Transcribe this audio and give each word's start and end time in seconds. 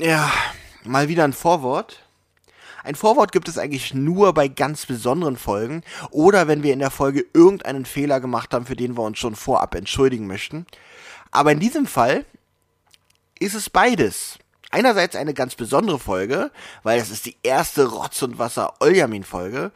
Ja, 0.00 0.32
mal 0.84 1.08
wieder 1.08 1.24
ein 1.24 1.32
Vorwort. 1.32 2.04
Ein 2.84 2.94
Vorwort 2.94 3.32
gibt 3.32 3.48
es 3.48 3.58
eigentlich 3.58 3.94
nur 3.94 4.32
bei 4.32 4.46
ganz 4.46 4.86
besonderen 4.86 5.36
Folgen 5.36 5.82
oder 6.12 6.46
wenn 6.46 6.62
wir 6.62 6.72
in 6.72 6.78
der 6.78 6.92
Folge 6.92 7.26
irgendeinen 7.34 7.84
Fehler 7.84 8.20
gemacht 8.20 8.54
haben, 8.54 8.64
für 8.64 8.76
den 8.76 8.96
wir 8.96 9.02
uns 9.02 9.18
schon 9.18 9.34
vorab 9.34 9.74
entschuldigen 9.74 10.28
möchten. 10.28 10.66
Aber 11.32 11.50
in 11.50 11.58
diesem 11.58 11.88
Fall 11.88 12.24
ist 13.40 13.56
es 13.56 13.70
beides. 13.70 14.38
Einerseits 14.70 15.16
eine 15.16 15.34
ganz 15.34 15.56
besondere 15.56 15.98
Folge, 15.98 16.52
weil 16.84 17.00
es 17.00 17.10
ist 17.10 17.26
die 17.26 17.36
erste 17.42 17.86
Rotz 17.86 18.22
und 18.22 18.38
Wasser 18.38 18.74
Oljamin 18.78 19.24
Folge. 19.24 19.72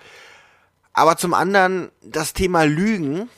Aber 0.92 1.16
zum 1.16 1.34
anderen 1.34 1.90
das 2.00 2.32
Thema 2.32 2.62
Lügen 2.62 3.28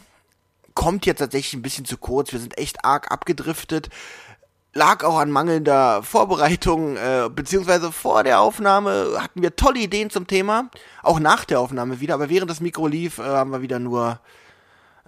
kommt 0.74 1.06
jetzt 1.06 1.20
tatsächlich 1.20 1.54
ein 1.54 1.62
bisschen 1.62 1.86
zu 1.86 1.96
kurz. 1.96 2.32
Wir 2.32 2.40
sind 2.40 2.58
echt 2.58 2.84
arg 2.84 3.10
abgedriftet 3.10 3.88
lag 4.74 5.04
auch 5.04 5.18
an 5.18 5.30
mangelnder 5.30 6.02
Vorbereitung, 6.02 6.96
äh, 6.96 7.30
beziehungsweise 7.32 7.92
vor 7.92 8.24
der 8.24 8.40
Aufnahme 8.40 9.16
hatten 9.18 9.40
wir 9.40 9.56
tolle 9.56 9.78
Ideen 9.78 10.10
zum 10.10 10.26
Thema, 10.26 10.68
auch 11.02 11.20
nach 11.20 11.44
der 11.44 11.60
Aufnahme 11.60 12.00
wieder, 12.00 12.14
aber 12.14 12.28
während 12.28 12.50
das 12.50 12.60
Mikro 12.60 12.88
lief, 12.88 13.18
äh, 13.18 13.22
haben 13.22 13.52
wir 13.52 13.62
wieder 13.62 13.78
nur 13.78 14.18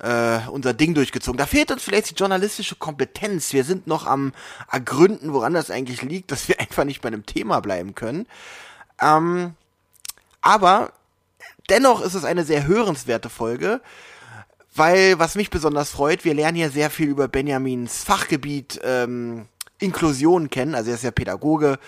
äh, 0.00 0.38
unser 0.50 0.72
Ding 0.72 0.94
durchgezogen. 0.94 1.36
Da 1.36 1.46
fehlt 1.46 1.72
uns 1.72 1.82
vielleicht 1.82 2.10
die 2.10 2.14
journalistische 2.14 2.76
Kompetenz. 2.76 3.52
Wir 3.52 3.64
sind 3.64 3.86
noch 3.86 4.06
am 4.06 4.32
ergründen, 4.70 5.32
woran 5.32 5.54
das 5.54 5.70
eigentlich 5.70 6.02
liegt, 6.02 6.30
dass 6.30 6.48
wir 6.48 6.60
einfach 6.60 6.84
nicht 6.84 7.02
bei 7.02 7.08
einem 7.08 7.26
Thema 7.26 7.60
bleiben 7.60 7.94
können. 7.94 8.26
Ähm, 9.02 9.54
aber 10.42 10.92
dennoch 11.68 12.00
ist 12.02 12.14
es 12.14 12.24
eine 12.24 12.44
sehr 12.44 12.66
hörenswerte 12.66 13.28
Folge 13.28 13.80
weil 14.78 15.18
was 15.18 15.36
mich 15.36 15.48
besonders 15.48 15.90
freut, 15.90 16.24
wir 16.24 16.34
lernen 16.34 16.56
hier 16.56 16.70
sehr 16.70 16.90
viel 16.90 17.08
über 17.08 17.28
Benjamins 17.28 18.04
Fachgebiet 18.04 18.78
ähm, 18.84 19.46
Inklusion 19.78 20.50
kennen, 20.50 20.74
also 20.74 20.90
er 20.90 20.96
ist 20.96 21.04
ja 21.04 21.10
Pädagoge 21.10 21.78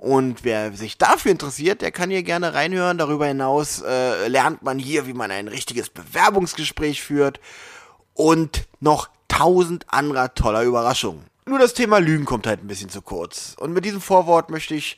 und 0.00 0.44
wer 0.44 0.72
sich 0.72 0.96
dafür 0.96 1.30
interessiert, 1.30 1.82
der 1.82 1.92
kann 1.92 2.08
hier 2.08 2.22
gerne 2.22 2.54
reinhören. 2.54 2.96
Darüber 2.96 3.26
hinaus 3.26 3.82
äh, 3.82 4.28
lernt 4.28 4.62
man 4.62 4.78
hier, 4.78 5.06
wie 5.06 5.12
man 5.12 5.30
ein 5.30 5.46
richtiges 5.46 5.90
Bewerbungsgespräch 5.90 7.02
führt 7.02 7.38
und 8.14 8.66
noch 8.80 9.10
tausend 9.28 9.84
anderer 9.88 10.34
toller 10.34 10.62
Überraschungen. 10.62 11.26
Nur 11.44 11.58
das 11.58 11.74
Thema 11.74 11.98
Lügen 11.98 12.24
kommt 12.24 12.46
halt 12.46 12.64
ein 12.64 12.66
bisschen 12.66 12.88
zu 12.88 13.02
kurz. 13.02 13.54
Und 13.60 13.74
mit 13.74 13.84
diesem 13.84 14.00
Vorwort 14.00 14.50
möchte 14.50 14.74
ich 14.74 14.96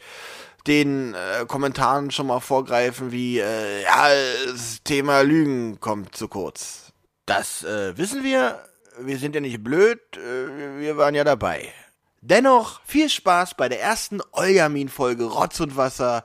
den 0.69 1.15
äh, 1.15 1.47
Kommentaren 1.47 2.13
schon 2.13 2.29
mal 2.29 2.39
vorgreifen, 2.39 3.11
wie 3.11 3.41
äh, 3.41 3.83
ja, 3.83 4.07
das 4.47 4.85
Thema 4.85 5.23
Lügen 5.23 5.81
kommt 5.81 6.15
zu 6.15 6.29
kurz. 6.29 6.93
Das 7.27 7.65
äh, 7.65 7.99
wissen 7.99 8.23
wir. 8.23 8.65
Wir 9.01 9.19
sind 9.19 9.35
ja 9.35 9.41
nicht 9.41 9.65
blöd. 9.65 9.99
Äh, 10.17 10.79
wir 10.79 10.97
waren 10.97 11.17
ja 11.17 11.25
dabei. 11.25 11.73
Dennoch 12.25 12.81
viel 12.85 13.09
Spaß 13.09 13.57
bei 13.57 13.69
der 13.69 13.83
ersten 13.83 14.21
Oljamin-Folge 14.31 15.25
Rotz 15.25 15.59
und 15.59 15.77
Wasser 15.77 16.23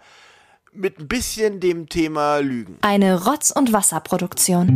mit 0.72 1.00
ein 1.00 1.08
bisschen 1.08 1.60
dem 1.60 1.90
Thema 1.90 2.38
Lügen. 2.38 2.78
Eine 2.82 3.26
Rotz- 3.26 3.50
und 3.50 3.74
Wasserproduktion. 3.74 4.68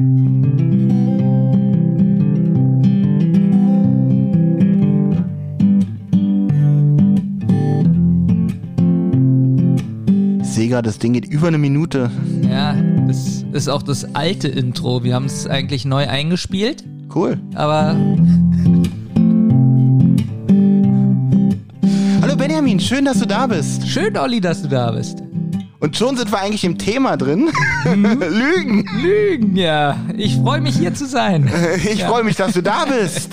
Sega, 10.41 10.81
das 10.81 10.97
Ding 10.97 11.13
geht 11.13 11.27
über 11.27 11.49
eine 11.49 11.59
Minute. 11.59 12.09
Ja, 12.49 12.75
das 13.07 13.45
ist 13.53 13.69
auch 13.69 13.83
das 13.83 14.15
alte 14.15 14.47
Intro. 14.47 15.03
Wir 15.03 15.13
haben 15.13 15.25
es 15.25 15.45
eigentlich 15.45 15.85
neu 15.85 16.07
eingespielt. 16.07 16.83
Cool. 17.13 17.39
Aber 17.53 17.95
Benjamin, 22.61 22.79
schön, 22.79 23.05
dass 23.05 23.17
du 23.17 23.25
da 23.25 23.47
bist. 23.47 23.87
Schön, 23.87 24.15
Olli, 24.15 24.39
dass 24.39 24.61
du 24.61 24.67
da 24.67 24.91
bist. 24.91 25.23
Und 25.79 25.97
schon 25.97 26.15
sind 26.15 26.31
wir 26.31 26.39
eigentlich 26.39 26.63
im 26.63 26.77
Thema 26.77 27.17
drin. 27.17 27.49
Lügen. 27.85 28.85
Lügen, 29.01 29.55
ja. 29.55 29.97
Ich 30.15 30.35
freue 30.35 30.61
mich 30.61 30.77
hier 30.77 30.93
zu 30.93 31.07
sein. 31.07 31.49
Ich 31.91 32.01
ja. 32.01 32.07
freue 32.07 32.23
mich, 32.23 32.35
dass 32.35 32.53
du 32.53 32.61
da 32.61 32.85
bist. 32.85 33.31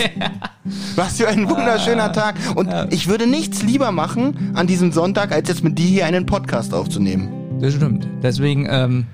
Was 0.96 1.18
für 1.18 1.28
ein 1.28 1.46
wunderschöner 1.46 2.10
Tag. 2.10 2.36
Und 2.54 2.70
ja. 2.70 2.86
ich 2.88 3.06
würde 3.06 3.26
nichts 3.26 3.62
lieber 3.62 3.92
machen 3.92 4.52
an 4.54 4.66
diesem 4.66 4.92
Sonntag, 4.92 5.30
als 5.30 5.46
jetzt 5.50 5.62
mit 5.62 5.78
dir 5.78 5.86
hier 5.86 6.06
einen 6.06 6.24
Podcast 6.24 6.72
aufzunehmen. 6.72 7.28
Das 7.60 7.74
stimmt. 7.74 8.08
Deswegen, 8.22 8.66
ähm, 8.70 9.04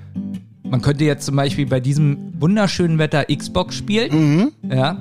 man 0.63 0.81
könnte 0.81 1.03
jetzt 1.03 1.25
zum 1.25 1.35
Beispiel 1.35 1.65
bei 1.65 1.81
diesem 1.81 2.31
wunderschönen 2.39 2.99
Wetter 2.99 3.25
Xbox 3.25 3.75
spielen. 3.75 4.37
Mhm. 4.37 4.51
Ja. 4.73 4.97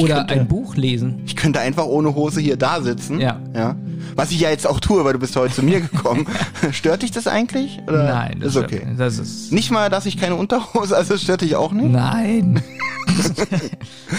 Oder 0.00 0.16
könnte, 0.16 0.34
ein 0.34 0.48
Buch 0.48 0.74
lesen. 0.74 1.22
Ich 1.26 1.36
könnte 1.36 1.60
einfach 1.60 1.86
ohne 1.86 2.16
Hose 2.16 2.40
hier 2.40 2.56
da 2.56 2.80
sitzen. 2.80 3.20
Ja. 3.20 3.40
ja. 3.54 3.76
Was 4.14 4.30
ich 4.30 4.40
ja 4.40 4.50
jetzt 4.50 4.66
auch 4.66 4.80
tue, 4.80 5.04
weil 5.04 5.12
du 5.12 5.18
bist 5.18 5.36
heute 5.36 5.54
zu 5.54 5.62
mir 5.62 5.80
gekommen. 5.80 6.26
stört 6.72 7.02
dich 7.02 7.10
das 7.10 7.26
eigentlich? 7.26 7.80
Oder? 7.86 8.04
Nein, 8.04 8.40
das 8.40 8.56
ist 8.56 8.62
okay. 8.62 8.86
Das 8.96 9.18
ist 9.18 9.52
nicht 9.52 9.70
mal, 9.70 9.90
dass 9.90 10.06
ich 10.06 10.16
keine 10.16 10.34
Unterhose, 10.34 10.96
also 10.96 11.16
stört 11.16 11.40
dich 11.40 11.56
auch 11.56 11.72
nicht? 11.72 11.90
Nein. 11.90 12.62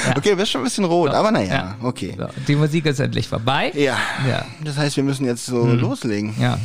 ja. 0.05 0.17
Okay, 0.17 0.31
du 0.31 0.35
bist 0.37 0.51
schon 0.51 0.61
ein 0.61 0.65
bisschen 0.65 0.85
rot, 0.85 1.11
so, 1.11 1.17
aber 1.17 1.31
naja, 1.31 1.53
ja. 1.53 1.75
okay. 1.81 2.15
So, 2.17 2.27
die 2.47 2.55
Musik 2.55 2.85
ist 2.85 2.99
endlich 2.99 3.27
vorbei. 3.27 3.71
Ja. 3.75 3.97
ja. 4.27 4.45
Das 4.63 4.77
heißt, 4.77 4.97
wir 4.97 5.03
müssen 5.03 5.25
jetzt 5.25 5.45
so 5.45 5.63
hm. 5.63 5.79
loslegen. 5.79 6.33
Ja. 6.39 6.57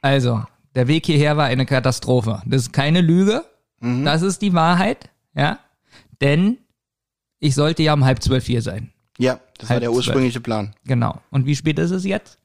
Also, 0.00 0.42
der 0.74 0.88
Weg 0.88 1.06
hierher 1.06 1.36
war 1.36 1.46
eine 1.46 1.66
Katastrophe. 1.66 2.42
Das 2.44 2.62
ist 2.62 2.72
keine 2.72 3.00
Lüge. 3.00 3.44
Mhm. 3.80 4.04
Das 4.04 4.22
ist 4.22 4.42
die 4.42 4.54
Wahrheit. 4.54 5.10
Ja. 5.34 5.58
Denn 6.20 6.58
ich 7.40 7.54
sollte 7.54 7.82
ja 7.82 7.94
um 7.94 8.04
halb 8.04 8.22
zwölf 8.22 8.46
hier 8.46 8.62
sein. 8.62 8.92
Ja, 9.18 9.40
das 9.58 9.70
halb 9.70 9.76
war 9.76 9.80
der 9.80 9.92
ursprüngliche 9.92 10.42
12. 10.42 10.42
Plan. 10.42 10.74
Genau. 10.84 11.20
Und 11.30 11.46
wie 11.46 11.56
spät 11.56 11.78
ist 11.78 11.90
es 11.90 12.04
jetzt? 12.04 12.38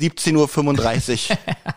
17.35 0.00 1.30
Uhr. 1.30 1.38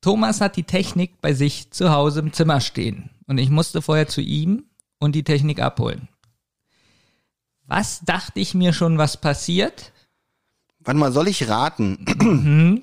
Thomas 0.00 0.40
hat 0.40 0.56
die 0.56 0.64
Technik 0.64 1.20
bei 1.20 1.34
sich 1.34 1.70
zu 1.70 1.90
Hause 1.90 2.20
im 2.20 2.32
Zimmer 2.32 2.60
stehen. 2.60 3.10
Und 3.26 3.38
ich 3.38 3.50
musste 3.50 3.82
vorher 3.82 4.08
zu 4.08 4.20
ihm 4.20 4.64
und 4.98 5.14
die 5.14 5.24
Technik 5.24 5.60
abholen. 5.60 6.08
Was 7.66 8.00
dachte 8.00 8.40
ich 8.40 8.54
mir 8.54 8.72
schon, 8.72 8.96
was 8.96 9.20
passiert? 9.20 9.92
Warte 10.88 11.00
mal, 11.00 11.12
soll 11.12 11.28
ich 11.28 11.50
raten? 11.50 11.98
Mhm. 12.18 12.80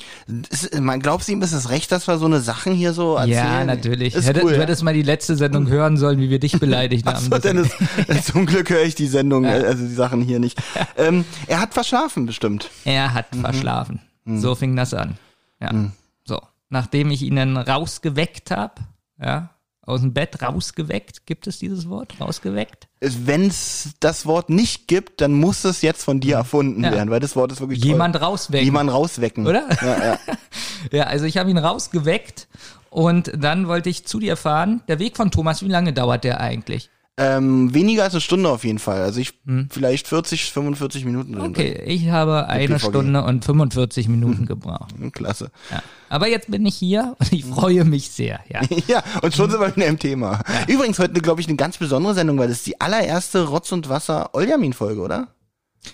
Ist, 0.51 0.79
man 0.79 0.99
glaubst 0.99 1.27
du 1.27 1.31
ihm 1.31 1.41
ist 1.41 1.53
es 1.53 1.71
recht, 1.71 1.91
dass 1.91 2.07
wir 2.07 2.19
so 2.19 2.27
eine 2.27 2.39
Sachen 2.39 2.75
hier 2.75 2.93
so 2.93 3.15
erzählen? 3.15 3.33
Ja, 3.33 3.63
natürlich. 3.63 4.13
Ist 4.13 4.27
Hätte, 4.27 4.43
cool, 4.43 4.53
du 4.53 4.59
hättest 4.59 4.83
mal 4.83 4.93
die 4.93 5.01
letzte 5.01 5.35
Sendung 5.35 5.67
hören 5.69 5.97
sollen, 5.97 6.19
wie 6.19 6.29
wir 6.29 6.37
dich 6.37 6.59
beleidigt 6.59 7.03
haben. 7.11 7.17
So, 7.17 7.39
Dennis, 7.39 7.69
zum 8.25 8.45
Glück 8.45 8.69
höre 8.69 8.83
ich 8.83 8.93
die 8.93 9.07
Sendung, 9.07 9.43
ja. 9.43 9.53
also 9.53 9.87
die 9.87 9.93
Sachen 9.93 10.21
hier 10.21 10.37
nicht. 10.37 10.61
Ähm, 10.97 11.25
er 11.47 11.59
hat 11.59 11.73
verschlafen, 11.73 12.27
bestimmt. 12.27 12.69
Er 12.85 13.13
hat 13.13 13.33
mhm. 13.33 13.41
verschlafen. 13.41 14.01
Mhm. 14.23 14.39
So 14.39 14.53
fing 14.53 14.75
das 14.75 14.93
an. 14.93 15.17
Ja. 15.59 15.73
Mhm. 15.73 15.91
So. 16.25 16.39
Nachdem 16.69 17.09
ich 17.09 17.23
ihn 17.23 17.35
dann 17.35 17.57
rausgeweckt 17.57 18.51
habe, 18.51 18.75
ja, 19.19 19.49
aus 19.85 20.01
dem 20.01 20.13
Bett 20.13 20.41
rausgeweckt. 20.41 21.25
Gibt 21.25 21.47
es 21.47 21.59
dieses 21.59 21.89
Wort? 21.89 22.19
Rausgeweckt? 22.19 22.87
Wenn 22.99 23.47
es 23.47 23.91
das 23.99 24.25
Wort 24.25 24.49
nicht 24.49 24.87
gibt, 24.87 25.21
dann 25.21 25.33
muss 25.33 25.63
es 25.63 25.81
jetzt 25.81 26.03
von 26.03 26.19
dir 26.19 26.35
erfunden 26.37 26.83
ja. 26.83 26.91
werden, 26.91 27.09
weil 27.09 27.19
das 27.19 27.35
Wort 27.35 27.51
ist 27.51 27.59
wirklich 27.59 27.83
Jemand 27.83 28.15
toll. 28.15 28.23
rauswecken. 28.23 28.65
Jemand 28.65 28.91
rauswecken. 28.91 29.47
Oder? 29.47 29.67
Ja, 29.81 30.03
ja. 30.03 30.19
ja 30.91 31.03
also 31.03 31.25
ich 31.25 31.37
habe 31.37 31.49
ihn 31.49 31.57
rausgeweckt 31.57 32.47
und 32.89 33.31
dann 33.35 33.67
wollte 33.67 33.89
ich 33.89 34.05
zu 34.05 34.19
dir 34.19 34.37
fahren. 34.37 34.81
Der 34.87 34.99
Weg 34.99 35.17
von 35.17 35.29
Thomas, 35.29 35.61
wie 35.61 35.69
lange 35.69 35.93
dauert 35.93 36.23
der 36.23 36.39
eigentlich? 36.39 36.89
Ähm, 37.17 37.73
weniger 37.73 38.03
als 38.03 38.13
eine 38.13 38.19
Stunde 38.19 38.49
auf 38.49 38.65
jeden 38.65 38.79
Fall. 38.79 39.01
Also 39.01 39.21
ich 39.21 39.33
hm. 39.45 39.69
vielleicht 39.71 40.07
40, 40.07 40.51
45 40.51 41.05
Minuten. 41.05 41.39
Okay, 41.39 41.81
ich 41.85 42.09
habe 42.09 42.47
eine 42.47 42.77
Stunde 42.77 43.23
und 43.23 43.45
45 43.45 44.09
Minuten 44.09 44.45
gebraucht. 44.47 44.93
Klasse. 45.13 45.49
Ja. 45.71 45.81
Aber 46.09 46.27
jetzt 46.27 46.51
bin 46.51 46.65
ich 46.65 46.75
hier 46.75 47.15
und 47.19 47.31
ich 47.31 47.45
freue 47.45 47.85
mich 47.85 48.11
sehr. 48.11 48.41
Ja, 48.49 48.61
ja 48.87 49.03
und 49.21 49.33
schon 49.33 49.49
sind 49.49 49.61
wir 49.61 49.73
wieder 49.73 49.87
im 49.87 49.97
Thema. 49.97 50.41
Ja. 50.47 50.73
Übrigens 50.73 50.99
heute, 50.99 51.13
glaube 51.21 51.39
ich, 51.39 51.47
eine 51.47 51.55
ganz 51.55 51.77
besondere 51.77 52.15
Sendung, 52.15 52.37
weil 52.37 52.49
das 52.49 52.57
ist 52.57 52.67
die 52.67 52.81
allererste 52.81 53.47
Rotz 53.47 53.71
und 53.71 53.87
Wasser 53.87 54.31
Oljamin-Folge, 54.33 54.99
oder? 54.99 55.29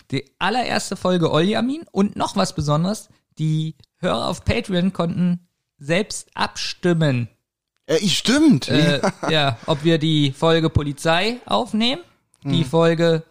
Die 0.10 0.26
allererste 0.40 0.96
Folge 0.96 1.32
Oljamin 1.32 1.84
und 1.92 2.16
noch 2.16 2.36
was 2.36 2.56
Besonderes, 2.56 3.10
die 3.38 3.76
Hörer 3.98 4.28
auf 4.28 4.44
Patreon 4.44 4.92
konnten 4.92 5.48
selbst 5.78 6.30
abstimmen 6.34 7.28
äh, 7.96 8.08
stimmt. 8.08 8.68
Äh, 8.70 9.02
ja, 9.30 9.58
ob 9.66 9.84
wir 9.84 9.98
die 9.98 10.32
Folge 10.32 10.70
Polizei 10.70 11.38
aufnehmen, 11.46 12.02
die 12.44 12.64
hm. 12.64 12.66
Folge 12.66 13.24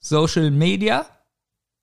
Social 0.00 0.50
Media 0.50 1.06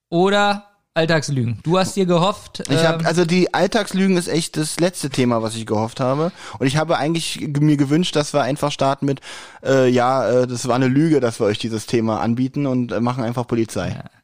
oder 0.09 0.65
Alltagslügen. 0.93 1.59
Du 1.63 1.79
hast 1.79 1.95
dir 1.95 2.05
gehofft. 2.05 2.63
Ich 2.69 2.85
hab, 2.85 2.99
ähm, 2.99 3.07
also 3.07 3.23
die 3.23 3.53
Alltagslügen 3.53 4.17
ist 4.17 4.27
echt 4.27 4.57
das 4.57 4.79
letzte 4.79 5.09
Thema, 5.09 5.41
was 5.41 5.55
ich 5.55 5.65
gehofft 5.65 6.01
habe. 6.01 6.33
Und 6.59 6.67
ich 6.67 6.75
habe 6.75 6.97
eigentlich 6.97 7.47
mir 7.59 7.77
gewünscht, 7.77 8.15
dass 8.15 8.33
wir 8.33 8.41
einfach 8.41 8.73
starten 8.73 9.05
mit, 9.05 9.21
äh, 9.63 9.87
ja, 9.87 10.29
äh, 10.29 10.47
das 10.47 10.67
war 10.67 10.75
eine 10.75 10.89
Lüge, 10.89 11.21
dass 11.21 11.39
wir 11.39 11.45
euch 11.45 11.59
dieses 11.59 11.85
Thema 11.85 12.19
anbieten 12.19 12.65
und 12.65 12.91
äh, 12.91 12.99
machen 12.99 13.23
einfach 13.23 13.47
Polizei. 13.47 13.89
Ja. 13.89 14.20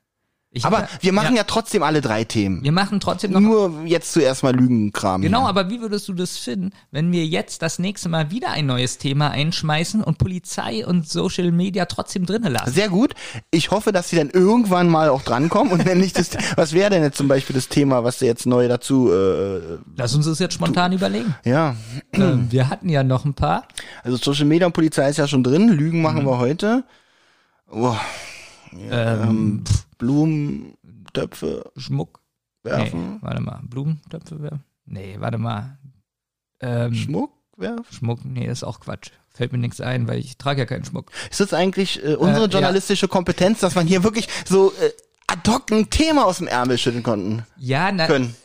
Ich 0.50 0.64
Aber 0.64 0.84
hab- 0.84 1.04
wir 1.04 1.12
machen 1.12 1.36
ja. 1.36 1.42
ja, 1.42 1.44
trotzdem 1.44 1.84
alle 1.84 2.00
drei 2.00 2.24
Themen. 2.24 2.64
wir 2.64 2.72
machen 2.72 3.02
trotzdem 3.02 3.32
noch 3.32 3.42
Nur 3.42 3.84
jetzt 3.86 4.14
zuerst 4.14 4.44
mal 4.44 4.56
Lügenkram. 4.56 5.22
Genau, 5.22 5.42
hier. 5.42 5.50
aber 5.50 5.70
wie 5.70 5.82
würdest 5.82 6.08
du 6.08 6.14
das 6.14 6.38
finden, 6.38 6.72
wenn 6.90 7.12
wir 7.12 7.26
jetzt 7.26 7.62
das 7.62 7.80
nächste 7.80 8.08
Mal 8.08 8.32
wieder 8.32 8.52
ein 8.52 8.66
neues 8.66 8.98
Thema 8.98 9.30
einschmeißen 9.30 10.02
und 10.02 10.18
Polizei 10.18 10.88
und 10.88 11.08
Social 11.08 11.52
Media 11.52 11.86
trotzdem 11.86 12.26
drinnen 12.26 12.54
lassen? 12.54 12.72
Sehr 12.72 12.88
gut. 12.88 13.14
Ich 13.52 13.72
hoffe, 13.72 13.92
dass 13.92 14.10
sie 14.10 14.16
dann 14.16 14.30
irgendwann 14.30 14.88
mal 14.90 15.10
auch 15.10 15.22
drankommen 15.22 15.74
und 15.74 15.86
wenn 15.86 16.00
nicht 16.00 16.18
das, 16.18 16.30
was 16.56 16.72
wäre 16.72 16.92
denn 16.92 17.04
jetzt 17.04 17.18
zum 17.18 17.28
Beispiel 17.28 17.54
das 17.56 17.68
Thema, 17.68 18.06
was 18.06 18.20
du 18.20 18.26
jetzt 18.26 18.46
neu 18.46 18.70
dazu, 18.70 19.12
äh, 19.12 19.78
Lass 19.98 20.16
uns 20.16 20.26
das 20.28 20.40
jetzt 20.40 20.54
spontan 20.54 20.94
überlegen. 20.94 21.36
ja, 21.44 21.76
Ähm, 22.14 22.48
wir 22.50 22.70
hatten 22.70 22.88
ja 22.88 23.04
noch 23.04 23.26
ein 23.26 23.34
paar. 23.34 23.68
also 24.02 24.16
Social 24.16 24.46
Media 24.46 24.66
und 24.66 24.74
Polizei 24.74 25.10
ist 25.10 25.18
ja 25.18 25.28
schon 25.28 25.44
drin, 25.44 25.68
Lügen 25.68 26.02
machen 26.02 26.22
Mhm. 26.24 26.28
wir 26.28 26.38
heute. 26.40 26.84
Boah, 27.70 28.00
ähm, 28.90 29.64
Blumentöpfe 29.98 31.72
Schmuck. 31.76 32.22
werfen, 32.64 33.14
Nee, 33.14 33.18
warte 33.22 33.42
mal. 33.42 33.62
Blumentöpfe 33.64 34.42
werfen? 34.42 34.64
Nee, 34.86 35.16
warte 35.20 35.38
mal. 35.38 35.78
Ähm, 36.60 36.94
Schmuck 36.94 37.32
werfen. 37.58 37.86
Schmuck, 37.92 38.24
nee, 38.26 38.48
ist 38.48 38.64
auch 38.64 38.80
Quatsch. 38.80 39.12
Fällt 39.30 39.52
mir 39.52 39.58
nichts 39.60 39.82
ein, 39.82 40.08
weil 40.08 40.20
ich 40.20 40.38
trage 40.38 40.62
ja 40.62 40.66
keinen 40.66 40.86
Schmuck. 40.86 41.12
Ist 41.30 41.40
das 41.40 41.54
eigentlich 41.54 42.04
äh, 42.04 42.16
unsere 42.16 42.46
Äh, 42.46 42.48
ja. 42.48 42.54
journalistische 42.54 43.08
Kompetenz, 43.08 43.60
dass 43.60 43.76
man 43.76 43.86
hier 43.88 44.04
wirklich 44.04 44.28
so 44.46 44.72
äh, 44.82 44.92
ad 45.28 45.50
hoc 45.52 45.72
ein 45.72 45.90
Thema 45.90 46.26
aus 46.26 46.38
dem 46.40 46.48
Ärmel 46.48 46.78
schütteln 46.78 47.04
konnten 47.04 47.46
Ja, 47.58 47.92
na, 47.92 48.08
können? 48.08 48.36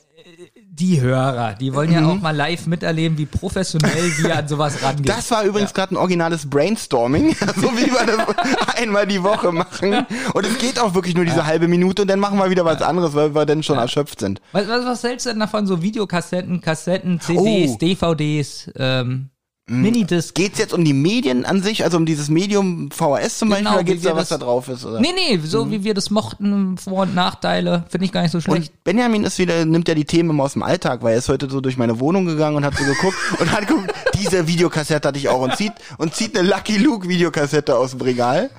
Die 0.83 1.01
Hörer, 1.01 1.55
die 1.55 1.73
wollen 1.73 1.93
ja 1.93 2.05
auch 2.05 2.21
mal 2.21 2.35
live 2.35 2.67
miterleben, 2.67 3.17
wie 3.17 3.27
professionell 3.27 4.13
wir 4.19 4.37
an 4.37 4.49
sowas 4.49 4.75
rangehen. 4.83 5.05
Das 5.05 5.31
war 5.31 5.45
übrigens 5.45 5.73
gerade 5.73 5.95
ein 5.95 5.97
originales 5.97 6.51
Brainstorming, 6.51 7.37
so 7.57 7.71
wie 7.77 7.87
wir 7.87 8.05
das 8.05 8.77
einmal 8.77 9.07
die 9.07 9.23
Woche 9.23 9.53
machen. 9.53 10.05
Und 10.35 10.45
es 10.45 10.59
geht 10.59 10.81
auch 10.81 10.95
wirklich 10.95 11.15
nur 11.15 11.25
diese 11.25 11.47
halbe 11.47 11.69
Minute 11.69 12.03
und 12.03 12.09
dann 12.09 12.19
machen 12.19 12.37
wir 12.37 12.51
wieder 12.51 12.65
was 12.65 12.83
anderes, 12.83 13.15
weil 13.15 13.33
wir 13.33 13.47
dann 13.47 13.63
schon 13.63 13.79
erschöpft 13.79 14.19
sind. 14.19 14.41
Was, 14.51 14.67
was, 14.67 14.85
was 14.85 15.03
hältst 15.05 15.27
du 15.27 15.31
denn 15.31 15.39
davon? 15.39 15.69
So 15.69 15.83
Videokassetten, 15.83 16.61
Kassetten, 16.61 17.21
CDs, 17.21 17.73
Oh. 17.75 17.79
DVDs, 17.79 18.71
ähm, 18.77 19.29
Minidisc? 19.69 20.35
Geht's 20.35 20.59
jetzt 20.59 20.75
um 20.75 20.85
die 20.85 20.93
Medien 20.93 21.45
an 21.45 21.63
sich, 21.63 21.85
also 21.85 21.97
um 21.97 22.05
dieses 22.05 22.29
Medium 22.29 22.91
VHS 22.91 23.39
zum 23.39 23.49
Beispiel, 23.49 23.65
Genau, 23.65 23.75
oder 23.75 23.85
geht's 23.85 24.03
da, 24.03 24.17
was 24.17 24.29
da 24.29 24.39
drauf 24.39 24.69
ist? 24.69 24.85
Oder? 24.85 25.01
Nee, 25.01 25.13
nee, 25.15 25.39
so 25.43 25.71
wie 25.71 25.85
wir 25.85 25.95
das 25.95 26.11
mochten, 26.11 26.77
Vor- 26.79 27.03
und 27.03 27.15
Nachteile, 27.15 27.85
finde 27.89 28.05
ich 28.07 28.13
gar 28.13 28.23
nicht 28.23 28.33
so 28.33 28.41
schlecht. 28.41 28.73
Und 28.73 28.85
Benjamin 28.85 29.23
ist 29.25 29.39
wieder, 29.39 29.65
nimmt 29.65 29.87
ja 29.89 29.95
die 29.95 30.05
Themen 30.05 30.31
immer 30.31 30.45
aus 30.45 30.55
dem 30.55 30.63
Alltag, 30.65 31.03
weil 31.03 31.13
er 31.13 31.19
ist 31.19 31.29
heute 31.29 31.49
so 31.49 31.61
durch 31.61 31.77
meine 31.77 32.01
Wohnung 32.01 32.27
gegangen 32.27 32.57
und 32.57 32.65
hat 32.65 32.75
so 32.77 32.85
geguckt 32.85 33.17
und 33.39 33.53
hat 33.53 33.69
geguckt, 33.69 33.93
diese 34.21 34.47
Videokassette 34.49 35.09
hatte 35.09 35.19
ich 35.19 35.29
auch 35.29 35.41
und 35.43 35.57
zieht 35.57 35.73
und 35.99 36.15
zieht 36.15 36.37
eine 36.37 36.49
Lucky 36.49 36.77
Luke 36.79 37.09
Videokassette 37.09 37.77
aus 37.77 37.93
dem 37.93 38.01
Regal 38.01 38.51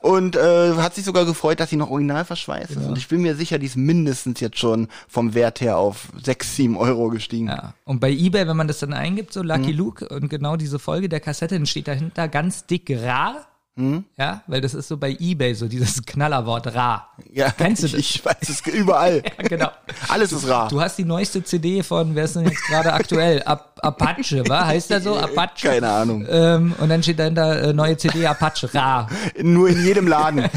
und 0.00 0.36
äh, 0.36 0.72
hat 0.76 0.94
sich 0.94 1.04
sogar 1.04 1.24
gefreut, 1.26 1.60
dass 1.60 1.70
sie 1.70 1.76
noch 1.76 1.90
original 1.90 2.24
verschweißt 2.24 2.70
ist. 2.70 2.86
Und 2.86 2.96
ich 2.98 3.08
bin 3.08 3.20
mir 3.22 3.34
sicher, 3.36 3.58
die 3.58 3.66
ist 3.66 3.76
mindestens 3.76 4.40
jetzt 4.40 4.58
schon 4.58 4.88
vom 5.08 5.34
Wert 5.34 5.60
her 5.60 5.76
auf 5.78 6.08
6, 6.22 6.56
7 6.56 6.76
Euro 6.76 7.08
gestiegen. 7.08 7.48
Ja. 7.48 7.74
Und 7.84 8.00
bei 8.00 8.10
Ebay, 8.10 8.46
wenn 8.48 8.56
man 8.56 8.68
das 8.68 8.78
dann 8.80 8.92
eingibt, 8.92 9.32
so 9.32 9.42
Lucky 9.42 9.72
Mhm. 9.72 9.78
Luke 9.78 10.08
und 10.08 10.28
genau 10.28 10.45
diese 10.54 10.78
Folge 10.78 11.08
der 11.08 11.18
Kassette, 11.18 11.56
dann 11.56 11.66
steht 11.66 11.88
dahinter 11.88 12.28
ganz 12.28 12.66
dick 12.66 12.88
rar. 12.90 13.48
Mhm. 13.78 14.04
Ja, 14.16 14.42
weil 14.46 14.62
das 14.62 14.72
ist 14.72 14.88
so 14.88 14.96
bei 14.96 15.14
Ebay 15.20 15.54
so 15.54 15.68
dieses 15.68 16.02
Knallerwort 16.06 16.74
rar. 16.74 17.10
Ja, 17.32 17.50
Kennst 17.50 17.82
du 17.82 17.88
das? 17.88 18.00
ich 18.00 18.24
weiß 18.24 18.48
es 18.48 18.60
überall. 18.66 19.22
Ja, 19.36 19.48
genau. 19.48 19.70
Alles 20.08 20.32
ist 20.32 20.48
rar. 20.48 20.68
Du 20.68 20.80
hast 20.80 20.96
die 20.96 21.04
neueste 21.04 21.42
CD 21.44 21.82
von, 21.82 22.14
wer 22.14 22.24
ist 22.24 22.36
denn 22.36 22.44
jetzt 22.44 22.62
gerade 22.68 22.92
aktuell? 22.92 23.42
Ap 23.44 23.74
Apache, 23.82 24.42
wa? 24.48 24.64
Heißt 24.66 24.88
der 24.88 25.02
so? 25.02 25.16
Apache? 25.18 25.68
Keine 25.68 25.90
Ahnung. 25.90 26.26
Ähm, 26.28 26.74
und 26.78 26.88
dann 26.88 27.02
steht 27.02 27.18
dahinter 27.18 27.62
äh, 27.62 27.72
neue 27.74 27.96
CD 27.98 28.26
Apache, 28.26 28.72
rar. 28.72 29.08
Nur 29.42 29.68
in 29.68 29.84
jedem 29.84 30.08
Laden. 30.08 30.48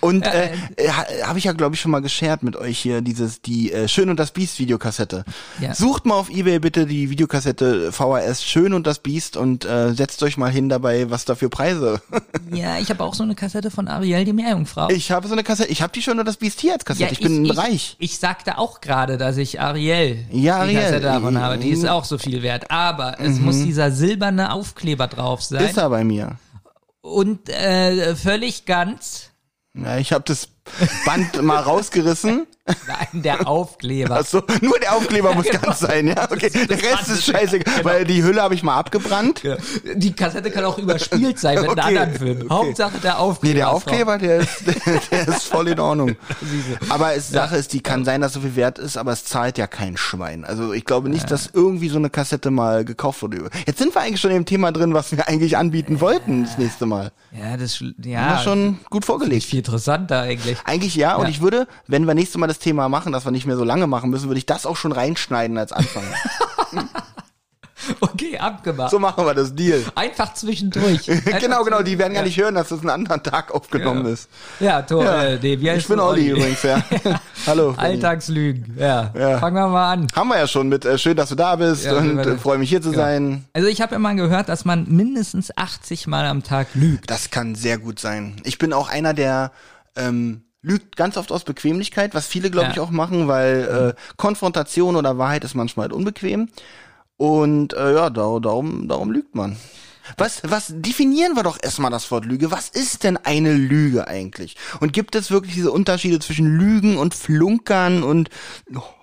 und 0.00 0.26
äh, 0.26 0.52
äh, 0.76 0.88
habe 1.22 1.38
ich 1.38 1.44
ja, 1.44 1.52
glaube 1.52 1.76
ich, 1.76 1.80
schon 1.80 1.92
mal 1.92 2.00
geshared 2.02 2.42
mit 2.42 2.56
euch 2.56 2.78
hier, 2.78 3.00
dieses, 3.02 3.40
die 3.42 3.72
äh, 3.72 3.86
Schön 3.86 4.10
und 4.10 4.18
das 4.18 4.32
Biest 4.32 4.58
Videokassette. 4.58 5.24
Ja. 5.60 5.74
Sucht 5.74 6.04
mal 6.06 6.14
auf 6.14 6.28
Ebay 6.30 6.58
bitte 6.58 6.86
die 6.86 7.10
Videokassette 7.10 7.92
VHS 7.92 8.42
Schön 8.42 8.72
und 8.72 8.86
das 8.86 8.98
Biest 8.98 9.36
und 9.36 9.64
äh, 9.64 9.92
setzt 9.92 10.22
euch 10.24 10.36
mal 10.36 10.50
hin 10.50 10.68
dabei, 10.68 11.10
was 11.10 11.24
da 11.24 11.36
für 11.36 11.48
Preise. 11.48 11.91
Ja, 12.52 12.78
ich 12.78 12.90
habe 12.90 13.02
auch 13.02 13.14
so 13.14 13.22
eine 13.22 13.34
Kassette 13.34 13.70
von 13.70 13.88
Ariel, 13.88 14.24
die 14.26 14.32
Meerjungfrau. 14.34 14.90
Ich 14.90 15.10
habe 15.10 15.26
so 15.26 15.32
eine 15.32 15.42
Kassette, 15.42 15.70
ich 15.70 15.80
habe 15.80 15.92
die 15.92 16.02
Schön 16.02 16.18
und 16.18 16.26
das 16.26 16.36
Biest 16.36 16.60
hier 16.60 16.74
als 16.74 16.84
Kassette. 16.84 17.12
ich, 17.12 17.20
bin 17.20 17.50
reich. 17.50 17.96
Ich, 17.98 18.12
ich 18.12 18.18
sagte 18.18 18.58
auch 18.58 18.80
gerade, 18.82 19.16
dass 19.16 19.36
ich 19.38 19.60
Ariel 19.60 20.26
Ja, 20.30 20.56
die 20.66 20.76
Ariel. 20.76 20.80
Kassette 20.80 21.00
davon 21.00 21.38
habe. 21.40 21.56
Die 21.58 21.70
ist 21.70 21.82
Mhm. 21.82 21.88
auch 21.88 22.04
so 22.04 22.18
viel 22.18 22.42
wert. 22.42 22.70
Aber 22.70 23.18
es 23.20 23.38
muss 23.40 23.56
dieser 23.62 23.90
silberne 23.90 24.52
Aufkleber 24.52 25.06
drauf 25.08 25.42
sein. 25.42 25.64
Ist 25.64 25.78
er 25.78 25.88
bei 25.88 26.04
mir. 26.04 26.36
Und 27.00 27.48
äh, 27.48 28.14
völlig 28.16 28.64
ganz. 28.66 29.30
Ja, 29.74 29.96
ich 29.96 30.12
habe 30.12 30.24
das 30.26 30.48
Band 31.04 31.42
mal 31.42 31.60
rausgerissen. 31.60 32.46
Nein, 32.86 33.22
der 33.22 33.48
Aufkleber. 33.48 34.18
Ach 34.20 34.24
so, 34.26 34.40
nur 34.60 34.78
der 34.78 34.94
Aufkleber 34.94 35.34
muss 35.34 35.46
genau. 35.46 35.60
ganz 35.62 35.80
sein, 35.80 36.06
ja. 36.06 36.30
Okay, 36.30 36.48
Das- 36.48 36.52
der 36.52 36.66
das 36.68 36.76
Rest 36.82 36.94
Band 36.94 37.08
ist 37.08 37.24
scheiße, 37.24 37.58
genau. 37.58 37.76
weil 37.84 38.04
die 38.04 38.22
Hülle 38.22 38.40
habe 38.40 38.54
ich 38.54 38.62
mal 38.62 38.76
abgebrannt. 38.76 39.42
Ja. 39.42 39.56
Die 39.94 40.12
Kassette 40.12 40.50
kann 40.52 40.64
auch 40.64 40.78
überspielt 40.78 41.40
sein 41.40 41.60
mit 41.60 41.70
Okay, 41.70 41.80
einem 41.80 41.98
anderen 41.98 42.14
Film. 42.18 42.38
okay. 42.42 42.50
Hauptsache 42.50 42.98
der 42.98 43.18
Aufkleber. 43.18 43.52
Nee, 43.52 43.58
der. 43.58 43.70
Aufkleber, 43.72 44.18
der 44.18 44.38
ist, 44.38 44.64
der, 44.66 44.74
der 45.10 45.28
ist 45.28 45.44
voll 45.48 45.66
in 45.68 45.80
Ordnung. 45.80 46.14
Aber 46.88 47.14
es, 47.14 47.28
Sache 47.30 47.56
ist, 47.56 47.72
die 47.72 47.80
kann 47.80 48.04
sein, 48.04 48.20
dass 48.20 48.34
so 48.34 48.40
viel 48.40 48.54
wert 48.54 48.78
ist, 48.78 48.96
aber 48.96 49.12
es 49.12 49.24
zahlt 49.24 49.58
ja 49.58 49.66
kein 49.66 49.96
Schwein. 49.96 50.44
Also 50.44 50.72
ich 50.72 50.84
glaube 50.84 51.08
nicht, 51.08 51.30
dass 51.30 51.50
irgendwie 51.52 51.88
so 51.88 51.96
eine 51.96 52.10
Kassette 52.10 52.50
mal 52.52 52.84
gekauft 52.84 53.22
wurde. 53.22 53.50
Jetzt 53.66 53.78
sind 53.78 53.94
wir 53.94 54.02
eigentlich 54.02 54.20
schon 54.20 54.30
im 54.30 54.44
Thema 54.44 54.70
drin, 54.70 54.94
was 54.94 55.10
wir 55.10 55.26
eigentlich 55.28 55.56
anbieten 55.56 56.00
wollten 56.00 56.44
das 56.44 56.58
nächste 56.58 56.86
Mal. 56.86 57.10
Ja, 57.32 57.56
das 57.56 57.82
ja, 58.04 58.38
schon 58.38 58.78
gut 58.90 59.04
vorgelegt. 59.04 59.44
viel 59.44 59.58
interessanter 59.60 60.20
eigentlich. 60.20 60.51
Eigentlich 60.64 60.94
ja, 60.94 61.16
und 61.16 61.24
Ja. 61.24 61.30
ich 61.30 61.40
würde, 61.40 61.66
wenn 61.86 62.06
wir 62.06 62.14
nächstes 62.14 62.38
Mal 62.38 62.46
das 62.46 62.58
Thema 62.58 62.88
machen, 62.88 63.12
dass 63.12 63.24
wir 63.24 63.32
nicht 63.32 63.46
mehr 63.46 63.56
so 63.56 63.64
lange 63.64 63.86
machen 63.86 64.10
müssen, 64.10 64.28
würde 64.28 64.38
ich 64.38 64.46
das 64.46 64.66
auch 64.66 64.76
schon 64.76 64.92
reinschneiden 64.92 65.58
als 65.58 65.72
Anfang. 65.72 66.04
Okay, 67.98 68.38
abgemacht. 68.38 68.92
so 68.92 69.00
machen 69.00 69.26
wir 69.26 69.34
das 69.34 69.56
Deal. 69.56 69.82
Einfach 69.96 70.34
zwischendurch. 70.34 71.10
Einfach 71.10 71.40
genau, 71.40 71.64
genau, 71.64 71.82
die 71.82 71.98
werden 71.98 72.12
gar 72.12 72.22
Ja. 72.22 72.26
nicht 72.28 72.38
hören, 72.38 72.54
dass 72.54 72.68
das 72.68 72.78
einen 72.80 72.90
anderen 72.90 73.24
Tag 73.24 73.50
aufgenommen 73.52 74.06
Ja. 74.06 74.12
ist. 74.12 74.28
Ja, 74.60 74.82
Tor, 74.82 75.02
Ja. 75.04 75.24
Äh, 75.24 75.38
nee, 75.42 75.54
Ich 75.54 75.88
bin 75.88 75.98
Olli 75.98 76.28
übrigens, 76.28 76.62
ja. 76.62 76.80
Hallo. 77.46 77.74
Alltagslügen. 77.76 78.76
Ja. 78.78 79.10
Ja. 79.18 79.38
Fangen 79.40 79.56
wir 79.56 79.66
mal 79.66 79.92
an. 79.94 80.06
Haben 80.14 80.28
wir 80.28 80.38
ja 80.38 80.46
schon 80.46 80.68
mit, 80.68 80.84
äh, 80.84 80.96
schön, 80.96 81.16
dass 81.16 81.30
du 81.30 81.34
da 81.34 81.56
bist 81.56 81.84
und 81.88 82.20
äh, 82.20 82.36
freue 82.38 82.58
mich 82.58 82.68
hier 82.68 82.80
zu 82.82 82.92
Genau. 82.92 83.02
sein. 83.02 83.44
Also 83.52 83.66
ich 83.66 83.80
habe 83.80 83.96
immer 83.96 84.14
gehört, 84.14 84.48
dass 84.48 84.64
man 84.64 84.86
mindestens 84.88 85.50
80 85.56 86.06
Mal 86.06 86.26
am 86.26 86.44
Tag 86.44 86.68
lügt. 86.74 87.10
Das 87.10 87.30
kann 87.30 87.56
sehr 87.56 87.78
gut 87.78 87.98
sein. 87.98 88.36
Ich 88.44 88.58
bin 88.58 88.72
auch 88.72 88.90
einer, 88.90 89.12
der 89.12 89.50
ähm, 89.96 90.42
lügt 90.62 90.96
ganz 90.96 91.16
oft 91.16 91.32
aus 91.32 91.44
Bequemlichkeit, 91.44 92.14
was 92.14 92.26
viele, 92.26 92.50
glaube 92.50 92.66
Ja. 92.68 92.72
ich, 92.72 92.80
auch 92.80 92.90
machen, 92.90 93.28
weil 93.28 93.94
äh, 93.96 94.14
Konfrontation 94.16 94.96
oder 94.96 95.18
Wahrheit 95.18 95.44
ist 95.44 95.54
manchmal 95.54 95.84
halt 95.84 95.92
unbequem. 95.92 96.48
Und 97.16 97.72
äh, 97.74 97.94
ja, 97.94 98.10
da, 98.10 98.38
darum, 98.40 98.88
darum 98.88 99.10
lügt 99.12 99.34
man. 99.34 99.56
Was, 100.16 100.42
was 100.44 100.66
definieren 100.68 101.34
wir 101.36 101.42
doch 101.42 101.58
erstmal 101.62 101.90
das 101.90 102.10
Wort 102.10 102.24
Lüge? 102.24 102.50
Was 102.50 102.68
ist 102.68 103.04
denn 103.04 103.16
eine 103.16 103.52
Lüge 103.52 104.08
eigentlich? 104.08 104.56
Und 104.80 104.92
gibt 104.92 105.14
es 105.14 105.30
wirklich 105.30 105.54
diese 105.54 105.70
Unterschiede 105.70 106.18
zwischen 106.18 106.46
Lügen 106.46 106.96
und 106.96 107.14
Flunkern 107.14 108.02
und 108.02 108.30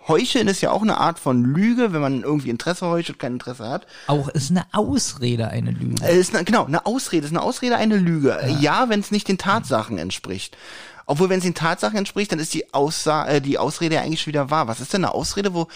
Heucheln 0.07 0.47
ist 0.47 0.61
ja 0.61 0.71
auch 0.71 0.81
eine 0.81 0.97
Art 0.97 1.19
von 1.19 1.43
Lüge, 1.43 1.93
wenn 1.93 2.01
man 2.01 2.23
irgendwie 2.23 2.49
Interesse 2.49 2.87
heuchelt, 2.87 3.19
kein 3.19 3.33
Interesse 3.33 3.69
hat. 3.69 3.85
Auch 4.07 4.27
ist 4.29 4.49
eine 4.49 4.65
Ausrede 4.71 5.49
eine 5.49 5.71
Lüge. 5.71 6.03
Äh, 6.03 6.17
ist 6.17 6.35
eine, 6.35 6.43
genau, 6.43 6.65
eine 6.65 6.85
Ausrede. 6.85 7.25
Ist 7.25 7.31
eine 7.31 7.43
Ausrede 7.43 7.77
eine 7.77 7.97
Lüge. 7.97 8.39
Ja, 8.59 8.89
wenn 8.89 8.99
es 8.99 9.11
nicht 9.11 9.27
den 9.27 9.37
Tatsachen 9.37 9.99
entspricht. 9.99 10.57
Obwohl, 11.05 11.29
wenn 11.29 11.37
es 11.37 11.43
den 11.43 11.55
Tatsachen 11.55 11.97
entspricht, 11.97 12.31
dann 12.31 12.39
ist 12.39 12.53
die, 12.53 12.73
Aussa 12.73 13.27
äh, 13.27 13.41
die 13.41 13.57
Ausrede 13.57 13.95
ja 13.95 14.01
eigentlich 14.01 14.21
schon 14.21 14.33
wieder 14.33 14.49
wahr. 14.49 14.67
Was 14.67 14.79
ist 14.79 14.93
denn 14.93 15.05
eine 15.05 15.13
Ausrede, 15.13 15.53
wo, 15.53 15.67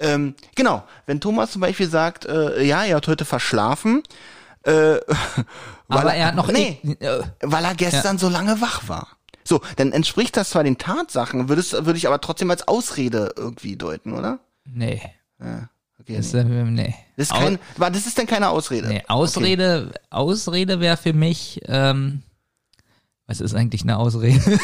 ähm, 0.00 0.34
genau, 0.54 0.82
wenn 1.06 1.20
Thomas 1.20 1.52
zum 1.52 1.60
Beispiel 1.60 1.88
sagt, 1.88 2.24
äh, 2.24 2.62
ja, 2.62 2.84
er 2.84 2.96
hat 2.96 3.06
heute 3.06 3.24
verschlafen, 3.24 4.02
äh, 4.64 4.70
weil 5.88 5.98
Aber 5.98 6.14
er 6.14 6.26
hat 6.26 6.34
noch 6.34 6.50
nee, 6.50 6.78
äh, 7.00 7.22
weil 7.40 7.64
er 7.64 7.74
gestern 7.74 8.18
so 8.18 8.28
lange 8.28 8.60
wach 8.60 8.88
war. 8.88 9.08
So, 9.44 9.60
dann 9.76 9.92
entspricht 9.92 10.36
das 10.36 10.50
zwar 10.50 10.64
den 10.64 10.78
Tatsachen, 10.78 11.48
würde 11.48 11.60
es, 11.60 11.72
würde 11.72 11.96
ich 11.96 12.06
aber 12.06 12.20
trotzdem 12.20 12.50
als 12.50 12.68
Ausrede 12.68 13.32
irgendwie 13.36 13.76
deuten, 13.76 14.12
oder? 14.12 14.38
nee. 14.64 15.00
Okay, 15.98 16.16
Das, 16.16 16.32
nee. 16.32 16.40
äh, 16.40 16.64
nee. 16.64 16.94
Das 17.16 17.28
ist 17.28 17.32
kein, 17.34 17.58
war, 17.76 17.90
das 17.90 18.06
ist 18.06 18.16
dann 18.18 18.26
keine 18.26 18.48
Ausrede. 18.50 18.88
nee. 18.88 19.02
Ausrede, 19.08 19.92
Ausrede 20.10 20.80
wäre 20.80 20.96
für 20.96 21.12
mich, 21.12 21.60
ähm, 21.66 22.22
was 23.26 23.40
ist 23.40 23.54
eigentlich 23.54 23.82
eine 23.82 23.98
Ausrede? 23.98 24.40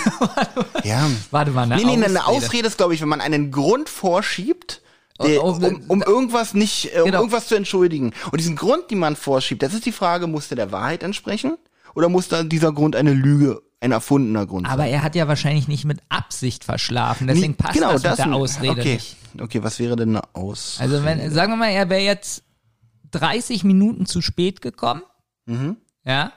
Ja. 0.84 1.08
Warte 1.30 1.50
mal, 1.50 1.62
eine 1.62 1.76
Nee, 1.76 1.84
nee, 1.84 1.90
Ausrede. 1.92 2.06
eine 2.06 2.26
Ausrede 2.26 2.68
ist, 2.68 2.76
glaube 2.76 2.94
ich, 2.94 3.00
wenn 3.00 3.08
man 3.08 3.20
einen 3.20 3.50
Grund 3.50 3.88
vorschiebt, 3.88 4.82
der, 5.18 5.42
um, 5.44 5.82
um 5.88 6.02
irgendwas 6.02 6.54
nicht, 6.54 6.94
äh, 6.94 7.00
um 7.00 7.06
Genau. 7.06 7.18
irgendwas 7.18 7.46
zu 7.48 7.54
entschuldigen. 7.54 8.12
Und 8.30 8.38
diesen 8.40 8.56
Grund, 8.56 8.90
den 8.90 8.98
man 8.98 9.16
vorschiebt, 9.16 9.62
das 9.62 9.74
ist 9.74 9.86
die 9.86 9.92
Frage, 9.92 10.26
muss 10.26 10.48
der 10.48 10.56
der 10.56 10.72
Wahrheit 10.72 11.02
entsprechen? 11.02 11.56
Oder 11.94 12.08
muss 12.08 12.28
da 12.28 12.42
dieser 12.42 12.72
Grund 12.72 12.94
eine 12.94 13.12
Lüge, 13.14 13.62
ein 13.80 13.92
erfundener 13.92 14.46
Grund 14.46 14.68
Aber 14.68 14.86
er 14.86 15.02
hat 15.02 15.14
ja 15.14 15.28
wahrscheinlich 15.28 15.66
nicht 15.68 15.84
mit 15.86 16.00
Absicht 16.10 16.64
verschlafen, 16.64 17.26
deswegen 17.26 17.54
passt 17.54 17.74
genau, 17.74 17.92
das, 17.98 18.02
mit 18.02 18.18
der 18.18 18.34
Ausrede 18.34 18.80
okay. 18.80 18.94
nicht. 18.94 19.16
Okay, 19.40 19.62
was 19.62 19.78
wäre 19.78 19.96
denn 19.96 20.10
eine 20.10 20.22
Ausrede? 20.34 20.92
Also 20.92 21.04
wenn, 21.04 21.30
sagen 21.30 21.52
wir 21.52 21.56
mal, 21.56 21.70
er 21.70 21.88
wäre 21.88 22.02
jetzt 22.02 22.42
30 23.12 23.64
Minuten 23.64 24.04
zu 24.06 24.20
spät 24.20 24.60
gekommen, 24.60 25.02
Mhm. 25.46 25.76
ja, 26.04 26.32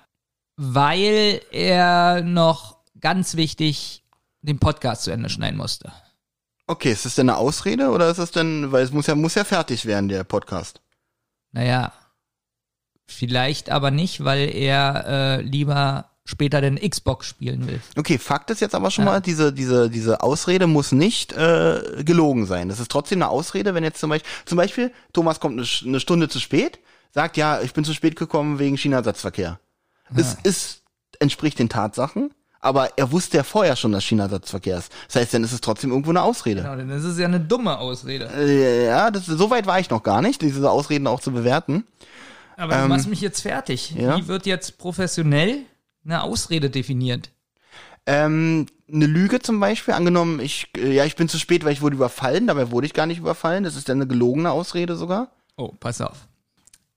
weil 0.55 1.41
er 1.51 2.21
noch 2.21 2.77
ganz 2.99 3.35
wichtig 3.35 4.03
den 4.41 4.59
Podcast 4.59 5.03
zu 5.03 5.11
Ende 5.11 5.29
schneiden 5.29 5.57
musste. 5.57 5.91
Okay, 6.69 6.91
ist 6.91 7.03
das 7.03 7.15
denn 7.15 7.27
eine 7.29 7.37
Ausrede 7.39 7.89
oder 7.89 8.11
ist 8.11 8.17
das 8.19 8.29
denn, 8.29 8.71
weil 8.71 8.83
es 8.83 8.91
muss 8.91 9.07
ja, 9.07 9.15
muss 9.15 9.33
ja 9.33 9.43
fertig 9.43 9.87
werden, 9.87 10.07
der 10.07 10.23
Podcast. 10.23 10.81
Naja, 11.51 11.91
vielleicht 13.07 13.71
aber 13.71 13.89
nicht, 13.89 14.23
weil 14.23 14.53
er 14.55 15.05
äh, 15.07 15.41
lieber 15.41 16.11
später 16.25 16.61
den 16.61 16.77
Xbox 16.77 17.25
spielen 17.25 17.65
will. 17.67 17.81
Okay, 17.97 18.19
Fakt 18.19 18.51
ist 18.51 18.61
jetzt 18.61 18.75
aber 18.75 18.91
schon 18.91 19.05
Ja. 19.05 19.13
mal, 19.13 19.19
diese, 19.19 19.51
diese, 19.51 19.89
diese 19.89 20.21
Ausrede 20.21 20.67
muss 20.67 20.91
nicht 20.91 21.33
äh, 21.33 22.03
gelogen 22.05 22.45
sein. 22.45 22.69
Das 22.69 22.79
ist 22.79 22.91
trotzdem 22.91 23.17
eine 23.17 23.29
Ausrede, 23.29 23.73
wenn 23.73 23.83
jetzt 23.83 23.99
zum 23.99 24.11
Beispiel, 24.11 24.29
zum 24.45 24.57
Beispiel, 24.57 24.91
Thomas 25.11 25.39
kommt 25.39 25.57
eine, 25.57 25.67
eine 25.89 25.99
Stunde 25.99 26.29
zu 26.29 26.39
spät, 26.39 26.77
sagt, 27.11 27.35
ja, 27.35 27.61
ich 27.61 27.73
bin 27.73 27.83
zu 27.83 27.95
spät 27.95 28.15
gekommen 28.15 28.59
wegen 28.59 28.77
China-Ersatzverkehr. 28.77 29.59
Es 30.15 30.37
ist, 30.43 30.83
entspricht 31.19 31.57
den 31.57 31.69
Tatsachen, 31.69 32.31
aber 32.59 32.97
er 32.97 33.11
wusste 33.11 33.37
ja 33.37 33.43
vorher 33.43 33.75
schon, 33.75 33.91
dass 33.91 34.03
China-Ersatzverkehr 34.03 34.77
ist. 34.77 34.91
Das 35.07 35.15
heißt, 35.15 35.33
dann 35.33 35.43
ist 35.43 35.53
es 35.53 35.61
trotzdem 35.61 35.91
irgendwo 35.91 36.09
eine 36.09 36.21
Ausrede. 36.21 36.61
Genau, 36.61 36.75
denn 36.75 36.89
das 36.89 37.03
ist 37.03 37.17
ja 37.17 37.25
eine 37.25 37.39
dumme 37.39 37.77
Ausrede. 37.77 38.29
Äh, 38.35 38.85
ja, 38.87 39.11
das, 39.11 39.25
so 39.25 39.49
weit 39.49 39.65
war 39.65 39.79
ich 39.79 39.89
noch 39.89 40.03
gar 40.03 40.21
nicht, 40.21 40.41
diese 40.41 40.69
Ausreden 40.69 41.07
auch 41.07 41.21
zu 41.21 41.31
bewerten. 41.31 41.85
Aber 42.57 42.75
du 42.75 42.87
machst 42.89 43.07
mich 43.07 43.21
jetzt 43.21 43.41
fertig. 43.41 43.91
ja. 43.91 44.17
Wie 44.17 44.27
wird 44.27 44.45
jetzt 44.45 44.77
professionell 44.77 45.59
eine 46.03 46.23
Ausrede 46.23 46.69
definiert? 46.69 47.29
Ähm, 48.05 48.65
eine 48.91 49.05
Lüge 49.05 49.39
zum 49.39 49.59
Beispiel, 49.59 49.93
angenommen, 49.93 50.39
ich, 50.39 50.67
äh, 50.75 50.93
ja, 50.93 51.05
ich 51.05 51.15
bin 51.15 51.29
zu 51.29 51.37
spät, 51.37 51.63
weil 51.63 51.73
ich 51.73 51.81
wurde 51.81 51.95
überfallen, 51.95 52.47
dabei 52.47 52.71
wurde 52.71 52.87
ich 52.87 52.93
gar 52.93 53.05
nicht 53.05 53.19
überfallen, 53.19 53.63
das 53.63 53.75
ist 53.75 53.87
dann 53.87 53.97
eine 53.97 54.07
gelogene 54.07 54.51
Ausrede 54.51 54.95
sogar. 54.95 55.29
Oh, 55.57 55.71
pass 55.79 56.01
auf. 56.01 56.27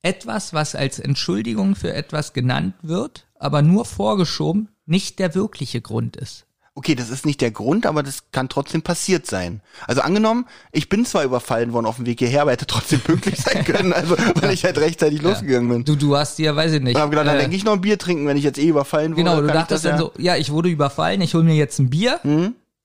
Etwas, 0.03 0.53
was 0.53 0.75
als 0.75 0.99
Entschuldigung 0.99 1.77
für 1.77 1.93
etwas 1.93 2.33
genannt 2.33 2.75
wird, 2.83 3.27
aber 3.39 3.63
nur 3.63 3.85
vorgeschoben, 3.85 4.69
nicht 4.87 5.19
der 5.19 5.35
wirkliche 5.35 5.81
Grund 5.81 6.17
ist. 6.17 6.45
Okay, 6.75 6.95
das 6.95 7.11
ist 7.11 7.27
nicht 7.27 7.43
der 7.43 7.51
Grund, 7.51 7.85
aber 7.85 8.03
das 8.03 8.31
kann 8.33 8.49
trotzdem 8.49 8.81
passiert 8.81 9.27
sein. 9.27 9.61
Also 9.87 10.01
angenommen, 10.01 10.47
ich 10.73 10.89
bin 10.89 11.05
zwar 11.05 11.23
überfallen 11.23 11.75
worden 11.75 11.85
auf 11.85 11.97
dem 11.97 12.07
Weg 12.07 12.19
hierher, 12.21 12.41
aber 12.43 12.53
hätte 12.53 12.67
trotzdem 12.67 13.01
pünktlich 13.05 13.39
sein 13.39 13.63
können, 13.67 13.93
also 13.93 14.17
weil 14.37 14.53
ich 14.53 14.65
halt 14.65 14.79
rechtzeitig 14.79 15.21
losgegangen 15.21 15.69
bin. 15.69 15.85
Du, 15.85 15.97
du 15.97 16.17
hast 16.17 16.39
dir, 16.39 16.57
weiß 16.57 16.73
ich 16.73 16.81
nicht. 16.81 16.97
Und 16.97 17.03
hab 17.03 17.11
gedacht, 17.11 17.27
dann 17.27 17.37
äh, 17.37 17.41
denke 17.41 17.57
ich 17.57 17.65
noch 17.65 17.75
ein 17.75 17.83
Bier 17.83 17.99
trinken, 17.99 18.27
wenn 18.27 18.39
ich 18.39 18.45
jetzt 18.45 18.59
eh 18.59 18.69
überfallen 18.69 19.13
wurde. 19.13 19.23
Genau, 19.23 19.41
du 19.43 19.49
dachtest 19.49 19.85
das 19.85 19.91
dann 19.93 19.99
ja, 20.01 20.05
Mhm. 20.07 20.11
so, 20.17 20.23
ja, 20.23 20.37
ich 20.37 20.51
wurde 20.51 20.71
überfallen, 20.71 21.21
ich 21.21 21.35
hole 21.35 21.45
mir 21.45 21.55
jetzt 21.57 21.79
ein 21.79 21.91
Bier, 21.91 22.21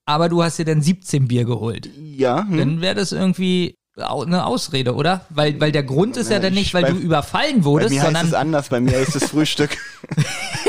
aber 0.06 0.28
du 0.28 0.44
hast 0.44 0.60
dir 0.60 0.66
dann 0.66 0.82
17 0.82 1.30
Bier 1.30 1.46
geholt. 1.46 1.90
Ja, 1.98 2.46
hm. 2.46 2.58
Dann 2.58 2.82
wäre 2.82 2.96
das 2.96 3.14
irgendwie 3.14 3.76
eine 3.96 4.46
Ausrede, 4.46 4.96
oder? 4.96 5.26
Weil, 5.30 5.60
weil 5.62 5.72
der 5.72 5.84
Grund 5.84 6.18
ist 6.18 6.28
ja, 6.30 6.36
Ja, 6.36 6.40
dann 6.42 6.54
ich- 6.54 6.60
nicht, 6.60 6.74
weil 6.74 6.84
bei- 6.84 6.92
du 6.92 6.98
überfallen 6.98 7.60
bei 7.60 7.64
wurdest, 7.66 7.92
mir 7.94 8.02
heißt 8.02 8.12
es 8.12 8.20
sondern 8.22 8.36
anders, 8.42 8.68
bei 8.70 8.82
mir 8.82 8.98
ist 9.00 9.16
es 9.16 9.30
Frühstück. 9.30 9.78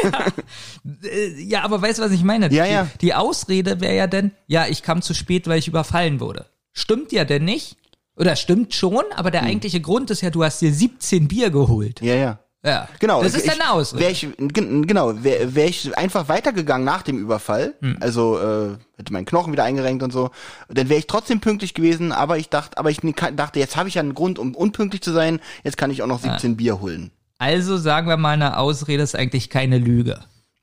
äh, 1.05 1.41
ja, 1.43 1.63
aber 1.63 1.81
weißt 1.83 1.99
du, 1.99 2.03
was 2.03 2.13
ich 2.13 2.25
meine? 2.25 2.53
Ja, 2.53 2.65
die, 2.65 2.71
ja. 2.73 2.89
Die 3.01 3.15
Ausrede 3.15 3.81
wäre 3.81 3.97
ja 3.97 4.07
dann, 4.07 4.33
ja, 4.47 4.67
ich 4.67 4.83
kam 4.83 5.03
zu 5.03 5.15
spät, 5.15 5.47
weil 5.47 5.59
ich 5.59 5.69
überfallen 5.69 6.21
wurde. 6.21 6.47
Stimmt 6.73 7.13
ja 7.13 7.25
denn 7.25 7.45
nicht? 7.45 7.77
Oder 8.17 8.35
stimmt 8.37 8.75
schon, 8.75 9.05
aber 9.15 9.29
Hm. 9.29 9.33
der 9.33 9.43
eigentliche 9.45 9.81
Grund 9.81 10.11
ist 10.11 10.23
ja, 10.23 10.31
du 10.31 10.43
hast 10.45 10.61
dir 10.61 10.73
17 10.73 11.29
Bier 11.29 11.51
geholt. 11.51 12.01
ja, 12.03 12.15
ja. 12.15 12.39
Ja. 12.65 12.89
Genau. 12.99 13.23
Das 13.23 13.35
ist 13.35 13.45
ich, 13.45 13.51
dann 13.53 13.61
eine 13.61 13.71
Ausrede. 13.71 14.03
Wär 14.03 14.11
ich, 14.11 14.27
gen- 14.37 14.85
genau, 14.85 15.23
wäre 15.23 15.55
wär 15.55 15.67
ich 15.69 15.97
einfach 15.97 16.29
weitergegangen 16.29 16.85
nach 16.85 17.03
dem 17.03 17.17
Überfall, 17.17 17.75
Hm. 17.81 17.99
also 18.01 18.37
äh, 18.41 18.77
hätte 18.97 19.13
meinen 19.13 19.27
Knochen 19.27 19.53
wieder 19.53 19.63
eingerenkt 19.63 20.03
und 20.03 20.13
so, 20.13 20.31
dann 20.69 20.89
wäre 20.89 20.99
ich 20.99 21.07
trotzdem 21.07 21.39
pünktlich 21.39 21.73
gewesen, 21.73 22.11
aber 22.11 22.37
ich 22.37 22.49
dachte, 22.49 22.77
aber 22.77 22.91
ich 22.91 22.99
dachte, 23.37 23.61
jetzt 23.61 23.77
habe 23.77 23.89
ich 23.89 23.95
ja 23.95 24.03
einen 24.03 24.13
Grund, 24.13 24.41
um 24.41 24.57
unpünktlich 24.57 25.03
zu 25.03 25.13
sein, 25.13 25.39
jetzt 25.63 25.77
kann 25.77 25.93
ich 25.93 26.03
auch 26.03 26.09
noch 26.09 26.19
17 26.21 26.57
Bier 26.57 26.81
holen. 26.81 27.13
Also 27.39 27.77
sagen 27.77 28.09
wir 28.09 28.17
mal, 28.17 28.33
eine 28.33 28.59
Ausrede 28.59 29.03
ist 29.03 29.15
eigentlich 29.17 29.49
keine 29.51 29.79
Lüge. 29.79 30.21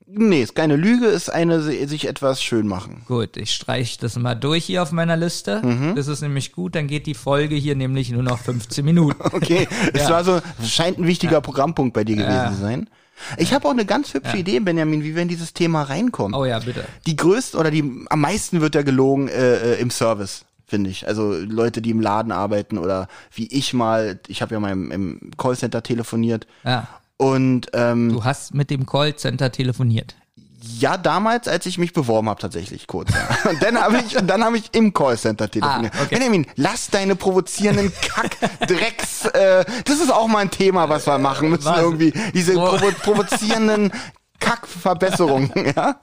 Nee, 0.08 0.42
ist 0.42 0.54
keine 0.54 0.76
Lüge, 0.76 1.06
ist 1.06 1.30
eine 1.30 1.60
si- 1.62 1.84
sich 1.86 2.06
etwas 2.06 2.40
schön 2.42 2.66
machen. 2.68 3.02
Gut, 3.08 3.36
ich 3.36 3.52
streiche 3.52 3.98
das 4.00 4.16
mal 4.16 4.34
durch 4.36 4.64
hier 4.66 4.82
auf 4.82 4.92
meiner 4.92 5.16
Liste. 5.16 5.60
Mhm. 5.64 5.94
Das 5.96 6.06
ist 6.06 6.20
nämlich 6.22 6.52
gut, 6.52 6.74
dann 6.76 6.86
geht 6.86 7.06
die 7.06 7.14
Folge 7.14 7.56
hier 7.56 7.74
nämlich 7.74 8.10
nur 8.12 8.22
noch 8.22 8.38
15 8.38 8.84
Minuten. 8.84 9.16
Okay, 9.32 9.66
es 9.92 10.02
Ja. 10.02 10.10
war 10.10 10.24
so, 10.24 10.40
scheint 10.64 10.98
ein 10.98 11.06
wichtiger 11.06 11.40
Programmpunkt 11.40 11.92
bei 11.92 12.04
dir 12.04 12.16
gewesen 12.16 12.30
Ja. 12.32 12.52
zu 12.52 12.60
sein. 12.60 12.88
Ich 13.38 13.52
habe 13.54 13.66
auch 13.66 13.72
eine 13.72 13.86
ganz 13.86 14.12
hübsche 14.14 14.36
Idee, 14.36 14.60
Benjamin, 14.60 15.02
wie 15.02 15.14
wir 15.14 15.22
in 15.22 15.28
dieses 15.28 15.54
Thema 15.54 15.82
reinkommen. 15.82 16.38
Oh 16.38 16.44
ja, 16.44 16.58
bitte. 16.60 16.84
Die 17.06 17.16
größte 17.16 17.56
oder 17.58 17.70
die 17.70 18.04
am 18.10 18.20
meisten 18.20 18.60
wird 18.60 18.74
ja 18.74 18.82
gelogen 18.82 19.28
äh, 19.28 19.74
äh, 19.74 19.80
im 19.80 19.90
Service, 19.90 20.44
finde 20.66 20.90
ich. 20.90 21.06
Also 21.06 21.32
Leute, 21.34 21.80
die 21.82 21.90
im 21.90 22.00
Laden 22.00 22.32
arbeiten 22.32 22.76
oder 22.78 23.08
wie 23.32 23.46
ich 23.46 23.72
mal, 23.72 24.18
ich 24.28 24.42
habe 24.42 24.54
ja 24.54 24.60
mal 24.60 24.72
im, 24.72 24.90
im 24.90 25.30
Callcenter 25.38 25.82
telefoniert 25.82 26.46
Ja. 26.64 26.88
und 27.16 27.68
ähm, 27.72 28.10
Du 28.12 28.24
hast 28.24 28.54
mit 28.54 28.70
dem 28.70 28.84
Callcenter 28.86 29.52
telefoniert. 29.52 30.16
ja 30.80 30.96
damals, 30.96 31.46
als 31.46 31.66
ich 31.66 31.78
mich 31.78 31.92
beworben 31.92 32.28
habe 32.28 32.40
tatsächlich 32.40 32.86
kurz. 32.88 33.10
Ja. 33.14 33.50
Und 33.50 33.62
dann 33.62 33.76
habe 33.80 33.98
ich, 34.04 34.14
dann 34.26 34.42
habe 34.44 34.56
ich 34.58 34.74
im 34.74 34.92
Callcenter 34.92 35.48
telefoniert. 35.48 35.92
Ah, 35.96 36.02
okay. 36.02 36.16
Benjamin, 36.16 36.46
lass 36.56 36.88
deine 36.90 37.14
provozierenden 37.14 37.92
Kack 38.02 38.36
Drecks. 38.66 39.26
Äh, 39.26 39.64
das 39.84 40.00
ist 40.00 40.12
auch 40.12 40.26
mal 40.26 40.38
ein 40.40 40.50
Thema, 40.50 40.88
was 40.88 41.06
wir 41.06 41.18
machen 41.18 41.50
müssen 41.50 41.66
Was? 41.66 41.78
irgendwie. 41.78 42.12
Diese 42.34 42.54
provo 42.54 42.90
provozierenden 43.02 43.92
Kackverbesserungen, 44.40 45.50
ja? 45.76 45.96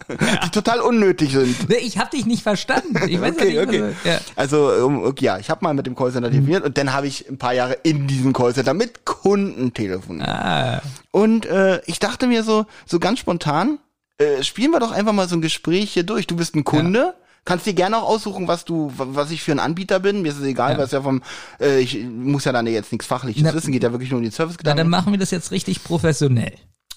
die 0.46 0.50
total 0.50 0.80
unnötig 0.82 1.32
sind. 1.32 1.70
Nee, 1.70 1.78
Ich 1.78 1.98
hab 1.98 2.12
dich 2.12 2.26
nicht 2.26 2.44
verstanden. 2.44 2.96
Ich 3.10 3.20
weiß 3.20 3.34
Okay, 3.36 3.54
ja 3.54 3.66
nicht, 3.66 3.82
okay. 3.82 3.94
was- 4.04 4.04
ja. 4.12 4.20
Also, 4.36 4.68
um, 4.86 5.14
ja, 5.20 5.38
ich 5.38 5.50
habe 5.50 5.64
mal 5.64 5.74
mit 5.74 5.86
dem 5.86 5.96
Callcenter 5.96 6.30
telefoniert 6.30 6.64
und 6.64 6.78
dann 6.78 6.94
habe 6.94 7.08
ich 7.08 7.30
ein 7.30 7.38
paar 7.38 7.54
Jahre 7.54 7.74
in 7.84 8.08
diesem 8.08 8.34
Callcenter 8.34 8.74
mit 8.74 9.06
Kunden 9.06 9.74
telefoniert. 9.74 10.28
Ah, 10.28 10.82
Und 11.12 11.46
äh, 11.46 11.82
ich 11.86 12.00
dachte 12.00 12.28
mir 12.28 12.44
so, 12.44 12.66
so 12.86 13.00
ganz 13.00 13.20
spontan, 13.20 13.80
äh, 14.18 14.44
spielen 14.44 14.72
wir 14.72 14.80
doch 14.80 14.92
einfach 14.92 15.14
mal 15.14 15.28
so 15.28 15.36
ein 15.36 15.42
Gespräch 15.42 15.92
hier 15.94 16.04
durch. 16.04 16.28
Du 16.28 16.36
bist 16.36 16.56
ein 16.56 16.64
Kunde. 16.64 17.14
Kannst 17.46 17.66
dir 17.66 17.74
gerne 17.74 17.98
auch 17.98 18.08
aussuchen, 18.08 18.48
was 18.48 18.64
du, 18.64 18.94
wa- 18.96 19.08
was 19.10 19.30
ich 19.32 19.44
für 19.44 19.52
ein 19.52 19.60
Anbieter 19.60 20.00
bin. 20.00 20.22
Mir 20.22 20.30
ist 20.30 20.38
es 20.38 20.46
egal, 20.46 20.74
Ja. 20.74 20.78
was 20.78 20.92
ja 20.92 21.02
vom, 21.02 21.22
äh, 21.60 21.80
ich 21.80 22.02
muss 22.06 22.46
ja 22.46 22.54
dann 22.54 22.66
jetzt 22.68 22.92
nichts 22.94 23.06
Fachliches 23.06 23.44
Na- 23.44 23.54
wissen, 23.54 23.74
geht 23.74 23.84
ja 23.84 23.92
wirklich 23.92 24.12
nur 24.12 24.20
um 24.20 24.24
die 24.24 24.30
na, 24.30 24.36
Servicegedanken. 24.36 24.78
dann 24.78 24.88
machen 24.90 25.12
wir 25.12 25.20
das 25.20 25.32
jetzt 25.32 25.52
richtig 25.52 25.84
professionell. 25.84 26.54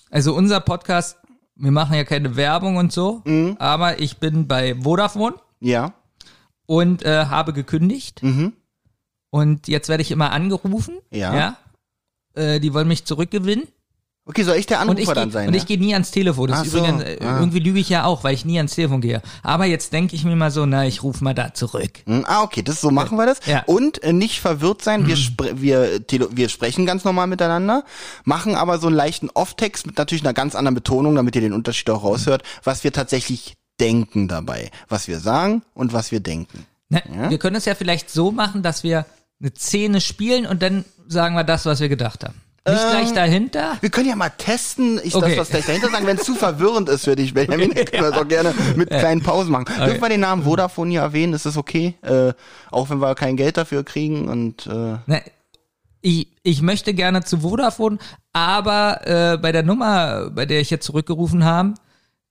Also 0.09 0.35
unser 0.37 0.61
Podcast, 0.61 1.17
wir 1.57 1.71
machen 1.71 1.95
ja 1.97 2.05
keine 2.05 2.37
Werbung 2.37 2.77
und 2.77 2.93
so, 2.93 3.23
Mhm. 3.25 3.57
aber 3.59 3.99
ich 4.01 4.19
bin 4.19 4.47
bei 4.47 4.75
Vodafone 4.83 5.37
Ja. 5.61 5.95
und 6.67 7.03
äh, 7.05 7.27
habe 7.27 7.53
gekündigt. 7.53 8.23
Mhm. 8.23 8.53
Und 9.31 9.69
jetzt 9.69 9.89
werde 9.89 10.03
ich 10.03 10.11
immer 10.11 10.33
angerufen. 10.33 10.99
Ja. 11.11 11.35
ja? 11.35 11.57
Äh, 12.35 12.61
die 12.61 12.73
wollen 12.75 12.89
mich 12.89 13.05
zurückgewinnen. 13.05 13.67
Okay, 14.29 14.43
soll 14.43 14.57
ich 14.57 14.67
der 14.67 14.81
Und 14.81 14.99
ich, 14.99 15.09
Anrufer 15.09 15.15
geh, 15.15 15.21
dann 15.21 15.31
sein? 15.31 15.47
und 15.47 15.55
ja? 15.55 15.61
ich 15.61 15.67
gehe 15.67 15.79
nie 15.79 15.93
ans 15.95 16.11
Telefon. 16.11 16.49
Das 16.49 16.59
Ach 16.59 16.65
ist 16.65 16.73
so, 16.73 16.79
übrigens, 16.79 17.03
äh, 17.05 17.19
ah. 17.21 17.39
irgendwie 17.39 17.61
lüge 17.61 17.79
ich 17.79 17.89
ja 17.89 18.05
auch, 18.05 18.25
weil 18.25 18.35
ich 18.35 18.45
nie 18.45 18.57
ans 18.59 18.75
Telefon 18.75 19.01
gehe. 19.01 19.23
Aber 19.45 19.67
jetzt 19.67 19.93
denke 19.93 20.17
ich 20.17 20.25
mir 20.25 20.35
mal 20.35 20.51
so, 20.51 20.67
na, 20.67 20.85
ich 20.85 21.05
rufe 21.05 21.23
mal 21.23 21.33
da 21.33 21.55
zurück. 21.55 22.01
Hm, 22.07 22.25
Ah, 22.27 22.43
okay, 22.43 22.63
das 22.63 22.81
so 22.81 22.91
machen 22.91 23.17
wir 23.17 23.27
das. 23.27 23.39
Ja. 23.47 23.63
Und 23.67 24.03
äh, 24.03 24.13
nicht 24.13 24.41
verwirrt 24.41 24.83
sein, 24.83 25.07
wir, 25.07 25.15
spre 25.17 25.61
wir, 25.61 26.05
tele 26.05 26.29
wir 26.33 26.49
sprechen 26.49 26.87
ganz 26.87 27.05
normal 27.05 27.29
miteinander, 27.29 27.85
machen 28.25 28.57
aber 28.57 28.81
so 28.81 28.89
einen 28.89 28.97
leichten 28.97 29.31
Off-Text 29.31 29.87
mit 29.87 29.97
natürlich 29.97 30.25
einer 30.25 30.35
ganz 30.35 30.57
anderen 30.57 30.75
Betonung, 30.75 31.15
damit 31.15 31.37
ihr 31.37 31.43
den 31.43 31.53
Unterschied 31.53 31.89
auch 31.91 32.03
raushört, 32.03 32.43
was 32.65 32.83
wir 32.83 32.93
tatsächlich 32.93 33.55
denken 33.79 34.27
dabei. 34.27 34.73
Was 34.89 35.07
wir 35.07 35.21
sagen 35.21 35.63
und 35.73 35.93
was 35.93 36.11
wir 36.11 36.19
denken. 36.19 36.67
Na, 36.89 37.01
Wir 37.29 37.39
können 37.39 37.57
es 37.57 37.65
ja 37.65 37.77
vielleicht 37.77 38.11
so 38.11 38.33
machen, 38.33 38.65
dass 38.65 38.83
wir 38.83 39.07
eine 39.41 39.53
Szene 39.55 40.01
spielen 40.01 40.47
und 40.47 40.63
dann 40.63 40.85
sagen 41.07 41.37
wir 41.37 41.45
das, 41.45 41.65
was 41.65 41.79
wir 41.79 41.89
gedacht 41.89 42.25
haben. 42.25 42.41
Nicht 42.69 42.83
Ähm, 42.83 42.91
gleich 42.91 43.13
dahinter. 43.13 43.77
Wir 43.81 43.91
können 43.91 44.09
ja 44.09 44.17
mal 44.17 44.31
testen, 44.31 45.01
ich 45.05 45.15
Okay. 45.15 45.31
das, 45.31 45.39
was 45.39 45.49
gleich 45.51 45.67
dahinter 45.67 45.89
sagen, 45.91 46.07
wenn 46.07 46.17
es 46.17 46.25
zu 46.25 46.35
verwirrend 46.35 46.89
ist 46.89 47.05
für 47.05 47.15
dich, 47.15 47.33
Benjamin, 47.33 47.71
dann 47.75 47.85
können 47.85 48.03
wir 48.05 48.11
das 48.11 48.21
auch 48.21 48.27
gerne 48.29 48.53
mit 48.75 48.89
kleinen 48.91 49.23
Pausen 49.23 49.53
machen. 49.53 49.67
Dürfen 49.67 50.01
wir 50.01 50.09
den 50.09 50.21
Namen 50.21 50.43
Vodafone 50.43 50.91
hier 50.91 51.01
erwähnen? 51.03 51.33
Ist 51.33 51.47
das 51.47 51.57
okay? 51.57 51.95
Äh, 52.03 52.33
auch 52.73 52.91
wenn 52.91 52.99
wir 52.99 53.15
kein 53.15 53.37
Geld 53.37 53.57
dafür 53.57 53.85
kriegen 53.85 54.29
und 54.29 54.67
äh, 54.67 54.97
Na, 55.07 55.21
ich, 56.01 56.29
ich 56.43 56.63
möchte 56.63 56.93
gerne 56.95 57.23
zu 57.25 57.39
Vodafone, 57.41 57.99
aber 58.33 59.01
äh, 59.07 59.39
bei 59.39 59.53
der 59.53 59.63
Nummer, 59.63 60.31
bei 60.31 60.45
der 60.47 60.61
ich 60.61 60.71
jetzt 60.71 60.87
zurückgerufen 60.87 61.45
habe, 61.45 61.75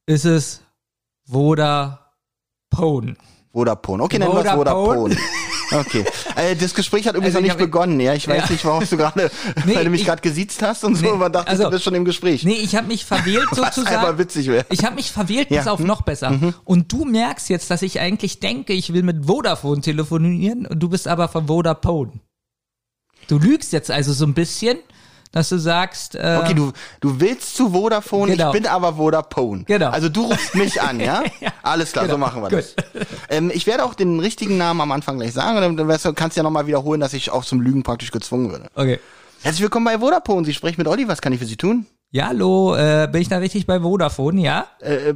ist 0.05 0.25
es 0.25 0.61
Vodapone. 1.29 3.15
Vodapone. 3.53 4.03
Okay, 4.03 4.19
nennen 4.19 4.33
wir 4.33 4.45
es 4.45 4.51
Vodapone. 4.51 5.15
Okay. 5.71 6.05
Äh, 6.35 6.55
das 6.55 6.73
Gespräch 6.73 7.07
hat 7.07 7.15
übrigens 7.15 7.35
Also 7.35 7.39
noch 7.47 7.53
ich 7.53 7.59
nicht 7.59 7.65
begonnen, 7.71 7.99
ja. 7.99 8.13
Ich 8.13 8.27
weiß 8.27 8.43
Ja. 8.45 8.51
nicht, 8.51 8.65
warum 8.65 8.87
du 8.87 8.97
gerade, 8.97 9.31
Nee, 9.65 9.75
weil 9.75 9.83
du 9.85 9.89
mich 9.89 10.01
ich- 10.01 10.07
gerade 10.07 10.21
gesiezt 10.21 10.61
hast 10.61 10.83
und 10.83 10.95
so, 10.95 11.05
Nee, 11.05 11.11
aber 11.11 11.29
dachte, 11.29 11.47
also- 11.49 11.63
du 11.65 11.69
bist 11.71 11.83
schon 11.83 11.95
im 11.95 12.05
Gespräch. 12.05 12.43
Nee, 12.43 12.53
ich 12.53 12.75
habe 12.75 12.87
mich 12.87 13.05
verwählt 13.05 13.47
sozusagen. 13.51 14.17
witzig 14.17 14.47
wäre. 14.47 14.65
Ich 14.69 14.83
habe 14.85 14.95
mich 14.95 15.11
verwählt, 15.11 15.49
Ja. 15.51 15.59
pass 15.59 15.67
auf, 15.67 15.79
noch 15.79 16.01
besser. 16.03 16.37
Und 16.63 16.91
du 16.91 17.05
merkst 17.05 17.49
jetzt, 17.49 17.69
dass 17.71 17.81
ich 17.81 17.99
eigentlich 17.99 18.39
denke, 18.39 18.73
ich 18.73 18.93
will 18.93 19.03
mit 19.03 19.25
Vodafone 19.25 19.81
telefonieren 19.81 20.65
und 20.65 20.79
du 20.79 20.89
bist 20.89 21.07
aber 21.07 21.27
von 21.27 21.47
Vodapone. 21.47 22.11
Du 23.27 23.39
lügst 23.39 23.73
jetzt 23.73 23.89
also 23.89 24.13
so 24.13 24.25
ein 24.25 24.33
bisschen, 24.35 24.77
dass 25.31 25.49
du 25.49 25.57
sagst, 25.57 26.15
äh, 26.15 26.39
Okay, 26.41 26.53
du, 26.53 26.71
du 27.01 27.19
willst 27.19 27.55
zu 27.57 27.71
Vodafone, 27.71 28.33
Genau. 28.33 28.47
ich 28.47 28.53
bin 28.53 28.67
aber 28.67 28.93
Vodapone. 28.95 29.63
Genau. 29.65 29.89
Also 29.89 30.07
du 30.09 30.25
rufst 30.25 30.55
mich 30.55 30.81
an, 30.81 30.99
ja? 31.01 31.23
Alles 31.63 31.91
klar, 31.91 32.07
so 32.07 32.17
machen 32.17 32.41
wir 32.43 32.49
das. 32.49 32.75
Ähm, 33.29 33.51
ich 33.53 33.67
werde 33.67 33.83
auch 33.85 33.93
den 33.93 34.19
richtigen 34.19 34.57
Namen 34.57 34.81
am 34.81 34.91
Anfang 34.91 35.17
gleich 35.17 35.33
sagen, 35.33 35.57
und 35.63 35.77
dann- 35.77 36.15
kannst 36.15 36.35
du 36.37 36.39
ja 36.39 36.43
nochmal 36.43 36.67
wiederholen, 36.67 36.99
dass 37.01 37.13
ich 37.13 37.31
auch 37.31 37.43
zum 37.43 37.61
Lügen 37.61 37.83
praktisch 37.83 38.11
gezwungen 38.11 38.51
würde. 38.51 38.67
okay. 38.75 38.99
Herzlich 39.41 39.61
willkommen 39.61 39.85
bei 39.85 39.99
Vodafone. 39.99 40.43
Sie 40.43 40.55
sprechen 40.55 40.81
mit 40.81 40.87
Olli. 40.87 41.07
Was 41.07 41.21
kann 41.21 41.31
ich 41.31 41.37
für 41.37 41.45
Sie 41.45 41.55
tun? 41.55 41.85
Ja, 42.09 42.29
hallo, 42.29 42.75
äh, 42.75 43.07
bin 43.11 43.21
ich 43.21 43.27
da 43.29 43.37
richtig 43.37 43.67
bei 43.67 43.79
Vodafone, 43.79 44.41
ja? 44.41 44.65
Äh, 44.79 45.13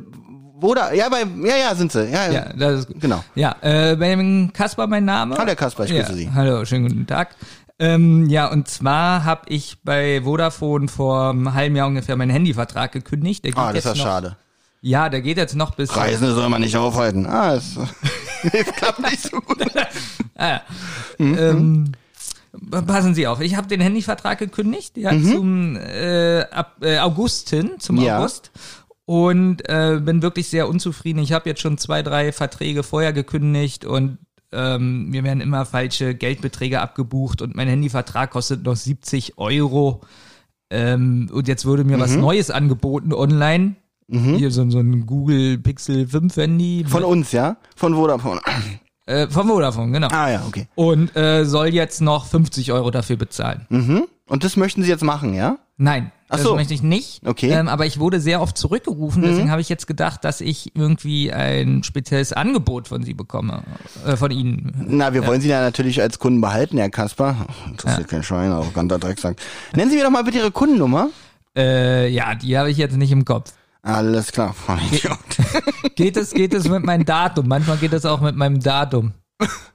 Woda, 0.61 0.93
ja, 0.93 1.09
bei, 1.09 1.23
ja, 1.47 1.55
ja, 1.57 1.73
sind 1.73 1.91
sie. 1.91 2.05
Ja, 2.11 2.29
Ja, 2.31 2.53
das 2.55 2.81
ist 2.81 2.87
gut. 2.87 2.99
Genau. 2.99 3.23
Ja, 3.33 3.55
äh, 3.61 3.95
Benjamin 3.95 4.51
Kasper 4.53 4.85
mein 4.85 5.05
Name. 5.05 5.35
Hallo, 5.35 5.47
Herr 5.47 5.55
Kasper, 5.55 5.85
ich 5.85 5.91
grüße 5.91 6.11
ja, 6.11 6.13
Sie. 6.15 6.29
Hallo, 6.31 6.63
schönen 6.65 6.87
guten 6.89 7.07
Tag. 7.07 7.35
Ähm, 7.79 8.29
ja, 8.29 8.51
und 8.51 8.67
zwar 8.67 9.23
habe 9.23 9.43
ich 9.47 9.77
bei 9.83 10.21
Vodafone 10.21 10.89
vor 10.89 11.29
einem 11.29 11.53
halben 11.53 11.75
Jahr 11.77 11.87
ungefähr 11.87 12.17
meinen 12.17 12.31
Handyvertrag 12.31 12.91
gekündigt. 12.91 13.45
Ah, 13.55 13.71
das 13.71 13.85
ist 13.85 13.95
ja 13.97 14.03
schade. 14.03 14.35
Ja, 14.81 15.09
der 15.09 15.21
geht 15.21 15.38
jetzt 15.38 15.55
noch 15.55 15.75
bis 15.75 15.95
Reisende 15.95 16.33
soll 16.33 16.50
man 16.50 16.62
nicht 16.62 16.77
aufhalten. 16.77 17.25
Ah, 17.25 17.55
es, 17.55 17.77
es 18.53 18.65
klappt 18.74 19.00
nicht 19.00 19.21
so 19.21 19.39
gut. 19.41 19.57
Ah, 20.41 20.62
ähm, 21.19 21.91
passen 22.88 23.13
Sie 23.13 23.27
auf, 23.27 23.41
ich 23.41 23.57
habe 23.57 23.67
den 23.67 23.81
Handyvertrag 23.81 24.39
gekündigt, 24.39 24.95
ja, 24.95 25.09
zum 25.12 25.75
äh, 25.75 26.45
ab, 26.50 26.77
äh, 26.81 26.98
August 27.00 27.50
hin, 27.50 27.71
zum 27.79 27.98
Ja. 27.98 28.19
August. 28.19 28.51
Und 29.03 29.67
äh, 29.67 30.00
bin 30.01 30.21
wirklich 30.21 30.48
sehr 30.48 30.69
unzufrieden. 30.69 31.19
Ich 31.19 31.33
habe 31.33 31.50
jetzt 31.50 31.62
schon 31.62 31.77
zwei, 31.77 32.03
drei 32.03 32.31
Verträge 32.31 32.83
vorher 32.83 33.12
gekündigt 33.12 33.83
und 33.83 34.17
ähm, 34.53 35.09
mir 35.09 35.25
werden 35.25 35.41
immer 35.41 35.65
falsche 35.65 36.15
Geldbeträge 36.15 36.79
abgebucht 36.79 37.41
und 37.41 37.53
mein 37.55 37.67
Handyvertrag 37.67 38.31
kostet 38.31 38.63
noch 38.63 38.77
70 38.77 39.38
Euro. 39.38 40.01
Ähm, 40.69 41.29
und 41.33 41.48
jetzt 41.50 41.65
wurde 41.65 41.83
mir 41.83 42.00
was 42.00 42.15
Neues 42.15 42.50
angeboten 42.50 43.12
online. 43.13 43.75
Hier 44.11 44.51
so, 44.51 44.67
so 44.69 44.79
ein 44.79 45.05
Google 45.05 45.57
Pixel 45.59 46.07
5 46.07 46.35
Handy. 46.37 46.85
Von 46.87 47.03
uns, 47.03 47.31
ja? 47.31 47.57
Von 47.75 47.93
Vodafone. 47.95 48.41
äh, 49.05 49.27
von 49.27 49.47
Vodafone, 49.47 49.91
genau. 49.91 50.07
Ah, 50.11 50.31
ja, 50.31 50.43
okay. 50.47 50.67
Und 50.75 51.15
äh, 51.15 51.45
soll 51.45 51.67
jetzt 51.67 52.01
noch 52.01 52.25
50 52.25 52.71
Euro 52.71 52.89
dafür 52.91 53.17
bezahlen. 53.17 53.65
Mhm. 53.69 54.07
Und 54.27 54.43
das 54.43 54.55
möchten 54.57 54.83
Sie 54.83 54.89
jetzt 54.89 55.03
machen, 55.03 55.33
ja? 55.33 55.57
Nein, 55.77 56.11
Ach 56.27 56.37
das 56.37 56.45
so. 56.45 56.55
möchte 56.55 56.73
ich 56.73 56.83
nicht. 56.83 57.25
Okay. 57.25 57.47
Mhm. 57.47 57.53
Ähm, 57.53 57.67
aber 57.67 57.85
ich 57.85 57.99
wurde 57.99 58.19
sehr 58.19 58.41
oft 58.41 58.57
zurückgerufen, 58.57 59.21
deswegen 59.23 59.49
habe 59.49 59.61
ich 59.61 59.69
jetzt 59.69 59.87
gedacht, 59.87 60.23
dass 60.25 60.41
ich 60.41 60.75
irgendwie 60.75 61.31
ein 61.31 61.83
spezielles 61.83 62.33
Angebot 62.33 62.87
von 62.87 63.01
Sie 63.03 63.13
bekomme, 63.13 63.63
äh, 64.05 64.15
von 64.17 64.29
Ihnen. 64.31 64.85
Na, 64.87 65.13
wir 65.13 65.25
wollen 65.25 65.39
Sie 65.41 65.47
ja 65.49 65.61
natürlich 65.61 66.01
als 66.01 66.19
Kunden 66.19 66.41
behalten, 66.41 66.77
Herr 66.77 66.89
Kasper. 66.89 67.47
Interessiert 67.67 68.07
kein 68.07 68.23
Schwein, 68.23 68.51
arroganter 68.51 68.99
Drecksack. 68.99 69.37
Nennen 69.75 69.89
Sie 69.89 69.97
mir 69.97 70.03
doch 70.03 70.11
mal 70.11 70.23
bitte 70.23 70.39
Ihre 70.39 70.51
Kundennummer. 70.51 71.09
Äh, 71.57 72.09
ja, 72.09 72.35
die 72.35 72.57
habe 72.57 72.69
ich 72.69 72.77
jetzt 72.77 72.97
nicht 72.97 73.11
im 73.11 73.25
Kopf. 73.25 73.53
Alles 73.81 74.31
klar, 74.31 74.53
Frau 74.53 74.75
Idiot. 74.75 75.17
Geht 75.95 76.17
es, 76.17 76.31
geht 76.31 76.53
es 76.53 76.67
mit 76.67 76.83
meinem 76.83 77.05
Datum? 77.05 77.48
Manchmal 77.48 77.77
geht 77.77 77.93
es 77.93 78.05
auch 78.05 78.21
mit 78.21 78.36
meinem 78.36 78.59
Datum. 78.59 79.13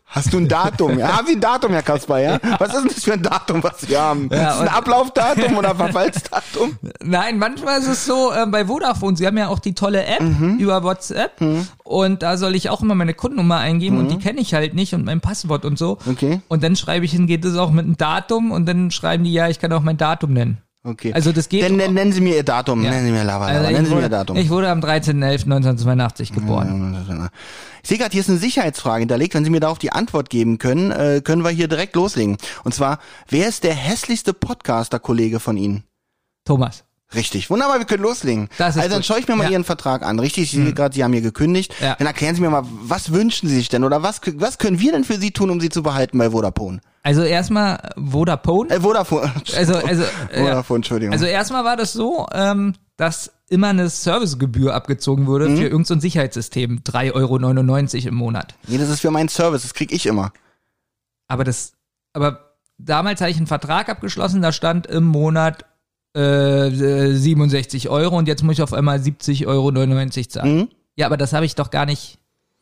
Hast 0.06 0.32
du 0.32 0.38
ein 0.38 0.46
Datum? 0.48 0.98
Ja, 0.98 1.16
haben 1.16 1.26
Sie 1.26 1.32
ein 1.34 1.40
Datum, 1.40 1.72
Herr 1.72 1.82
Kasper, 1.82 2.18
ja? 2.20 2.38
Was 2.58 2.68
ist 2.72 2.76
denn 2.82 2.88
das 2.88 3.04
für 3.04 3.12
ein 3.14 3.22
Datum, 3.22 3.62
was 3.64 3.80
Sie 3.80 3.96
haben? 3.96 4.28
Ja, 4.30 4.36
ist 4.36 4.44
das 4.44 4.60
ein 4.60 4.68
Ablaufdatum 4.68 5.56
oder 5.56 5.74
Verfallsdatum? 5.74 6.78
Nein, 7.02 7.38
manchmal 7.38 7.80
ist 7.80 7.88
es 7.88 8.06
so, 8.06 8.30
äh, 8.32 8.46
bei 8.46 8.66
Vodafone, 8.66 9.16
sie 9.16 9.26
haben 9.26 9.36
ja 9.36 9.48
auch 9.48 9.58
die 9.58 9.74
tolle 9.74 10.04
App 10.04 10.20
Mhm. 10.20 10.58
über 10.58 10.82
WhatsApp 10.84 11.42
und 11.82 12.22
da 12.22 12.36
soll 12.36 12.54
ich 12.54 12.70
auch 12.70 12.80
immer 12.82 12.94
meine 12.94 13.14
Kundennummer 13.14 13.58
eingeben 13.58 13.98
und 13.98 14.08
die 14.10 14.18
kenne 14.18 14.40
ich 14.40 14.54
halt 14.54 14.74
nicht 14.74 14.94
und 14.94 15.04
mein 15.04 15.20
Passwort 15.20 15.64
und 15.64 15.78
so. 15.78 15.98
Mhm. 16.04 16.12
Okay. 16.12 16.40
Und 16.48 16.62
dann 16.62 16.76
schreibe 16.76 17.04
ich 17.04 17.10
hin, 17.10 17.26
geht 17.26 17.44
es 17.44 17.56
auch 17.56 17.70
mit 17.72 17.84
einem 17.84 17.96
Datum 17.96 18.52
und 18.52 18.66
dann 18.66 18.90
schreiben 18.92 19.24
die, 19.24 19.32
ja, 19.32 19.48
ich 19.48 19.58
kann 19.58 19.72
auch 19.72 19.82
mein 19.82 19.96
Datum 19.96 20.32
nennen. 20.32 20.58
Okay. 20.86 21.14
Also 21.14 21.32
das 21.32 21.48
geht- 21.48 21.62
Dann 21.64 21.76
nennen, 21.76 21.94
nennen 21.94 22.12
Sie 22.12 22.20
mir 22.20 22.36
Ihr 22.36 22.42
Datum. 22.42 22.84
Ja. 22.84 22.90
Nennen 22.90 23.06
Sie 23.06 23.10
mir 23.12 23.24
Lava, 23.24 23.46
Lava. 23.46 23.58
Also 23.58 23.70
Nennen 23.72 23.82
ich, 23.84 23.88
Sie 23.88 23.94
mir 23.94 24.00
Ihr 24.00 24.04
wurde, 24.04 24.10
Datum. 24.10 24.36
ich 24.36 24.50
wurde 24.50 24.68
am 24.68 24.80
13.11.1982 24.80 26.32
geboren. 26.34 27.30
Ich 27.82 27.88
sehe 27.88 27.96
gerade, 27.98 28.12
hier 28.12 28.20
ist 28.20 28.28
eine 28.28 28.38
Sicherheitsfrage 28.38 29.00
hinterlegt. 29.00 29.34
Wenn 29.34 29.44
Sie 29.44 29.50
mir 29.50 29.60
darauf 29.60 29.78
die 29.78 29.92
Antwort 29.92 30.28
geben 30.28 30.58
können, 30.58 30.90
äh, 30.90 31.22
können 31.24 31.42
wir 31.42 31.50
hier 31.50 31.68
direkt 31.68 31.96
loslegen. 31.96 32.36
Und 32.64 32.74
zwar, 32.74 32.98
wer 33.28 33.48
ist 33.48 33.64
der 33.64 33.74
hässlichste 33.74 34.34
Podcaster-Kollege 34.34 35.40
von 35.40 35.56
Ihnen? 35.56 35.84
Thomas. 36.44 36.84
Richtig. 37.14 37.50
Wunderbar, 37.50 37.78
wir 37.78 37.86
können 37.86 38.02
loslegen. 38.02 38.48
Also 38.58 38.80
dann 38.80 39.02
schaue 39.02 39.18
ich 39.20 39.28
mir 39.28 39.36
mal 39.36 39.44
Ja. 39.44 39.48
Hm. 39.48 39.52
Ihren 39.54 39.64
Vertrag 39.64 40.02
an. 40.02 40.18
Richtig, 40.18 40.44
ich 40.44 40.50
sehe 40.52 40.72
gerade, 40.72 40.94
Sie 40.94 41.04
haben 41.04 41.12
hier 41.12 41.22
gekündigt. 41.22 41.74
Ja. 41.80 41.94
Dann 41.96 42.06
erklären 42.06 42.34
Sie 42.34 42.40
mir 42.40 42.50
mal, 42.50 42.62
was 42.82 43.12
wünschen 43.12 43.48
Sie 43.48 43.56
sich 43.56 43.68
denn 43.68 43.84
oder 43.84 44.02
was, 44.02 44.20
was 44.36 44.58
können 44.58 44.80
wir 44.80 44.92
denn 44.92 45.04
für 45.04 45.18
Sie 45.18 45.30
tun, 45.30 45.50
um 45.50 45.60
Sie 45.60 45.68
zu 45.68 45.82
behalten 45.82 46.18
bei 46.18 46.30
Vodafone? 46.30 46.80
Also 47.02 47.22
erstmal 47.22 47.92
Vodafone. 47.96 48.70
Äh, 48.70 48.80
Vodafone. 48.80 49.30
Also, 49.56 49.74
also, 49.86 50.02
äh, 50.30 50.40
Vodafone, 50.40 50.78
Entschuldigung. 50.78 51.12
also 51.12 51.26
erstmal 51.26 51.64
war 51.64 51.76
das 51.76 51.92
so, 51.92 52.26
ähm, 52.32 52.74
dass 52.96 53.30
immer 53.50 53.68
eine 53.68 53.88
Servicegebühr 53.90 54.74
abgezogen 54.74 55.26
wurde 55.26 55.48
Mhm. 55.50 55.56
für 55.58 55.64
irgendein 55.64 55.84
so 55.84 56.00
Sicherheitssystem. 56.00 56.80
3,99 56.82 57.12
Euro 57.14 58.08
im 58.08 58.14
Monat. 58.14 58.54
nee, 58.66 58.78
das 58.78 58.88
ist 58.88 59.00
für 59.00 59.10
meinen 59.10 59.28
Service, 59.28 59.62
das 59.62 59.74
krieg 59.74 59.92
ich 59.92 60.06
immer. 60.06 60.32
Aber 61.28 61.44
das, 61.44 61.72
aber 62.14 62.54
damals 62.78 63.20
hatte 63.20 63.30
ich 63.30 63.36
einen 63.36 63.46
Vertrag 63.46 63.88
abgeschlossen, 63.88 64.40
da 64.42 64.52
stand 64.52 64.86
im 64.86 65.04
Monat 65.04 65.64
äh, 66.16 66.68
äh, 66.68 67.14
67 67.14 67.88
Euro 67.88 68.16
und 68.16 68.28
jetzt 68.28 68.42
muss 68.42 68.54
ich 68.54 68.62
auf 68.62 68.72
einmal 68.72 68.98
70,99 68.98 69.46
Euro 69.46 70.24
zahlen. 70.28 70.56
Mhm. 70.56 70.68
Ja, 70.96 71.06
aber 71.06 71.16
das 71.16 71.32
habe 71.32 71.44
ich 71.44 71.54
doch 71.54 71.70
gar 71.70 71.86
nicht 71.86 72.18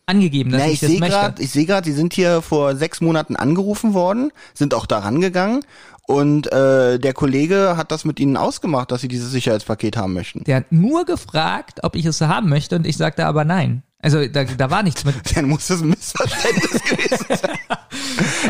angegeben, 0.06 0.50
dass 0.50 0.62
Na, 0.62 0.66
ich, 0.66 0.74
ich 0.74 0.80
das 0.80 0.90
sehe 0.90 1.00
möchte. 1.00 1.14
gerade, 1.16 1.42
ich 1.42 1.50
sehe 1.50 1.66
gerade, 1.66 1.84
die 1.84 1.92
sind 1.92 2.12
hier 2.14 2.42
vor 2.42 2.76
sechs 2.76 3.00
Monaten 3.00 3.36
angerufen 3.36 3.94
worden, 3.94 4.32
sind 4.54 4.74
auch 4.74 4.86
da 4.86 4.98
rangegangen 5.00 5.64
und 6.06 6.50
äh, 6.52 6.98
der 6.98 7.12
Kollege 7.14 7.76
hat 7.76 7.92
das 7.92 8.04
mit 8.04 8.18
ihnen 8.18 8.36
ausgemacht, 8.36 8.90
dass 8.90 9.02
sie 9.02 9.08
dieses 9.08 9.30
Sicherheitspaket 9.30 9.96
haben 9.96 10.12
möchten. 10.14 10.44
Der 10.44 10.56
hat 10.56 10.72
nur 10.72 11.04
gefragt, 11.04 11.80
ob 11.84 11.94
ich 11.94 12.06
es 12.06 12.20
haben 12.20 12.48
möchte 12.48 12.76
und 12.76 12.86
ich 12.86 12.96
sagte 12.96 13.26
aber 13.26 13.44
nein. 13.44 13.82
Also 14.04 14.26
da, 14.26 14.42
da 14.44 14.68
war 14.68 14.82
nichts 14.82 15.04
mit. 15.04 15.14
Dann 15.36 15.48
muss 15.48 15.68
das 15.68 15.80
ein 15.80 15.90
Missverständnis 15.90 16.82
gewesen 16.82 17.24
sein. 17.28 17.58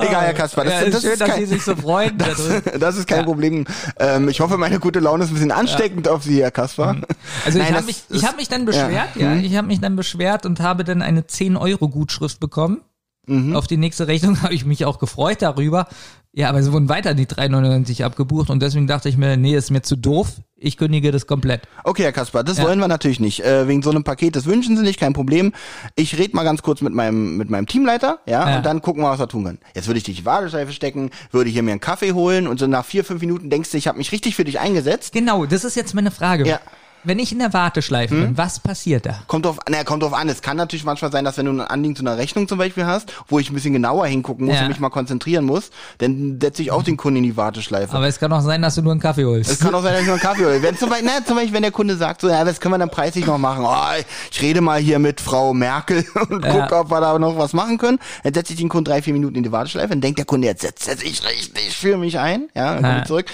Egal, 0.00 0.24
Herr 0.24 0.32
Kasper, 0.34 0.64
das, 0.64 0.72
ja, 0.72 0.80
ist 0.80 0.94
das, 0.94 1.02
schön, 1.02 1.12
ist 1.12 1.20
dass 1.20 1.28
kein, 1.28 1.40
Sie 1.40 1.46
sich 1.46 1.62
so 1.62 1.76
freuen. 1.76 2.16
darüber. 2.16 2.60
das 2.78 2.96
ist 2.96 3.06
kein 3.06 3.18
Ja. 3.18 3.24
Problem. 3.24 3.66
Ähm, 3.98 4.28
ich 4.30 4.40
hoffe, 4.40 4.56
meine 4.56 4.80
gute 4.80 4.98
Laune 5.00 5.24
ist 5.24 5.30
ein 5.30 5.34
bisschen 5.34 5.52
ansteckend 5.52 6.08
auf 6.08 6.22
Sie, 6.24 6.40
Herr 6.42 6.50
Kasper. 6.50 6.96
Also 7.44 7.58
Nein, 7.58 7.68
ich 7.68 7.74
habe 7.74 7.74
das 7.74 7.84
mich, 7.86 7.96
ist- 7.96 8.10
ich 8.10 8.24
hab 8.24 8.36
mich 8.36 8.48
dann 8.48 8.64
beschwert, 8.64 9.14
ja, 9.16 9.28
Mhm. 9.34 9.44
ich 9.44 9.54
habe 9.56 9.66
mich 9.66 9.80
dann 9.80 9.94
beschwert 9.94 10.46
und 10.46 10.60
habe 10.60 10.84
dann 10.84 11.02
eine 11.02 11.26
10 11.26 11.56
Euro 11.58 11.88
Gutschrift 11.88 12.40
bekommen. 12.40 12.80
Mhm. 13.26 13.54
Auf 13.54 13.66
die 13.66 13.76
nächste 13.76 14.08
Rechnung 14.08 14.42
habe 14.42 14.54
ich 14.54 14.64
mich 14.64 14.84
auch 14.84 14.98
gefreut 14.98 15.42
darüber. 15.42 15.86
Ja, 16.34 16.48
aber 16.48 16.60
es 16.60 16.72
wurden 16.72 16.88
weiter 16.88 17.12
die 17.12 17.26
3,99 17.26 18.04
abgebucht 18.04 18.48
und 18.48 18.62
deswegen 18.62 18.86
dachte 18.86 19.08
ich 19.10 19.18
mir, 19.18 19.36
nee, 19.36 19.54
ist 19.54 19.70
mir 19.70 19.82
zu 19.82 19.96
doof. 19.96 20.28
Ich 20.56 20.78
kündige 20.78 21.10
das 21.12 21.26
komplett. 21.26 21.60
Okay, 21.84 22.04
Herr 22.04 22.12
Kasper, 22.12 22.42
das 22.42 22.56
Ja. 22.56 22.64
wollen 22.64 22.78
wir 22.78 22.88
natürlich 22.88 23.20
nicht. 23.20 23.44
Äh, 23.44 23.68
wegen 23.68 23.82
so 23.82 23.90
einem 23.90 24.02
Paket, 24.02 24.34
das 24.34 24.46
wünschen 24.46 24.76
Sie 24.76 24.82
nicht, 24.82 24.98
kein 24.98 25.12
Problem. 25.12 25.52
Ich 25.94 26.16
rede 26.18 26.34
mal 26.34 26.44
ganz 26.44 26.62
kurz 26.62 26.80
mit 26.80 26.94
meinem 26.94 27.36
mit 27.36 27.50
meinem 27.50 27.66
Teamleiter, 27.66 28.20
ja, 28.26 28.48
Ja. 28.48 28.56
und 28.56 28.64
dann 28.64 28.80
gucken 28.80 29.02
wir, 29.02 29.10
was 29.10 29.18
wir 29.18 29.28
tun 29.28 29.44
können. 29.44 29.58
Jetzt 29.74 29.88
würde 29.88 29.98
ich 29.98 30.04
dich 30.04 30.16
in 30.18 30.22
die 30.22 30.26
Warteschleife 30.26 30.72
stecken, 30.72 31.10
würde 31.32 31.50
hier 31.50 31.62
mir 31.62 31.72
einen 31.72 31.80
Kaffee 31.80 32.12
holen 32.12 32.46
und 32.46 32.58
so 32.58 32.66
nach 32.66 32.84
vier, 32.86 33.04
fünf 33.04 33.20
Minuten 33.20 33.50
denkst 33.50 33.70
du, 33.70 33.76
ich 33.76 33.86
habe 33.86 33.98
mich 33.98 34.10
richtig 34.12 34.34
für 34.34 34.44
dich 34.44 34.58
eingesetzt. 34.58 35.12
Genau, 35.12 35.44
das 35.44 35.64
ist 35.64 35.74
jetzt 35.76 35.94
meine 35.94 36.10
Frage. 36.10 36.46
Ja. 36.48 36.60
Wenn 37.04 37.18
ich 37.18 37.32
in 37.32 37.38
der 37.40 37.52
Warteschleife 37.52 38.14
Hm? 38.14 38.20
bin, 38.22 38.38
was 38.38 38.60
passiert 38.60 39.06
da? 39.06 39.16
Kommt 39.26 39.44
drauf, 39.44 39.58
na, 39.68 39.82
kommt 39.84 40.02
drauf 40.02 40.12
an. 40.14 40.28
Es 40.28 40.40
kann 40.42 40.56
natürlich 40.56 40.84
manchmal 40.84 41.10
sein, 41.10 41.24
dass 41.24 41.36
wenn 41.36 41.46
du 41.46 41.52
ein 41.52 41.60
Anliegen 41.60 41.96
zu 41.96 42.02
einer 42.02 42.16
Rechnung 42.16 42.46
zum 42.46 42.58
Beispiel 42.58 42.86
hast, 42.86 43.12
wo 43.28 43.38
ich 43.40 43.50
ein 43.50 43.54
bisschen 43.54 43.72
genauer 43.72 44.06
hingucken 44.06 44.46
muss 44.46 44.54
Ja. 44.56 44.62
und 44.62 44.68
mich 44.68 44.78
mal 44.78 44.90
konzentrieren 44.90 45.44
muss, 45.44 45.70
dann 45.98 46.38
setze 46.40 46.62
ich 46.62 46.70
auch 46.70 46.82
den 46.82 46.96
Kunden 46.96 47.16
in 47.18 47.22
die 47.24 47.36
Warteschleife. 47.36 47.96
Aber 47.96 48.06
es 48.06 48.20
kann 48.20 48.32
auch 48.32 48.40
sein, 48.40 48.62
dass 48.62 48.76
du 48.76 48.82
nur 48.82 48.92
einen 48.92 49.00
Kaffee 49.00 49.24
holst. 49.24 49.50
Es 49.50 49.58
kann 49.60 49.74
auch 49.74 49.82
sein, 49.82 49.92
dass 49.92 50.02
ich 50.02 50.06
nur 50.06 50.14
einen 50.14 50.22
Kaffee 50.22 50.44
hole. 50.44 50.62
Wenn 50.62 50.76
zum 50.76 50.90
Beispiel, 50.90 51.08
na, 51.12 51.24
zum 51.24 51.34
Beispiel, 51.36 51.54
wenn 51.54 51.62
der 51.62 51.72
Kunde 51.72 51.96
sagt, 51.96 52.20
so, 52.20 52.28
ja, 52.28 52.46
was 52.46 52.60
können 52.60 52.74
wir 52.74 52.78
dann 52.78 52.90
preislich 52.90 53.26
noch 53.26 53.38
machen? 53.38 53.64
Oh, 53.66 54.02
ich 54.30 54.40
rede 54.42 54.60
mal 54.60 54.78
hier 54.78 54.98
mit 54.98 55.20
Frau 55.20 55.52
Merkel 55.54 56.04
und 56.30 56.44
Ja. 56.44 56.52
gucke, 56.60 56.76
ob 56.78 56.90
wir 56.90 57.00
da 57.00 57.18
noch 57.18 57.36
was 57.36 57.52
machen 57.52 57.78
können. 57.78 57.98
Dann 58.22 58.34
setze 58.34 58.52
ich 58.52 58.58
den 58.60 58.68
Kunden 58.68 58.84
drei, 58.84 59.02
vier 59.02 59.12
Minuten 59.12 59.34
in 59.36 59.42
die 59.42 59.50
Warteschleife. 59.52 59.88
Dann 59.88 60.00
denkt 60.00 60.18
der 60.18 60.26
Kunde, 60.26 60.46
jetzt 60.46 60.62
setzt 60.62 60.86
er 60.88 60.96
sich 60.96 61.22
richtig 61.28 61.76
für 61.76 61.96
mich 61.96 62.18
ein. 62.18 62.48
Ja, 62.54 62.74
dann 62.74 62.82
komme 62.84 62.98
ich 63.00 63.06
zurück. 63.08 63.26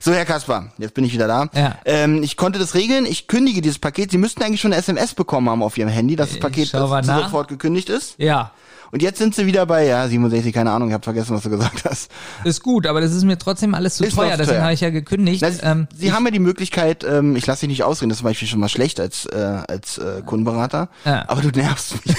So, 0.00 0.12
Herr 0.12 0.26
Kaspar, 0.26 0.70
jetzt 0.76 0.92
bin 0.92 1.04
ich 1.04 1.14
wieder 1.14 1.26
da. 1.26 1.48
Ja. 1.54 1.78
Ähm, 1.86 2.22
ich 2.22 2.36
konnte 2.36 2.58
das 2.58 2.74
regeln. 2.74 3.06
Ich 3.06 3.13
kündige 3.26 3.60
dieses 3.62 3.78
Paket. 3.78 4.10
Sie 4.10 4.18
müssten 4.18 4.42
eigentlich 4.42 4.60
schon 4.60 4.72
eine 4.72 4.80
SMS 4.80 5.14
bekommen 5.14 5.48
haben 5.48 5.62
auf 5.62 5.78
Ihrem 5.78 5.90
Handy, 5.90 6.16
dass 6.16 6.30
das 6.30 6.40
Paket 6.40 6.68
sofort 6.68 7.48
gekündigt 7.48 7.88
ist. 7.88 8.14
ja, 8.18 8.52
Und 8.92 9.02
jetzt 9.02 9.18
sind 9.18 9.34
Sie 9.34 9.46
wieder 9.46 9.66
bei, 9.66 9.86
ja, 9.86 10.06
67, 10.08 10.52
keine 10.52 10.70
Ahnung, 10.70 10.88
ich 10.88 10.94
habe 10.94 11.02
vergessen, 11.04 11.34
was 11.34 11.42
du 11.42 11.50
gesagt 11.50 11.84
hast. 11.84 12.10
ist 12.44 12.62
gut, 12.62 12.86
aber 12.86 13.00
das 13.00 13.12
ist 13.12 13.24
mir 13.24 13.38
trotzdem 13.38 13.74
alles 13.74 13.96
zu 13.96 14.04
Ist 14.04 14.14
teuer, 14.16 14.36
deswegen 14.36 14.62
habe 14.62 14.72
ich 14.72 14.80
ja 14.80 14.90
gekündigt. 14.90 15.42
Na, 15.42 15.50
Sie, 15.50 15.60
ähm, 15.62 15.88
Sie 15.94 16.12
haben 16.12 16.24
ja 16.24 16.30
die 16.30 16.38
Möglichkeit, 16.38 17.04
ähm, 17.04 17.36
ich 17.36 17.46
lasse 17.46 17.60
dich 17.60 17.68
nicht 17.70 17.82
ausreden, 17.84 18.10
das 18.10 18.16
ist 18.16 18.20
zum 18.20 18.28
Beispiel 18.28 18.48
schon 18.48 18.60
mal 18.60 18.68
schlecht 18.68 19.00
als, 19.00 19.26
äh, 19.26 19.36
als 19.68 19.98
äh, 19.98 20.22
Kundenberater, 20.24 20.88
Ja. 21.04 21.24
aber 21.28 21.40
du 21.42 21.48
nervst 21.48 21.94
mich. 22.06 22.16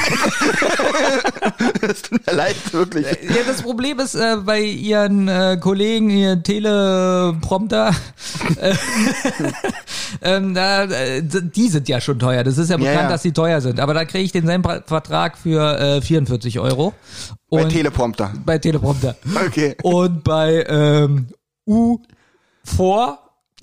Es 1.82 2.02
tut 2.10 2.26
mir 2.28 2.34
leid, 2.34 2.56
wirklich. 2.72 3.06
Ja, 3.06 3.44
das 3.48 3.62
Problem 3.62 4.00
ist 4.00 4.16
äh, 4.16 4.38
bei 4.44 4.62
ihren 4.62 5.28
äh, 5.28 5.58
Kollegen, 5.60 6.10
ihr 6.10 6.42
Teleprompter, 6.42 7.92
äh, 8.62 8.74
ähm, 10.22 10.54
da, 10.54 10.84
äh, 10.86 11.22
die 11.24 11.70
sind 11.70 11.88
ja 11.88 12.02
schon 12.02 12.20
teuer. 12.20 12.44
Das 12.44 12.58
ist 12.58 12.70
ja 12.70 12.78
bekannt, 12.78 12.96
ja. 12.96 13.10
dass 13.10 13.24
sie 13.24 13.32
teuer 13.32 13.62
sind. 13.62 13.80
Aber 13.80 13.94
da 13.94 14.06
kriege 14.06 14.24
ich 14.24 14.32
denselben 14.32 14.64
Vertrag 14.86 15.38
für 15.38 15.80
äh, 15.80 16.02
44 16.02 16.55
Euro. 16.60 16.94
Bei 17.50 17.64
Und- 17.64 17.70
Teleprompter. 17.70 18.32
bei 18.46 18.58
Teleprompter. 18.58 19.16
Okay. 19.48 19.76
Und 19.84 20.24
bei 20.24 20.66
ähm, 20.68 21.28
U4 21.68 23.18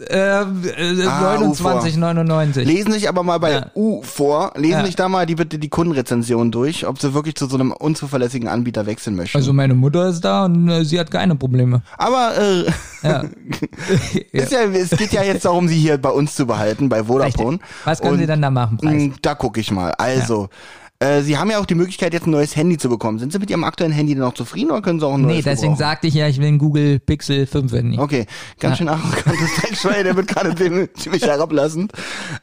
Ähm, 0.08 0.62
äh, 0.64 1.04
Ah, 1.06 1.36
29,99. 1.36 2.64
Lesen 2.64 2.92
sich 2.92 3.08
aber 3.08 3.22
mal 3.22 3.38
bei 3.38 3.52
Ja. 3.52 3.66
U 3.76 4.02
vor, 4.02 4.52
lesen 4.56 4.80
Ja. 4.80 4.86
sich 4.86 4.96
da 4.96 5.08
mal 5.08 5.26
die 5.26 5.34
bitte 5.36 5.58
die 5.58 5.68
Kundenrezension 5.68 6.50
durch, 6.50 6.86
ob 6.88 6.98
sie 6.98 7.12
wirklich 7.14 7.36
zu 7.36 7.46
so 7.46 7.56
einem 7.56 7.72
unzuverlässigen 7.72 8.48
Anbieter 8.48 8.86
wechseln 8.86 9.14
möchten. 9.14 9.36
Also 9.36 9.52
meine 9.52 9.74
Mutter 9.74 10.08
ist 10.08 10.22
da 10.22 10.46
und 10.46 10.68
äh, 10.68 10.84
sie 10.84 10.98
hat 10.98 11.10
keine 11.10 11.36
Probleme. 11.36 11.82
aber 11.98 12.32
äh, 12.36 12.64
Ja. 13.06 13.22
ja, 14.32 14.42
es 14.72 14.90
geht 14.90 15.12
ja 15.12 15.22
jetzt 15.22 15.44
darum, 15.44 15.68
sie 15.68 15.78
hier 15.78 15.98
bei 15.98 16.10
uns 16.10 16.34
zu 16.34 16.46
behalten, 16.46 16.88
bei 16.88 17.04
Vodafone. 17.04 17.58
Richtig. 17.58 17.68
Was 17.84 18.00
können 18.00 18.14
Und, 18.14 18.18
Sie 18.20 18.26
dann 18.26 18.42
da 18.42 18.50
machen, 18.50 18.78
Preis? 18.78 18.92
mh, 18.94 19.14
Da 19.22 19.34
gucke 19.34 19.60
ich 19.60 19.70
mal. 19.70 19.92
Also, 19.98 20.48
äh, 21.02 21.22
Sie 21.22 21.36
haben 21.36 21.50
ja 21.50 21.58
auch 21.58 21.66
die 21.66 21.74
Möglichkeit, 21.74 22.12
jetzt 22.12 22.26
ein 22.26 22.30
neues 22.30 22.54
Handy 22.56 22.78
zu 22.78 22.88
bekommen. 22.88 23.18
Sind 23.18 23.32
Sie 23.32 23.38
mit 23.38 23.50
Ihrem 23.50 23.64
aktuellen 23.64 23.92
Handy 23.92 24.14
denn 24.14 24.22
noch 24.22 24.34
zufrieden 24.34 24.70
oder 24.70 24.82
können 24.82 25.00
Sie 25.00 25.06
auch 25.06 25.14
ein 25.14 25.22
neues 25.22 25.36
Nee, 25.36 25.42
deswegen 25.42 25.76
sagte 25.76 26.06
ich 26.06 26.14
ja, 26.14 26.28
ich 26.28 26.38
will 26.38 26.46
einen 26.48 26.58
Google 26.58 26.98
Pixel 27.00 27.46
5 27.46 27.72
Handy. 27.72 27.98
Okay, 27.98 28.26
ganz 28.60 28.78
schön 28.78 28.88
arrogantes 28.88 29.54
Dreckschwein, 29.60 30.04
der 30.04 30.16
wird 30.16 30.28
gerade 30.28 30.54
ziemlich 30.94 31.22
herablassend. 31.22 31.92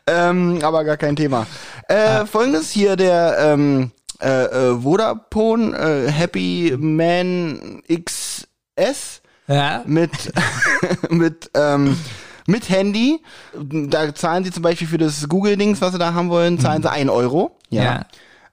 Ähm, 0.08 0.60
aber 0.62 0.84
gar 0.84 0.98
kein 0.98 1.16
Thema. 1.16 1.48
Äh, 1.88 2.26
Folgendes 2.26 2.70
hier, 2.72 2.96
der 2.96 3.38
ähm, 3.40 3.92
äh, 4.22 4.44
äh, 4.44 4.82
Vodafone 4.82 5.78
äh, 5.78 6.12
Happy 6.12 6.76
Man 6.78 7.82
XS 7.88 9.22
Ja. 9.48 9.84
mit, 9.86 10.12
mit, 11.10 11.50
ähm, 11.54 11.96
mit 12.48 12.70
Handy. 12.70 13.22
Da 13.56 14.14
zahlen 14.14 14.44
sie 14.44 14.52
zum 14.52 14.64
Beispiel 14.64 14.88
für 14.88 14.98
das 14.98 15.28
Google-Dings, 15.30 15.80
was 15.82 15.94
sie 15.94 16.00
da 16.00 16.14
haben 16.14 16.30
wollen, 16.30 16.60
zahlen 16.60 16.82
sie 16.82 16.92
1 16.92 17.10
Euro. 17.10 17.58
Ja. 17.70 17.84
Ja. 17.84 18.06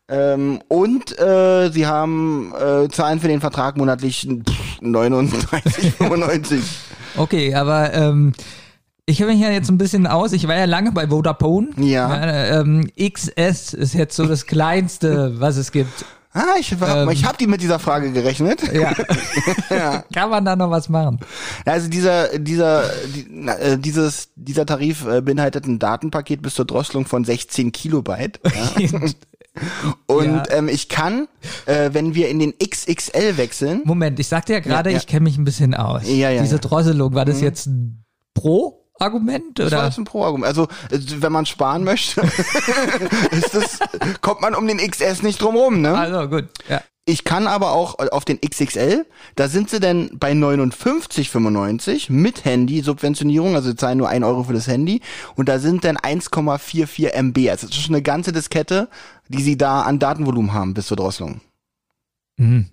Ähm, 0.09 0.61
und 0.69 1.19
äh, 1.19 1.71
sie 1.71 1.87
haben 1.87 2.53
äh, 2.55 2.89
zahlen 2.89 3.19
für 3.19 3.29
den 3.29 3.41
Vertrag 3.41 3.77
monatlich 3.77 4.29
pff, 4.29 4.81
39,95. 4.81 6.61
Okay, 7.19 7.55
aber 7.55 7.95
ähm, 7.95 8.35
ich 9.07 9.23
habe 9.23 9.33
mich 9.33 9.41
ja 9.41 9.51
jetzt 9.51 9.71
ein 9.71 9.79
bisschen 9.79 10.07
aus. 10.07 10.33
Ich 10.33 10.47
war 10.49 10.57
ja 10.57 10.67
lange 10.67 10.93
bei 10.93 11.09
Vodafone. 11.09 11.69
Ja. 11.79 12.15
Äh, 12.15 12.61
ähm, 12.61 12.91
XS 13.01 13.73
ist 13.73 13.95
jetzt 13.95 14.17
so 14.17 14.27
das 14.27 14.47
kleinste, 14.47 15.41
was 15.41 15.57
es 15.57 15.73
gibt. 15.73 16.05
Ah, 16.39 16.57
ich, 16.61 16.71
hab- 16.73 16.89
Ähm. 16.89 17.09
ich 17.11 17.25
habe 17.25 17.39
die 17.39 17.47
mit 17.47 17.63
dieser 17.63 17.79
Frage 17.79 18.13
gerechnet. 18.13 18.61
Ja. 19.71 20.05
Kann 20.15 20.31
man 20.31 20.45
da 20.45 20.55
noch 20.55 20.71
was 20.71 20.89
machen? 20.89 21.19
Also 21.65 21.89
dieser 21.89 22.39
dieser 22.39 22.85
die, 23.15 23.27
äh, 23.49 23.79
dieses 23.79 24.29
dieser 24.37 24.67
Tarif 24.67 25.07
äh, 25.07 25.21
beinhaltet 25.23 25.67
ein 25.67 25.79
Datenpaket 25.79 26.43
bis 26.43 26.55
zur 26.55 26.65
Drosselung 26.67 27.07
von 27.07 27.25
16 27.25 27.73
Kilobyte. 27.73 28.39
Ja. 28.79 29.01
Und 30.07 30.27
Ja. 30.27 30.45
ähm, 30.51 30.69
ich 30.69 30.89
kann, 30.91 31.29
äh, 31.65 31.89
wenn 31.93 32.15
wir 32.15 32.29
in 32.29 32.39
den 32.39 32.53
XXL 32.59 33.39
wechseln, 33.39 33.81
Moment, 33.85 34.21
ich 34.21 34.29
sagte 34.29 34.53
ja 34.53 34.61
gerade, 34.61 34.91
Ja, 34.91 34.97
ja. 34.97 35.01
ich 35.01 35.07
kenne 35.07 35.23
mich 35.25 35.39
ein 35.39 35.45
bisschen 35.45 35.75
aus. 35.75 36.03
Ja, 36.05 36.29
ja, 36.31 36.43
Diese 36.43 36.57
ja. 36.57 36.61
Drosselung, 36.61 37.15
war 37.15 37.25
das 37.25 37.41
jetzt 37.41 37.67
ein 37.67 38.05
War 39.59 39.67
oder? 39.67 39.83
das 39.83 39.99
ein 39.99 40.05
Pro-Argument. 40.05 40.47
Also 40.47 40.65
äh, 40.91 40.99
wenn 41.21 41.33
man 41.33 41.47
sparen 41.47 41.85
möchte, 41.85 42.21
ist 43.31 43.55
das, 43.55 43.79
kommt 44.21 44.41
man 44.41 44.55
um 44.55 44.67
den 44.67 44.79
XS 44.79 45.23
nicht 45.23 45.41
drum 45.41 45.57
rum, 45.57 45.81
ne? 45.81 45.97
Also 45.97 46.29
gut, 46.29 46.47
ja. 46.69 46.81
Ich 47.09 47.23
kann 47.23 47.47
aber 47.47 47.71
auch 47.71 48.01
auf 48.11 48.25
den 48.25 48.41
XXL, 48.41 49.07
da 49.37 49.47
sind 49.47 49.71
sie 49.71 49.79
denn 49.79 50.11
bei 50.19 50.33
59,95 50.33 52.11
mit 52.11 52.45
Handy-Subventionierung, 52.45 53.55
also 53.55 53.71
sie 53.71 53.77
zahlen 53.77 53.99
nur 53.99 54.09
1 54.09 54.25
Euro 54.25 54.43
für 54.43 54.53
das 54.53 54.67
Handy 54.67 55.03
und 55.37 55.49
da 55.49 55.61
sind 55.61 55.85
dann 55.85 55.97
1,44 55.99 57.13
MB. 57.13 57.49
Also 57.49 57.69
das 57.69 57.77
ist 57.77 57.85
schon 57.85 57.95
eine 57.95 58.03
ganze 58.03 58.33
Diskette, 58.33 58.89
die 59.29 59.41
sie 59.41 59.57
da 59.57 59.83
an 59.83 60.01
Datenvolumen 60.01 60.53
haben 60.53 60.75
bis 60.75 60.89
zur 60.89 60.97
Drosselung. 60.97 61.41
Mhm. 62.39 62.71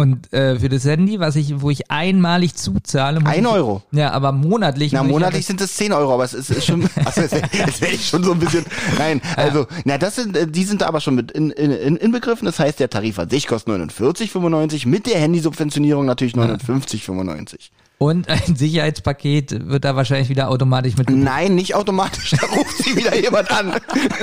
Und 0.00 0.32
äh, 0.32 0.58
für 0.58 0.68
das 0.68 0.84
Handy, 0.84 1.20
was 1.20 1.36
ich, 1.36 1.60
wo 1.60 1.70
ich 1.70 1.90
einmalig 1.90 2.54
zuzahle, 2.54 3.24
1 3.24 3.38
ich, 3.38 3.46
Euro. 3.46 3.82
Ja, 3.92 4.12
aber 4.12 4.32
monatlich. 4.32 4.92
Na, 4.92 5.02
monatlich 5.02 5.42
ja 5.42 5.46
sind 5.48 5.60
es 5.60 5.76
10 5.76 5.92
Euro, 5.92 6.14
aber 6.14 6.24
es 6.24 6.34
ist, 6.34 6.50
ist 6.50 6.66
schon, 6.66 6.88
also 7.04 7.20
jetzt, 7.20 7.34
jetzt 7.34 7.80
werde 7.80 7.94
ich 7.94 8.08
schon 8.08 8.24
so 8.24 8.32
ein 8.32 8.38
bisschen, 8.38 8.64
nein, 8.98 9.20
also, 9.36 9.66
na, 9.84 9.98
das 9.98 10.16
sind, 10.16 10.36
äh, 10.36 10.46
die 10.46 10.64
sind 10.64 10.80
da 10.80 10.86
aber 10.86 11.00
schon 11.00 11.14
mit 11.14 11.30
in, 11.32 11.50
in, 11.50 11.70
in, 11.70 11.96
inbegriffen. 11.96 12.46
Das 12.46 12.58
heißt, 12.58 12.80
der 12.80 12.88
Tarif 12.88 13.18
an 13.18 13.28
sich 13.28 13.46
kostet 13.46 13.74
49,95, 13.74 14.88
mit 14.88 15.06
der 15.06 15.20
Handysubventionierung 15.20 16.06
natürlich 16.06 16.34
59,95. 16.34 17.50
das- 17.50 17.70
und 17.98 18.30
ein 18.30 18.56
Sicherheitspaket 18.56 19.68
wird 19.68 19.84
da 19.84 19.94
wahrscheinlich 19.94 20.30
wieder 20.30 20.48
automatisch 20.48 20.96
mit. 20.96 21.10
Nein, 21.10 21.54
nicht 21.54 21.74
automatisch, 21.74 22.30
da 22.30 22.46
ruft 22.46 22.78
sie 22.78 22.96
wieder 22.96 23.14
jemand 23.14 23.50
an. 23.50 23.74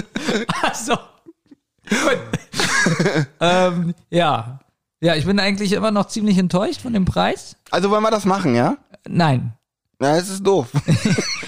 Ach 0.63 0.73
so. 0.73 0.93
Gut. 1.89 2.17
ähm, 3.39 3.93
ja. 4.09 4.59
Ja, 4.99 5.15
ich 5.15 5.25
bin 5.25 5.39
eigentlich 5.39 5.73
immer 5.73 5.91
noch 5.91 6.07
ziemlich 6.07 6.37
enttäuscht 6.37 6.81
von 6.81 6.93
dem 6.93 7.05
Preis. 7.05 7.55
Also 7.69 7.89
wollen 7.91 8.03
wir 8.03 8.11
das 8.11 8.25
machen, 8.25 8.55
ja? 8.55 8.77
Nein. 9.07 9.53
Na, 9.99 10.15
es 10.17 10.29
ist 10.29 10.45
doof. 10.45 10.69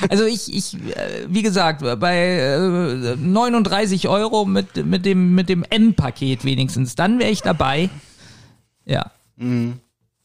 Also 0.10 0.24
ich, 0.26 0.52
ich, 0.56 0.76
äh, 0.96 1.26
wie 1.28 1.42
gesagt, 1.42 1.82
bei 2.00 2.16
äh, 2.18 3.16
39 3.18 4.08
Euro 4.08 4.46
mit, 4.46 4.86
mit 4.86 5.06
dem, 5.06 5.36
mit 5.36 5.50
dem 5.50 5.66
M-Paket 5.70 6.46
wenigstens, 6.46 6.96
dann 6.96 7.20
wäre 7.20 7.30
ich 7.32 7.42
dabei. 7.42 7.90
Ja. 8.86 9.12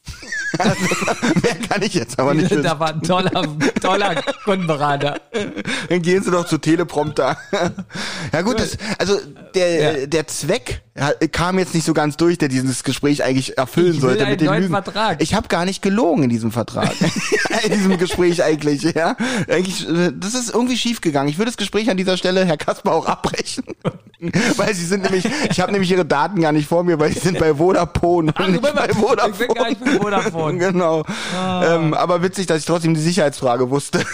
Mehr 1.42 1.54
kann 1.68 1.82
ich 1.82 1.94
jetzt 1.94 2.18
aber 2.18 2.34
nicht. 2.34 2.52
da 2.64 2.78
war 2.78 2.90
ein 2.90 3.02
toller, 3.02 3.30
toller 3.80 4.22
Kundenberater. 4.44 5.20
Dann 5.88 6.02
gehen 6.02 6.22
Sie 6.22 6.30
doch 6.30 6.46
zu 6.46 6.58
Teleprompter. 6.58 7.36
ja 8.32 8.42
gut, 8.42 8.60
das, 8.60 8.76
also 8.98 9.18
der, 9.54 10.00
Ja. 10.00 10.06
der 10.06 10.26
Zweck 10.26 10.82
kam 11.32 11.58
jetzt 11.58 11.74
nicht 11.74 11.84
so 11.84 11.92
ganz 11.92 12.16
durch, 12.16 12.38
der 12.38 12.48
dieses 12.48 12.84
Gespräch 12.84 13.24
eigentlich 13.24 13.58
erfüllen 13.58 13.94
Ich 13.94 14.00
sollte 14.00 14.26
mit 14.26 14.40
neuen 14.42 14.62
Lügen. 14.62 14.72
Vertrag. 14.74 15.20
Ich 15.20 15.34
habe 15.34 15.48
gar 15.48 15.64
nicht 15.64 15.82
gelogen 15.82 16.22
in 16.22 16.30
diesem 16.30 16.52
Vertrag. 16.52 16.92
in 17.64 17.72
diesem 17.72 17.98
Gespräch 17.98 18.44
eigentlich, 18.44 18.82
ja. 18.82 19.16
Eigentlich, 19.48 19.88
äh, 19.88 20.12
das 20.14 20.34
ist 20.34 20.54
irgendwie 20.54 20.76
schief 20.76 21.00
gegangen. 21.00 21.28
Ich 21.28 21.38
würde 21.38 21.50
das 21.50 21.56
Gespräch 21.56 21.90
an 21.90 21.96
dieser 21.96 22.16
Stelle, 22.16 22.44
Herr 22.44 22.56
Kasper, 22.56 22.92
auch 22.92 23.06
abbrechen. 23.06 23.64
weil 24.56 24.72
Sie 24.74 24.84
sind 24.86 25.02
nämlich, 25.02 25.24
ich 25.50 25.60
habe 25.60 25.72
nämlich 25.72 25.90
Ihre 25.90 26.04
Daten 26.04 26.40
gar 26.40 26.52
nicht 26.52 26.68
vor 26.68 26.84
mir, 26.84 26.98
weil 27.00 27.12
Sie 27.12 27.18
sind 27.18 27.38
bei 27.38 27.54
Vodafone 27.54 28.32
und 28.38 28.50
nicht 28.52 28.62
bei 28.62 28.88
Vodafone. 28.94 29.76
Vodafone. 30.00 30.58
Genau. 30.58 31.04
Ah. 31.36 31.74
Ähm, 31.74 31.94
aber 31.94 32.22
witzig, 32.22 32.46
dass 32.46 32.58
ich 32.58 32.66
trotzdem 32.66 32.94
die 32.94 33.00
Sicherheitsfrage 33.00 33.70
wusste. 33.70 34.04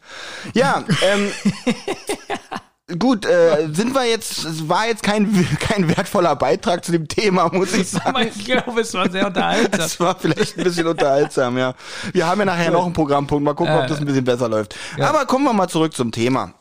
ja, 0.54 0.84
ähm, 1.02 1.30
gut, 2.98 3.26
äh, 3.26 3.68
sind 3.72 3.94
wir 3.94 4.04
jetzt, 4.04 4.44
es 4.44 4.68
war 4.68 4.86
jetzt 4.86 5.02
kein, 5.02 5.46
kein 5.60 5.88
wertvoller 5.96 6.36
Beitrag 6.36 6.84
zu 6.84 6.92
dem 6.92 7.08
Thema, 7.08 7.48
muss 7.52 7.72
ich 7.74 7.92
Aber 8.04 8.20
sagen. 8.22 8.30
ich 8.36 8.44
glaube, 8.44 8.80
es 8.80 8.94
war 8.94 9.10
sehr 9.10 9.26
unterhaltsam. 9.26 9.80
Es 9.80 9.98
war 10.00 10.16
vielleicht 10.18 10.56
ein 10.58 10.64
bisschen 10.64 10.86
unterhaltsam, 10.86 11.58
ja. 11.58 11.74
Wir 12.12 12.26
haben 12.26 12.38
ja 12.38 12.44
nachher 12.44 12.70
noch 12.70 12.84
einen 12.84 12.92
Programmpunkt. 12.92 13.44
Mal 13.44 13.54
gucken, 13.54 13.74
ob 13.74 13.84
Äh. 13.84 13.88
das 13.88 13.98
ein 13.98 14.04
bisschen 14.06 14.24
besser 14.24 14.48
läuft. 14.48 14.76
Aber 15.00 15.26
kommen 15.26 15.44
wir 15.44 15.52
mal 15.52 15.68
zurück 15.68 15.94
zum 15.94 16.12
Thema. 16.12 16.52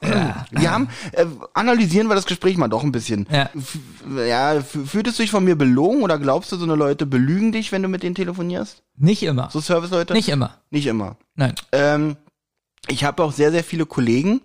Wir 0.52 0.72
haben, 0.72 0.90
äh, 1.12 1.26
analysieren 1.54 2.08
wir 2.08 2.16
das 2.16 2.26
Gespräch 2.26 2.58
mal 2.58 2.68
doch 2.70 2.84
ein 2.84 2.92
bisschen. 2.92 3.28
Ja. 3.32 3.50
F 3.56 3.78
ja, 4.28 4.62
fühltest 4.62 5.20
du 5.20 5.24
dich 5.24 5.32
von 5.32 5.44
mir 5.44 5.56
belogen 5.56 6.02
oder 6.02 6.18
glaubst 6.18 6.52
du, 6.52 6.56
so 6.58 6.64
eine 6.66 6.76
Leute 6.76 7.06
belügen 7.06 7.52
dich, 7.52 7.72
wenn 7.72 7.82
du 7.84 7.88
mit 7.88 8.04
denen 8.04 8.16
telefonierst? 8.16 8.82
Nicht 8.98 9.24
immer. 9.24 9.50
So 9.52 9.62
Service-Leute? 9.62 10.14
Nicht 10.14 10.30
immer. 10.30 10.58
Nicht 10.70 10.88
immer. 10.88 11.18
Nein. 11.36 11.54
Ähm, 11.72 12.16
ich 12.88 13.04
habe 13.04 13.24
auch 13.24 13.32
sehr, 13.32 13.52
sehr 13.52 13.64
viele 13.64 13.86
Kollegen, 13.86 14.42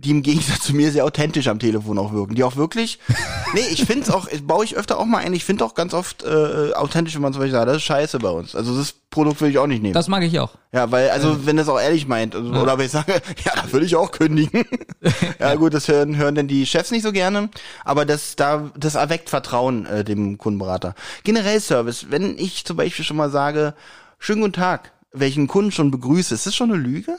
die 0.00 0.10
im 0.10 0.22
Gegensatz 0.22 0.60
zu 0.60 0.74
mir 0.74 0.90
sehr 0.92 1.04
authentisch 1.04 1.48
am 1.48 1.58
Telefon 1.58 1.98
auch 1.98 2.12
wirken. 2.12 2.34
Die 2.34 2.42
auch 2.42 2.56
wirklich, 2.56 2.98
nee, 3.54 3.60
ich 3.70 3.84
finde 3.84 4.04
es 4.04 4.10
auch, 4.10 4.28
baue 4.42 4.64
ich 4.64 4.76
öfter 4.76 4.98
auch 4.98 5.04
mal 5.04 5.18
ein, 5.18 5.34
ich 5.34 5.44
finde 5.44 5.64
auch 5.64 5.74
ganz 5.74 5.92
oft 5.92 6.22
äh, 6.22 6.72
authentisch, 6.72 7.14
wenn 7.14 7.22
man 7.22 7.32
zum 7.32 7.40
Beispiel 7.40 7.52
sagt, 7.52 7.68
das 7.68 7.76
ist 7.76 7.82
scheiße 7.82 8.18
bei 8.18 8.30
uns. 8.30 8.54
Also 8.54 8.76
das 8.76 8.94
Produkt 9.10 9.40
würde 9.40 9.50
ich 9.50 9.58
auch 9.58 9.66
nicht 9.66 9.82
nehmen. 9.82 9.94
Das 9.94 10.08
mag 10.08 10.22
ich 10.22 10.38
auch. 10.40 10.52
ja, 10.72 10.90
weil, 10.90 11.10
also 11.10 11.44
wenn 11.44 11.58
es 11.58 11.68
auch 11.68 11.78
ehrlich 11.78 12.06
meint, 12.06 12.34
also, 12.34 12.50
oder 12.50 12.78
wenn 12.78 12.86
ich 12.86 12.92
sage, 12.92 13.12
ja, 13.44 13.52
da 13.54 13.70
würde 13.72 13.84
ich 13.84 13.96
auch 13.96 14.10
kündigen. 14.10 14.64
ja 15.38 15.54
gut, 15.56 15.74
das 15.74 15.88
hören, 15.88 16.16
hören 16.16 16.34
denn 16.34 16.48
die 16.48 16.64
Chefs 16.64 16.90
nicht 16.90 17.02
so 17.02 17.12
gerne, 17.12 17.50
aber 17.84 18.06
das, 18.06 18.36
da, 18.36 18.70
das 18.76 18.94
erweckt 18.94 19.28
Vertrauen 19.28 19.84
äh, 19.84 20.04
dem 20.04 20.38
Kundenberater. 20.38 20.94
Generell 21.24 21.60
Service, 21.60 22.06
wenn 22.08 22.38
ich 22.38 22.64
zum 22.64 22.76
Beispiel 22.76 23.04
schon 23.04 23.18
mal 23.18 23.30
sage, 23.30 23.74
schönen 24.18 24.40
guten 24.40 24.54
Tag, 24.54 24.92
welchen 25.12 25.46
Kunden 25.46 25.72
schon 25.72 25.90
begrüße, 25.90 26.34
ist 26.34 26.46
das 26.46 26.54
schon 26.54 26.72
eine 26.72 26.80
Lüge? 26.80 27.18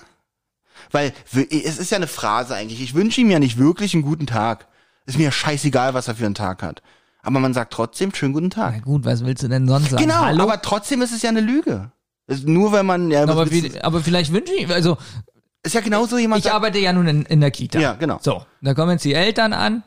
Weil 0.91 1.13
es 1.33 1.77
ist 1.77 1.91
ja 1.91 1.97
eine 1.97 2.07
Phrase 2.07 2.55
eigentlich. 2.55 2.81
Ich 2.81 2.93
wünsche 2.93 3.21
ihm 3.21 3.29
ja 3.29 3.39
nicht 3.39 3.57
wirklich 3.57 3.93
einen 3.93 4.03
guten 4.03 4.27
Tag. 4.27 4.67
Ist 5.05 5.17
mir 5.17 5.23
ja 5.25 5.31
scheißegal, 5.31 5.93
was 5.93 6.07
er 6.07 6.15
für 6.15 6.25
einen 6.25 6.35
Tag 6.35 6.61
hat. 6.61 6.81
Aber 7.23 7.39
man 7.39 7.53
sagt 7.53 7.73
trotzdem 7.73 8.13
schönen 8.13 8.33
guten 8.33 8.49
Tag. 8.49 8.73
Na 8.77 8.81
gut, 8.81 9.05
was 9.05 9.23
willst 9.25 9.43
du 9.43 9.47
denn 9.47 9.67
sonst 9.67 9.91
sagen? 9.91 10.03
Genau, 10.03 10.21
Hallo? 10.25 10.43
aber 10.43 10.61
trotzdem 10.61 11.01
ist 11.01 11.11
es 11.11 11.21
ja 11.21 11.29
eine 11.29 11.41
Lüge. 11.41 11.91
Ist 12.27 12.47
nur 12.47 12.71
wenn 12.71 12.85
man 12.85 13.11
ja, 13.11 13.23
aber, 13.23 13.49
wie, 13.51 13.79
aber 13.81 14.01
vielleicht 14.01 14.31
wünsche 14.31 14.53
ich, 14.53 14.69
also 14.69 14.97
ist 15.63 15.75
ja 15.75 15.81
genauso 15.81 16.17
jemand. 16.17 16.39
ich 16.39 16.43
sagt- 16.45 16.55
arbeite 16.55 16.79
ja 16.79 16.93
nun 16.93 17.07
in, 17.07 17.23
in 17.23 17.41
der 17.41 17.51
Kita. 17.51 17.79
Ja, 17.79 17.93
genau. 17.93 18.19
So, 18.21 18.45
da 18.61 18.73
kommen 18.73 18.91
jetzt 18.93 19.05
die 19.05 19.13
Eltern 19.13 19.53
an 19.53 19.83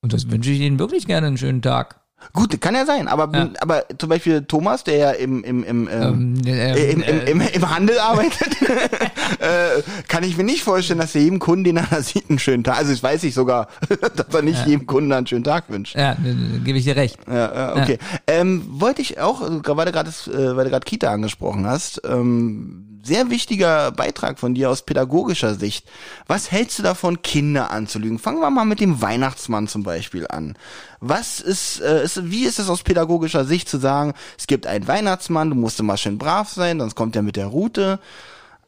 und 0.00 0.12
das 0.12 0.30
wünsche 0.30 0.50
ich 0.50 0.60
ihnen 0.60 0.78
wirklich 0.78 1.06
gerne 1.06 1.28
einen 1.28 1.38
schönen 1.38 1.62
Tag. 1.62 2.00
Gut, 2.32 2.60
kann 2.60 2.74
ja 2.74 2.86
sein, 2.86 3.08
aber, 3.08 3.36
Ja. 3.36 3.48
aber 3.60 3.84
zum 3.98 4.08
Beispiel 4.08 4.42
Thomas, 4.44 4.84
der 4.84 4.96
ja 4.96 5.10
im, 5.10 5.42
im, 5.44 5.64
im, 5.64 5.88
ähm, 5.88 5.92
Ähm, 5.92 6.42
äh, 6.46 6.72
äh, 6.72 6.92
im, 6.92 7.02
im, 7.02 7.18
äh, 7.20 7.30
im, 7.30 7.40
im 7.40 7.70
Handel 7.74 7.98
arbeitet, 7.98 8.56
äh, 9.40 9.82
kann 10.08 10.22
ich 10.24 10.36
mir 10.36 10.44
nicht 10.44 10.62
vorstellen, 10.62 11.00
dass 11.00 11.14
er 11.14 11.22
jedem 11.22 11.38
Kunden, 11.38 11.64
den 11.64 11.76
er 11.78 11.86
da 11.90 12.02
sieht, 12.02 12.28
einen 12.30 12.38
schönen 12.38 12.64
Tag, 12.64 12.78
also 12.78 12.92
ich 12.92 13.02
weiß 13.02 13.24
ich 13.24 13.34
sogar, 13.34 13.68
dass 14.16 14.34
er 14.34 14.42
nicht 14.42 14.66
jedem 14.66 14.86
Kunden 14.86 15.12
einen 15.12 15.26
schönen 15.26 15.44
Tag 15.44 15.64
wünscht. 15.68 15.94
ja, 15.96 16.12
äh, 16.12 16.58
gebe 16.64 16.78
ich 16.78 16.84
dir 16.84 16.96
recht. 16.96 17.18
Ja, 17.28 17.54
ja, 17.54 17.76
okay. 17.76 17.98
Ähm, 18.26 18.64
wollte 18.68 19.02
ich 19.02 19.18
auch, 19.20 19.40
weil 19.42 19.86
du 19.86 19.92
gerade 19.92 20.04
das, 20.04 20.26
äh, 20.28 20.56
weil 20.56 20.64
du 20.64 20.70
gerade 20.70 20.84
Kita 20.84 21.10
angesprochen 21.10 21.66
hast, 21.66 22.00
ähm, 22.08 22.91
sehr 23.02 23.30
wichtiger 23.30 23.90
Beitrag 23.92 24.38
von 24.38 24.54
dir 24.54 24.70
aus 24.70 24.82
pädagogischer 24.82 25.54
Sicht. 25.54 25.86
Was 26.26 26.50
hältst 26.50 26.78
du 26.78 26.82
davon, 26.82 27.22
Kinder 27.22 27.70
anzulügen? 27.70 28.18
Fangen 28.18 28.40
wir 28.40 28.50
mal 28.50 28.64
mit 28.64 28.80
dem 28.80 29.02
Weihnachtsmann 29.02 29.68
zum 29.68 29.82
Beispiel 29.82 30.26
an. 30.28 30.54
Was 31.00 31.40
ist, 31.40 31.80
äh, 31.80 32.04
ist 32.04 32.30
wie 32.30 32.44
ist 32.44 32.58
es 32.58 32.68
aus 32.68 32.82
pädagogischer 32.82 33.44
Sicht 33.44 33.68
zu 33.68 33.78
sagen, 33.78 34.14
es 34.38 34.46
gibt 34.46 34.66
einen 34.66 34.86
Weihnachtsmann, 34.86 35.50
du 35.50 35.56
musst 35.56 35.80
immer 35.80 35.96
schön 35.96 36.18
brav 36.18 36.48
sein, 36.48 36.78
sonst 36.78 36.94
kommt 36.94 37.16
er 37.16 37.22
mit 37.22 37.36
der 37.36 37.46
Route. 37.46 37.98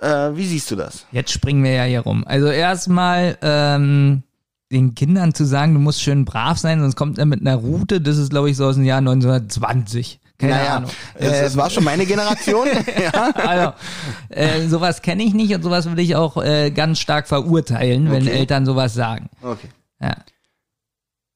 Äh, 0.00 0.30
wie 0.34 0.46
siehst 0.46 0.70
du 0.70 0.76
das? 0.76 1.06
Jetzt 1.12 1.30
springen 1.30 1.62
wir 1.62 1.72
ja 1.72 1.84
hier 1.84 2.00
rum. 2.00 2.24
Also 2.26 2.48
erstmal 2.48 3.38
ähm, 3.42 4.24
den 4.72 4.94
Kindern 4.94 5.34
zu 5.34 5.44
sagen, 5.44 5.74
du 5.74 5.80
musst 5.80 6.02
schön 6.02 6.24
brav 6.24 6.58
sein, 6.58 6.80
sonst 6.80 6.96
kommt 6.96 7.18
er 7.18 7.26
mit 7.26 7.40
einer 7.40 7.56
Route, 7.56 8.00
das 8.00 8.18
ist 8.18 8.30
glaube 8.30 8.50
ich 8.50 8.56
so 8.56 8.66
aus 8.66 8.74
dem 8.74 8.84
Jahr 8.84 8.98
1920. 8.98 10.20
Keine 10.38 10.52
naja, 10.52 10.76
Ahnung. 10.76 10.90
Es, 11.14 11.32
es 11.32 11.56
war 11.56 11.70
schon 11.70 11.84
meine 11.84 12.06
Generation. 12.06 12.66
ja. 13.02 13.30
Also, 13.34 13.72
äh, 14.30 14.66
sowas 14.68 15.00
kenne 15.02 15.22
ich 15.22 15.32
nicht 15.34 15.54
und 15.54 15.62
sowas 15.62 15.86
würde 15.86 16.02
ich 16.02 16.16
auch 16.16 16.42
äh, 16.42 16.70
ganz 16.70 16.98
stark 16.98 17.28
verurteilen, 17.28 18.10
wenn 18.10 18.22
Okay. 18.22 18.38
Eltern 18.38 18.66
sowas 18.66 18.94
sagen. 18.94 19.30
Okay. 19.42 19.68
Ja. 20.00 20.16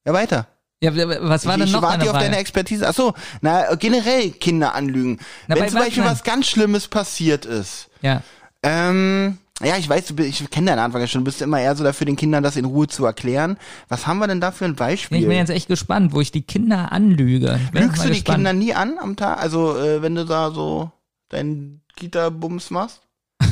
Ja, 0.05 0.13
weiter. 0.13 0.47
Ja, 0.81 0.95
was 0.95 1.45
war 1.45 1.53
ich, 1.55 1.59
denn 1.59 1.67
ich 1.67 1.73
noch 1.73 1.81
warte 1.81 1.95
eine 1.95 2.03
auf 2.05 2.09
Frage? 2.11 2.25
deine 2.25 2.37
Expertise. 2.37 2.87
Ach 2.87 2.93
so, 2.93 3.13
na 3.41 3.75
generell 3.75 4.31
Kinder 4.31 4.75
anlügen. 4.75 5.19
Na, 5.47 5.55
Wenn 5.55 5.63
bei 5.63 5.69
zum 5.69 5.79
Beispiel 5.79 6.05
was 6.05 6.23
ganz 6.23 6.47
Schlimmes 6.47 6.87
passiert 6.87 7.45
ist. 7.45 7.89
Ja. 8.01 8.21
Ähm, 8.63 9.37
ja, 9.63 9.77
ich 9.77 9.89
weiß, 9.89 10.05
du 10.07 10.15
bist- 10.15 10.41
ich 10.41 10.49
kenne 10.49 10.67
deinen 10.71 10.79
Anfang 10.79 11.01
ja 11.01 11.07
schon. 11.07 11.21
Du 11.21 11.25
bist 11.25 11.41
immer 11.41 11.59
eher 11.59 11.75
so 11.75 11.83
dafür, 11.83 12.05
den 12.05 12.15
Kindern 12.15 12.43
das 12.43 12.55
in 12.55 12.65
Ruhe 12.65 12.87
zu 12.87 13.05
erklären. 13.05 13.57
Was 13.87 14.07
haben 14.07 14.19
wir 14.19 14.27
denn 14.27 14.39
da 14.41 14.51
für 14.51 14.65
ein 14.65 14.75
Beispiel? 14.75 15.19
Ich 15.19 15.27
bin 15.27 15.37
jetzt 15.37 15.49
echt 15.49 15.67
gespannt, 15.67 16.13
wo 16.13 16.21
ich 16.21 16.31
die 16.31 16.41
Kinder 16.43 16.91
anlüge. 16.91 17.59
Ich 17.73 17.79
Lügst 17.79 18.03
du 18.03 18.07
die 18.07 18.13
gespannt. 18.15 18.37
Kinder 18.37 18.53
nie 18.53 18.73
an 18.73 18.97
am 18.99 19.15
Tag? 19.15 19.39
Also, 19.41 19.77
äh, 19.77 20.01
wenn 20.01 20.15
du 20.15 20.25
da 20.25 20.51
so 20.51 20.91
deinen 21.29 21.81
Kita-Bums 21.95 22.69
machst? 22.71 23.01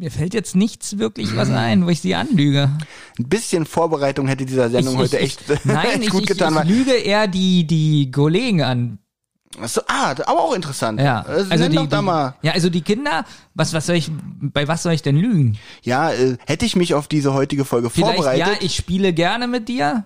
Mir 0.00 0.10
fällt 0.12 0.32
jetzt 0.34 0.54
nichts 0.54 0.98
wirklich 0.98 1.34
was 1.36 1.50
ein, 1.50 1.84
wo 1.84 1.88
ich 1.90 2.00
sie 2.00 2.14
anlüge. 2.14 2.70
Ein 3.18 3.28
bisschen 3.28 3.66
Vorbereitung 3.66 4.28
hätte 4.28 4.46
dieser 4.46 4.70
Sendung 4.70 4.94
ich, 4.94 5.00
heute 5.00 5.16
ich, 5.18 5.22
echt, 5.24 5.50
ich, 5.50 5.64
nein, 5.64 5.86
echt 5.86 6.02
ich, 6.04 6.10
gut 6.10 6.22
ich, 6.22 6.28
getan. 6.28 6.52
ich 6.52 6.58
weil- 6.60 6.68
lüge 6.68 6.92
eher 6.92 7.26
die, 7.26 7.66
die 7.66 8.10
Kollegen 8.12 8.62
an. 8.62 8.98
Achso, 9.60 9.80
ah, 9.88 10.10
aber 10.10 10.40
auch 10.40 10.54
interessant. 10.54 11.00
Ja, 11.00 11.22
also 11.22 11.54
nenn 11.54 11.70
die, 11.70 11.76
doch 11.76 11.86
da 11.88 11.98
die, 12.00 12.04
mal. 12.04 12.34
ja, 12.42 12.52
also 12.52 12.68
die 12.68 12.82
Kinder, 12.82 13.24
was, 13.54 13.72
was 13.72 13.86
soll 13.86 13.96
ich, 13.96 14.10
bei 14.40 14.68
was 14.68 14.82
soll 14.82 14.92
ich 14.92 15.02
denn 15.02 15.16
lügen? 15.16 15.58
Ja, 15.82 16.12
äh, 16.12 16.36
hätte 16.46 16.66
ich 16.66 16.76
mich 16.76 16.94
auf 16.94 17.08
diese 17.08 17.32
heutige 17.32 17.64
Folge 17.64 17.88
Vielleicht, 17.90 18.16
vorbereitet. 18.16 18.46
ja, 18.46 18.52
ich 18.60 18.76
spiele 18.76 19.12
gerne 19.12 19.46
mit 19.46 19.68
dir. 19.68 20.04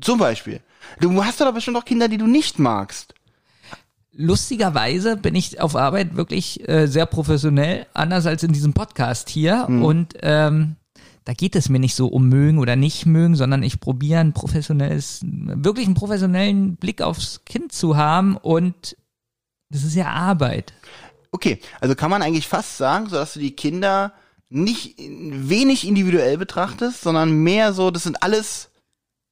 Zum 0.00 0.18
Beispiel. 0.18 0.60
Du 1.00 1.24
hast 1.24 1.40
doch 1.40 1.52
bestimmt 1.52 1.76
auch 1.76 1.84
Kinder, 1.84 2.08
die 2.08 2.18
du 2.18 2.26
nicht 2.26 2.58
magst. 2.58 3.14
Lustigerweise 4.12 5.16
bin 5.16 5.34
ich 5.34 5.60
auf 5.60 5.76
Arbeit 5.76 6.16
wirklich 6.16 6.68
äh, 6.68 6.86
sehr 6.86 7.06
professionell, 7.06 7.86
anders 7.92 8.26
als 8.26 8.42
in 8.42 8.52
diesem 8.52 8.72
Podcast 8.72 9.28
hier. 9.28 9.66
Hm. 9.66 9.84
Und 9.84 10.14
ähm, 10.22 10.76
da 11.30 11.34
geht 11.34 11.54
es 11.54 11.68
mir 11.68 11.78
nicht 11.78 11.94
so 11.94 12.08
um 12.08 12.28
mögen 12.28 12.58
oder 12.58 12.74
nicht 12.74 13.06
mögen, 13.06 13.36
sondern 13.36 13.62
ich 13.62 13.78
probiere 13.78 14.18
ein 14.18 14.32
professionelles, 14.32 15.20
wirklich 15.22 15.86
einen 15.86 15.94
professionellen 15.94 16.74
Blick 16.74 17.02
aufs 17.02 17.44
Kind 17.44 17.70
zu 17.70 17.96
haben 17.96 18.36
und 18.36 18.96
das 19.68 19.84
ist 19.84 19.94
ja 19.94 20.08
Arbeit. 20.08 20.72
Okay, 21.30 21.60
also 21.80 21.94
kann 21.94 22.10
man 22.10 22.22
eigentlich 22.22 22.48
fast 22.48 22.78
sagen, 22.78 23.06
so 23.08 23.14
dass 23.14 23.34
du 23.34 23.38
die 23.38 23.54
Kinder 23.54 24.12
nicht 24.48 24.96
wenig 24.98 25.86
individuell 25.86 26.36
betrachtest, 26.36 27.02
sondern 27.02 27.30
mehr 27.30 27.74
so, 27.74 27.92
das 27.92 28.02
sind 28.02 28.24
alles 28.24 28.69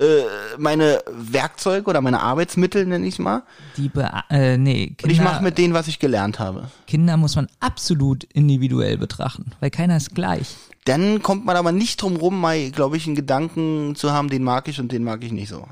äh, 0.00 0.22
meine 0.58 1.02
Werkzeuge 1.10 1.88
oder 1.90 2.00
meine 2.00 2.20
Arbeitsmittel, 2.20 2.86
nenne 2.86 3.06
ich 3.06 3.18
mal. 3.18 3.42
Die 3.76 3.88
Be 3.88 4.08
äh, 4.30 4.56
nee, 4.56 4.94
Und 5.02 5.10
ich 5.10 5.16
Kinder, 5.16 5.24
mache 5.24 5.42
mit 5.42 5.58
denen, 5.58 5.74
was 5.74 5.88
ich 5.88 5.98
gelernt 5.98 6.38
habe. 6.38 6.68
Kinder 6.86 7.16
muss 7.16 7.34
man 7.34 7.48
absolut 7.58 8.24
individuell 8.24 8.96
betrachten, 8.96 9.52
weil 9.60 9.70
keiner 9.70 9.96
ist 9.96 10.14
gleich. 10.14 10.54
Dann 10.84 11.22
kommt 11.22 11.44
man 11.44 11.56
aber 11.56 11.72
nicht 11.72 12.00
drum 12.00 12.16
rum, 12.16 12.40
mal, 12.40 12.70
glaube 12.70 12.96
ich, 12.96 13.06
einen 13.06 13.16
Gedanken 13.16 13.94
zu 13.96 14.12
haben, 14.12 14.30
den 14.30 14.44
mag 14.44 14.68
ich 14.68 14.80
und 14.80 14.92
den 14.92 15.02
mag 15.02 15.22
ich 15.24 15.32
nicht 15.32 15.48
so. 15.48 15.66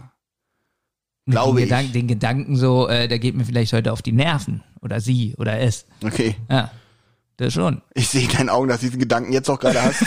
Glaube 1.26 1.60
den 1.60 1.64
ich. 1.64 1.70
Gedanken, 1.70 1.92
den 1.92 2.06
Gedanken 2.08 2.56
so, 2.56 2.88
äh, 2.88 3.08
der 3.08 3.18
geht 3.18 3.36
mir 3.36 3.44
vielleicht 3.44 3.72
heute 3.72 3.92
auf 3.92 4.02
die 4.02 4.12
Nerven 4.12 4.62
oder 4.80 5.00
sie 5.00 5.34
oder 5.38 5.60
es. 5.60 5.86
Okay. 6.04 6.34
Ja, 6.50 6.70
das 7.36 7.52
schon. 7.52 7.82
Ich 7.94 8.08
sehe 8.08 8.22
in 8.22 8.36
deinen 8.36 8.48
Augen, 8.48 8.68
dass 8.68 8.80
du 8.80 8.86
diesen 8.86 9.00
Gedanken 9.00 9.32
jetzt 9.32 9.50
auch 9.50 9.60
gerade 9.60 9.82
hast. 9.82 10.02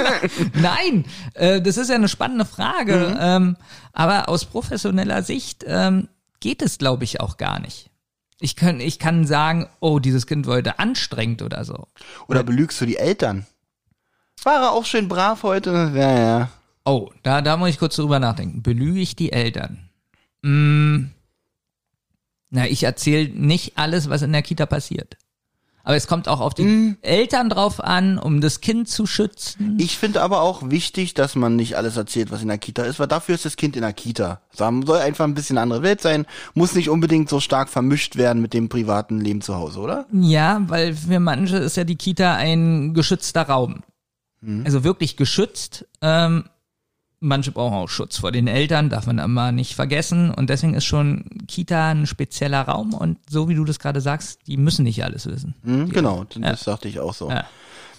Nein, 0.54 1.04
äh, 1.34 1.60
das 1.60 1.76
ist 1.76 1.90
ja 1.90 1.96
eine 1.96 2.08
spannende 2.08 2.44
Frage. 2.44 3.10
Mhm. 3.10 3.18
Ähm, 3.20 3.56
aber 3.92 4.28
aus 4.28 4.46
professioneller 4.46 5.22
Sicht 5.22 5.64
ähm, 5.66 6.08
geht 6.40 6.62
es, 6.62 6.78
glaube 6.78 7.04
ich, 7.04 7.20
auch 7.20 7.36
gar 7.36 7.60
nicht. 7.60 7.90
Ich 8.40 8.56
kann, 8.56 8.80
ich 8.80 8.98
kann 8.98 9.26
sagen, 9.26 9.68
oh, 9.80 9.98
dieses 9.98 10.26
Kind 10.26 10.46
war 10.46 10.56
heute 10.56 10.78
anstrengend 10.78 11.42
oder 11.42 11.64
so. 11.64 11.88
Oder 12.26 12.42
belügst 12.42 12.80
du 12.80 12.86
die 12.86 12.96
Eltern? 12.96 13.46
War 14.42 14.62
er 14.62 14.72
auch 14.72 14.86
schön 14.86 15.08
brav 15.08 15.42
heute? 15.42 15.92
Ja, 15.94 16.18
ja. 16.18 16.50
Oh, 16.86 17.10
da, 17.22 17.42
da 17.42 17.58
muss 17.58 17.68
ich 17.68 17.78
kurz 17.78 17.96
drüber 17.96 18.18
nachdenken. 18.18 18.62
Belüge 18.62 19.00
ich 19.00 19.14
die 19.14 19.32
Eltern? 19.32 19.90
Mm, 20.40 21.10
na, 22.48 22.66
ich 22.66 22.82
erzähle 22.82 23.28
nicht 23.28 23.76
alles, 23.76 24.08
was 24.08 24.22
in 24.22 24.32
der 24.32 24.42
Kita 24.42 24.64
passiert. 24.64 25.18
Aber 25.82 25.96
es 25.96 26.06
kommt 26.06 26.28
auch 26.28 26.40
auf 26.40 26.54
die 26.54 26.64
Mm. 26.64 26.96
Eltern 27.02 27.48
drauf 27.48 27.82
an, 27.82 28.18
um 28.18 28.40
das 28.40 28.60
Kind 28.60 28.88
zu 28.88 29.06
schützen. 29.06 29.76
Ich 29.78 29.96
finde 29.98 30.22
aber 30.22 30.42
auch 30.42 30.70
wichtig, 30.70 31.14
dass 31.14 31.34
man 31.34 31.56
nicht 31.56 31.76
alles 31.76 31.96
erzählt, 31.96 32.30
was 32.30 32.42
in 32.42 32.48
der 32.48 32.58
Kita 32.58 32.82
ist, 32.82 32.98
weil 33.00 33.06
dafür 33.08 33.34
ist 33.34 33.44
das 33.44 33.56
Kind 33.56 33.76
in 33.76 33.82
der 33.82 33.92
Kita. 33.92 34.40
Es 34.52 34.58
soll 34.58 34.98
einfach 34.98 35.24
ein 35.24 35.34
bisschen 35.34 35.58
andere 35.58 35.82
Welt 35.82 36.00
sein, 36.00 36.26
muss 36.54 36.74
nicht 36.74 36.90
unbedingt 36.90 37.28
so 37.28 37.40
stark 37.40 37.68
vermischt 37.68 38.16
werden 38.16 38.42
mit 38.42 38.54
dem 38.54 38.68
privaten 38.68 39.20
Leben 39.20 39.40
zu 39.40 39.54
Hause, 39.56 39.80
oder? 39.80 40.06
Ja, 40.12 40.62
weil 40.66 40.94
für 40.94 41.20
manche 41.20 41.56
ist 41.56 41.76
ja 41.76 41.84
die 41.84 41.96
Kita 41.96 42.34
ein 42.34 42.94
geschützter 42.94 43.42
Raum. 43.42 43.82
Also 44.64 44.84
wirklich 44.84 45.16
geschützt. 45.18 45.86
Ähm, 46.00 46.44
manche 47.20 47.52
brauchen 47.52 47.74
auch 47.76 47.88
Schutz 47.88 48.18
vor 48.18 48.32
den 48.32 48.46
Eltern, 48.48 48.88
darf 48.90 49.06
man 49.06 49.18
immer 49.18 49.52
nicht 49.52 49.74
vergessen. 49.74 50.30
Und 50.32 50.50
deswegen 50.50 50.74
ist 50.74 50.84
schon 50.84 51.24
Kita 51.46 51.90
ein 51.90 52.06
spezieller 52.06 52.62
Raum. 52.62 52.94
Und 52.94 53.18
so 53.28 53.48
wie 53.48 53.54
du 53.54 53.64
das 53.64 53.78
gerade 53.78 54.00
sagst, 54.00 54.40
die 54.46 54.56
müssen 54.56 54.82
nicht 54.84 55.04
alles 55.04 55.26
wissen. 55.26 55.54
Hm, 55.64 55.90
genau, 55.90 56.24
das 56.24 56.64
dachte 56.64 56.88
ich 56.88 56.98
auch 57.00 57.14
so. 57.14 57.30
Ja. 57.30 57.44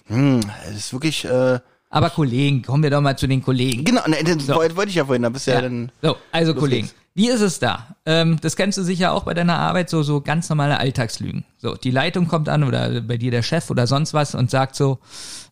Hm, 0.07 0.41
es 0.69 0.75
ist 0.77 0.93
wirklich, 0.93 1.23
äh, 1.25 1.59
Aber 1.89 2.09
Kollegen, 2.09 2.63
kommen 2.63 2.83
wir 2.83 2.89
doch 2.89 3.01
mal 3.01 3.17
zu 3.17 3.27
den 3.27 3.41
Kollegen. 3.43 3.83
genau, 3.85 4.01
ne, 4.07 4.17
das 4.23 4.47
wollte 4.49 4.75
wollte 4.75 4.89
ich 4.89 4.95
ja 4.95 5.05
vorhin, 5.05 5.21
da 5.23 5.29
bist 5.29 5.47
du 5.47 5.51
ja, 5.51 5.57
Ja. 5.57 5.61
dann, 5.63 5.91
So, 6.01 6.17
also 6.31 6.53
Kollegen. 6.55 6.87
geht's. 6.87 6.95
Wie 7.13 7.27
ist 7.29 7.41
es 7.41 7.59
da? 7.59 7.95
Ähm, 8.05 8.37
das 8.41 8.55
kennst 8.55 8.77
du 8.77 8.83
sicher 8.83 9.11
auch 9.11 9.23
bei 9.23 9.33
deiner 9.33 9.57
Arbeit, 9.59 9.89
so, 9.89 10.01
so 10.01 10.21
ganz 10.21 10.47
normale 10.49 10.79
Alltagslügen. 10.79 11.43
So, 11.57 11.75
die 11.75 11.91
Leitung 11.91 12.27
kommt 12.29 12.47
an 12.47 12.63
oder 12.63 13.01
bei 13.01 13.17
dir 13.17 13.31
der 13.31 13.43
Chef 13.43 13.69
oder 13.69 13.85
sonst 13.85 14.13
was 14.13 14.33
und 14.33 14.49
sagt 14.49 14.75
so, 14.77 14.99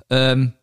ähm, 0.10 0.54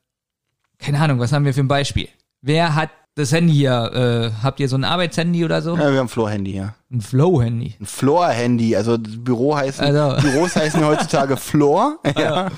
keine 0.79 0.99
Ahnung, 1.01 1.19
was 1.19 1.33
haben 1.33 1.45
wir 1.45 1.53
für 1.55 1.61
ein 1.61 1.69
Beispiel? 1.69 2.09
Wer 2.43 2.75
hat 2.75 2.91
das 3.15 3.33
Handy 3.33 3.55
hier? 3.55 4.33
Äh, 4.37 4.43
habt 4.43 4.61
ihr 4.61 4.69
so 4.69 4.77
ein 4.77 4.85
Arbeitshandy 4.85 5.45
oder 5.45 5.63
so? 5.63 5.75
ja, 5.77 5.91
wir 5.91 5.99
haben 5.99 6.07
ein 6.07 6.09
Floor-Handy, 6.09 6.55
ja. 6.57 6.75
Ein 6.93 7.01
Flow-Handy. 7.01 7.75
Ein 7.81 7.87
Floor-Handy, 7.87 8.77
also 8.77 8.97
das 8.99 9.15
Büro 9.25 9.57
heißen, 9.57 9.85
Also. 9.85 10.21
Büros 10.29 10.55
heißen 10.55 10.85
heutzutage 10.85 11.37
Floor, 11.37 11.99
ja. 12.17 12.49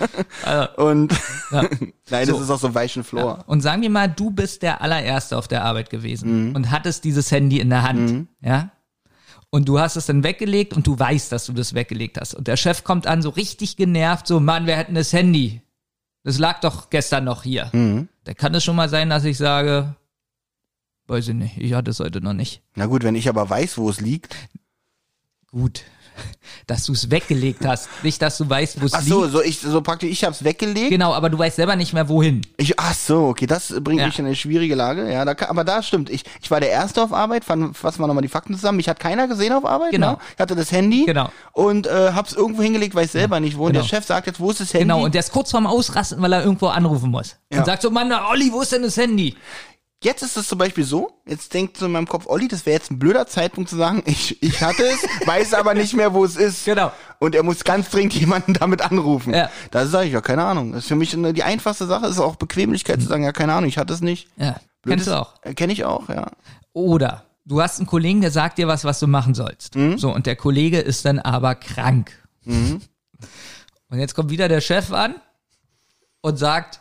Und, 0.76 1.12
Ja. 1.52 1.62
nein, 2.10 2.26
das 2.26 2.28
So. 2.28 2.40
ist 2.42 2.50
auch 2.50 2.58
so 2.58 2.74
weichen 2.74 3.04
Floor. 3.04 3.44
Und 3.46 3.60
sagen 3.60 3.82
wir 3.82 3.90
mal, 3.90 4.08
du 4.08 4.30
bist 4.30 4.62
der 4.62 4.82
allererste 4.82 5.36
auf 5.38 5.48
der 5.48 5.64
Arbeit 5.64 5.86
Mhm. 5.92 5.96
gewesen 5.96 6.56
und 6.56 6.70
hattest 6.70 7.04
dieses 7.04 7.30
Handy 7.30 7.60
in 7.60 7.70
der 7.70 7.82
Hand, 7.82 8.26
ja? 8.40 8.70
Und 9.50 9.66
du 9.66 9.78
hast 9.80 9.96
es 9.96 10.04
dann 10.04 10.24
weggelegt 10.24 10.74
und 10.74 10.86
du 10.86 10.98
weißt, 10.98 11.32
dass 11.32 11.46
du 11.46 11.54
das 11.54 11.72
weggelegt 11.72 12.18
hast. 12.20 12.34
Und 12.34 12.48
der 12.48 12.58
Chef 12.58 12.84
kommt 12.84 13.06
an, 13.06 13.22
so 13.22 13.30
richtig 13.30 13.76
genervt, 13.78 14.26
so, 14.26 14.40
Mann, 14.40 14.66
wir 14.66 14.76
hätten 14.76 14.94
das 14.94 15.12
Handy. 15.14 15.62
Das 16.22 16.38
lag 16.38 16.60
doch 16.60 16.90
gestern 16.90 17.24
noch 17.24 17.44
hier. 17.44 17.70
Mhm. 17.72 18.08
Da 18.28 18.34
kann 18.34 18.54
es 18.54 18.62
schon 18.62 18.76
mal 18.76 18.90
sein, 18.90 19.08
dass 19.08 19.24
ich 19.24 19.38
sage, 19.38 19.96
weiß 21.06 21.28
ich 21.28 21.34
nicht, 21.34 21.56
ich 21.56 21.72
hatte 21.72 21.92
es 21.92 21.98
heute 21.98 22.20
noch 22.20 22.34
nicht. 22.34 22.60
Na 22.74 22.84
gut, 22.84 23.02
wenn 23.02 23.14
ich 23.14 23.26
aber 23.26 23.48
weiß, 23.48 23.78
wo 23.78 23.88
es 23.88 24.02
liegt. 24.02 24.36
Gut. 25.50 25.84
Dass 26.66 26.84
du 26.84 26.92
es 26.92 27.10
weggelegt 27.10 27.64
hast. 27.66 27.88
Nicht, 28.02 28.20
dass 28.20 28.36
du 28.38 28.48
weißt, 28.48 28.80
wo 28.80 28.86
es 28.86 28.92
Ach 28.94 29.02
so, 29.02 29.22
liegt. 29.22 29.32
so 29.32 29.42
ich, 29.42 29.60
so 29.60 29.80
praktisch, 29.80 30.10
ich 30.10 30.24
hab's 30.24 30.44
weggelegt. 30.44 30.90
Genau, 30.90 31.14
aber 31.14 31.30
du 31.30 31.38
weißt 31.38 31.56
selber 31.56 31.76
nicht 31.76 31.92
mehr, 31.92 32.08
wohin. 32.08 32.42
Ich, 32.56 32.78
ach 32.78 32.94
so, 32.94 33.26
okay, 33.28 33.46
das 33.46 33.74
bringt 33.80 34.00
Ja. 34.00 34.06
mich 34.06 34.18
in 34.18 34.26
eine 34.26 34.34
schwierige 34.36 34.74
Lage. 34.74 35.10
Ja, 35.10 35.24
da, 35.24 35.34
aber 35.48 35.64
da 35.64 35.82
stimmt. 35.82 36.10
Ich, 36.10 36.24
ich 36.42 36.50
war 36.50 36.60
der 36.60 36.70
Erste 36.70 37.02
auf 37.02 37.12
Arbeit. 37.12 37.44
Fassen 37.44 37.72
fassen 37.74 38.00
wir 38.02 38.06
nochmal 38.06 38.22
die 38.22 38.28
Fakten 38.28 38.54
zusammen. 38.54 38.76
Mich 38.76 38.88
hat 38.88 39.00
keiner 39.00 39.28
gesehen 39.28 39.52
auf 39.52 39.64
Arbeit. 39.64 39.92
Genau. 39.92 40.12
Ne? 40.12 40.18
Ich 40.34 40.40
hatte 40.40 40.54
das 40.56 40.70
Handy. 40.72 41.04
Genau. 41.06 41.30
Und 41.52 41.86
äh, 41.86 42.12
hab's 42.14 42.32
irgendwo 42.34 42.62
hingelegt, 42.62 42.94
weiß 42.94 43.12
selber 43.12 43.40
nicht 43.40 43.56
wo. 43.56 43.66
Und 43.66 43.72
Genau. 43.72 43.82
der 43.82 43.88
Chef 43.88 44.04
sagt 44.06 44.26
jetzt, 44.26 44.40
wo 44.40 44.50
ist 44.50 44.60
das 44.60 44.72
Handy? 44.74 44.84
Genau, 44.84 45.04
und 45.04 45.14
der 45.14 45.20
ist 45.20 45.32
kurz 45.32 45.50
vorm 45.50 45.66
Ausrasten, 45.66 46.20
weil 46.20 46.32
er 46.32 46.42
irgendwo 46.44 46.66
anrufen 46.68 47.10
muss. 47.10 47.36
Ja. 47.52 47.58
Und 47.60 47.64
sagt 47.66 47.82
so, 47.82 47.90
Mann, 47.90 48.12
Olli, 48.12 48.50
wo 48.52 48.60
ist 48.62 48.72
denn 48.72 48.82
das 48.82 48.96
Handy? 48.96 49.34
Jetzt 50.00 50.22
ist 50.22 50.36
es 50.36 50.46
zum 50.46 50.58
Beispiel 50.58 50.84
so, 50.84 51.10
jetzt 51.26 51.52
denkt 51.54 51.76
so 51.76 51.86
in 51.86 51.92
meinem 51.92 52.06
Kopf, 52.06 52.26
Olli, 52.28 52.46
das 52.46 52.64
wäre 52.66 52.76
jetzt 52.76 52.90
ein 52.92 53.00
blöder 53.00 53.26
Zeitpunkt 53.26 53.68
zu 53.68 53.74
sagen, 53.76 54.04
ich, 54.06 54.40
ich 54.42 54.60
hatte 54.62 54.84
es, 54.84 55.02
weiß 55.26 55.54
aber 55.54 55.74
nicht 55.74 55.92
mehr, 55.94 56.14
wo 56.14 56.24
es 56.24 56.36
ist. 56.36 56.64
Genau. 56.64 56.92
Und 57.18 57.34
er 57.34 57.42
muss 57.42 57.64
ganz 57.64 57.90
dringend 57.90 58.14
jemanden 58.14 58.54
damit 58.54 58.80
anrufen. 58.80 59.34
Ja. 59.34 59.50
Da 59.72 59.86
sage 59.86 60.06
ich 60.06 60.12
ja, 60.12 60.20
keine 60.20 60.44
Ahnung. 60.44 60.70
Das 60.72 60.84
ist 60.84 60.88
für 60.88 60.94
mich 60.94 61.14
eine, 61.14 61.32
die 61.32 61.42
einfachste 61.42 61.86
Sache, 61.86 62.06
ist 62.06 62.20
auch 62.20 62.36
Bequemlichkeit 62.36 63.00
zu 63.02 63.08
sagen, 63.08 63.24
ja, 63.24 63.32
keine 63.32 63.54
Ahnung, 63.54 63.68
ich 63.68 63.76
hatte 63.78 63.92
es 63.92 64.00
nicht. 64.00 64.28
Ja, 64.36 64.60
Blödes- 64.82 65.04
kennst 65.04 65.06
du 65.08 65.18
auch. 65.18 65.34
Äh, 65.42 65.54
Kenn 65.54 65.70
ich 65.70 65.84
auch, 65.84 66.08
ja. 66.08 66.30
Oder 66.72 67.24
du 67.44 67.60
hast 67.60 67.78
einen 67.80 67.88
Kollegen, 67.88 68.20
der 68.20 68.30
sagt 68.30 68.58
dir 68.58 68.68
was, 68.68 68.84
was 68.84 69.00
du 69.00 69.08
machen 69.08 69.34
sollst. 69.34 69.74
Mhm. 69.74 69.98
So, 69.98 70.14
und 70.14 70.26
der 70.26 70.36
Kollege 70.36 70.78
ist 70.78 71.04
dann 71.06 71.18
aber 71.18 71.56
krank. 71.56 72.12
Und 72.46 73.98
jetzt 73.98 74.14
kommt 74.14 74.30
wieder 74.30 74.46
der 74.48 74.60
Chef 74.60 74.92
an 74.92 75.16
und 76.20 76.38
sagt, 76.38 76.80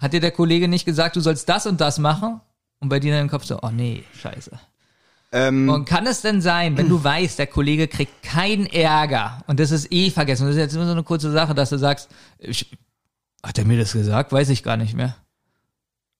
hat 0.00 0.12
dir 0.12 0.20
der 0.20 0.30
Kollege 0.30 0.66
nicht 0.66 0.84
gesagt, 0.84 1.16
du 1.16 1.20
sollst 1.20 1.48
das 1.48 1.66
und 1.66 1.80
das 1.80 1.98
machen? 1.98 2.40
Und 2.80 2.88
bei 2.88 2.98
dir 2.98 3.12
in 3.12 3.18
deinem 3.18 3.30
Kopf 3.30 3.44
so, 3.44 3.58
oh 3.62 3.70
nee, 3.70 4.04
scheiße. 4.20 4.50
Ähm, 5.32 5.68
Und 5.68 5.84
kann 5.84 6.06
es 6.06 6.22
denn 6.22 6.40
sein, 6.40 6.76
wenn 6.76 6.88
du 6.88 7.04
weißt, 7.04 7.38
der 7.38 7.46
Kollege 7.46 7.86
kriegt 7.86 8.22
keinen 8.22 8.66
Ärger 8.66 9.42
und 9.46 9.60
das 9.60 9.70
ist 9.70 9.92
eh 9.92 10.10
vergessen, 10.10 10.46
das 10.46 10.56
ist 10.56 10.60
jetzt 10.60 10.74
nur 10.74 10.86
so 10.86 10.92
eine 10.92 11.04
kurze 11.04 11.30
Sache, 11.30 11.54
dass 11.54 11.70
du 11.70 11.78
sagst, 11.78 12.08
ich, 12.38 12.66
hat 13.42 13.58
er 13.58 13.64
mir 13.64 13.78
das 13.78 13.92
gesagt? 13.92 14.32
Weiß 14.32 14.48
ich 14.48 14.62
gar 14.62 14.76
nicht 14.76 14.94
mehr. 14.94 15.14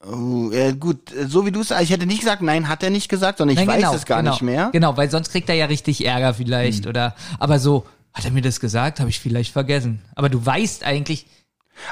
oh, 0.07 0.51
ja, 0.53 0.73
gut, 0.73 1.13
äh, 1.13 1.27
so 1.27 1.45
wie 1.45 1.51
du 1.51 1.61
es 1.61 1.71
ich 1.71 1.91
hätte 1.91 2.07
nicht 2.07 2.21
gesagt, 2.21 2.43
nein, 2.43 2.69
hat 2.69 2.83
er 2.83 2.91
nicht 2.91 3.09
gesagt, 3.09 3.39
sondern 3.39 3.57
ich 3.59 3.67
Nein, 3.67 3.83
weiß 3.83 3.95
es 3.95 4.07
gar 4.07 4.19
genau, 4.19 4.33
nicht 4.33 4.43
mehr. 4.43 4.67
Hm. 4.67 4.73
Genau, 4.73 4.97
weil 4.97 5.11
sonst 5.11 5.31
kriegt 5.31 5.49
er 5.49 5.57
ja 5.57 5.67
richtig 5.67 6.05
Ärger 6.05 6.35
vielleicht 6.35 6.87
oder, 6.87 7.15
aber 7.39 7.59
so, 7.59 7.87
hat 8.13 8.25
er 8.25 8.31
mir 8.31 8.43
das 8.43 8.61
gesagt? 8.61 9.01
Habe 9.01 9.11
ich 9.11 9.21
vielleicht 9.21 9.53
vergessen. 9.53 10.03
Aber 10.15 10.29
du 10.29 10.45
weißt 10.45 10.85
eigentlich, 10.85 11.27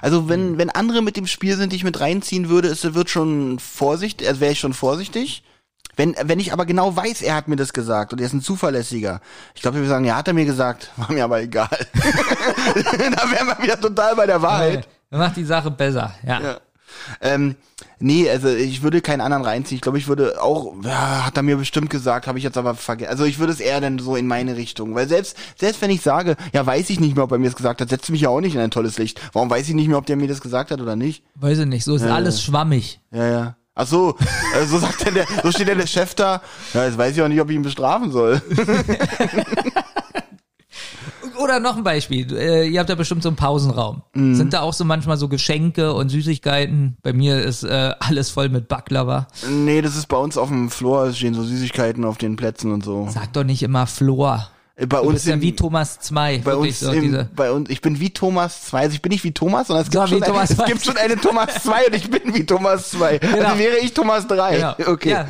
Also 0.03 0.29
wenn, 0.29 0.59
wenn 0.59 0.71
andere 0.71 1.03
mit 1.03 1.17
dem 1.17 1.27
Spiel 1.27 1.57
sind, 1.57 1.73
die 1.73 1.77
ich 1.77 1.85
mit 1.85 2.01
reinziehen 2.01 2.49
würde, 2.49 2.69
ist, 2.69 2.95
wird 2.95 3.11
schon 3.11 3.59
Vorsicht, 3.59 4.27
also 4.27 4.41
wäre 4.41 4.53
ich 4.53 4.61
schon 4.61 4.75
vorsichtig. 4.75 5.43
Wenn, 5.97 6.15
wenn 6.23 6.39
ich 6.39 6.53
aber 6.53 6.65
genau 6.65 6.95
weiß, 6.95 7.23
er 7.23 7.35
hat 7.35 7.49
mir 7.49 7.57
das 7.57 7.73
gesagt 7.73 8.13
und 8.13 8.21
er 8.21 8.27
ist 8.27 8.33
ein 8.33 8.41
Zuverlässiger. 8.41 9.21
Ich 9.57 9.63
glaube, 9.63 9.81
wir 9.81 9.89
sagen, 9.89 10.05
ja, 10.05 10.15
hat 10.15 10.29
er 10.29 10.35
mir 10.35 10.45
gesagt, 10.45 10.93
war 10.97 11.11
mir 11.11 11.25
aber 11.25 11.41
egal. 11.41 11.69
da 11.95 13.31
wären 13.31 13.49
wir 13.49 13.59
wieder 13.61 13.81
total 13.81 14.15
bei 14.15 14.27
der 14.27 14.41
Wahrheit. 14.41 14.89
äh, 15.11 15.17
macht 15.19 15.37
die 15.37 15.45
Sache 15.45 15.73
besser. 15.73 16.15
Ja. 16.25 16.41
Ja. 16.41 16.61
Ähm, 17.21 17.57
nee, 18.01 18.29
also 18.29 18.49
ich 18.49 18.83
würde 18.83 19.01
keinen 19.01 19.21
anderen 19.21 19.45
reinziehen. 19.45 19.77
Ich 19.77 19.83
glaube, 19.83 19.99
ich 19.99 20.09
würde 20.09 20.43
auch, 20.43 20.75
ja, 20.83 21.27
hat 21.27 21.37
er 21.37 21.43
mir 21.43 21.57
bestimmt 21.57 21.91
gesagt, 21.91 22.27
habe 22.27 22.39
ich 22.39 22.45
jetzt 22.45 22.57
aber 22.57 22.75
vergessen. 22.75 23.11
Also 23.11 23.25
ich 23.25 23.39
würde 23.39 23.53
es 23.53 23.61
eher 23.61 23.81
dann 23.81 23.99
so 23.99 24.17
in 24.17 24.27
meine 24.27 24.57
Richtung. 24.57 24.95
Weil 24.95 25.09
selbst, 25.09 25.37
selbst 25.57 25.83
wenn 25.83 25.91
ich 25.91 26.03
sage, 26.03 26.37
ja, 26.53 26.65
weiß 26.65 26.91
ich 26.91 27.01
nicht 27.01 27.15
mehr, 27.15 27.25
ob 27.25 27.33
er 27.33 27.39
mir 27.39 27.47
das 27.47 27.57
gesagt 27.57 27.81
hat, 27.81 27.89
setzt 27.89 28.11
mich 28.11 28.23
ja 28.23 28.29
auch 28.29 28.41
nicht 28.41 28.55
in 28.55 28.61
ein 28.61 28.71
tolles 28.71 28.99
Licht. 28.99 29.21
Warum 29.33 29.51
weiß 29.51 29.69
ich 29.69 29.75
nicht 29.75 29.89
mehr, 29.89 29.99
ob 29.99 30.07
der 30.07 30.17
mir 30.17 30.29
das 30.29 30.41
gesagt 30.41 30.71
hat 30.71 30.81
oder 30.81 30.97
nicht? 30.97 31.25
Weiß 31.35 31.59
ich 31.59 31.67
nicht, 31.67 31.85
so 31.85 31.97
ist 31.97 32.03
alles 32.03 32.43
schwammig. 32.43 33.01
Ja, 33.11 33.27
ja. 33.27 33.57
Ach 33.75 33.87
so, 33.87 34.17
äh, 34.61 34.67
so 34.67 34.79
sagt 34.79 35.07
denn 35.07 35.15
der, 35.15 35.27
so 35.43 35.53
steht 35.53 35.69
denn 35.69 35.79
der 35.79 35.87
Chef 35.87 36.15
da. 36.15 36.43
Ja, 36.75 36.85
jetzt 36.85 36.99
weiß 36.99 37.17
ich 37.17 37.23
auch 37.23 37.29
nicht, 37.29 37.41
ob 37.41 37.49
ich 37.49 37.57
ihn 37.57 37.63
bestrafen 37.63 38.11
soll. 38.11 38.43
Oder 41.43 41.61
noch 41.61 41.77
ein 41.77 41.85
Beispiel. 41.85 42.37
Äh, 42.37 42.69
ihr 42.69 42.81
habt 42.81 42.89
ja 42.91 42.95
bestimmt 42.97 43.23
so 43.23 43.29
einen 43.29 43.37
Pausenraum. 43.37 44.03
Mhm. 44.15 44.35
Sind 44.35 44.53
da 44.53 44.61
auch 44.61 44.73
so 44.73 44.85
manchmal 44.85 45.17
so 45.17 45.29
Geschenke 45.29 45.93
und 45.93 46.09
Süßigkeiten? 46.09 46.97
Bei 47.03 47.13
mir 47.13 47.41
ist 47.43 47.63
äh, 47.65 47.95
alles 48.01 48.31
voll 48.31 48.49
mit 48.49 48.69
Baklava. 48.69 49.27
nee, 49.49 49.81
das 49.81 49.97
ist 49.97 50.07
bei 50.09 50.17
uns 50.17 50.37
auf 50.37 50.49
dem 50.49 50.71
Floor, 50.71 51.07
es 51.07 51.19
stehen 51.19 51.35
so 51.35 51.43
Süßigkeiten 51.43 52.05
auf 52.05 52.19
den 52.19 52.37
Plätzen 52.37 52.73
und 52.73 52.85
so. 52.85 53.09
Sag 53.11 53.33
doch 53.33 53.45
nicht 53.45 53.63
immer 53.63 53.87
Flor. 53.87 54.49
Äh, 54.77 54.87
Bei 54.87 55.01
uns 55.01 55.25
ja 55.25 55.35
im- 55.35 55.41
wie 55.41 55.55
Thomas 55.57 55.99
2. 56.01 56.39
bei 56.45 56.55
uns, 56.55 56.79
so 56.81 56.93
im, 56.93 57.27
bei 57.35 57.51
uns, 57.51 57.69
ich 57.69 57.81
bin 57.81 57.99
wie 57.99 58.11
Thomas 58.11 58.67
2. 58.67 58.79
Also 58.81 58.95
ich 58.95 59.03
bin 59.03 59.11
nicht 59.11 59.25
wie 59.25 59.33
Thomas, 59.33 59.67
sondern 59.67 59.85
es 59.85 59.91
gibt, 59.91 60.01
So, 60.03 60.07
schon, 60.07 60.23
ein, 60.23 60.29
Thomas 60.29 60.51
es 60.51 60.57
2. 60.57 60.65
gibt 60.67 60.85
schon 60.85 60.97
eine 60.97 61.17
Thomas 61.17 61.63
2 61.65 61.87
und 61.89 61.95
ich 61.97 62.09
bin 62.11 62.33
wie 62.35 62.47
Thomas 62.47 62.91
2. 62.91 63.19
Genau. 63.19 63.39
Also 63.45 63.59
wäre 63.59 63.77
ich 63.79 63.93
Thomas 63.93 64.27
3. 64.29 64.57
genau. 64.57 64.75
Okay. 64.93 65.11
Ja. 65.11 65.27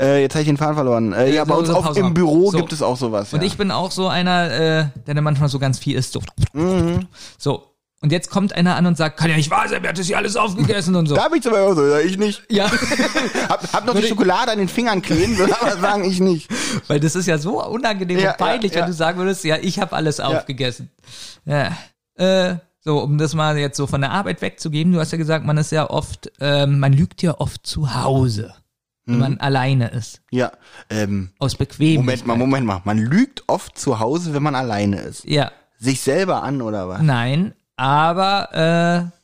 Äh, 0.00 0.22
jetzt 0.22 0.34
habe 0.34 0.42
ich 0.42 0.48
den 0.48 0.56
Faden 0.56 0.74
verloren. 0.74 1.12
Äh, 1.12 1.32
ja, 1.34 1.44
so- 1.44 1.50
bei 1.52 1.56
uns 1.56 1.70
auch 1.70 1.94
im 1.96 2.14
Büro 2.14 2.50
So. 2.50 2.58
gibt 2.58 2.72
es 2.72 2.80
auch 2.82 2.96
sowas. 2.96 3.32
Und 3.32 3.40
ja. 3.40 3.46
ich 3.46 3.56
bin 3.56 3.70
auch 3.70 3.90
so 3.90 4.08
einer, 4.08 4.50
äh, 4.50 4.84
der 5.06 5.14
dann 5.14 5.24
manchmal 5.24 5.48
so 5.48 5.58
ganz 5.58 5.78
viel 5.78 5.96
isst. 5.96 6.12
So. 6.12 6.20
Mhm. 6.52 7.06
so. 7.38 7.66
Und 8.02 8.12
jetzt 8.12 8.30
kommt 8.30 8.54
einer 8.54 8.76
an 8.76 8.86
und 8.86 8.96
sagt, 8.96 9.18
kann 9.18 9.28
ja 9.28 9.36
nicht 9.36 9.50
wahr 9.50 9.68
sein, 9.68 9.82
wer 9.82 9.90
hat 9.90 9.98
das 9.98 10.06
hier 10.06 10.16
alles 10.16 10.34
aufgegessen 10.34 10.96
und 10.96 11.06
so. 11.06 11.16
da 11.16 11.24
habe 11.24 11.36
ich 11.36 11.42
zum 11.42 11.52
Beispiel 11.52 11.68
auch 11.70 11.74
so, 11.74 11.86
ja, 11.86 11.98
ich 11.98 12.16
nicht. 12.16 12.42
Ja, 12.48 12.70
Hab, 13.50 13.72
hab 13.74 13.84
noch 13.84 13.94
die 13.94 14.06
Schokolade 14.06 14.52
an 14.52 14.58
den 14.58 14.68
Fingern 14.68 15.02
kleben, 15.02 15.36
würde 15.36 15.54
aber 15.60 15.76
sagen, 15.78 16.04
ich 16.04 16.18
nicht. 16.18 16.48
weil 16.88 16.98
das 16.98 17.14
ist 17.14 17.26
ja 17.26 17.36
so 17.36 17.62
unangenehm 17.62 18.18
Ja, 18.18 18.30
und 18.30 18.38
peinlich, 18.38 18.72
ja, 18.72 18.78
ja. 18.78 18.84
wenn 18.84 18.90
du 18.92 18.96
sagen 18.96 19.18
würdest, 19.18 19.44
ja, 19.44 19.58
ich 19.60 19.80
habe 19.80 19.94
alles 19.94 20.18
aufgegessen. 20.18 20.90
Ja. 21.44 21.76
Äh, 22.14 22.56
so, 22.82 23.00
um 23.00 23.18
das 23.18 23.34
mal 23.34 23.58
jetzt 23.58 23.76
so 23.76 23.86
von 23.86 24.00
der 24.00 24.12
Arbeit 24.12 24.40
wegzugeben, 24.40 24.94
du 24.94 25.00
hast 25.00 25.12
ja 25.12 25.18
gesagt, 25.18 25.44
man 25.44 25.58
ist 25.58 25.70
ja 25.70 25.90
oft, 25.90 26.32
ähm, 26.40 26.78
man 26.78 26.94
lügt 26.94 27.20
ja 27.20 27.38
oft 27.38 27.66
zu 27.66 27.94
Hause, 27.94 28.54
wenn 29.10 29.14
Mhm. 29.14 29.18
man 29.20 29.40
alleine 29.40 29.88
ist. 29.88 30.20
Ja, 30.30 30.52
ähm, 30.88 31.30
Aus 31.38 31.54
Bequemlichkeit. 31.56 31.98
Moment 32.04 32.26
mal, 32.26 32.36
Moment 32.36 32.66
mal. 32.66 32.80
Man 32.84 32.98
lügt 32.98 33.44
oft 33.48 33.76
zu 33.78 33.98
Hause, 34.00 34.32
wenn 34.34 34.42
man 34.42 34.54
alleine 34.54 35.00
ist. 35.00 35.24
Ja, 35.24 35.50
Sich 35.78 36.00
selber 36.00 36.42
an 36.42 36.62
oder 36.62 36.88
was? 36.88 37.02
nein, 37.02 37.54
aber 37.76 39.10
äh, 39.10 39.16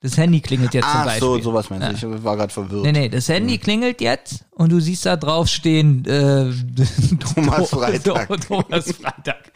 das 0.00 0.16
Handy 0.16 0.40
klingelt 0.40 0.74
jetzt 0.74 0.90
zum 0.90 1.00
Ach 1.00 1.04
Beispiel. 1.04 1.20
so, 1.20 1.38
sowas 1.40 1.70
meinst 1.70 2.02
Ja. 2.02 2.08
du. 2.08 2.16
Ich 2.16 2.24
war 2.24 2.36
gerade 2.36 2.52
verwirrt. 2.52 2.82
Nee, 2.84 2.92
nee, 2.92 3.08
das 3.08 3.28
Handy 3.28 3.58
klingelt 3.58 4.00
jetzt 4.00 4.44
und 4.50 4.72
du 4.72 4.80
siehst 4.80 5.06
da 5.06 5.16
drauf 5.16 5.46
stehen, 5.48 6.04
äh, 6.06 6.50
Thomas 7.34 7.70
Freitag. 7.70 8.28
Thomas 8.48 8.92
Freitag. 8.92 9.52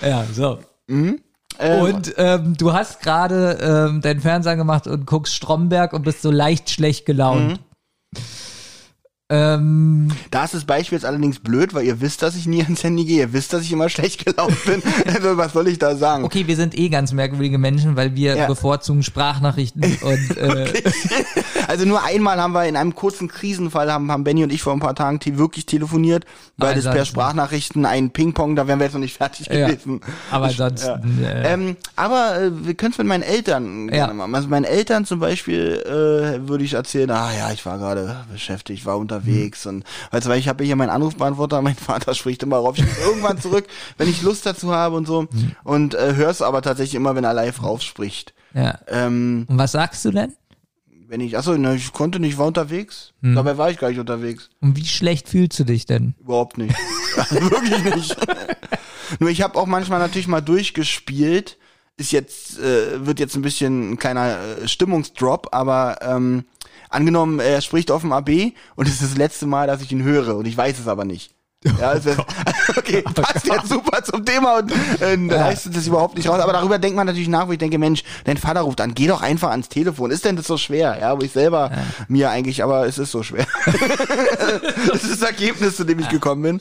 Ja, 0.00 0.24
so. 0.32 0.58
Ähm, 0.88 1.20
Und 1.84 2.14
ähm, 2.16 2.56
du 2.56 2.72
hast 2.72 3.00
gerade 3.02 3.58
ähm, 3.90 4.00
deinen 4.00 4.20
Fernseher 4.20 4.56
gemacht 4.56 4.86
und 4.86 5.04
guckst 5.06 5.34
Stromberg 5.34 5.92
und 5.92 6.02
bist 6.02 6.22
so 6.22 6.30
leicht 6.30 6.70
schlecht 6.70 7.04
gelaunt. 7.04 7.60
Mhm. 8.14 8.18
Ähm, 9.32 10.08
Da 10.30 10.44
ist 10.44 10.54
das 10.54 10.64
Beispiel 10.64 10.96
jetzt 10.96 11.04
allerdings 11.04 11.38
blöd, 11.38 11.72
weil 11.74 11.84
ihr 11.86 12.00
wisst, 12.00 12.22
dass 12.22 12.36
ich 12.36 12.46
nie 12.46 12.62
ans 12.62 12.82
Handy 12.84 13.04
gehe. 13.04 13.20
Ihr 13.20 13.32
wisst, 13.32 13.52
dass 13.52 13.62
ich 13.62 13.72
immer 13.72 13.88
schlecht 13.88 14.24
gelaunt 14.24 14.62
bin. 14.66 14.82
Also, 15.06 15.36
was 15.36 15.52
soll 15.52 15.68
ich 15.68 15.78
da 15.78 15.96
sagen? 15.96 16.24
okay, 16.24 16.46
wir 16.46 16.56
sind 16.56 16.76
eh 16.78 16.88
ganz 16.88 17.12
merkwürdige 17.12 17.58
Menschen, 17.58 17.96
weil 17.96 18.14
wir 18.14 18.36
Ja. 18.36 18.46
bevorzugen 18.46 19.02
Sprachnachrichten 19.02 19.96
und 20.00 20.36
äh, 20.36 20.72
Also 21.68 21.84
nur 21.86 22.02
einmal 22.04 22.40
haben 22.40 22.52
wir 22.52 22.66
in 22.66 22.76
einem 22.76 22.94
kurzen 22.94 23.28
Krisenfall 23.28 23.90
haben, 23.92 24.10
haben 24.10 24.24
Benny 24.24 24.42
und 24.44 24.52
ich 24.52 24.62
vor 24.62 24.72
ein 24.72 24.80
paar 24.80 24.94
Tagen 24.94 25.20
te 25.20 25.38
wirklich 25.38 25.66
telefoniert, 25.66 26.24
weil 26.58 26.74
das 26.74 26.84
per 26.84 27.04
Sprachnachrichten 27.04 27.86
ein 27.86 28.10
Ping-Pong, 28.10 28.56
da 28.56 28.66
wären 28.66 28.78
wir 28.78 28.84
jetzt 28.86 28.94
noch 28.94 29.00
nicht 29.00 29.16
fertig 29.16 29.46
Ja. 29.46 29.66
gewesen. 29.68 30.00
aber 30.30 30.46
ansonsten 30.46 31.22
äh, 31.24 31.52
Ähm, 31.54 31.76
aber 31.96 32.36
äh, 32.40 32.66
wir 32.66 32.74
können 32.74 32.92
es 32.92 32.98
mit 32.98 33.06
meinen 33.06 33.22
Eltern 33.22 33.86
Ja. 33.86 33.92
gerne 34.06 34.14
machen. 34.14 34.34
Also 34.34 34.48
meinen 34.48 34.64
Eltern 34.64 35.04
zum 35.04 35.20
Beispiel 35.20 35.82
äh, 35.86 36.48
würde 36.48 36.64
ich 36.64 36.74
erzählen, 36.74 37.10
ah 37.10 37.30
ja, 37.36 37.52
ich 37.52 37.64
war 37.64 37.78
gerade 37.78 38.16
beschäftigt, 38.32 38.84
war 38.86 38.98
unterwegs 38.98 39.21
und 39.66 39.84
also, 40.10 40.28
weil 40.30 40.38
ich 40.38 40.48
habe 40.48 40.64
hier 40.64 40.76
meinen 40.76 40.90
Anrufbeantworter, 40.90 41.62
mein 41.62 41.76
Vater 41.76 42.14
spricht 42.16 42.42
immer 42.42 42.56
rauf, 42.56 42.76
ich 42.78 42.84
rufe 42.84 43.00
irgendwann 43.00 43.40
zurück, 43.40 43.66
wenn 43.98 44.08
ich 44.08 44.22
Lust 44.22 44.46
dazu 44.46 44.72
habe 44.72 44.96
und 44.96 45.06
so 45.06 45.26
und 45.64 45.94
äh, 45.94 46.14
hör's 46.14 46.42
aber 46.42 46.62
tatsächlich 46.62 46.94
immer, 46.94 47.14
wenn 47.14 47.24
er 47.24 47.34
live 47.34 47.62
raufspricht. 47.62 48.34
ja. 48.54 48.78
Ähm, 48.88 49.46
Und 49.48 49.58
was 49.58 49.72
sagst 49.72 50.04
du 50.04 50.10
denn? 50.10 50.34
wenn 51.08 51.20
ich, 51.20 51.36
achso, 51.36 51.58
ne, 51.58 51.74
ich 51.76 51.92
konnte 51.92 52.18
nicht, 52.18 52.32
ich 52.32 52.38
war 52.38 52.46
unterwegs. 52.46 53.12
Dabei 53.20 53.58
war 53.58 53.70
ich 53.70 53.76
gar 53.76 53.90
nicht 53.90 53.98
unterwegs. 54.00 54.48
Und 54.62 54.78
wie 54.78 54.86
schlecht 54.86 55.28
fühlst 55.28 55.58
du 55.58 55.64
dich 55.64 55.84
denn? 55.84 56.14
Überhaupt 56.18 56.56
nicht. 56.56 56.74
Wirklich 57.30 57.94
nicht. 57.94 58.16
Nur 59.20 59.28
ich 59.28 59.42
habe 59.42 59.58
auch 59.58 59.66
manchmal 59.66 59.98
natürlich 59.98 60.26
mal 60.26 60.40
durchgespielt. 60.40 61.58
Ist 61.98 62.12
jetzt, 62.12 62.58
äh, 62.58 63.04
wird 63.04 63.20
jetzt 63.20 63.36
ein 63.36 63.42
bisschen 63.42 63.92
ein 63.92 63.98
kleiner 63.98 64.38
äh, 64.62 64.66
Stimmungsdrop, 64.66 65.48
aber 65.52 65.98
ähm, 66.00 66.44
angenommen, 66.94 67.40
er 67.40 67.60
spricht 67.60 67.90
auf 67.90 68.02
dem 68.02 68.12
AB 68.12 68.52
und 68.76 68.86
es 68.86 68.94
ist 68.94 69.02
das 69.02 69.16
letzte 69.16 69.46
Mal, 69.46 69.66
dass 69.66 69.82
ich 69.82 69.92
ihn 69.92 70.02
höre 70.02 70.36
und 70.36 70.46
ich 70.46 70.56
weiß 70.56 70.78
es 70.78 70.88
aber 70.88 71.04
nicht. 71.04 71.34
Ja, 71.64 71.90
also, 71.90 72.10
okay, 72.76 73.02
passt 73.02 73.46
jetzt 73.46 73.68
super 73.68 74.02
zum 74.02 74.24
Thema 74.24 74.58
und 74.58 74.72
äh, 75.00 75.16
da 75.28 75.44
reißt 75.44 75.74
das 75.74 75.86
überhaupt 75.86 76.16
nicht 76.16 76.28
raus. 76.28 76.40
Aber 76.40 76.52
darüber 76.52 76.78
denkt 76.78 76.96
man 76.96 77.06
natürlich 77.06 77.28
nach, 77.28 77.46
wo 77.46 77.52
ich 77.52 77.58
denke, 77.58 77.78
Mensch, 77.78 78.02
dein 78.24 78.36
Vater 78.36 78.62
ruft 78.62 78.80
an, 78.80 78.94
geh 78.94 79.06
doch 79.06 79.22
einfach 79.22 79.50
ans 79.50 79.68
Telefon. 79.68 80.10
Ist 80.10 80.24
denn 80.24 80.36
das 80.36 80.46
so 80.46 80.56
schwer? 80.56 80.98
Ja, 81.00 81.16
wo 81.16 81.22
ich 81.22 81.30
selber 81.30 81.70
mir 82.08 82.30
eigentlich, 82.30 82.64
aber 82.64 82.86
es 82.86 82.98
ist 82.98 83.12
so 83.12 83.22
schwer. 83.22 83.46
das 83.66 85.04
ist 85.04 85.22
das 85.22 85.22
Ergebnis, 85.22 85.76
zu 85.76 85.84
dem 85.84 86.00
ich 86.00 86.08
gekommen 86.08 86.42
bin. 86.42 86.60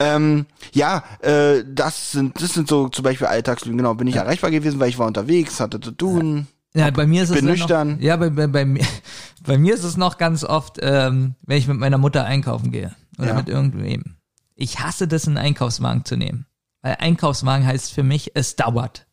Ähm, 0.00 0.46
ja, 0.72 1.04
äh, 1.20 1.62
das 1.66 2.12
sind, 2.12 2.40
das 2.40 2.54
sind 2.54 2.68
so 2.68 2.88
zum 2.88 3.02
Beispiel 3.02 3.26
Alltagslügen. 3.26 3.76
Genau, 3.76 3.94
bin 3.94 4.08
ich 4.08 4.16
erreichbar 4.16 4.50
gewesen, 4.50 4.80
weil 4.80 4.88
ich 4.88 4.98
war 4.98 5.06
unterwegs, 5.06 5.60
hatte 5.60 5.80
zu 5.80 5.90
tun. 5.90 6.46
Ja, 6.76 6.90
bei 6.90 7.06
mir 7.06 7.22
ist 7.22 7.30
es 7.30 7.42
nüchtern. 7.42 7.92
Noch, 7.96 8.00
ja, 8.00 8.16
bei, 8.16 8.30
bei, 8.30 8.46
bei, 8.46 8.64
bei 9.46 9.58
mir 9.58 9.74
ist 9.74 9.84
es 9.84 9.96
noch 9.96 10.18
ganz 10.18 10.44
oft, 10.44 10.78
ähm, 10.82 11.34
wenn 11.42 11.58
ich 11.58 11.68
mit 11.68 11.78
meiner 11.78 11.98
Mutter 11.98 12.24
einkaufen 12.24 12.70
gehe 12.72 12.94
oder 13.18 13.28
Ja. 13.28 13.34
mit 13.34 13.48
irgendwem. 13.48 14.16
Ich 14.56 14.80
hasse 14.80 15.06
das, 15.08 15.26
einen 15.26 15.36
Einkaufswagen 15.38 16.04
zu 16.04 16.16
nehmen. 16.16 16.46
Weil 16.82 16.96
Einkaufswagen 16.98 17.66
heißt 17.66 17.92
für 17.92 18.02
mich, 18.02 18.32
es 18.34 18.56
dauert. 18.56 19.06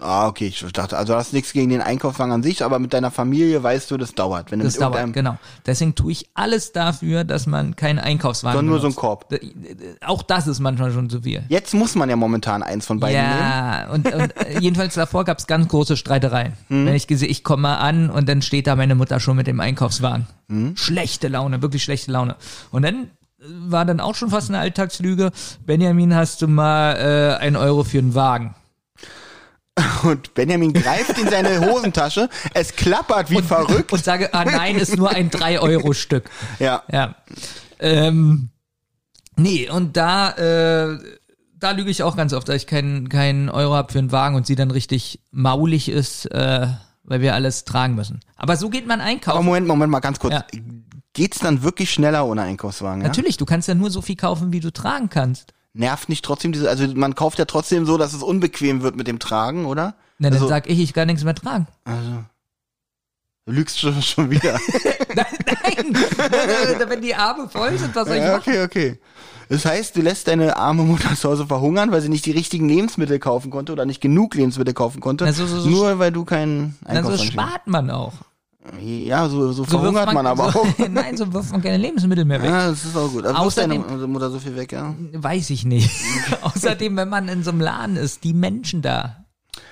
Ah, 0.00 0.28
okay, 0.28 0.46
ich 0.46 0.60
dachte, 0.72 0.96
also 0.96 1.12
du 1.14 1.18
hast 1.18 1.32
nichts 1.32 1.52
gegen 1.52 1.70
den 1.70 1.80
Einkaufswagen 1.80 2.32
an 2.32 2.42
sich, 2.42 2.62
aber 2.64 2.78
mit 2.78 2.92
deiner 2.92 3.10
Familie 3.10 3.60
weißt 3.62 3.90
du, 3.90 3.96
das 3.96 4.14
dauert. 4.14 4.50
Wenn 4.52 4.60
du 4.60 4.64
Das 4.64 4.76
dauert, 4.76 5.12
genau. 5.12 5.38
Deswegen 5.66 5.94
tue 5.96 6.12
ich 6.12 6.28
alles 6.34 6.70
dafür, 6.72 7.24
dass 7.24 7.46
man 7.46 7.74
keinen 7.74 7.98
Einkaufswagen 7.98 8.56
Sondern 8.58 8.70
nur 8.70 8.80
so 8.80 8.86
ein 8.86 8.94
benutzt. 8.94 9.00
Korb. 9.00 9.28
D- 9.30 9.40
Auch 10.06 10.22
das 10.22 10.46
ist 10.46 10.60
manchmal 10.60 10.92
schon 10.92 11.10
zu 11.10 11.22
viel. 11.22 11.42
Jetzt 11.48 11.74
muss 11.74 11.96
man 11.96 12.08
ja 12.08 12.14
momentan 12.16 12.62
eins 12.62 12.86
von 12.86 13.00
beiden 13.00 13.20
nehmen. 13.20 13.38
Ja, 13.40 13.88
und, 13.90 14.12
und 14.14 14.36
äh, 14.46 14.60
jedenfalls 14.60 14.94
davor 14.94 15.24
gab 15.24 15.38
es 15.38 15.46
ganz 15.48 15.66
große 15.68 15.96
Streitereien. 15.96 16.52
Hm. 16.68 16.86
Wenn 16.86 16.94
ich 16.94 17.06
gesehen, 17.08 17.30
ich 17.30 17.42
komme 17.42 17.62
mal 17.62 17.76
an 17.78 18.08
und 18.10 18.28
dann 18.28 18.40
steht 18.40 18.68
da 18.68 18.76
meine 18.76 18.94
Mutter 18.94 19.18
schon 19.18 19.36
mit 19.36 19.48
dem 19.48 19.58
Einkaufswagen. 19.58 20.26
Hm. 20.48 20.76
Schlechte 20.76 21.26
Laune, 21.28 21.60
wirklich 21.60 21.82
schlechte 21.82 22.12
Laune. 22.12 22.36
Und 22.70 22.82
dann 22.82 22.94
äh, 23.04 23.08
war 23.66 23.84
dann 23.84 23.98
auch 23.98 24.14
schon 24.14 24.30
fast 24.30 24.48
eine 24.48 24.58
Alltagslüge. 24.60 25.32
Benjamin, 25.66 26.14
hast 26.14 26.40
du 26.40 26.46
mal 26.46 26.94
äh, 27.40 27.42
ein 27.42 27.56
Euro 27.56 27.82
für 27.82 27.98
einen 27.98 28.14
Wagen? 28.14 28.54
Und 30.02 30.34
Benjamin 30.34 30.72
greift 30.72 31.18
in 31.18 31.28
seine 31.28 31.60
Hosentasche, 31.70 32.28
es 32.54 32.74
klappert 32.74 33.30
wie 33.30 33.42
verrückt. 33.42 33.92
Und 33.92 34.04
sage, 34.04 34.32
ah 34.34 34.44
nein, 34.44 34.76
ist 34.76 34.96
nur 34.96 35.10
ein 35.10 35.30
3-Euro-Stück. 35.30 36.30
Ja. 36.58 36.82
Ja. 36.90 37.14
Ähm, 37.78 38.50
nee, 39.36 39.68
und 39.70 39.96
da, 39.96 40.30
äh, 40.32 40.98
da 41.56 41.70
lüge 41.72 41.90
ich 41.90 42.02
auch 42.02 42.16
ganz 42.16 42.32
oft, 42.32 42.48
dass 42.48 42.56
ich 42.56 42.66
keinen 42.66 43.08
keinen 43.08 43.48
Euro 43.48 43.74
habe 43.74 43.92
für 43.92 43.98
einen 43.98 44.12
Wagen 44.12 44.36
und 44.36 44.46
sie 44.46 44.56
dann 44.56 44.70
richtig 44.70 45.20
maulig 45.30 45.88
ist, 45.88 46.26
äh, 46.26 46.68
weil 47.04 47.20
wir 47.20 47.34
alles 47.34 47.64
tragen 47.64 47.94
müssen. 47.94 48.20
Aber 48.36 48.56
so 48.56 48.70
geht 48.70 48.86
man 48.86 49.00
Aber 49.00 49.08
einkaufen. 49.10 49.44
Moment, 49.44 49.66
Moment 49.66 49.90
mal 49.90 50.00
ganz 50.00 50.18
kurz. 50.18 50.34
Ja. 50.34 50.44
Geht's 51.14 51.38
dann 51.38 51.62
wirklich 51.62 51.90
schneller 51.90 52.26
ohne 52.26 52.42
Einkaufswagen? 52.42 53.02
Ja? 53.02 53.08
Natürlich, 53.08 53.36
du 53.36 53.44
kannst 53.44 53.66
ja 53.66 53.74
nur 53.74 53.90
so 53.90 54.02
viel 54.02 54.16
kaufen, 54.16 54.52
wie 54.52 54.60
du 54.60 54.72
tragen 54.72 55.08
kannst. 55.08 55.52
Nervt 55.78 56.08
nicht 56.08 56.24
trotzdem 56.24 56.50
diese, 56.52 56.68
also 56.68 56.86
man 56.94 57.14
kauft 57.14 57.38
ja 57.38 57.44
trotzdem 57.44 57.86
so, 57.86 57.98
dass 57.98 58.12
es 58.12 58.22
unbequem 58.24 58.82
wird 58.82 58.96
mit 58.96 59.06
dem 59.06 59.20
Tragen, 59.20 59.64
oder? 59.64 59.94
Na, 60.18 60.28
dann 60.28 60.34
Also- 60.34 60.48
sag 60.48 60.68
ich, 60.68 60.80
ich 60.80 60.92
kann 60.92 61.06
nichts 61.06 61.22
mehr 61.22 61.36
tragen. 61.36 61.68
Du 63.46 63.52
lügst 63.52 63.78
schon, 63.78 64.02
schon 64.02 64.28
wieder. 64.30 64.58
Nein, 65.14 65.26
nein, 65.94 66.88
wenn 66.88 67.00
die 67.00 67.14
Arme 67.14 67.48
voll 67.48 67.76
sind, 67.78 67.94
was 67.94 68.06
soll 68.06 68.16
ich 68.18 68.22
ja, 68.22 68.32
machen? 68.36 68.42
okay, 68.52 68.62
okay. 68.62 68.98
Das 69.48 69.64
heißt, 69.64 69.96
du 69.96 70.02
lässt 70.02 70.28
deine 70.28 70.56
arme 70.56 70.82
Mutter 70.82 71.14
zu 71.16 71.28
Hause 71.30 71.46
verhungern, 71.46 71.90
weil 71.90 72.02
sie 72.02 72.10
nicht 72.10 72.26
die 72.26 72.32
richtigen 72.32 72.68
Lebensmittel 72.68 73.18
kaufen 73.18 73.50
konnte 73.50 73.72
oder 73.72 73.86
nicht 73.86 74.00
genug 74.02 74.34
Lebensmittel 74.34 74.74
kaufen 74.74 75.00
konnte. 75.00 75.24
Na, 75.24 75.32
so- 75.32 75.46
so- 75.46 75.60
so- 75.60 75.70
nur 75.70 75.98
weil 75.98 76.12
du 76.12 76.24
keinen 76.26 76.76
Dann 76.82 77.04
so 77.04 77.10
Einkaufswagen 77.12 77.32
spart 77.32 77.66
man 77.66 77.90
auch. 77.90 78.12
Ja, 78.80 79.28
so, 79.28 79.46
so, 79.52 79.52
So 79.52 79.64
verhungert 79.64 80.06
wirft 80.06 80.14
man, 80.14 80.26
aber 80.26 80.52
so, 80.52 80.60
auch. 80.60 80.66
Nein, 80.90 81.16
so 81.16 81.32
wirft 81.32 81.52
man 81.52 81.62
keine 81.62 81.76
Lebensmittel 81.78 82.24
mehr 82.24 82.40
weg. 82.42 82.50
Ja, 82.50 82.68
das 82.70 82.84
ist 82.84 82.96
auch 82.96 83.10
gut. 83.10 83.24
Also 83.24 83.42
wirft 83.44 83.58
deine 83.58 83.74
Außerdem- 83.78 84.06
Mutter 84.06 84.30
so 84.30 84.38
viel 84.38 84.56
weg, 84.56 84.72
ja? 84.72 84.94
Weiß 85.12 85.50
ich 85.50 85.64
nicht. 85.64 85.90
Außerdem, 86.42 86.96
wenn 86.96 87.08
man 87.08 87.28
in 87.28 87.42
so 87.42 87.50
einem 87.50 87.60
Laden 87.60 87.96
ist, 87.96 88.24
die 88.24 88.34
Menschen 88.34 88.82
da. 88.82 89.24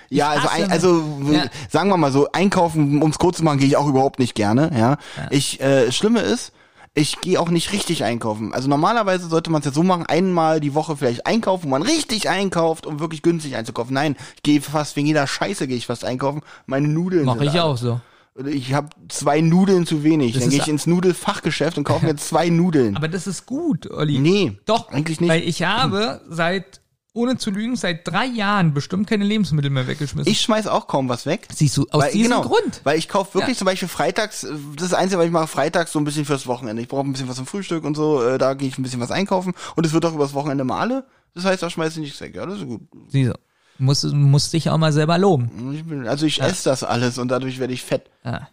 Ja, 0.09 0.31
also, 0.31 0.49
ein, 0.49 0.71
also 0.71 1.03
Ja. 1.31 1.45
sagen 1.69 1.89
wir 1.91 1.97
mal 1.97 2.13
so, 2.13 2.29
einkaufen, 2.33 3.03
ums 3.03 3.19
kurz 3.19 3.39
zu 3.39 3.45
machen, 3.45 3.59
gehe 3.59 3.67
ich 3.69 3.77
auch 3.77 3.89
überhaupt 3.89 4.19
nicht 4.19 4.35
gerne. 4.35 4.71
Ja, 4.77 4.99
ich 5.31 5.61
äh, 5.61 5.91
Schlimme 5.93 6.21
ist, 6.21 6.53
ich 6.95 7.21
gehe 7.21 7.39
auch 7.41 7.51
nicht 7.51 7.73
richtig 7.73 8.05
einkaufen. 8.05 8.55
Also 8.55 8.69
normalerweise 8.69 9.29
sollte 9.29 9.51
man 9.51 9.61
es 9.61 9.67
ja 9.67 9.73
so 9.73 9.83
machen, 9.83 10.07
einmal 10.07 10.61
die 10.61 10.75
Woche 10.75 10.97
vielleicht 10.97 11.27
einkaufen, 11.27 11.65
wo 11.65 11.69
man 11.69 11.83
richtig 11.83 12.29
einkauft, 12.31 12.87
um 12.87 13.01
wirklich 13.01 13.23
günstig 13.23 13.57
einzukaufen. 13.57 13.93
Nein, 13.95 14.17
ich 14.37 14.43
gehe 14.45 14.61
fast 14.63 14.97
wegen 14.97 15.07
jeder 15.09 15.27
Scheiße 15.27 15.67
gehe 15.69 15.77
ich 15.77 15.87
fast 15.87 16.05
einkaufen. 16.05 16.41
Meine 16.67 16.89
Nudeln. 16.89 17.25
Mache 17.27 17.45
ich 17.45 17.51
alle- 17.51 17.65
auch 17.65 17.77
so. 17.77 18.01
Ich 18.45 18.75
habe 18.75 18.91
zwei 19.09 19.41
Nudeln 19.41 19.87
zu 19.87 20.03
wenig. 20.05 20.33
Das 20.35 20.43
Dann 20.43 20.51
gehe 20.51 20.61
ich 20.61 20.69
ins 20.69 20.87
Nudelfachgeschäft 20.87 21.79
und 21.79 21.85
kaufe 21.85 22.05
mir 22.05 22.17
zwei 22.17 22.49
Nudeln. 22.51 22.97
Aber 22.97 23.09
das 23.09 23.27
ist 23.27 23.47
gut, 23.47 23.91
Olli. 23.91 24.19
nee, 24.19 24.59
Doch, 24.67 24.91
eigentlich 24.91 25.21
nicht. 25.21 25.31
Weil 25.31 25.43
ich 25.43 25.63
habe 25.63 26.21
seit, 26.29 26.81
ohne 27.15 27.39
zu 27.39 27.51
lügen, 27.51 27.77
seit 27.77 28.07
drei 28.07 28.27
Jahren 28.27 28.75
bestimmt 28.75 29.07
keine 29.09 29.25
Lebensmittel 29.25 29.71
mehr 29.71 29.87
weggeschmissen. 29.87 30.31
Ich 30.31 30.43
schmeiß 30.43 30.67
auch 30.67 30.87
kaum 30.87 31.09
was 31.09 31.25
weg. 31.25 31.49
Siehst 31.55 31.77
du, 31.79 31.87
aus 31.91 32.03
weil, 32.03 32.13
diesem 32.13 32.31
genau, 32.33 32.43
Grund. 32.43 32.83
Weil 32.85 32.99
ich 32.99 33.09
kaufe 33.09 33.35
wirklich 33.35 33.57
Ja. 33.57 33.59
zum 33.61 33.65
Beispiel 33.67 33.89
freitags, 33.89 34.45
äh, 34.45 34.49
das 34.75 34.83
ist 34.85 34.93
das 34.93 34.95
Einzige, 34.95 35.19
was 35.21 35.27
ich 35.27 35.33
mache, 35.33 35.47
freitags 35.47 35.93
so 35.93 35.99
ein 35.99 36.05
bisschen 36.05 36.27
fürs 36.27 36.47
Wochenende. 36.47 36.83
Ich 36.83 36.89
brauche 36.89 37.07
ein 37.09 37.13
bisschen 37.13 37.29
was 37.29 37.37
zum 37.37 37.47
Frühstück 37.47 37.85
und 37.85 37.95
so, 37.97 38.23
äh, 38.23 38.37
da 38.37 38.53
gehe 38.53 38.69
ich 38.69 38.77
ein 38.77 38.83
bisschen 38.83 39.01
was 39.01 39.11
einkaufen 39.11 39.55
und 39.77 39.87
es 39.87 39.95
wird 39.95 40.05
auch 40.05 40.15
übers 40.15 40.35
Wochenende 40.35 40.65
male. 40.65 41.07
Das 41.35 41.45
heißt, 41.47 41.63
da 41.63 41.71
schmeiße 41.71 42.01
ich 42.01 42.05
nichts 42.07 42.21
weg. 42.21 42.35
Ja, 42.35 42.45
das 42.47 42.59
ist 42.61 42.67
gut. 42.67 42.83
Siehst 43.09 43.31
du, 43.31 43.39
musst, 43.79 44.05
musst 44.05 44.53
dich 44.53 44.71
auch 44.71 44.79
mal 44.79 44.93
selber 44.93 45.19
loben. 45.19 45.75
Ich 45.75 45.85
bin, 45.85 46.07
also 46.07 46.27
ich 46.27 46.41
esse 46.41 46.69
das 46.69 46.83
alles 46.83 47.19
und 47.19 47.29
dadurch 47.29 47.59
werde 47.59 47.73
ich 47.73 47.83
fett. 47.83 48.11
Ja? 48.25 48.49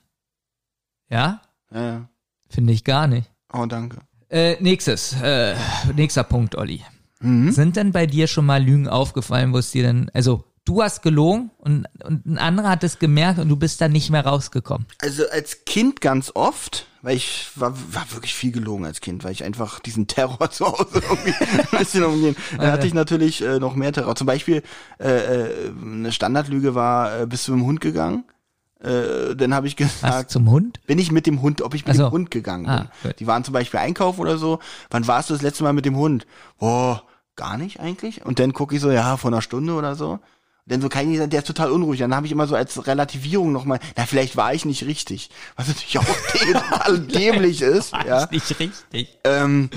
ja? 1.09 1.41
Ja, 1.71 1.82
ja. 1.82 2.09
Finde 2.49 2.74
ich 2.74 2.84
gar 2.84 3.07
nicht. 3.07 3.32
Oh, 3.51 3.65
danke. 3.65 3.97
Äh, 4.30 4.61
nächstes, 4.61 5.15
äh, 5.21 5.55
nächster 5.95 6.24
Punkt, 6.24 6.55
Olli. 6.55 6.82
Mhm. 7.19 7.51
Sind 7.51 7.76
denn 7.76 7.91
bei 7.91 8.05
dir 8.05 8.28
schon 8.28 8.45
mal 8.45 8.61
Lügen 8.61 8.88
aufgefallen, 8.88 9.53
wo 9.53 9.57
es 9.57 9.71
dir 9.71 9.84
denn, 9.84 10.09
also 10.13 10.43
du 10.66 10.82
hast 10.82 11.01
gelogen 11.01 11.51
und, 11.57 11.88
und 12.03 12.26
ein 12.26 12.38
anderer 12.38 12.70
hat 12.70 12.84
es 12.84 12.99
gemerkt 12.99 13.39
und 13.39 13.49
du 13.49 13.55
bist 13.55 13.82
da 13.82 13.88
nicht 13.88 14.09
mehr 14.09 14.26
rausgekommen. 14.26 14.88
Also 15.01 15.24
als 15.30 15.66
Kind 15.66 16.01
ganz 16.01 16.32
oft, 16.34 16.88
weil 17.01 17.18
ich 17.18 17.49
war, 17.55 17.74
war 17.93 18.05
wirklich 18.11 18.34
viel 18.34 18.51
gelogen 18.51 18.86
als 18.86 19.01
Kind, 19.01 19.24
weil 19.24 19.34
ich 19.34 19.43
einfach 19.43 19.80
diesen 19.80 20.07
Terror 20.07 20.49
zu 20.51 20.66
Hause 20.66 21.01
irgendwie 21.09 21.34
ein 21.34 21.80
bisschen 21.80 22.03
umgehen. 22.03 22.36
Dann 22.57 22.72
hatte 22.72 22.88
ich 22.88 22.93
natürlich 22.93 23.41
äh, 23.41 23.59
noch 23.59 23.76
mehr 23.76 23.91
Terror. 23.91 24.16
Zum 24.16 24.28
Beispiel 24.28 24.64
äh, 24.99 25.09
äh, 25.09 25.72
eine 25.82 26.11
Standardlüge 26.11 26.76
war, 26.76 27.22
äh, 27.22 27.26
bist 27.26 27.47
du 27.47 27.51
mit 27.53 27.61
dem 27.61 27.68
Hund 27.68 27.82
gegangen? 27.82 28.24
Äh, 28.80 29.38
dann 29.38 29.53
habe 29.53 29.68
ich 29.68 29.80
Was 29.80 30.01
gesagt, 30.01 30.32
zum 30.32 30.49
Hund? 30.49 30.86
bin 30.86 30.99
ich 30.99 31.09
mit 31.09 31.26
dem 31.26 31.41
Hund, 31.41 31.61
ob 31.61 31.74
ich 31.74 31.86
mit 31.86 31.95
so. 31.95 32.09
dem 32.09 32.11
Hund 32.11 32.32
gegangen 32.32 32.66
bin. 32.66 32.74
Ah. 32.74 33.14
Die 33.18 33.28
waren 33.28 33.45
zum 33.45 33.53
Beispiel 33.53 33.80
einkaufen 33.80 34.20
oder 34.20 34.38
so. 34.38 34.59
Wann 34.89 35.07
warst 35.07 35.30
du 35.30 35.34
das 35.34 35.41
letzte 35.41 35.64
Mal 35.64 35.72
mit 35.72 35.86
dem 35.86 35.95
Hund? 35.95 36.28
Boah, 36.59 37.03
gar 37.38 37.57
nicht 37.57 37.80
eigentlich. 37.80 38.26
Und 38.26 38.39
dann 38.39 38.51
gucke 38.51 38.76
ich 38.76 38.82
so, 38.82 38.91
ja, 38.91 39.16
vor 39.16 39.32
einer 39.32 39.41
Stunde 39.41 39.74
oder 39.76 39.95
so. 39.95 40.20
Denn 40.66 40.80
so 40.82 40.88
kann 40.88 41.11
ich 41.11 41.18
sagen, 41.18 41.30
der 41.30 41.39
ist 41.41 41.47
total 41.47 41.72
unruhig. 41.72 41.99
Dann 41.99 42.16
habe 42.16 42.26
ich 42.26 42.32
immer 42.32 42.47
so 42.47 42.55
als 42.55 42.88
Relativierung 42.88 43.51
nochmal, 43.51 43.80
na, 43.97 44.05
vielleicht 44.05 44.38
war 44.38 44.53
ich 44.53 44.64
nicht 44.64 44.86
richtig. 44.86 45.30
Was 45.57 45.68
natürlich 45.68 45.97
auch 45.99 46.05
total 46.32 46.99
dämlich 46.99 47.61
ist. 47.61 47.91
Ja. 48.07 48.24
Ist 48.24 48.32
nicht 48.32 48.59
richtig. 48.59 49.20
Ähm, 49.26 49.70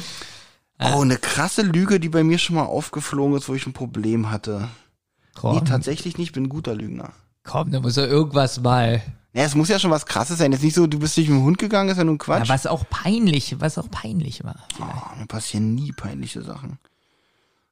oh, 0.79 1.01
eine 1.03 1.17
krasse 1.19 1.63
Lüge, 1.63 1.99
die 1.99 2.09
bei 2.09 2.23
mir 2.23 2.39
schon 2.39 2.55
mal 2.57 2.65
aufgeflogen 2.67 3.37
ist, 3.37 3.49
wo 3.49 3.55
ich 3.55 3.67
ein 3.67 3.73
Problem 3.73 4.31
hatte. 4.31 4.61
Nee, 4.61 5.41
Komm, 5.41 5.65
tatsächlich 5.65 6.19
nicht, 6.19 6.29
ich 6.29 6.33
bin 6.33 6.45
ein 6.45 6.49
guter 6.49 6.75
Lügner. 6.75 7.13
komm, 7.43 7.73
da 7.73 7.81
muss 7.81 7.97
ja 7.97 8.07
irgendwas 8.07 8.61
mal. 8.61 9.03
Ja, 9.35 9.43
es 9.43 9.55
muss 9.55 9.69
ja 9.69 9.79
schon 9.79 9.91
was 9.91 10.07
krasses 10.07 10.39
sein. 10.39 10.53
Jetzt 10.53 10.63
nicht 10.63 10.75
so, 10.75 10.87
du 10.87 10.99
bist 10.99 11.19
nicht 11.19 11.29
mit 11.29 11.39
dem 11.39 11.45
Hund 11.45 11.59
gegangen, 11.59 11.91
ist 11.91 11.99
ja 11.99 12.05
nun 12.05 12.17
Quatsch. 12.17 12.45
Ja, 12.45 12.49
was 12.49 12.67
auch 12.67 12.89
peinlich, 12.89 13.57
was 13.61 13.77
auch 13.77 13.91
peinlich 13.91 14.45
war. 14.45 14.57
Oh, 14.81 15.19
mir 15.19 15.27
passieren 15.27 15.75
nie 15.75 15.93
peinliche 15.93 16.43
Sachen. 16.43 16.79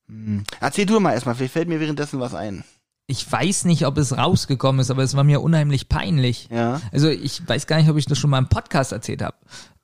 Hm. 0.09 0.45
Erzähl 0.61 0.85
du 0.85 1.01
mal 1.01 1.13
erstmal, 1.15 1.35
vielleicht 1.37 1.55
fällt 1.55 1.69
mir 1.69 1.81
währenddessen 1.81 2.21
was 2.21 2.35
ein. 2.35 2.65
Ich 3.07 3.31
weiß 3.31 3.67
nicht, 3.67 3.87
ob 3.87 3.99
es 3.99 4.17
rausgekommen 4.17 4.81
ist, 4.81 4.91
aber 4.91 5.03
es 5.03 5.15
war 5.15 5.25
mir 5.25 5.43
unheimlich 5.43 5.89
peinlich. 5.89 6.49
Ja. 6.51 6.81
Also 6.91 7.09
ich 7.09 7.47
weiß 7.47 7.67
gar 7.67 7.77
nicht, 7.77 7.91
ob 7.91 7.97
ich 7.99 8.07
das 8.07 8.19
schon 8.19 8.31
mal 8.31 8.39
im 8.39 8.49
Podcast 8.49 8.93
erzählt 8.93 9.23
habe. 9.23 9.37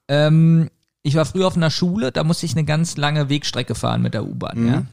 Ähm, 0.09 0.71
ich 1.03 1.15
war 1.15 1.25
früher 1.27 1.47
auf 1.47 1.57
einer 1.57 1.71
Schule, 1.71 2.13
da 2.13 2.25
musste 2.25 2.47
ich 2.47 2.53
eine 2.53 2.65
ganz 2.65 2.97
lange 2.97 3.29
Wegstrecke 3.29 3.75
fahren 3.75 4.03
mit 4.03 4.15
der 4.15 4.25
U-Bahn, 4.25 4.67
ja. 4.67 4.87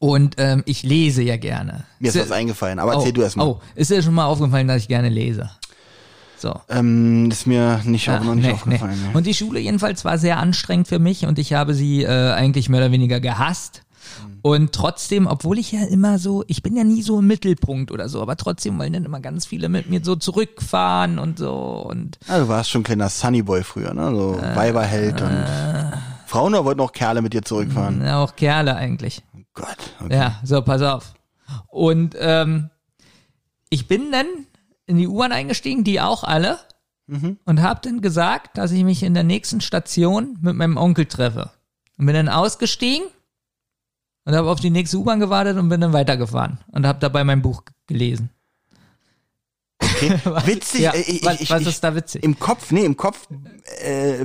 Und 0.00 0.36
ähm, 0.38 0.62
ich 0.64 0.82
lese 0.82 1.22
ja 1.22 1.36
gerne. 1.36 1.84
Mir 1.98 2.08
ist 2.08 2.14
Ist 2.14 2.30
was 2.30 2.30
eingefallen, 2.30 2.78
aber 2.78 2.92
oh, 2.92 2.98
erzähl 2.98 3.12
du 3.12 3.22
erstmal. 3.22 3.48
Oh, 3.48 3.60
ist 3.74 3.90
dir 3.90 4.02
schon 4.02 4.14
mal 4.14 4.26
aufgefallen, 4.26 4.68
dass 4.68 4.82
ich 4.82 4.88
gerne 4.88 5.08
lese? 5.08 5.50
So. 6.36 6.54
Ähm, 6.68 7.30
ist 7.32 7.46
mir 7.48 7.80
nicht, 7.84 8.08
auch 8.08 8.22
noch 8.22 8.34
nicht 8.36 8.46
nee, 8.46 8.52
aufgefallen. 8.52 9.00
nee. 9.00 9.08
Nee. 9.08 9.16
Und 9.16 9.26
die 9.26 9.34
Schule 9.34 9.58
jedenfalls 9.58 10.04
war 10.04 10.18
sehr 10.18 10.38
anstrengend 10.38 10.86
für 10.86 11.00
mich 11.00 11.26
und 11.26 11.38
ich 11.38 11.52
habe 11.52 11.74
sie 11.74 12.04
äh, 12.04 12.32
eigentlich 12.32 12.68
mehr 12.68 12.80
oder 12.80 12.92
weniger 12.92 13.18
gehasst. 13.18 13.82
Mhm. 14.24 14.38
Und 14.42 14.72
trotzdem, 14.72 15.26
obwohl 15.26 15.58
ich 15.58 15.72
ja 15.72 15.84
immer 15.86 16.18
so, 16.18 16.44
ich 16.46 16.62
bin 16.62 16.76
ja 16.76 16.84
nie 16.84 17.02
so 17.02 17.18
im 17.18 17.26
Mittelpunkt 17.26 17.90
oder 17.90 18.08
so, 18.08 18.22
aber 18.22 18.36
trotzdem 18.36 18.78
wollen 18.78 18.92
dann 18.92 19.04
immer 19.04 19.20
ganz 19.20 19.46
viele 19.46 19.68
mit 19.68 19.88
mir 19.90 20.00
so 20.04 20.16
zurückfahren 20.16 21.18
und 21.18 21.38
so 21.38 21.54
und 21.88 22.18
Ah, 22.28 22.38
du 22.38 22.48
warst 22.48 22.70
schon 22.70 22.80
ein 22.82 22.84
kleiner 22.84 23.08
Sunnyboy 23.08 23.62
früher, 23.64 23.94
ne? 23.94 24.10
So 24.14 24.38
Äh, 24.38 24.56
Weiberheld 24.56 25.20
und 25.20 25.44
Frauen 26.26 26.54
oder 26.54 26.64
wollten 26.64 26.80
auch 26.80 26.92
Kerle 26.92 27.22
mit 27.22 27.32
dir 27.32 27.42
zurückfahren? 27.42 28.02
ja, 28.04 28.22
auch 28.22 28.36
Kerle 28.36 28.76
eigentlich. 28.76 29.22
Oh 29.36 29.40
Gott. 29.54 29.76
Okay. 30.04 30.14
Ja, 30.16 30.40
so, 30.44 30.62
pass 30.62 30.82
auf. 30.82 31.14
Und 31.68 32.14
ähm, 32.18 32.70
ich 33.70 33.86
bin 33.88 34.12
dann 34.12 34.26
in 34.86 34.96
die 34.98 35.06
U-Bahn 35.08 35.32
eingestiegen, 35.32 35.84
die 35.84 36.00
auch 36.00 36.24
alle, 36.24 36.58
Mhm. 37.10 37.38
und 37.46 37.62
habe 37.62 37.80
dann 37.82 38.02
gesagt, 38.02 38.58
dass 38.58 38.70
ich 38.70 38.84
mich 38.84 39.02
in 39.02 39.14
der 39.14 39.24
nächsten 39.24 39.62
Station 39.62 40.36
mit 40.42 40.54
meinem 40.56 40.76
Onkel 40.76 41.06
treffe. 41.06 41.48
Und 41.96 42.04
bin 42.04 42.14
dann 42.14 42.28
ausgestiegen 42.28 43.06
und 44.28 44.36
habe 44.36 44.50
auf 44.50 44.60
die 44.60 44.68
nächste 44.68 44.98
U-Bahn 44.98 45.20
gewartet 45.20 45.56
und 45.56 45.70
bin 45.70 45.80
dann 45.80 45.94
weitergefahren 45.94 46.58
und 46.70 46.86
habe 46.86 46.98
dabei 47.00 47.24
mein 47.24 47.40
Buch 47.40 47.62
gelesen. 47.86 48.28
Okay. 49.82 50.18
Witzig. 50.44 50.80
Ja, 50.82 50.90
äh, 50.92 51.00
ich, 51.00 51.24
was, 51.24 51.40
ich, 51.40 51.50
was 51.50 51.62
ist 51.66 51.82
da 51.82 51.94
witzig? 51.94 52.22
Im 52.22 52.38
Kopf, 52.38 52.70
nee, 52.70 52.84
im 52.84 52.98
Kopf 52.98 53.26
äh, 53.82 54.18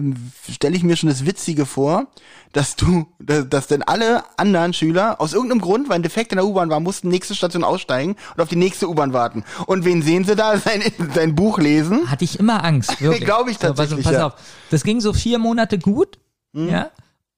stelle 0.52 0.76
ich 0.76 0.84
mir 0.84 0.98
schon 0.98 1.08
das 1.08 1.26
Witzige 1.26 1.66
vor, 1.66 2.08
dass 2.52 2.76
du, 2.76 3.08
dass, 3.20 3.48
dass 3.48 3.68
denn 3.68 3.82
alle 3.82 4.24
anderen 4.38 4.74
Schüler 4.74 5.22
aus 5.22 5.32
irgendeinem 5.32 5.62
Grund, 5.62 5.88
weil 5.88 5.96
ein 5.96 6.04
Defekt 6.04 6.34
in 6.34 6.36
der 6.36 6.46
U-Bahn 6.48 6.70
war, 6.70 6.82
mussten 6.82 7.08
nächste 7.08 7.34
Station 7.34 7.64
aussteigen 7.64 8.18
und 8.36 8.42
auf 8.42 8.50
die 8.50 8.58
nächste 8.58 8.90
U-Bahn 8.90 9.14
warten. 9.14 9.46
Und 9.68 9.86
wen 9.86 10.02
sehen 10.02 10.26
sie 10.26 10.36
da? 10.36 10.58
Sein, 10.64 10.82
sein 11.16 11.34
Buch 11.34 11.60
lesen. 11.60 12.12
Hatte 12.12 12.26
ich 12.26 12.40
immer 12.40 12.62
Angst, 12.66 13.00
wirklich. 13.00 13.24
Glaub 13.26 13.48
ich 13.48 13.58
So, 13.58 13.68
pass- 13.68 13.78
tatsächlich, 13.78 14.04
Pass 14.06 14.14
ja. 14.16 14.28
auf, 14.28 14.34
das 14.70 14.84
ging 14.84 15.00
so 15.00 15.14
vier 15.14 15.40
Monate 15.40 15.80
gut, 15.80 16.20
ja. 16.52 16.90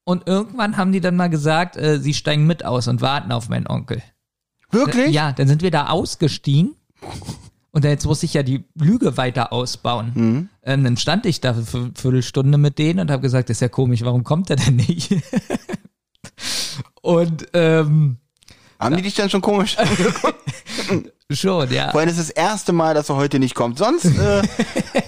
Und 0.05 0.27
irgendwann 0.27 0.77
haben 0.77 0.91
die 0.91 1.01
dann 1.01 1.15
mal 1.15 1.29
gesagt, 1.29 1.75
äh, 1.75 1.99
sie 1.99 2.13
steigen 2.13 2.45
mit 2.45 2.63
aus 2.63 2.87
und 2.87 3.01
warten 3.01 3.31
auf 3.31 3.49
meinen 3.49 3.67
Onkel. 3.67 4.01
Wirklich? 4.71 5.13
Ja, 5.13 5.31
dann 5.31 5.47
sind 5.47 5.61
wir 5.61 5.71
da 5.71 5.87
ausgestiegen. 5.87 6.75
Und 7.71 7.83
dann 7.83 7.91
jetzt 7.91 8.05
musste 8.05 8.25
ich 8.25 8.33
ja 8.33 8.43
die 8.43 8.63
Lüge 8.75 9.17
weiter 9.17 9.51
ausbauen. 9.51 10.11
Mhm. 10.13 10.49
Ähm, 10.63 10.83
dann 10.83 10.95
stand 10.95 11.25
ich 11.25 11.41
da 11.41 11.53
für 11.53 11.77
eine 11.77 11.91
Viertelstunde 11.93 12.57
mit 12.57 12.77
denen 12.77 12.99
und 13.01 13.11
habe 13.11 13.21
gesagt, 13.21 13.49
das 13.49 13.57
ist 13.57 13.61
ja 13.61 13.67
komisch, 13.67 14.01
warum 14.03 14.23
kommt 14.23 14.49
er 14.49 14.55
denn 14.55 14.77
nicht? 14.77 15.13
und 17.01 17.47
ähm, 17.53 18.17
Haben 18.79 18.95
die 18.95 19.01
dich 19.01 19.15
dann 19.15 19.29
schon 19.29 19.41
komisch 19.41 19.77
angeguckt? 19.77 20.39
schon, 21.31 21.71
ja. 21.73 21.91
Vorhin 21.91 22.09
ist 22.09 22.19
das 22.19 22.29
erste 22.29 22.71
Mal, 22.71 22.93
dass 22.93 23.09
er 23.09 23.15
heute 23.15 23.39
nicht 23.39 23.55
kommt. 23.55 23.77
Sonst, 23.79 24.05
äh, 24.05 24.41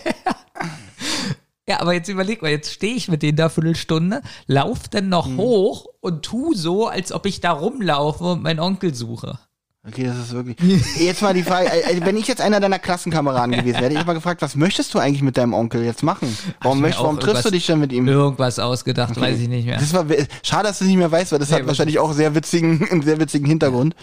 Ja, 1.70 1.82
aber 1.82 1.94
jetzt 1.94 2.08
überleg 2.08 2.42
mal, 2.42 2.50
jetzt 2.52 2.72
stehe 2.72 2.96
ich 2.96 3.08
mit 3.10 3.22
denen 3.24 3.36
da 3.36 3.46
eine 3.46 3.50
Viertelstunde, 3.50 4.22
lauf 4.46 4.88
dann 4.90 5.10
noch 5.10 5.28
Mhm. 5.28 5.38
hoch 5.38 5.86
und 6.00 6.24
tu 6.24 6.54
so, 6.54 6.88
als 6.88 7.12
ob 7.12 7.26
ich 7.26 7.42
da 7.42 7.52
rumlaufe 7.52 8.24
und 8.24 8.44
meinen 8.44 8.60
Onkel 8.62 8.94
suche. 8.94 9.38
okay, 9.86 10.04
das 10.06 10.18
ist 10.18 10.34
wirklich. 10.34 10.58
Jetzt 11.00 11.22
mal 11.22 11.34
die 11.34 11.44
Frage, 11.44 11.70
äh, 11.72 11.98
äh, 11.98 12.06
wenn 12.06 12.18
ich 12.18 12.28
jetzt 12.28 12.42
einer 12.42 12.60
deiner 12.60 12.78
Klassenkameraden 12.80 13.52
gewesen 13.54 13.76
wäre, 13.80 13.86
hätte 13.86 14.00
ich 14.02 14.06
mal 14.06 14.12
gefragt, 14.14 14.42
was 14.42 14.56
möchtest 14.58 14.94
du 14.94 15.00
eigentlich 15.00 15.22
mit 15.22 15.38
deinem 15.38 15.54
Onkel 15.54 15.82
jetzt 15.84 16.04
machen? 16.04 16.38
Warum, 16.62 16.82
möchtest, 16.82 17.04
warum 17.04 17.20
triffst 17.22 17.46
du 17.46 17.52
dich 17.52 17.66
denn 17.68 17.80
mit 17.80 17.94
ihm? 17.94 18.06
Irgendwas 18.08 18.60
ausgedacht, 18.60 19.18
weiß 19.20 19.40
ich 19.40 19.48
nicht 19.48 19.66
mehr. 19.66 19.78
Das 19.80 19.94
war 19.94 20.06
schade, 20.44 20.68
dass 20.68 20.80
du 20.80 20.84
es 20.84 20.90
nicht 20.90 20.98
mehr 20.98 21.10
weißt, 21.12 21.32
weil 21.32 21.40
das 21.40 21.52
hat 21.54 21.62
was- 21.62 21.68
wahrscheinlich 21.68 22.00
auch 22.00 22.12
sehr 22.12 22.36
witzigen, 22.36 22.86
einen 22.92 23.02
sehr 23.02 23.18
witzigen 23.22 23.48
Hintergrund. 23.48 23.96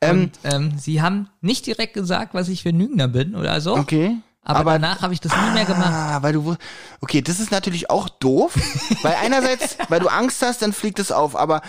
Ähm, 0.00 0.30
Und 0.44 0.52
ähm, 0.52 0.72
sie 0.78 1.02
haben 1.02 1.28
nicht 1.40 1.66
direkt 1.66 1.94
gesagt, 1.94 2.34
was 2.34 2.48
ich 2.48 2.62
für 2.62 2.68
ein 2.68 2.78
Lügner 2.78 3.08
bin 3.08 3.34
oder 3.34 3.60
so. 3.60 3.74
okay. 3.76 4.16
Aber, 4.44 4.58
Aber- 4.60 4.72
danach 4.72 5.02
habe 5.02 5.14
ich 5.14 5.20
das 5.20 5.32
nie 5.36 5.50
mehr 5.54 5.64
gemacht. 5.64 5.92
Ah, 5.92 6.22
weil 6.22 6.32
du, 6.32 6.56
okay, 7.00 7.22
das 7.22 7.38
ist 7.40 7.50
natürlich 7.52 7.90
auch 7.90 8.08
doof, 8.08 8.54
weil 9.02 9.14
einerseits, 9.22 9.76
weil 9.88 10.00
du 10.00 10.08
Angst 10.08 10.42
hast, 10.42 10.62
dann 10.62 10.72
fliegt 10.72 10.98
es 10.98 11.12
auf, 11.12 11.36
aber 11.36 11.62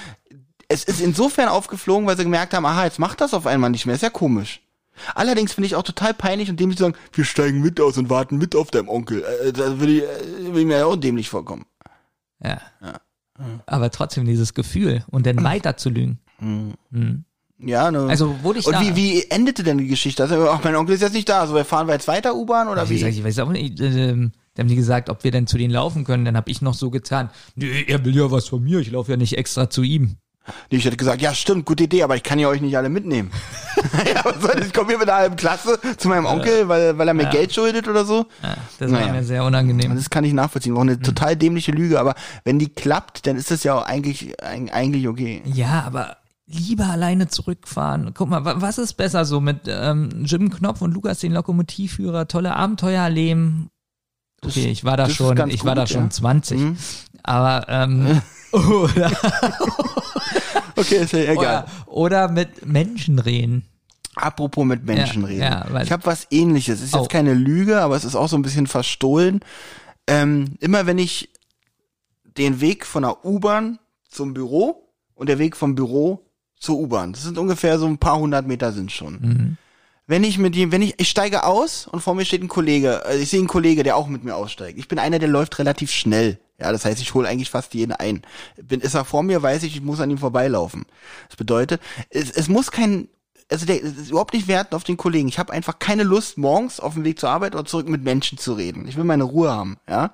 es 0.69 0.83
ist 0.83 0.99
insofern 1.01 1.49
aufgeflogen, 1.49 2.07
weil 2.07 2.17
sie 2.17 2.23
gemerkt 2.23 2.53
haben, 2.53 2.65
aha, 2.65 2.85
jetzt 2.85 2.97
macht 2.99 3.21
das 3.21 3.33
auf 3.35 3.45
einmal 3.45 3.69
nicht 3.69 3.85
mehr, 3.85 3.93
ist 3.95 4.01
ja 4.01 4.09
komisch. 4.09 4.61
Allerdings 5.15 5.53
finde 5.53 5.67
ich 5.67 5.75
auch 5.75 5.83
total 5.83 6.13
peinlich 6.13 6.49
und 6.49 6.59
dämlich 6.59 6.77
zu 6.77 6.83
sagen, 6.83 6.95
wir 7.13 7.25
steigen 7.25 7.61
mit 7.61 7.79
aus 7.79 7.97
und 7.97 8.09
warten 8.09 8.37
mit 8.37 8.55
auf 8.55 8.69
deinem 8.71 8.89
Onkel. 8.89 9.23
Äh, 9.43 9.51
Da 9.53 9.79
will 9.79 9.89
ich, 9.89 10.03
äh, 10.03 10.59
ich 10.59 10.65
mir 10.65 10.77
ja 10.79 10.85
auch 10.85 10.95
dämlich 10.95 11.29
vorkommen. 11.29 11.65
Ja. 12.43 12.59
Aber 13.65 13.89
trotzdem 13.89 14.25
dieses 14.25 14.53
Gefühl 14.53 15.03
und 15.09 15.25
dann 15.25 15.43
weiter 15.43 15.77
zu 15.77 15.89
lügen. 15.89 16.19
Ja, 17.65 17.91
ne. 17.91 18.07
Also 18.09 18.35
wurde 18.43 18.59
ich 18.59 18.65
und 18.67 18.73
da. 18.73 18.81
wie, 18.81 18.95
wie 18.95 19.23
endete 19.29 19.63
denn 19.63 19.77
die 19.77 19.87
Geschichte? 19.87 20.23
Also, 20.23 20.49
ach, 20.49 20.63
mein 20.63 20.75
Onkel 20.75 20.95
ist 20.95 21.01
jetzt 21.01 21.13
nicht 21.13 21.29
da, 21.29 21.41
also 21.41 21.55
wir 21.55 21.65
fahren 21.65 21.87
wir 21.87 21.93
jetzt 21.93 22.07
weiter 22.07 22.35
U-Bahn 22.35 22.67
oder 22.67 22.89
wie 22.89 23.01
wie? 23.01 23.07
ich 23.07 23.23
weiß 23.23 23.39
auch 23.39 23.49
nicht. 23.49 23.79
Ähm, 23.79 24.31
dann 24.55 24.65
haben 24.65 24.69
die 24.69 24.75
gesagt, 24.75 25.09
ob 25.09 25.23
wir 25.23 25.31
denn 25.31 25.47
zu 25.47 25.57
denen 25.57 25.73
laufen 25.73 26.03
können. 26.03 26.25
Dann 26.25 26.37
habe 26.37 26.51
ich 26.51 26.61
noch 26.61 26.73
so 26.75 26.89
getan. 26.91 27.29
Nee, 27.55 27.85
er 27.87 28.03
will 28.05 28.15
ja 28.15 28.29
was 28.29 28.47
von 28.47 28.63
mir. 28.63 28.79
Ich 28.79 28.91
laufe 28.91 29.11
ja 29.11 29.17
nicht 29.17 29.37
extra 29.37 29.69
zu 29.69 29.81
ihm. 29.83 30.17
Nee, 30.69 30.77
ich 30.79 30.83
hätte 30.85 30.97
gesagt, 30.97 31.21
ja 31.21 31.33
stimmt, 31.33 31.65
gute 31.65 31.85
Idee, 31.85 32.03
aber 32.03 32.17
ich 32.17 32.23
kann 32.23 32.37
ja 32.37 32.49
euch 32.49 32.59
nicht 32.59 32.75
alle 32.75 32.89
mitnehmen. 32.89 33.31
ja, 34.13 34.25
was 34.25 34.41
soll 34.41 34.55
das? 34.57 34.67
Ich 34.67 34.73
komme 34.73 34.89
hier 34.89 34.97
mit 34.99 35.07
einer 35.09 35.19
halben 35.19 35.35
Klasse 35.37 35.79
zu 35.97 36.09
meinem 36.09 36.25
Onkel, 36.25 36.67
weil, 36.67 36.97
weil 36.97 37.07
er 37.07 37.13
mir 37.13 37.27
Geld 37.27 37.53
schuldet 37.53 37.87
oder 37.87 38.03
so. 38.03 38.25
Ja, 38.43 38.55
das 38.77 38.91
Naja. 38.91 39.05
war 39.07 39.13
mir 39.13 39.23
sehr 39.23 39.43
unangenehm. 39.45 39.95
Das 39.95 40.09
kann 40.09 40.25
ich 40.25 40.33
nachvollziehen. 40.33 40.75
Auch 40.75 40.81
eine 40.81 40.99
total 40.99 41.37
dämliche 41.37 41.71
Lüge, 41.71 41.97
aber 41.99 42.13
wenn 42.43 42.59
die 42.59 42.67
klappt, 42.67 43.25
dann 43.25 43.37
ist 43.37 43.51
das 43.51 43.63
ja 43.63 43.73
auch 43.75 43.85
eigentlich, 43.85 44.37
eig- 44.41 44.69
eigentlich 44.71 45.07
okay. 45.07 45.41
Ja, 45.45 45.83
aber 45.87 46.17
lieber 46.53 46.85
alleine 46.87 47.27
zurückfahren. 47.27 48.11
Guck 48.13 48.29
mal, 48.29 48.45
wa- 48.45 48.55
was 48.57 48.77
ist 48.77 48.93
besser 48.93 49.25
so 49.25 49.39
mit 49.41 49.61
ähm, 49.67 50.23
Jim 50.25 50.49
Knopf 50.49 50.81
und 50.81 50.93
Lukas, 50.93 51.19
den 51.19 51.33
Lokomotivführer, 51.33 52.27
tolle 52.27 52.55
Abenteuer 52.55 53.03
erleben? 53.03 53.69
Okay, 54.45 54.67
ich 54.69 54.83
war 54.83 54.97
da 54.97 55.05
das 55.05 55.13
schon, 55.15 55.49
ich 55.49 55.63
war 55.65 55.75
da 55.75 55.83
gut, 55.83 55.89
schon 55.89 56.03
ja. 56.05 56.09
20. 56.09 56.59
Mhm. 56.59 56.77
Aber 57.23 57.65
ähm, 57.69 58.21
oder, 58.51 59.11
Okay, 60.75 60.95
ist 61.03 61.13
ja 61.13 61.19
egal. 61.31 61.35
oder, 61.37 61.67
oder 61.87 62.27
mit 62.29 62.65
Menschen 62.65 63.19
reden. 63.19 63.65
Apropos 64.15 64.65
mit 64.65 64.83
Menschen 64.85 65.21
Ja, 65.23 65.27
reden. 65.61 65.73
ja, 65.75 65.81
ich 65.81 65.91
habe 65.91 66.05
was 66.05 66.27
ähnliches. 66.29 66.81
Ist 66.81 66.93
jetzt 66.93 67.01
Oh. 67.03 67.07
keine 67.07 67.33
Lüge, 67.33 67.81
aber 67.81 67.95
es 67.95 68.05
ist 68.05 68.15
auch 68.15 68.27
so 68.29 68.35
ein 68.35 68.41
bisschen 68.43 68.67
verstohlen. 68.67 69.39
Ähm, 70.07 70.55
immer 70.59 70.85
wenn 70.85 70.97
ich 70.99 71.29
den 72.37 72.61
Weg 72.61 72.85
von 72.85 73.03
der 73.03 73.25
U-Bahn 73.25 73.79
zum 74.09 74.33
Büro 74.33 74.89
und 75.15 75.29
der 75.29 75.39
Weg 75.39 75.55
vom 75.55 75.73
Büro 75.75 76.22
zur 76.63 76.77
U-Bahn, 76.77 77.13
das 77.13 77.23
sind 77.23 77.37
ungefähr 77.37 77.77
so 77.77 77.85
ein 77.85 77.97
paar 77.97 78.17
hundert 78.17 78.47
Meter 78.47 78.71
sind 78.71 78.91
schon. 78.91 79.13
Mhm. 79.13 79.57
Wenn 80.05 80.23
ich 80.23 80.37
mit 80.37 80.55
ihm, 80.55 80.71
wenn 80.71 80.81
ich, 80.81 80.95
ich 80.97 81.09
steige 81.09 81.43
aus 81.43 81.87
und 81.87 82.01
vor 82.01 82.15
mir 82.15 82.25
steht 82.25 82.41
ein 82.41 82.47
Kollege, 82.47 83.03
äh, 83.05 83.17
ich 83.17 83.29
sehe 83.29 83.39
einen 83.39 83.47
Kollege, 83.47 83.83
der 83.83 83.95
auch 83.95 84.07
mit 84.07 84.23
mir 84.23 84.35
aussteigt. 84.35 84.77
Ich 84.77 84.87
bin 84.87 84.99
einer, 84.99 85.19
der 85.19 85.29
läuft 85.29 85.59
relativ 85.59 85.91
schnell. 85.91 86.39
Ja, 86.59 86.71
das 86.71 86.85
heißt, 86.85 87.01
ich 87.01 87.13
hole 87.13 87.27
eigentlich 87.27 87.49
fast 87.49 87.73
jeden 87.73 87.93
ein. 87.93 88.21
Bin, 88.61 88.79
ist 88.79 88.93
er 88.93 89.05
vor 89.05 89.23
mir, 89.23 89.41
weiß 89.41 89.63
ich, 89.63 89.75
ich 89.75 89.81
muss 89.81 89.99
an 89.99 90.09
ihm 90.09 90.17
vorbeilaufen. 90.17 90.85
Das 91.27 91.37
bedeutet, 91.37 91.81
es, 92.09 92.31
es 92.31 92.47
muss 92.47 92.71
kein, 92.71 93.07
also 93.49 93.65
der 93.65 93.83
es 93.83 93.97
ist 93.97 94.09
überhaupt 94.11 94.33
nicht 94.33 94.47
werten 94.47 94.75
auf 94.75 94.83
den 94.83 94.97
Kollegen. 94.97 95.27
Ich 95.27 95.39
habe 95.39 95.51
einfach 95.51 95.79
keine 95.79 96.03
Lust, 96.03 96.37
morgens 96.37 96.79
auf 96.79 96.93
dem 96.93 97.03
Weg 97.03 97.19
zur 97.19 97.29
Arbeit 97.29 97.55
oder 97.55 97.65
zurück 97.65 97.89
mit 97.89 98.03
Menschen 98.03 98.37
zu 98.37 98.53
reden. 98.53 98.87
Ich 98.87 98.97
will 98.97 99.03
meine 99.03 99.23
Ruhe 99.23 99.51
haben, 99.51 99.77
ja. 99.89 100.13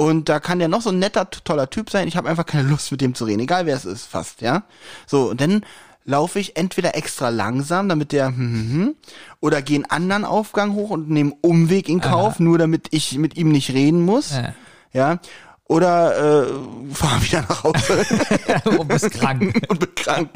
Und 0.00 0.30
da 0.30 0.40
kann 0.40 0.60
der 0.60 0.68
noch 0.68 0.80
so 0.80 0.88
ein 0.88 0.98
netter, 0.98 1.28
toller 1.28 1.68
Typ 1.68 1.90
sein. 1.90 2.08
Ich 2.08 2.16
habe 2.16 2.26
einfach 2.26 2.46
keine 2.46 2.66
Lust, 2.66 2.90
mit 2.90 3.02
dem 3.02 3.14
zu 3.14 3.26
reden, 3.26 3.40
egal 3.40 3.66
wer 3.66 3.76
es 3.76 3.84
ist, 3.84 4.06
fast, 4.06 4.40
ja. 4.40 4.62
So, 5.06 5.28
und 5.28 5.42
dann 5.42 5.62
laufe 6.06 6.38
ich 6.38 6.56
entweder 6.56 6.96
extra 6.96 7.28
langsam, 7.28 7.86
damit 7.86 8.12
der, 8.12 8.28
hm, 8.28 8.36
hm, 8.36 8.72
hm, 8.72 8.94
oder 9.40 9.60
gehe 9.60 9.76
einen 9.76 9.84
anderen 9.84 10.24
Aufgang 10.24 10.72
hoch 10.72 10.88
und 10.88 11.10
nehme 11.10 11.34
Umweg 11.42 11.90
in 11.90 12.00
Kauf, 12.00 12.40
nur 12.40 12.56
damit 12.56 12.88
ich 12.92 13.18
mit 13.18 13.36
ihm 13.36 13.52
nicht 13.52 13.74
reden 13.74 14.00
muss, 14.00 14.30
Ja. 14.30 14.54
ja. 14.94 15.18
Oder 15.70 16.48
äh, 16.48 16.52
fahre 16.92 17.22
wieder 17.22 17.42
nach 17.42 17.62
Hause 17.62 18.04
Du 18.64 18.82
bist 18.82 19.08
krank. 19.12 19.54
und 19.68 19.78
bin 19.78 19.94
krank. 19.94 20.28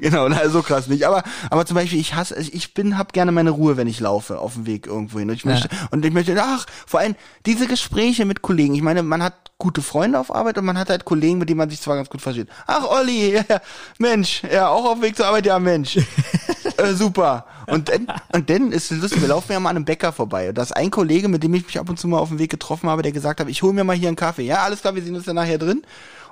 genau, 0.00 0.30
na, 0.30 0.48
so 0.48 0.62
krass 0.62 0.86
nicht. 0.88 1.06
Aber, 1.06 1.24
aber 1.50 1.66
zum 1.66 1.74
Beispiel, 1.74 2.00
ich 2.00 2.14
hasse, 2.14 2.40
ich 2.40 2.72
bin, 2.72 2.96
hab 2.96 3.12
gerne 3.12 3.32
meine 3.32 3.50
Ruhe, 3.50 3.76
wenn 3.76 3.86
ich 3.86 4.00
laufe 4.00 4.38
auf 4.38 4.54
dem 4.54 4.64
Weg 4.64 4.86
irgendwo 4.86 5.18
hin. 5.18 5.28
Und 5.28 5.36
ich 5.36 5.44
möchte, 5.44 5.68
und 5.90 6.06
ich 6.06 6.10
möchte, 6.10 6.34
ach, 6.42 6.64
vor 6.86 7.00
allem 7.00 7.16
diese 7.44 7.66
Gespräche 7.66 8.24
mit 8.24 8.40
Kollegen. 8.40 8.74
Ich 8.74 8.80
meine, 8.80 9.02
man 9.02 9.22
hat 9.22 9.34
gute 9.58 9.82
Freunde 9.82 10.18
auf 10.18 10.34
Arbeit 10.34 10.56
und 10.56 10.64
man 10.64 10.78
hat 10.78 10.88
halt 10.88 11.04
Kollegen, 11.04 11.36
mit 11.36 11.50
denen 11.50 11.58
man 11.58 11.68
sich 11.68 11.82
zwar 11.82 11.96
ganz 11.96 12.08
gut 12.08 12.22
versteht. 12.22 12.48
Ach, 12.66 12.88
Olli, 12.88 13.34
ja, 13.34 13.44
ja, 13.46 13.60
Mensch, 13.98 14.42
ja, 14.50 14.68
auch 14.68 14.86
auf 14.86 14.94
dem 14.94 15.02
Weg 15.02 15.16
zur 15.18 15.26
Arbeit, 15.26 15.44
ja, 15.44 15.58
Mensch. 15.58 15.98
äh, 16.78 16.94
super. 16.94 17.44
Und 17.66 17.88
dann, 17.88 18.06
und 18.32 18.48
dann 18.50 18.72
ist 18.72 18.90
es 18.90 19.00
lustig, 19.00 19.20
wir 19.20 19.28
laufen 19.28 19.52
ja 19.52 19.60
mal 19.60 19.70
an 19.70 19.76
einem 19.76 19.84
Bäcker 19.84 20.12
vorbei. 20.12 20.48
Und 20.48 20.58
da 20.58 20.62
ist 20.62 20.76
ein 20.76 20.90
Kollege, 20.90 21.28
mit 21.28 21.42
dem 21.42 21.54
ich 21.54 21.66
mich 21.66 21.78
ab 21.78 21.88
und 21.88 21.98
zu 21.98 22.08
mal 22.08 22.18
auf 22.18 22.28
dem 22.28 22.38
Weg 22.38 22.50
getroffen 22.50 22.88
habe, 22.88 23.02
der 23.02 23.12
gesagt 23.12 23.40
hat, 23.40 23.48
ich 23.48 23.62
hole 23.62 23.72
mir 23.72 23.84
mal 23.84 23.96
hier 23.96 24.08
einen 24.08 24.16
Kaffee. 24.16 24.44
Ja, 24.44 24.62
alles 24.64 24.80
klar, 24.80 24.94
wir 24.94 25.02
sehen 25.02 25.16
uns 25.16 25.24
dann 25.24 25.36
nachher 25.36 25.58
drin. 25.58 25.82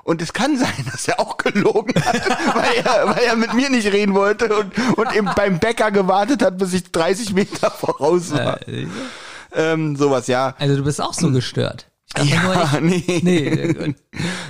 Und 0.05 0.20
es 0.20 0.32
kann 0.32 0.59
sein, 0.59 0.85
dass 0.93 1.09
er 1.09 1.18
auch 1.18 1.37
gelogen 1.39 1.95
hat, 2.05 2.20
weil 2.55 2.74
er, 2.85 3.09
weil 3.09 3.24
er 3.24 3.37
mit 3.37 3.55
mir 3.55 3.70
nicht 3.70 3.91
reden 3.93 4.14
wollte 4.14 4.55
und, 4.55 4.72
und 4.99 5.14
eben 5.16 5.30
beim 5.35 5.59
Bäcker 5.59 5.91
gewartet 5.91 6.43
hat, 6.43 6.59
bis 6.59 6.74
ich 6.74 6.91
30 6.93 7.32
Meter 7.35 7.70
voraus 7.70 8.32
war. 8.32 8.66
Äh, 8.68 8.87
Ähm, 9.57 9.95
sowas, 9.97 10.26
ja. 10.26 10.55
Also 10.59 10.76
du 10.76 10.82
bist 10.85 11.01
auch 11.01 11.14
so 11.14 11.30
gestört. 11.30 11.87
Ich 12.07 12.14
dachte 12.14 12.43
nur, 12.45 12.55
Ja, 12.55 12.80
nee. 12.80 13.05
ich, 13.07 13.22
nee, 13.22 13.39
äh, 13.39 13.72
gut. 13.72 13.95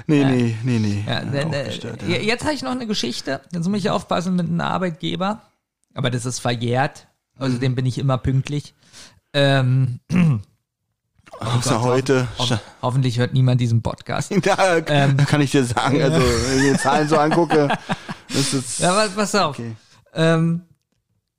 Nee, 0.06 0.24
nee, 0.24 0.56
nee, 0.62 0.78
nee. 0.78 1.04
Ja, 1.06 1.20
äh, 1.20 1.64
gestört, 1.66 2.02
ja. 2.08 2.16
Jetzt 2.16 2.44
habe 2.44 2.54
ich 2.54 2.62
noch 2.62 2.70
eine 2.72 2.86
Geschichte. 2.86 3.40
Jetzt 3.52 3.68
muss 3.68 3.78
ich 3.78 3.90
aufpassen 3.90 4.36
mit 4.36 4.46
einem 4.48 4.60
Arbeitgeber. 4.60 5.42
Aber 5.94 6.10
das 6.10 6.26
ist 6.26 6.40
verjährt. 6.40 7.08
Außerdem 7.38 7.74
bin 7.74 7.86
ich 7.86 7.98
immer 7.98 8.18
pünktlich. 8.18 8.74
Ähm, 9.32 10.00
Außer 11.40 11.82
heute. 11.82 12.28
ho 12.38 12.46
hoffentlich 12.82 13.18
hört 13.18 13.32
niemand 13.34 13.60
diesen 13.60 13.82
Podcast. 13.82 14.32
Da 14.42 14.76
Ähm. 14.86 15.16
kann 15.16 15.40
ich 15.40 15.50
dir 15.50 15.64
sagen, 15.64 16.00
also 16.02 16.18
wenn 16.20 16.64
ich 16.64 16.72
die 16.72 16.78
Zahlen 16.78 17.08
so 17.08 17.16
angucke, 17.18 17.68
das 18.28 18.54
ist 18.54 18.78
Ja, 18.80 18.92
aber 18.92 19.08
pass 19.08 19.34
auf. 19.34 19.58
okay. 19.58 19.74
Ähm, 20.14 20.62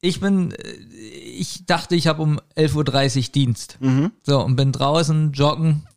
ich 0.01 0.20
bin, 0.20 0.51
äh, 0.51 0.72
ich 0.74 1.66
dachte, 1.66 1.95
ich 1.95 2.08
habe 2.08 2.22
um 2.22 2.39
11.30 2.58 3.18
Uhr 3.28 3.32
Dienst. 3.34 3.78
Mhm. 3.80 4.12
So, 4.24 4.41
und 4.43 4.56
bin 4.58 4.72
draußen 4.74 5.32
joggen. 5.32 5.88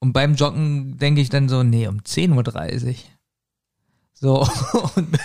Und 0.00 0.12
beim 0.12 0.34
Joggen 0.34 0.98
denke 0.98 1.20
ich 1.20 1.30
dann 1.30 1.48
so, 1.48 1.62
nee, 1.62 1.86
um 1.86 2.00
10.30 2.00 2.86
Uhr. 2.88 2.94
So, 4.14 4.40
und 4.96 5.16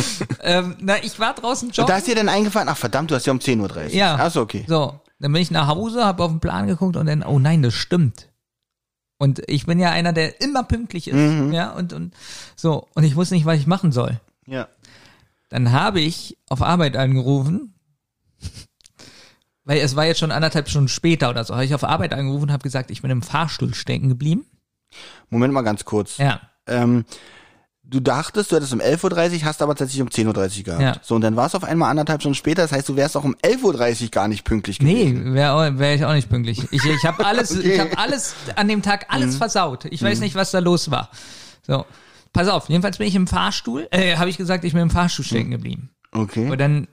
ähm, 0.42 0.76
na, 0.80 1.02
ich 1.02 1.18
war 1.18 1.34
draußen 1.34 1.68
Und 1.68 1.78
da 1.78 1.82
joggen. 1.82 1.96
ist 1.96 2.06
dir 2.06 2.14
dann 2.14 2.28
eingefallen, 2.28 2.68
ach 2.68 2.76
verdammt, 2.76 3.10
du 3.10 3.14
hast 3.14 3.26
ja 3.26 3.32
um 3.32 3.38
10.30 3.38 3.60
Uhr. 3.86 3.86
Ja. 3.92 4.14
Achso, 4.16 4.40
okay. 4.40 4.64
So, 4.68 5.00
dann 5.18 5.32
bin 5.32 5.42
ich 5.42 5.50
nach 5.50 5.68
Hause, 5.68 6.04
habe 6.04 6.22
auf 6.24 6.30
den 6.30 6.40
Plan 6.40 6.66
geguckt 6.66 6.96
und 6.96 7.06
dann, 7.06 7.22
oh 7.22 7.38
nein, 7.38 7.62
das 7.62 7.74
stimmt. 7.74 8.28
Und 9.18 9.42
ich 9.48 9.66
bin 9.66 9.78
ja 9.78 9.90
einer, 9.90 10.12
der 10.12 10.40
immer 10.40 10.64
pünktlich 10.64 11.06
ist. 11.08 11.14
Mhm. 11.14 11.52
Ja, 11.52 11.70
und, 11.72 11.92
und 11.92 12.12
so, 12.56 12.88
und 12.94 13.04
ich 13.04 13.14
wusste 13.14 13.34
nicht, 13.34 13.46
was 13.46 13.58
ich 13.58 13.66
machen 13.68 13.92
soll. 13.92 14.20
Ja. 14.46 14.68
Dann 15.48 15.70
habe 15.72 16.00
ich 16.00 16.38
auf 16.48 16.60
Arbeit 16.62 16.96
angerufen, 16.96 17.74
weil 19.64 19.78
es 19.78 19.94
war 19.94 20.06
jetzt 20.06 20.18
schon 20.18 20.32
anderthalb 20.32 20.68
Stunden 20.68 20.88
später 20.88 21.30
oder 21.30 21.44
so, 21.44 21.54
habe 21.54 21.64
ich 21.64 21.74
auf 21.74 21.84
Arbeit 21.84 22.12
angerufen 22.14 22.44
und 22.44 22.52
habe 22.52 22.62
gesagt, 22.64 22.90
ich 22.90 23.02
bin 23.02 23.10
im 23.10 23.22
Fahrstuhl 23.22 23.74
stecken 23.74 24.08
geblieben. 24.08 24.44
Moment 25.30 25.52
mal 25.54 25.62
ganz 25.62 25.84
kurz. 25.84 26.16
Ja, 26.18 26.40
Ähm, 26.66 27.04
du 27.92 28.00
dachtest, 28.00 28.50
du 28.50 28.56
hättest 28.56 28.72
um 28.72 28.80
11.30 28.80 29.38
Uhr, 29.40 29.44
hast 29.44 29.62
aber 29.62 29.74
tatsächlich 29.74 30.02
um 30.02 30.08
10.30 30.08 30.58
Uhr 30.58 30.64
gehabt. 30.64 30.82
Ja. 30.82 30.96
So, 31.02 31.14
und 31.14 31.20
dann 31.20 31.36
war 31.36 31.46
es 31.46 31.54
auf 31.54 31.62
einmal 31.64 31.90
anderthalb 31.90 32.20
Stunden 32.22 32.34
später, 32.34 32.62
das 32.62 32.72
heißt, 32.72 32.88
du 32.88 32.96
wärst 32.96 33.16
auch 33.16 33.24
um 33.24 33.34
11.30 33.36 34.02
Uhr 34.04 34.08
gar 34.10 34.28
nicht 34.28 34.44
pünktlich 34.44 34.78
gewesen. 34.78 35.24
nee, 35.30 35.34
wäre 35.34 35.78
wär 35.78 35.94
ich 35.94 36.04
auch 36.04 36.14
nicht 36.14 36.28
pünktlich. 36.28 36.60
Ich, 36.72 36.84
ich 36.84 37.04
habe 37.04 37.24
alles, 37.24 37.52
Okay. 37.56 37.74
ich 37.74 37.80
habe 37.80 37.96
alles 37.98 38.34
an 38.56 38.66
dem 38.68 38.82
Tag 38.82 39.06
alles 39.08 39.36
versaut. 39.36 39.84
Ich 39.86 40.02
weiß 40.02 40.20
nicht, 40.20 40.34
was 40.34 40.50
da 40.50 40.58
los 40.58 40.90
war. 40.90 41.10
So, 41.66 41.84
pass 42.32 42.48
auf. 42.48 42.68
Jedenfalls 42.68 42.98
bin 42.98 43.06
ich 43.06 43.14
im 43.14 43.26
Fahrstuhl. 43.26 43.86
Äh, 43.90 44.16
habe 44.16 44.30
ich 44.30 44.36
gesagt, 44.36 44.64
ich 44.64 44.72
bin 44.72 44.82
im 44.82 44.90
Fahrstuhl 44.90 45.24
stecken 45.24 45.50
geblieben. 45.50 45.90
Okay. 46.12 46.50
Und 46.50 46.58
dann 46.58 46.88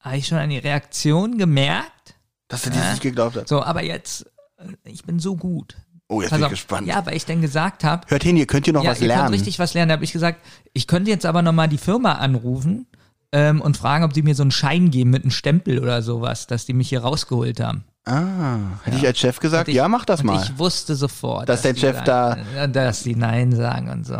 habe 0.00 0.16
ich 0.16 0.26
schon 0.26 0.38
an 0.38 0.50
die 0.50 0.58
Reaktion 0.58 1.38
gemerkt. 1.38 2.16
Dass 2.48 2.64
er 2.64 2.72
das 2.72 2.90
nicht 2.92 3.02
geglaubt 3.02 3.36
hat. 3.36 3.48
So, 3.48 3.62
aber 3.62 3.82
jetzt, 3.82 4.26
äh, 4.58 4.72
ich 4.84 5.04
bin 5.04 5.18
so 5.18 5.36
gut. 5.36 5.76
Oh, 6.10 6.22
jetzt 6.22 6.30
Pass 6.30 6.38
bin 6.38 6.40
ich 6.40 6.46
auf. 6.46 6.50
gespannt. 6.52 6.86
Ja, 6.86 7.04
weil 7.06 7.16
ich 7.16 7.26
dann 7.26 7.40
gesagt 7.42 7.84
habe, 7.84 8.06
Hört 8.08 8.22
hin, 8.22 8.36
ihr 8.36 8.46
könnt 8.46 8.64
hier 8.64 8.72
noch 8.74 8.82
ja, 8.82 8.90
was 8.92 9.00
ihr 9.00 9.08
lernen. 9.08 9.24
könnt 9.24 9.34
richtig 9.34 9.58
was 9.58 9.74
lernen. 9.74 9.90
Da 9.90 9.92
habe 9.94 10.04
ich 10.04 10.12
gesagt, 10.12 10.40
ich 10.72 10.86
könnte 10.86 11.10
jetzt 11.10 11.26
aber 11.26 11.42
nochmal 11.42 11.68
die 11.68 11.76
Firma 11.78 12.12
anrufen 12.14 12.86
ähm, 13.32 13.60
und 13.60 13.76
fragen, 13.76 14.04
ob 14.04 14.14
die 14.14 14.22
mir 14.22 14.34
so 14.34 14.42
einen 14.42 14.50
Schein 14.50 14.90
geben 14.90 15.10
mit 15.10 15.22
einem 15.24 15.30
Stempel 15.32 15.78
oder 15.80 16.00
sowas, 16.00 16.46
dass 16.46 16.64
die 16.64 16.72
mich 16.72 16.88
hier 16.88 17.00
rausgeholt 17.02 17.60
haben. 17.60 17.84
ah, 18.06 18.56
hätte 18.84 18.96
ich 18.96 19.06
als 19.06 19.18
Chef 19.18 19.38
gesagt, 19.38 19.68
ich- 19.68 19.74
ja, 19.74 19.86
mach 19.86 20.06
das 20.06 20.22
mal. 20.24 20.42
Ich 20.42 20.58
wusste 20.58 20.94
sofort, 20.96 21.46
Dass 21.48 21.60
der 21.60 21.74
die 21.74 21.80
Chef 21.80 22.02
sagen, 22.06 22.46
äh, 22.56 22.68
dass 22.70 23.02
die 23.02 23.14
Nein 23.14 23.52
sagen 23.54 23.90
und 23.90 24.06
so. 24.06 24.16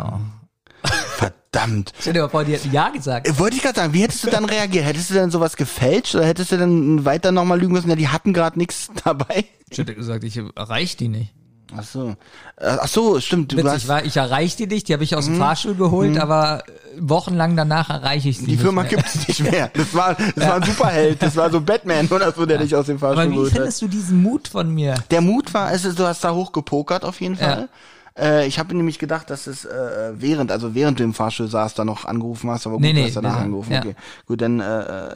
Verdammt. 1.17 1.91
Stell 1.99 2.13
dir 2.13 2.21
mal 2.21 2.29
vor, 2.29 2.43
die 2.45 2.53
hätten 2.53 2.71
Ja 2.71 2.89
gesagt. 2.89 3.27
Äh, 3.27 3.37
Wollte 3.39 3.55
ich 3.57 3.63
gerade 3.63 3.75
sagen, 3.79 3.93
wie 3.93 4.03
hättest 4.03 4.23
du 4.23 4.29
dann 4.29 4.45
reagiert? 4.45 4.85
Hättest 4.85 5.09
du 5.09 5.15
dann 5.15 5.31
sowas 5.31 5.55
gefälscht 5.57 6.13
oder 6.15 6.25
hättest 6.25 6.51
du 6.51 6.57
dann 6.57 7.03
weiter 7.05 7.31
nochmal 7.31 7.59
lügen 7.59 7.73
müssen, 7.73 7.89
ja, 7.89 7.95
die 7.95 8.07
hatten 8.07 8.31
gerade 8.33 8.57
nichts 8.59 8.89
dabei? 9.03 9.45
Ich 9.71 9.77
hätte 9.79 9.95
gesagt, 9.95 10.23
ich 10.23 10.39
erreiche 10.55 10.97
die 10.97 11.07
nicht. 11.07 11.33
Ach 11.77 11.83
so. 11.83 12.09
Äh, 12.57 12.77
Ach 12.81 12.87
so, 12.87 13.19
stimmt. 13.19 13.51
Du 13.51 13.57
Witzig 13.57 13.71
hast, 13.71 13.87
war, 13.87 14.03
ich 14.03 14.17
erreiche 14.17 14.57
die 14.57 14.67
nicht, 14.67 14.87
die 14.87 14.93
habe 14.93 15.03
ich 15.03 15.15
aus 15.15 15.25
dem 15.25 15.37
Fahrstuhl 15.37 15.75
geholt, 15.75 16.17
aber 16.17 16.63
äh, 16.67 16.71
wochenlang 16.99 17.55
danach 17.55 17.89
erreiche 17.89 18.29
ich 18.29 18.39
sie 18.39 18.45
die 18.47 18.57
Firma 18.57 18.81
mehr. 18.81 18.89
gibt's 18.89 19.27
nicht 19.27 19.39
mehr. 19.51 19.69
Das 19.73 19.93
war, 19.93 20.15
das 20.15 20.47
war 20.47 20.55
ein 20.55 20.63
Superheld. 20.63 21.21
Das 21.21 21.35
war 21.35 21.51
so 21.51 21.61
Batman 21.61 22.07
oder 22.07 22.31
so, 22.31 22.45
der 22.45 22.57
dich 22.57 22.75
aus 22.75 22.87
dem 22.87 22.97
Fahrstuhl 22.99 23.21
Aber 23.23 23.31
wie 23.31 23.35
geholt 23.35 23.51
hat. 23.51 23.57
findest 23.57 23.81
du 23.83 23.87
diesen 23.87 24.21
Mut 24.23 24.47
von 24.47 24.73
mir? 24.73 24.95
Der 25.11 25.21
Mut 25.21 25.53
war, 25.53 25.67
also 25.67 25.91
du 25.91 26.05
hast 26.05 26.23
da 26.23 26.33
hoch 26.33 26.51
gepokert 26.51 27.05
auf 27.05 27.21
jeden 27.21 27.35
Fall. 27.35 27.69
Äh, 28.17 28.47
ich 28.47 28.57
habe 28.59 28.75
nämlich 28.75 28.97
gedacht, 28.99 29.29
dass 29.29 29.45
es 29.47 29.63
äh, 29.63 29.69
während, 30.15 30.51
also 30.51 30.73
während 30.75 30.99
du 30.99 31.03
im 31.03 31.13
Fahrstuhl 31.13 31.47
saß, 31.47 31.75
da 31.75 31.85
noch 31.85 32.03
angerufen 32.05 32.49
hast, 32.49 32.65
aber 32.65 32.75
gut, 32.75 32.81
Nee, 32.81 32.93
du 32.93 32.99
nee, 32.99 33.05
hast 33.05 33.15
danach 33.15 33.35
wir- 33.37 33.43
angerufen. 33.43 33.71
ja. 33.71 33.79
Okay, 33.79 33.95
gut, 34.25 34.41
dann, 34.41 34.59
äh, 34.59 35.09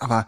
aber 0.00 0.26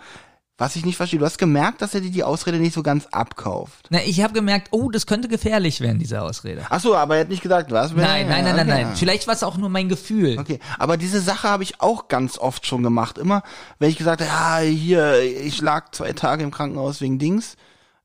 was 0.63 0.77
ich 0.77 0.85
nicht 0.85 0.97
verstehe, 0.97 1.19
du 1.19 1.25
hast 1.27 1.39
gemerkt, 1.39 1.83
dass 1.83 1.93
er 1.93 2.01
dir 2.01 2.13
die 2.13 2.23
Ausrede 2.23 2.59
nicht 2.59 2.73
so 2.73 2.85
ganz 2.85 3.07
abkauft. 3.11 3.87
Na, 3.91 3.99
ich 4.05 4.23
habe 4.23 4.33
gemerkt, 4.33 4.69
oh, 4.71 4.91
das 4.91 5.07
könnte 5.09 5.27
gefährlich 5.27 5.81
werden, 5.81 5.99
diese 5.99 6.23
Ausrede. 6.23 6.63
Ach 6.71 6.79
so, 6.79 6.95
aber 6.95 7.17
er 7.17 7.23
hat 7.23 7.31
nicht 7.31 7.43
gesagt, 7.43 7.73
was? 7.73 7.93
Nein, 7.93 8.29
nein, 8.29 8.45
nein, 8.45 8.55
nein, 8.55 8.69
Okay. 8.71 8.85
nein. 8.85 8.95
Vielleicht 8.97 9.27
war 9.27 9.35
es 9.35 9.43
auch 9.43 9.57
nur 9.57 9.69
mein 9.71 9.89
Gefühl. 9.89 10.39
Okay, 10.39 10.61
aber 10.79 10.97
diese 10.97 11.21
Sache 11.21 11.49
habe 11.49 11.65
ich 11.65 11.81
auch 11.81 12.07
ganz 12.07 12.39
oft 12.39 12.65
schon 12.65 12.85
gemacht. 12.85 13.19
Immer, 13.19 13.43
wenn 13.81 13.91
ich 13.91 13.99
gesagt 13.99 14.21
habe, 14.25 14.65
ja, 14.65 14.71
hier, 14.71 15.21
ich 15.21 15.61
lag 15.61 15.91
zwei 15.91 16.13
Tage 16.13 16.45
im 16.45 16.53
Krankenhaus 16.53 17.01
wegen 17.01 17.19
Dings. 17.19 17.57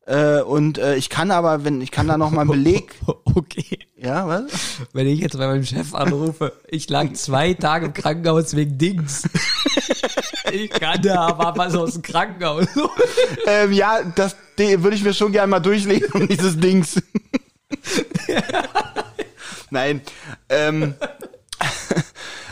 Äh, 0.07 0.41
und 0.41 0.77
äh, 0.77 0.95
ich 0.95 1.09
kann 1.09 1.31
aber, 1.31 1.65
wenn 1.65 1.81
ich 1.81 1.91
kann 1.91 2.07
da 2.07 2.17
noch 2.17 2.31
mal 2.31 2.41
einen 2.41 2.51
Beleg. 2.51 2.95
Okay. 3.37 3.77
Ja, 3.95 4.27
was? 4.27 4.45
Wenn 4.93 5.05
ich 5.05 5.19
jetzt 5.19 5.37
bei 5.37 5.45
meinem 5.45 5.63
Chef 5.63 5.93
anrufe, 5.93 6.53
ich 6.67 6.89
lag 6.89 7.13
zwei 7.13 7.53
Tage 7.53 7.85
im 7.85 7.93
Krankenhaus 7.93 8.55
wegen 8.55 8.79
Dings. 8.79 9.29
Ich 10.51 10.71
kann 10.71 11.03
da 11.03 11.27
aber 11.27 11.55
was 11.55 11.75
aus 11.75 11.93
dem 11.93 12.01
Krankenhaus. 12.01 12.65
ähm, 13.47 13.71
ja, 13.73 13.99
das 14.15 14.35
würde 14.57 14.95
ich 14.95 15.03
mir 15.03 15.13
schon 15.13 15.31
gerne 15.31 15.51
mal 15.51 15.59
durchlesen, 15.59 16.27
dieses 16.27 16.57
Dings. 16.57 16.99
Nein. 19.69 20.01
Ähm, 20.49 20.95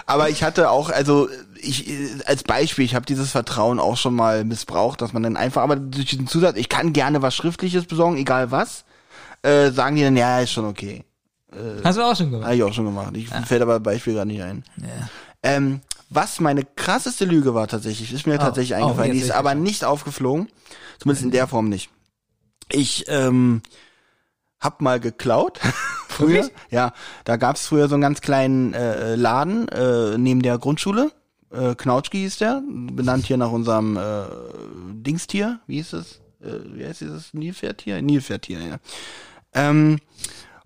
aber 0.06 0.30
ich 0.30 0.44
hatte 0.44 0.70
auch, 0.70 0.92
also 0.92 1.30
ich 1.66 1.90
äh, 1.90 2.24
als 2.26 2.44
Beispiel, 2.44 2.86
ich 2.86 2.96
habe 2.96 3.06
dieses 3.06 3.32
Vertrauen 3.32 3.80
auch 3.80 3.98
schon 3.98 4.16
mal 4.16 4.44
missbraucht, 4.44 5.02
dass 5.02 5.14
man 5.14 5.24
dann 5.24 5.38
einfach, 5.38 5.62
aber 5.62 5.76
durch 5.76 6.06
diesen 6.06 6.28
Zusatz, 6.28 6.56
ich 6.58 6.70
kann 6.70 6.94
gerne 6.94 7.22
was 7.22 7.36
Schriftliches 7.36 7.86
besorgen, 7.86 8.18
egal 8.18 8.52
was, 8.52 8.86
äh, 9.42 9.72
sagen 9.72 9.96
die 9.96 10.04
dann, 10.04 10.18
ja, 10.18 10.40
ist 10.40 10.52
schon 10.52 10.66
okay. 10.66 11.04
Hast 11.86 11.98
du 11.98 12.02
auch 12.02 12.16
schon 12.16 12.32
gemacht? 12.32 12.48
Habe 12.48 12.56
ich 12.58 12.64
auch 12.64 12.74
schon 12.74 12.84
gemacht. 12.84 13.16
Ich 13.16 13.30
fällt 13.30 13.62
aber 13.62 13.80
Beispiel 13.80 14.14
gerade 14.14 14.28
nicht 14.28 14.42
ein. 14.42 14.66
Ähm, 15.42 15.80
was 16.10 16.42
meine 16.42 16.66
krasseste 16.66 17.24
Lüge 17.24 17.54
war 17.54 17.68
tatsächlich, 17.70 18.12
ist 18.12 18.28
mir 18.28 18.38
tatsächlich 18.38 18.78
oh, 18.78 18.84
eingefallen, 18.84 19.14
die 19.14 19.20
ist 19.20 19.32
aber 19.32 19.52
schon. 19.52 19.64
nicht 19.64 19.86
aufgeflogen. 19.86 20.50
Zumindest 21.00 21.24
in 21.24 21.32
der 21.32 21.48
Form 21.48 21.70
nicht. 21.70 21.90
Ich 22.70 23.06
ähm, 23.08 23.62
hab 24.60 24.82
mal 24.82 25.00
geklaut. 25.00 25.62
früher. 26.16 26.50
Ja, 26.70 26.94
da 27.24 27.38
gab's 27.38 27.68
früher 27.68 27.88
so 27.88 27.96
einen 27.96 28.02
ganz 28.02 28.22
kleinen 28.22 28.74
äh, 28.74 29.16
Laden 29.16 29.68
äh, 29.70 30.18
neben 30.18 30.42
der 30.42 30.58
Grundschule. 30.58 31.12
Äh, 31.52 31.76
Knautschki 31.76 32.18
hieß 32.20 32.38
der, 32.38 32.62
benannt 32.68 33.26
hier 33.26 33.38
nach 33.38 33.52
unserem 33.52 33.98
äh, 33.98 34.24
Dingstier. 34.94 35.60
Wie 35.68 35.76
hieß 35.76 35.94
es? 35.94 36.22
Äh, 36.42 36.60
wie 36.74 36.86
heißt 36.86 37.02
dieses 37.02 37.34
Nilpferdtier? 37.34 38.02
Nilpferdtier, 38.02 38.60
ja. 38.62 38.78
Ähm, 39.54 40.00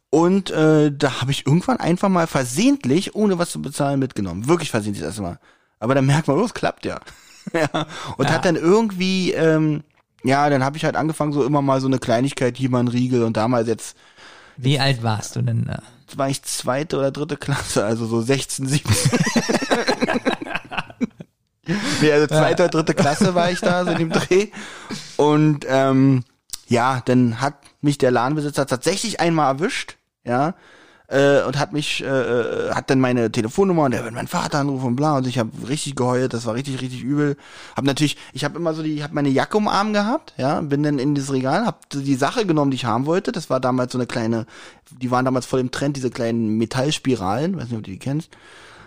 und 0.10 0.50
äh, 0.50 0.92
da 0.92 1.22
habe 1.22 1.32
ich 1.32 1.46
irgendwann 1.46 1.78
einfach 1.78 2.10
mal 2.10 2.26
versehentlich, 2.28 3.14
ohne 3.16 3.38
was 3.38 3.52
zu 3.52 3.62
bezahlen, 3.62 4.00
mitgenommen. 4.00 4.48
Wirklich 4.48 4.72
versehentlich 4.72 5.04
erstmal. 5.04 5.40
Aber 5.80 5.94
dann 5.96 6.06
merkt 6.06 6.28
man, 6.28 6.38
oh, 6.40 6.46
es 6.46 6.54
klappt 6.54 6.86
ja. 6.86 7.00
ja. 7.54 7.86
Und 8.18 8.28
Ja. 8.28 8.36
hat 8.36 8.46
dann 8.46 8.56
irgendwie, 8.56 9.32
ähm, 9.34 9.84
ja, 10.24 10.50
dann 10.50 10.64
habe 10.64 10.78
ich 10.78 10.86
halt 10.86 10.96
angefangen, 10.96 11.32
so 11.34 11.46
immer 11.46 11.62
mal 11.62 11.80
so 11.80 11.88
eine 11.88 12.00
Kleinigkeit, 12.00 12.58
hier 12.58 12.70
mal 12.70 12.80
ein 12.80 12.88
Riegel 12.88 13.24
und 13.24 13.38
damals 13.38 13.68
jetzt 13.68 13.96
Wie 14.58 14.80
alt 14.80 15.04
warst 15.04 15.36
du 15.36 15.42
denn 15.42 15.66
da? 15.66 15.82
war 16.16 16.28
ich 16.28 16.42
zweite 16.42 16.98
oder 16.98 17.12
dritte 17.12 17.38
Klasse, 17.38 17.86
also 17.86 18.08
so 18.08 18.20
16, 18.20 18.66
17. 18.68 19.20
nee, 22.02 22.12
also 22.12 22.28
zweite 22.28 22.64
oder 22.64 22.72
dritte 22.72 22.94
Klasse 22.94 23.36
war 23.36 23.52
ich 23.52 23.60
da, 23.60 23.86
so 23.86 23.92
in 23.92 23.98
dem 23.98 24.10
Dreh. 24.10 24.48
Und 25.18 25.66
ähm, 25.68 26.24
ja, 26.68 27.02
dann 27.06 27.42
hat 27.42 27.56
mich 27.82 27.98
der 27.98 28.12
Ladenbesitzer 28.12 28.68
tatsächlich 28.68 29.20
einmal 29.20 29.54
erwischt, 29.54 29.98
ja, 30.24 30.54
äh, 31.10 31.42
und 31.44 31.58
hat 31.58 31.74
mich, 31.74 32.04
äh, 32.04 32.08
äh, 32.08 32.72
hat 32.72 32.90
dann 32.90 33.00
meine 33.00 33.32
Telefonnummer 33.32 33.84
und 33.84 33.92
der 33.92 34.04
wird 34.04 34.14
meinen 34.14 34.28
Vater 34.28 34.60
anrufen 34.60 34.88
und 34.88 34.96
bla 34.96 35.18
und 35.18 35.28
ich 35.28 35.40
habe 35.40 35.50
richtig 35.68 35.96
geheult, 35.96 36.34
das 36.34 36.46
war 36.46 36.54
richtig, 36.54 36.82
richtig 36.82 37.02
übel. 37.02 37.36
Hab 37.76 37.86
natürlich, 37.86 38.18
ich 38.34 38.44
habe 38.44 38.58
immer 38.58 38.74
so 38.74 38.84
die, 38.84 38.94
ich 38.94 39.04
habe 39.04 39.16
meine 39.16 39.30
Jacke 39.30 39.58
um 39.58 39.66
den 39.66 39.74
Arm 39.74 39.94
gehabt, 39.94 40.34
ja, 40.38 40.62
bin 40.62 40.84
dann 40.84 41.00
in 41.00 41.16
das 41.16 41.34
Regal, 41.34 41.66
hab 41.66 41.90
die 41.90 42.16
Sache 42.16 42.46
genommen, 42.46 42.72
die 42.72 42.76
ich 42.76 42.86
haben 42.86 43.06
wollte. 43.06 43.32
Das 43.32 43.50
war 43.50 43.60
damals 43.60 43.92
so 43.92 43.98
eine 43.98 44.08
kleine, 44.08 44.46
die 44.92 45.10
waren 45.10 45.26
damals 45.26 45.46
voll 45.46 45.60
im 45.60 45.72
Trend, 45.72 45.98
diese 45.98 46.12
kleinen 46.12 46.58
Metallspiralen, 46.58 47.58
weiß 47.58 47.66
nicht, 47.66 47.78
ob 47.78 47.84
du 47.84 47.92
die 47.92 48.00
kennst. 48.00 48.30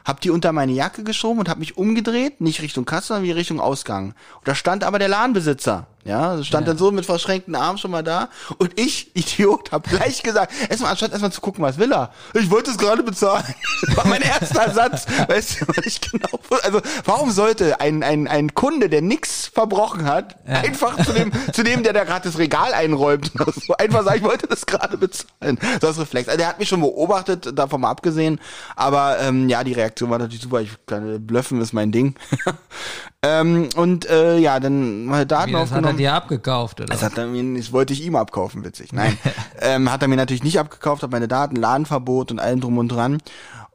Hab 0.05 0.21
die 0.21 0.31
unter 0.31 0.53
meine 0.53 0.73
Jacke 0.73 1.05
geschoben 1.05 1.41
und 1.41 1.49
hab 1.49 1.59
mich 1.59 1.77
umgedreht, 1.77 2.41
nicht 2.41 2.63
Richtung 2.63 2.85
Kasse, 2.85 3.09
sondern 3.09 3.25
wie 3.25 3.33
Richtung 3.33 3.61
Ausgang. 3.61 4.15
Und 4.39 4.49
da 4.49 4.55
stand 4.55 4.85
aber 4.85 4.99
der 4.99 5.09
Ladenbesitzer. 5.09 5.87
Ja, 6.05 6.43
stand 6.43 6.67
dann 6.67 6.77
so 6.77 6.91
mit 6.91 7.07
verschränkten 7.07 7.55
Armen 7.55 7.79
schon 7.79 7.93
mal 7.93 8.03
da. 8.03 8.29
Und 8.59 8.79
ich, 8.79 9.11
Idiot, 9.15 9.71
hab 9.71 9.89
gleich 9.89 10.23
gesagt, 10.23 10.53
erstmal 10.69 10.91
anstatt 10.91 11.13
erstmal 11.13 11.33
zu 11.33 11.41
gucken, 11.41 11.63
was 11.63 11.79
will 11.79 11.93
er? 11.93 12.11
Ich 12.35 12.51
wollte 12.51 12.71
es 12.71 12.79
gerade 12.79 13.03
bezahlen. 13.05 13.55
Das 13.87 13.97
war 13.97 14.07
mein 14.07 14.23
erster 14.23 14.73
Satz. 14.73 15.07
Weißt 15.29 15.61
du, 15.61 15.69
weil 15.69 15.87
ich 15.87 16.01
genau, 16.01 16.41
also 16.63 16.81
warum 17.05 17.31
sollte 17.31 17.81
ein, 17.81 18.03
ein, 18.03 18.27
ein 18.27 18.55
Kunde, 18.55 18.89
der 18.89 19.01
nix 19.01 19.47
verbrochen 19.47 20.05
hat, 20.05 20.37
einfach 20.47 21.03
zu 21.05 21.13
dem, 21.13 21.31
zu 21.53 21.63
dem, 21.63 21.85
der 21.85 21.93
da 21.93 22.03
gerade 22.05 22.29
das 22.29 22.39
Regal 22.39 22.75
einräumt, 22.75 23.33
oder 23.35 23.53
so, 23.53 23.75
einfach 23.77 24.05
sagen, 24.05 24.19
ich 24.19 24.25
wollte 24.25 24.49
das 24.49 24.67
gerade 24.67 24.99
bezahlen. 24.99 25.59
Das 25.81 25.93
ist 25.93 26.01
Reflex. 26.01 26.29
Also 26.29 26.39
der 26.39 26.49
hat 26.49 26.59
mich 26.59 26.69
schon 26.69 26.81
beobachtet, 26.81 27.57
davon 27.57 27.81
mal 27.81 27.91
abgesehen. 27.91 28.41
Aber 28.75 29.21
ähm, 29.21 29.49
ja, 29.49 29.63
die 29.63 29.73
Reaktion 29.73 30.11
war 30.11 30.19
natürlich 30.19 30.43
super. 30.43 30.61
Ich 30.61 30.71
kann 30.87 31.25
blöffen 31.27 31.61
ist 31.61 31.73
mein 31.73 31.93
Ding. 31.93 32.17
ähm, 33.23 33.69
und 33.77 34.09
äh, 34.09 34.39
ja, 34.39 34.59
dann 34.59 35.05
meine 35.07 35.27
Daten 35.27 35.53
Wie, 35.53 35.57
hat 35.57 35.92
er 35.93 35.97
dir 35.99 36.15
abgekauft, 36.15 36.81
oder? 36.81 36.89
Das 36.89 37.03
hat 37.03 37.17
er 37.19 37.27
mir, 37.27 37.59
das 37.59 37.73
wollte 37.73 37.93
ich 37.93 38.03
ihm 38.05 38.17
abkaufen, 38.17 38.65
witzig. 38.65 38.93
Nein, 38.93 39.17
ähm, 39.61 39.91
hat 39.91 40.03
er 40.03 40.09
mir 40.09 40.17
natürlich 40.17 40.43
nicht 40.45 40.59
abgekauft, 40.59 41.03
hat 41.03 41.11
meine 41.11 41.29
Daten, 41.29 41.57
Ladenverbot 41.57 42.31
und 42.31 42.39
allem 42.41 42.61
drum 42.61 42.79
und 42.79 42.89
dran. 42.89 43.19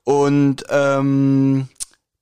Und 0.03 0.63
ähm, 0.69 1.67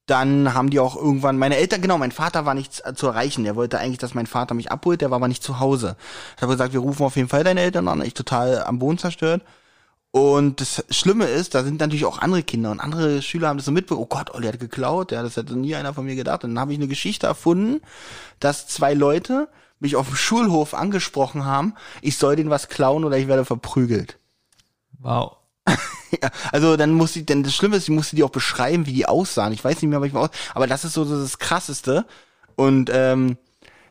dann 0.08 0.54
haben 0.54 0.70
die 0.70 0.80
auch 0.80 0.96
irgendwann, 0.96 1.38
meine 1.38 1.58
Eltern, 1.58 1.82
genau, 1.82 1.98
mein 1.98 2.12
Vater 2.12 2.46
war 2.46 2.54
nicht 2.54 2.74
zu- 2.74 2.94
zu 2.94 3.08
erreichen. 3.08 3.44
Der 3.44 3.56
wollte 3.56 3.80
eigentlich, 3.80 3.98
dass 3.98 4.14
mein 4.14 4.28
Vater 4.28 4.54
mich 4.54 4.72
abholt, 4.72 5.02
der 5.02 5.10
war 5.10 5.16
aber 5.18 5.28
nicht 5.28 5.44
zu 5.44 5.60
Hause. 5.60 5.96
Ich 6.36 6.42
habe 6.44 6.52
gesagt, 6.54 6.74
wir 6.74 6.80
rufen 6.80 7.04
auf 7.06 7.16
jeden 7.16 7.28
Fall 7.30 7.44
deine 7.44 7.62
Eltern 7.62 7.88
an. 7.88 8.02
Ich 8.02 8.14
total 8.14 8.64
am 8.64 8.78
Boden 8.80 8.98
zerstört. 9.00 9.42
Und 10.12 10.62
das 10.62 10.86
Schlimme 10.92 11.26
ist, 11.26 11.56
da 11.56 11.64
sind 11.64 11.80
natürlich 11.82 12.06
auch 12.06 12.20
andere 12.20 12.42
Kinder 12.44 12.72
und 12.72 12.80
andere 12.80 13.22
Schüler 13.22 13.50
haben 13.50 13.58
das 13.58 13.66
so 13.66 13.72
mitbekommen. 13.74 14.06
Oh 14.10 14.16
Gott, 14.16 14.34
Olli 14.34 14.48
hat 14.48 14.60
geklaut. 14.60 15.12
Ja, 15.12 15.22
das 15.24 15.36
hätte 15.36 15.58
nie 15.58 15.76
einer 15.76 15.94
von 15.94 16.06
mir 16.06 16.16
gedacht. 16.16 16.44
Und 16.44 16.52
dann 16.52 16.60
habe 16.62 16.72
ich 16.72 16.78
eine 16.80 16.88
Geschichte 16.88 17.28
erfunden, 17.28 17.82
dass 18.40 18.68
zwei 18.68 18.94
Leute 18.94 19.50
mich 19.80 19.96
auf 19.96 20.08
dem 20.08 20.16
Schulhof 20.16 20.74
angesprochen 20.74 21.46
haben, 21.46 21.76
ich 22.02 22.18
soll 22.18 22.36
denen 22.36 22.50
was 22.50 22.70
klauen 22.70 23.04
oder 23.04 23.18
ich 23.18 23.28
werde 23.28 23.46
verprügelt. 23.46 24.18
wow. 25.00 25.38
Ja, 26.22 26.30
also 26.54 26.78
dann 26.78 26.92
muss 26.92 27.16
ich, 27.16 27.26
denn 27.26 27.44
das 27.44 27.56
Schlimme 27.56 27.76
ist, 27.76 27.84
ich 27.84 27.90
musste 27.90 28.16
die 28.16 28.24
auch 28.24 28.30
beschreiben, 28.30 28.86
wie 28.86 28.94
die 28.94 29.08
aussahen. 29.08 29.52
Ich 29.52 29.64
weiß 29.64 29.82
nicht 29.82 29.90
mehr, 29.90 30.00
was 30.00 30.08
ich 30.08 30.14
mal 30.14 30.22
aus, 30.22 30.30
aber 30.54 30.66
das 30.66 30.86
ist 30.86 30.94
so 30.94 31.04
das 31.04 31.40
Krasseste. 31.40 32.06
Und 32.56 32.90
ähm, 32.94 33.38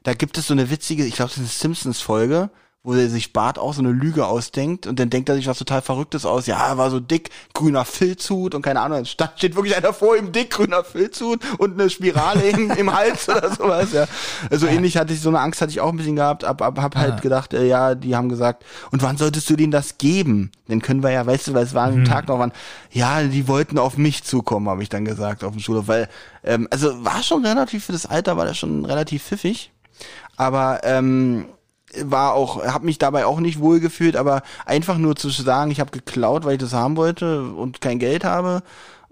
da 0.05 0.15
gibt 0.15 0.39
es 0.39 0.47
so 0.47 0.55
eine 0.55 0.71
witzige, 0.71 1.05
ich 1.05 1.17
glaube, 1.17 1.31
das 1.31 1.39
ist 1.39 1.41
eine 1.41 1.75
Simpsons-Folge, 1.75 2.51
wo 2.87 2.93
er 2.93 3.09
sich 3.09 3.33
Bart 3.33 3.59
auch 3.59 3.73
so 3.73 3.81
eine 3.81 3.93
Lüge 3.93 4.27
ausdenkt 4.27 4.87
und 4.87 5.01
dann 5.01 5.09
denkt 5.09 5.31
er 5.31 5.35
sich 5.37 5.47
was 5.47 5.57
total 5.57 5.81
Verrücktes 5.81 6.27
aus. 6.27 6.47
Ja, 6.47 6.67
er 6.69 6.77
war 6.77 6.91
so 6.91 7.01
dick, 7.01 7.31
grüner 7.55 7.87
Filzhut 7.87 8.55
und 8.55 8.61
keine 8.61 8.81
Ahnung, 8.83 8.99
dann 8.99 9.07
sta- 9.07 9.33
steht 9.37 9.57
wirklich 9.57 9.75
einer 9.75 9.95
vor 9.95 10.17
ihm, 10.19 10.33
dick, 10.33 10.51
grüner 10.51 10.85
Filzhut 10.85 11.41
und 11.59 11.81
eine 11.81 11.89
Spirale 11.89 12.43
im, 12.43 12.71
im 12.73 12.95
Hals 12.95 13.27
oder 13.31 13.51
sowas, 13.55 13.93
ja. 13.95 14.07
Also 14.51 14.67
ähnlich 14.67 14.99
hatte 14.99 15.15
ich, 15.15 15.21
so 15.23 15.31
eine 15.31 15.41
Angst 15.41 15.63
hatte 15.63 15.71
ich 15.73 15.81
auch 15.81 15.89
ein 15.89 15.97
bisschen 15.97 16.17
gehabt, 16.17 16.45
ab, 16.45 16.61
ab, 16.61 16.79
hab 16.79 16.95
halt 16.95 17.23
gedacht, 17.23 17.55
äh, 17.55 17.67
ja, 17.67 17.95
die 17.95 18.15
haben 18.15 18.29
gesagt, 18.29 18.67
und 18.91 19.03
wann 19.03 19.17
solltest 19.17 19.49
du 19.49 19.57
denen 19.57 19.73
das 19.73 19.97
geben? 19.97 20.53
Dann 20.69 20.83
können 20.83 21.03
wir 21.03 21.11
ja, 21.11 21.25
weißt 21.25 21.49
du, 21.49 21.55
weil 21.55 21.65
es 21.65 21.73
war 21.73 21.87
ein 21.87 22.05
Tag 22.05 22.29
noch 22.29 22.39
wann, 22.39 22.53
ja, 22.93 23.23
die 23.23 23.49
wollten 23.49 23.79
auf 23.79 23.97
mich 23.97 24.25
zukommen, 24.25 24.69
habe 24.69 24.83
ich 24.83 24.91
dann 24.91 25.07
gesagt, 25.07 25.43
auf 25.43 25.53
dem 25.53 25.61
Schulhof, 25.61 25.89
weil, 25.89 26.07
ähm, 26.45 26.69
also 26.71 27.03
war 27.03 27.23
schon 27.23 27.47
relativ, 27.47 27.87
für 27.87 27.93
das 27.93 28.05
Alter 28.05 28.37
war 28.37 28.45
das 28.45 28.59
schon 28.59 28.85
relativ 28.85 29.23
pfiffig, 29.23 29.73
aber, 30.37 30.81
ähm, 30.85 31.47
war 32.03 32.35
auch, 32.35 32.65
habe 32.65 32.87
mich 32.87 32.99
dabei 32.99 33.27
auch 33.27 33.41
nicht 33.41 33.61
wohl 33.61 33.81
gefühlt, 33.81 34.17
aber 34.17 34.43
einfach 34.67 34.99
nur 34.99 35.17
zu 35.17 35.29
sagen, 35.31 35.71
ich 35.71 35.81
habe 35.81 35.91
geklaut, 35.91 36.45
weil 36.45 36.55
ich 36.55 36.61
das 36.61 36.73
haben 36.73 36.97
wollte 36.97 37.43
und 37.43 37.81
kein 37.81 37.99
Geld 37.99 38.25
habe 38.25 38.63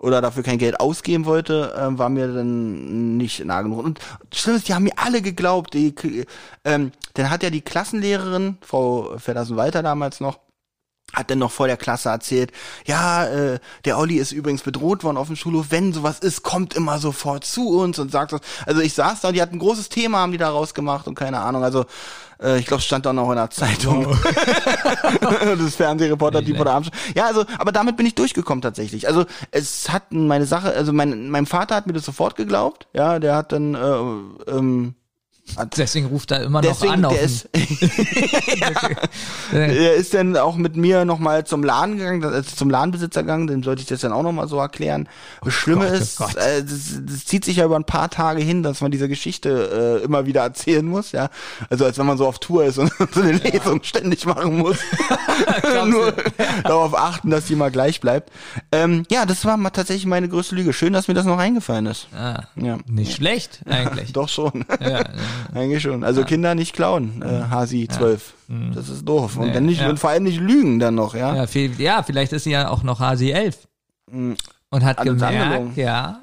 oder 0.03 0.21
dafür 0.21 0.43
kein 0.43 0.59
Geld 0.59 0.81
ausgeben 0.81 1.25
wollte, 1.27 1.75
ähm, 1.79 1.97
war 1.99 2.09
mir 2.09 2.27
dann 2.27 3.17
nicht 3.17 3.45
nah 3.45 3.63
genug. 3.63 3.85
Und 3.85 4.01
schlimm 4.35 4.57
ist, 4.57 4.69
die 4.69 4.75
haben 4.75 4.83
mir 4.83 4.95
alle 4.97 5.23
geglaubt. 5.23 5.75
Die, 5.75 5.95
ähm, 6.65 6.91
dann 7.15 7.31
hat 7.31 7.45
ja 7.45 7.51
die 7.51 7.61
Klassenlehrerin, 7.61 8.59
Frau 8.63 9.17
Feddersen-Walter 9.17 9.83
damals 9.83 10.21
noch, 10.21 10.41
hat 11.13 11.31
dann 11.31 11.39
noch 11.39 11.53
vor 11.53 11.67
der 11.67 11.77
Klasse 11.77 12.09
erzählt, 12.09 12.53
ja, 12.87 13.27
äh, 13.27 13.59
der 13.85 13.99
Olli 13.99 14.17
ist 14.17 14.33
übrigens 14.33 14.63
bedroht 14.63 15.05
worden 15.05 15.19
auf 15.19 15.27
dem 15.27 15.37
Schulhof. 15.37 15.67
Wenn 15.71 15.93
sowas 15.93 16.21
ist, 16.21 16.43
kommt 16.43 16.75
immer 16.75 16.99
sofort 16.99 17.45
zu 17.45 17.69
uns 17.79 17.99
und 17.99 18.11
sagt 18.11 18.33
das. 18.33 18.41
Also 18.67 18.81
ich 18.81 18.95
saß 18.95 19.21
da, 19.21 19.33
die 19.33 19.43
hatten 19.43 19.57
ein 19.57 19.59
großes 19.59 19.91
Thema, 19.91 20.19
haben 20.19 20.33
die 20.33 20.39
da 20.39 20.49
rausgemacht 20.49 21.07
und 21.07 21.15
keine 21.15 21.41
Ahnung. 21.41 21.65
Also 21.65 21.85
äh, 22.43 22.59
ich 22.59 22.67
glaube, 22.67 22.83
stand 22.83 23.07
auch 23.07 23.13
noch 23.13 23.29
in 23.31 23.37
der 23.37 23.51
Zeitung. 23.51 24.07
das 25.21 25.77
Fernsehreporter-Typ 25.77 26.59
oder 26.59 26.73
Abend. 26.73 26.91
Ja, 27.15 27.27
also, 27.27 27.45
aber 27.59 27.73
damit 27.73 27.97
bin 27.97 28.07
ich 28.07 28.15
durchgekommen 28.15 28.63
tatsächlich. 28.63 29.07
Also 29.07 29.27
es 29.51 29.91
hat 29.91 30.13
meine 30.13 30.47
Sache, 30.47 30.73
also 30.73 30.95
mein, 30.95 31.29
mein 31.29 31.45
Vater 31.45 31.75
hat 31.75 31.87
mir 31.87 31.93
das 31.93 32.07
sofort 32.07 32.37
geglaubt. 32.37 32.89
Ja, 32.95 33.19
der 33.19 33.37
hat 33.37 33.53
dann 33.53 33.75
äh, 33.75 34.51
ähm, 34.51 34.95
Deswegen 35.77 36.07
ruft 36.07 36.31
er 36.31 36.43
immer 36.43 36.63
noch 36.63 36.69
Deswegen, 36.69 36.93
an. 36.95 37.05
Auf 37.07 37.15
der, 37.15 37.23
ist, 37.23 37.49
er 39.53 39.95
ist 39.95 40.15
dann 40.15 40.37
auch 40.37 40.57
mit 40.57 40.77
mir 40.77 41.05
nochmal 41.05 41.45
zum 41.45 41.63
Laden 41.63 41.99
gegangen, 41.99 42.25
also 42.25 42.43
zum 42.55 42.71
Ladenbesitzer 42.71 43.23
gegangen, 43.23 43.47
dem 43.47 43.63
sollte 43.63 43.83
ich 43.83 43.89
das 43.89 44.01
dann 44.01 44.13
auch 44.13 44.23
nochmal 44.23 44.49
so 44.49 44.59
erklären. 44.59 45.09
Das 45.45 45.55
Schlimme 45.55 45.85
Gott, 45.87 45.93
oh 45.93 46.03
ist, 46.03 46.17
Gott. 46.17 46.37
äh, 46.37 46.63
das, 46.63 47.01
das 47.05 47.25
zieht 47.27 47.45
sich 47.45 47.57
ja 47.57 47.65
über 47.65 47.77
ein 47.77 47.85
paar 47.85 48.11
Tage 48.11 48.43
hin, 48.43 48.63
dass 48.63 48.81
man 48.81 48.91
diese 48.91 49.09
Geschichte 49.09 50.01
äh, 50.01 50.05
immer 50.05 50.27
wieder 50.27 50.43
erzählen 50.43 50.85
muss, 50.87 51.13
ja. 51.13 51.29
Also 51.71 51.85
als 51.85 51.99
wenn 51.99 52.07
man 52.07 52.19
so 52.19 52.27
auf 52.27 52.39
Tour 52.39 52.65
ist 52.65 52.79
und 52.79 52.93
so 53.13 53.21
eine 53.21 53.33
Lesung 53.33 53.83
ständig 53.83 54.25
machen 54.27 54.59
muss. 54.59 54.79
Nur 55.87 56.13
darauf 56.63 56.97
achten, 56.97 57.31
dass 57.31 57.47
die 57.47 57.57
mal 57.57 57.71
gleich 57.71 58.01
bleibt. 58.01 58.31
Ähm, 58.71 59.05
ja, 59.11 59.27
das 59.27 59.45
war 59.45 59.57
mal 59.57 59.71
tatsächlich 59.71 60.07
meine 60.07 60.29
größte 60.29 60.55
Lüge. 60.55 60.73
Schön, 60.73 60.93
dass 60.93 61.09
mir 61.09 61.15
das 61.15 61.27
noch 61.27 61.39
eingefallen 61.39 61.87
ist. 61.87 62.09
ah, 62.17 62.45
Ja. 62.57 62.79
nicht 62.87 63.15
schlecht, 63.15 63.61
eigentlich. 63.69 64.13
Doch 64.13 64.29
schon. 64.29 64.65
ja, 64.81 64.91
ja. 64.91 65.05
Eigentlich 65.55 65.83
schon. 65.83 66.05
Also 66.05 66.25
Kinder 66.25 66.55
nicht 66.55 66.75
klauen, 66.75 67.23
äh, 67.23 67.45
Hasi 67.51 67.89
12. 67.91 68.35
Das 68.75 68.89
ist 68.89 69.05
doof. 69.09 69.37
Und 69.37 69.47
Nee, 69.49 69.53
dann 69.53 69.67
nicht, 69.67 69.81
ja. 69.81 69.89
und 69.91 69.99
vor 69.99 70.11
allem 70.11 70.25
nicht 70.25 70.41
lügen 70.41 70.79
dann 70.79 70.95
noch, 70.95 71.15
ja. 71.15 71.35
Ja, 71.35 71.47
viel, 71.47 71.81
ja, 71.81 72.03
vielleicht 72.03 72.33
ist 72.33 72.45
sie 72.45 72.51
ja 72.51 72.69
auch 72.69 72.83
noch 72.83 73.01
Hasi 73.01 73.31
11 73.31 73.67
Mhm. 74.11 74.37
und 74.71 74.85
hat 74.85 74.99
Hat 74.99 75.07
gemerkt, 75.07 75.77
ja. 75.77 76.23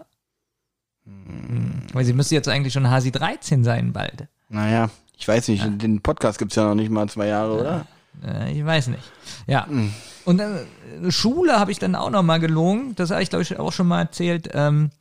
Hm, 1.05 1.81
Weil 1.93 2.05
sie 2.05 2.13
müsste 2.13 2.35
jetzt 2.35 2.47
eigentlich 2.47 2.73
schon 2.73 2.89
Hasi 2.89 3.11
13 3.11 3.63
sein 3.63 3.93
bald. 3.93 4.27
Naja, 4.49 4.89
ich 5.17 5.27
weiß 5.27 5.47
nicht, 5.49 5.63
den 5.81 6.01
Podcast 6.01 6.39
gibt's 6.39 6.55
ja 6.55 6.63
noch 6.65 6.75
nicht 6.75 6.89
mal 6.91 7.07
zwei 7.09 7.27
Jahre, 7.27 7.59
oder? 7.59 7.85
Äh, 8.25 8.51
ich 8.57 8.65
weiß 8.65 8.87
nicht. 8.87 9.03
Ja. 9.47 9.65
Hm. 9.67 9.91
Und 10.25 10.39
äh, 10.39 10.65
Schule 11.09 11.59
habe 11.59 11.71
ich 11.71 11.79
dann 11.79 11.95
auch 11.95 12.09
noch 12.09 12.23
mal 12.23 12.39
gelogen. 12.39 12.93
Das 12.95 13.09
habe 13.11 13.23
ich, 13.23 13.29
glaube 13.29 13.43
ich, 13.43 13.57
auch 13.57 13.71
schon 13.71 13.87
mal 13.87 14.01
erzählt. 14.01 14.49
Ähm, 14.53 14.91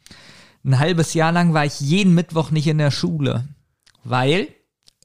ein 0.64 0.78
halbes 0.78 1.14
Jahr 1.14 1.32
lang 1.32 1.52
war 1.54 1.64
ich 1.64 1.80
jeden 1.80 2.14
Mittwoch 2.14 2.50
nicht 2.50 2.66
in 2.66 2.78
der 2.78 2.90
Schule. 2.90 3.44
Weil 4.08 4.48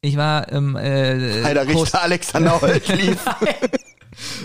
ich 0.01 0.17
war 0.17 0.49
im 0.49 0.75
äh, 0.75 1.41
Alter, 1.43 1.65
Kurs- 1.65 1.83
Richter 1.83 2.01
Alexander 2.03 2.61
Holt 2.61 2.87
lief. 2.97 3.25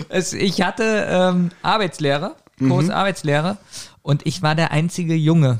es, 0.09 0.33
ich 0.33 0.61
hatte 0.61 1.05
ähm, 1.09 1.49
Arbeitslehre, 1.61 2.35
Kurs 2.57 2.85
Mhm. 2.85 2.91
Arbeitslehre 2.91 3.57
und 4.01 4.25
ich 4.25 4.41
war 4.41 4.55
der 4.55 4.71
einzige 4.71 5.15
Junge 5.15 5.59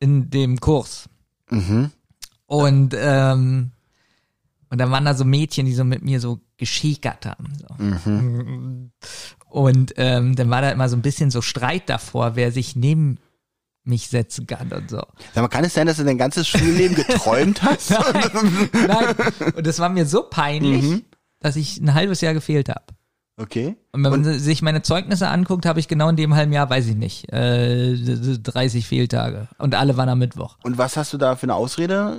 in 0.00 0.30
dem 0.30 0.60
Kurs. 0.60 1.08
mhm. 1.50 1.90
Und 2.46 2.94
ähm, 2.98 3.70
und 4.70 4.78
dann 4.80 4.90
waren 4.90 5.04
da 5.04 5.14
so 5.14 5.24
Mädchen, 5.24 5.66
die 5.66 5.72
so 5.74 5.84
mit 5.84 6.02
mir 6.02 6.20
so 6.20 6.40
geschickert 6.56 7.26
haben. 7.26 7.46
So. 7.58 7.82
Mhm. 7.82 8.90
Und 9.48 9.94
ähm, 9.96 10.34
dann 10.34 10.50
war 10.50 10.62
da 10.62 10.70
immer 10.70 10.88
so 10.88 10.96
ein 10.96 11.02
bisschen 11.02 11.30
so 11.30 11.42
Streit 11.42 11.88
davor, 11.88 12.34
wer 12.36 12.50
sich 12.52 12.74
neben 12.76 13.18
mich 13.84 14.08
setzen 14.08 14.46
kann 14.46 14.72
und 14.72 14.88
so. 14.90 15.02
Sag 15.34 15.42
mal, 15.42 15.48
kann 15.48 15.64
es 15.64 15.74
sein, 15.74 15.86
dass 15.86 15.98
du 15.98 16.04
dein 16.04 16.18
ganzes 16.18 16.48
Schulleben 16.48 16.94
geträumt 16.96 17.62
hast? 17.62 17.90
Nein. 18.72 19.14
Und 19.56 19.66
das 19.66 19.78
war 19.78 19.88
mir 19.88 20.06
so 20.06 20.22
peinlich, 20.22 20.82
Mhm. 20.82 21.02
dass 21.40 21.56
ich 21.56 21.78
ein 21.80 21.92
halbes 21.94 22.20
Jahr 22.20 22.32
gefehlt 22.34 22.68
habe. 22.68 22.84
Okay. 23.36 23.76
Und 23.92 24.04
wenn 24.04 24.10
man 24.10 24.24
sich 24.24 24.62
meine 24.62 24.82
Zeugnisse 24.82 25.28
anguckt, 25.28 25.66
habe 25.66 25.80
ich 25.80 25.88
genau 25.88 26.08
in 26.08 26.14
dem 26.16 26.34
halben 26.36 26.52
Jahr, 26.52 26.70
weiß 26.70 26.86
ich 26.86 26.94
nicht, 26.94 27.32
äh, 27.32 27.96
30 27.96 28.86
Fehltage. 28.86 29.48
Und 29.58 29.74
alle 29.74 29.96
waren 29.96 30.08
am 30.08 30.20
Mittwoch. 30.20 30.56
Und 30.62 30.78
was 30.78 30.96
hast 30.96 31.12
du 31.12 31.18
da 31.18 31.34
für 31.34 31.44
eine 31.44 31.54
Ausrede 31.54 32.16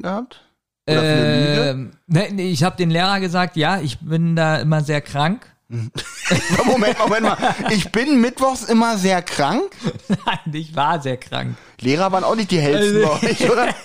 gehabt? 0.00 0.42
Oder 0.88 1.00
für 1.00 1.06
eine 1.06 1.46
Lüge? 1.48 1.70
Ähm, 1.70 1.90
ne, 2.08 2.42
ich 2.42 2.64
habe 2.64 2.76
den 2.76 2.90
Lehrer 2.90 3.20
gesagt, 3.20 3.56
ja, 3.56 3.80
ich 3.80 4.00
bin 4.00 4.34
da 4.36 4.56
immer 4.58 4.82
sehr 4.82 5.00
krank. 5.00 5.46
Moment, 6.64 6.98
Moment 6.98 7.22
mal. 7.22 7.38
Ich 7.70 7.90
bin 7.90 8.20
mittwochs 8.20 8.64
immer 8.64 8.98
sehr 8.98 9.20
krank. 9.22 9.64
Nein, 10.08 10.52
ich 10.52 10.76
war 10.76 11.02
sehr 11.02 11.16
krank. 11.16 11.56
Lehrer 11.80 12.12
waren 12.12 12.24
auch 12.24 12.36
nicht 12.36 12.50
die 12.50 12.60
hellsten 12.60 13.02
bei 13.02 13.08
Also- 13.10 13.26
euch, 13.26 13.50
oder? 13.50 13.74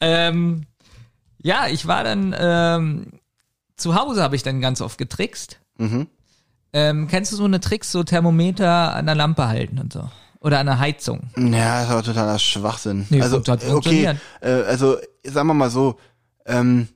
Ähm, 0.00 0.66
ja, 1.42 1.68
ich 1.68 1.86
war 1.86 2.04
dann 2.04 2.34
ähm, 2.38 3.06
zu 3.76 3.94
Hause, 3.94 4.22
habe 4.22 4.36
ich 4.36 4.42
dann 4.42 4.60
ganz 4.60 4.82
oft 4.82 4.98
getrickst. 4.98 5.60
Mhm. 5.78 6.08
Ähm, 6.74 7.08
kennst 7.08 7.32
du 7.32 7.36
so 7.36 7.44
eine 7.44 7.60
Tricks, 7.60 7.90
so 7.90 8.02
Thermometer 8.02 8.94
an 8.94 9.06
der 9.06 9.14
Lampe 9.14 9.46
halten 9.48 9.78
und 9.78 9.92
so? 9.94 10.10
Oder 10.40 10.58
an 10.58 10.66
der 10.66 10.78
Heizung? 10.78 11.30
Ja, 11.38 11.82
das 11.82 11.90
war 11.90 12.02
totaler 12.02 12.38
Schwachsinn. 12.38 13.06
Nee, 13.08 13.22
also, 13.22 13.42
hat 13.46 13.64
okay, 13.66 14.14
äh, 14.42 14.50
also, 14.50 14.98
sagen 15.24 15.46
wir 15.48 15.54
mal 15.54 15.70
so, 15.70 15.98
ähm, 16.44 16.88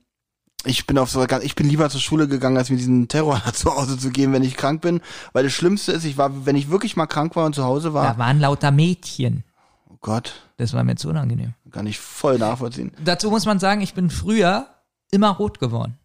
ich 0.65 0.85
bin 0.87 0.97
auf 0.97 1.09
so 1.09 1.25
ganz, 1.25 1.43
ich 1.43 1.55
bin 1.55 1.69
lieber 1.69 1.89
zur 1.89 2.01
Schule 2.01 2.27
gegangen, 2.27 2.57
als 2.57 2.69
mir 2.69 2.75
diesen 2.77 3.07
Terror 3.07 3.41
zu 3.53 3.73
Hause 3.75 3.97
zu 3.97 4.09
geben, 4.09 4.33
wenn 4.33 4.43
ich 4.43 4.55
krank 4.57 4.81
bin. 4.81 5.01
Weil 5.33 5.43
das 5.43 5.53
Schlimmste 5.53 5.91
ist, 5.93 6.03
ich 6.03 6.17
war, 6.17 6.45
wenn 6.45 6.55
ich 6.55 6.69
wirklich 6.69 6.95
mal 6.95 7.07
krank 7.07 7.35
war 7.35 7.45
und 7.45 7.55
zu 7.55 7.63
Hause 7.63 7.93
war, 7.93 8.13
Da 8.13 8.17
waren 8.17 8.39
lauter 8.39 8.71
Mädchen. 8.71 9.43
oh 9.89 9.95
Gott, 10.01 10.33
Das 10.57 10.73
war 10.73 10.83
mir 10.83 10.95
zu 10.95 11.09
unangenehm. 11.09 11.53
kann 11.71 11.87
ich 11.87 11.97
voll 11.99 12.37
nachvollziehen. 12.37 12.91
Dazu 13.03 13.29
muss 13.29 13.45
man 13.45 13.59
sagen, 13.59 13.81
ich 13.81 13.93
bin 13.93 14.09
früher 14.09 14.67
immer 15.11 15.29
rot 15.29 15.59
geworden. 15.59 15.95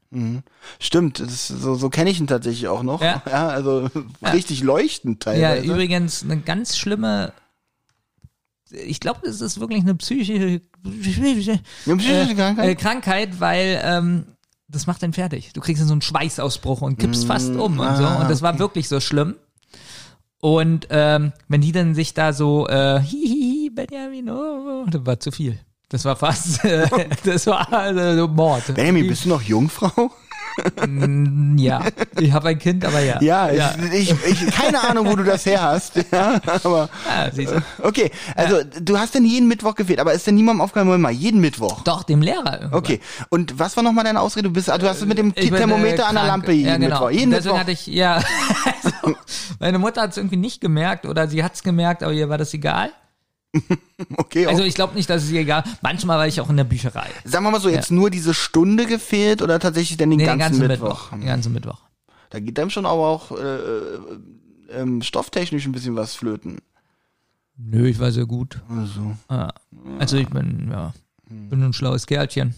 Stimmt, 0.78 1.18
das 1.18 1.32
ist, 1.32 1.48
so, 1.48 1.74
so 1.74 1.90
kenne 1.90 2.08
ich 2.08 2.20
ihn 2.20 2.28
tatsächlich 2.28 2.68
auch 2.68 2.84
noch. 2.84 3.02
Ja. 3.02 3.20
also 3.24 3.90
richtig 4.22 4.62
leuchtend 4.62 5.24
Ja, 5.24 5.32
teilweise. 5.32 5.66
übrigens 5.66 6.22
eine 6.22 6.36
ganz 6.38 6.76
schlimme. 6.76 7.32
Ich 8.70 9.00
glaube, 9.00 9.20
das 9.24 9.40
ist 9.40 9.58
wirklich 9.58 9.82
eine 9.82 9.96
psychische 9.96 10.60
Ja, 10.84 10.90
psychische 11.96 12.30
äh, 12.30 12.34
Krankheit? 12.34 12.68
äh, 12.68 12.74
Krankheit, 12.76 13.40
weil 13.40 13.80
ähm, 13.82 14.26
das 14.74 14.86
macht 14.86 15.02
den 15.02 15.12
fertig. 15.12 15.52
Du 15.52 15.60
kriegst 15.60 15.80
dann 15.80 15.88
so 15.88 15.94
einen 15.94 16.02
Schweißausbruch 16.02 16.82
und 16.82 16.98
kippst 16.98 17.26
fast 17.26 17.54
um 17.54 17.78
und 17.78 17.96
so. 17.96 18.04
ah, 18.04 18.22
Und 18.22 18.30
das 18.30 18.42
war 18.42 18.58
wirklich 18.58 18.88
so 18.88 19.00
schlimm. 19.00 19.36
Und 20.40 20.88
ähm, 20.90 21.32
wenn 21.48 21.60
die 21.62 21.72
dann 21.72 21.94
sich 21.94 22.12
da 22.12 22.32
so, 22.32 22.68
äh, 22.68 23.00
hihihi, 23.00 23.70
Benjamin, 23.70 24.28
oh, 24.28 24.82
oh, 24.84 24.86
das 24.90 25.06
war 25.06 25.18
zu 25.18 25.30
viel. 25.32 25.58
Das 25.88 26.04
war 26.04 26.16
fast, 26.16 26.64
äh, 26.64 26.86
das 27.24 27.46
war 27.46 27.72
also 27.72 28.28
Mord. 28.28 28.74
Benjamin, 28.74 29.06
bist 29.06 29.24
du 29.24 29.30
noch 29.30 29.42
Jungfrau? 29.42 30.10
Mm, 30.86 31.56
Ja, 31.58 31.82
ich 32.18 32.32
habe 32.32 32.48
ein 32.48 32.58
Kind, 32.58 32.84
aber 32.84 33.00
ja. 33.00 33.20
Ja, 33.20 33.50
Ich, 33.92 34.10
ich, 34.12 34.42
ich, 34.42 34.50
keine 34.54 34.82
Ahnung, 34.82 35.06
wo 35.06 35.16
du 35.16 35.24
das 35.24 35.44
her 35.46 35.62
hast. 35.62 35.94
Ja, 36.12 36.40
aber 36.62 36.88
Ja, 37.08 37.30
siehst 37.32 37.52
du. 37.52 37.62
okay, 37.82 38.10
also 38.36 38.58
du 38.80 38.98
hast 38.98 39.14
denn 39.14 39.24
jeden 39.24 39.48
Mittwoch 39.48 39.74
gefehlt, 39.74 39.98
aber 40.00 40.12
ist 40.12 40.26
denn 40.26 40.34
niemandem 40.36 40.60
aufgefallen, 40.60 40.86
Moment 40.86 41.02
mal, 41.02 41.10
jeden 41.12 41.40
Mittwoch? 41.40 41.80
Doch, 41.82 42.02
dem 42.04 42.22
Lehrer. 42.22 42.60
irgendwann. 42.60 42.74
Okay, 42.78 43.00
und 43.30 43.58
was 43.58 43.76
war 43.76 43.82
nochmal 43.82 44.04
deine 44.04 44.20
Ausrede? 44.20 44.48
Du 44.48 44.52
bist, 44.54 44.70
ah, 44.70 44.78
du 44.78 44.88
hast 44.88 45.04
mit 45.06 45.18
dem 45.18 45.32
Ich 45.34 45.48
bin, 45.50 45.56
Thermometer 45.56 46.02
äh, 46.04 46.06
an 46.06 46.14
der. 46.14 46.24
Lampe 46.26 46.52
jeden 46.52 46.68
ja, 46.68 46.76
genau. 46.76 46.88
Mittwoch. 46.88 47.10
Jeden 47.10 47.30
Deswegen 47.30 47.46
Mittwoch. 47.54 47.58
hatte 47.60 47.72
ich, 47.72 47.86
ja, 47.86 48.14
also, 49.02 49.16
meine 49.58 49.78
Mutter 49.78 50.02
hat 50.02 50.10
es 50.10 50.16
irgendwie 50.16 50.36
nicht 50.36 50.60
gemerkt 50.60 51.06
oder 51.06 51.26
sie 51.28 51.42
hat 51.42 51.54
es 51.54 51.62
gemerkt, 51.62 52.02
aber 52.02 52.12
ihr 52.12 52.28
war 52.28 52.38
das 52.38 52.52
egal. 52.54 52.90
okay, 54.16 54.46
Also 54.46 54.62
auch. 54.62 54.66
ich 54.66 54.74
glaube 54.74 54.94
nicht, 54.94 55.08
dass 55.10 55.22
es 55.24 55.30
ihr 55.30 55.40
egal. 55.40 55.64
Manchmal 55.82 56.18
war 56.18 56.26
ich 56.26 56.40
auch 56.40 56.50
in 56.50 56.56
der 56.56 56.64
Bücherei. 56.64 57.08
sagen 57.24 57.44
wir 57.44 57.50
mal 57.50 57.60
so, 57.60 57.68
jetzt 57.68 57.90
nur 57.90 58.10
diese 58.10 58.34
Stunde 58.34 58.86
gefehlt 58.86 59.42
oder 59.42 59.58
tatsächlich 59.60 59.96
denn 59.96 60.10
den 60.10 60.18
Nee, 60.18 60.24
ganzen, 60.26 60.38
den 60.38 60.68
ganzen 60.68 60.68
Mittwoch? 60.68 60.88
Mittwoch. 61.12 61.18
Den 61.18 61.26
ganzen 61.26 61.52
Mittwoch. 61.52 61.80
Da 62.30 62.40
geht 62.40 62.58
einem 62.58 62.70
schon 62.70 62.86
aber 62.86 63.06
auch 63.08 63.30
äh, 63.30 63.34
äh, 63.56 63.98
ähm, 64.72 65.02
stofftechnisch 65.02 65.66
ein 65.66 65.72
bisschen 65.72 65.94
was 65.96 66.14
flöten. 66.14 66.58
Nö, 67.56 67.86
ich 67.88 68.00
war 68.00 68.10
sehr 68.10 68.26
gut. 68.26 68.60
Also. 68.68 69.16
Ah. 69.28 69.52
Also 70.00 70.16
ich 70.16 70.28
bin, 70.28 70.68
ja, 70.72 70.92
bin 71.28 71.62
ein 71.62 71.72
schlaues 71.72 72.06
Kerlchen. 72.06 72.54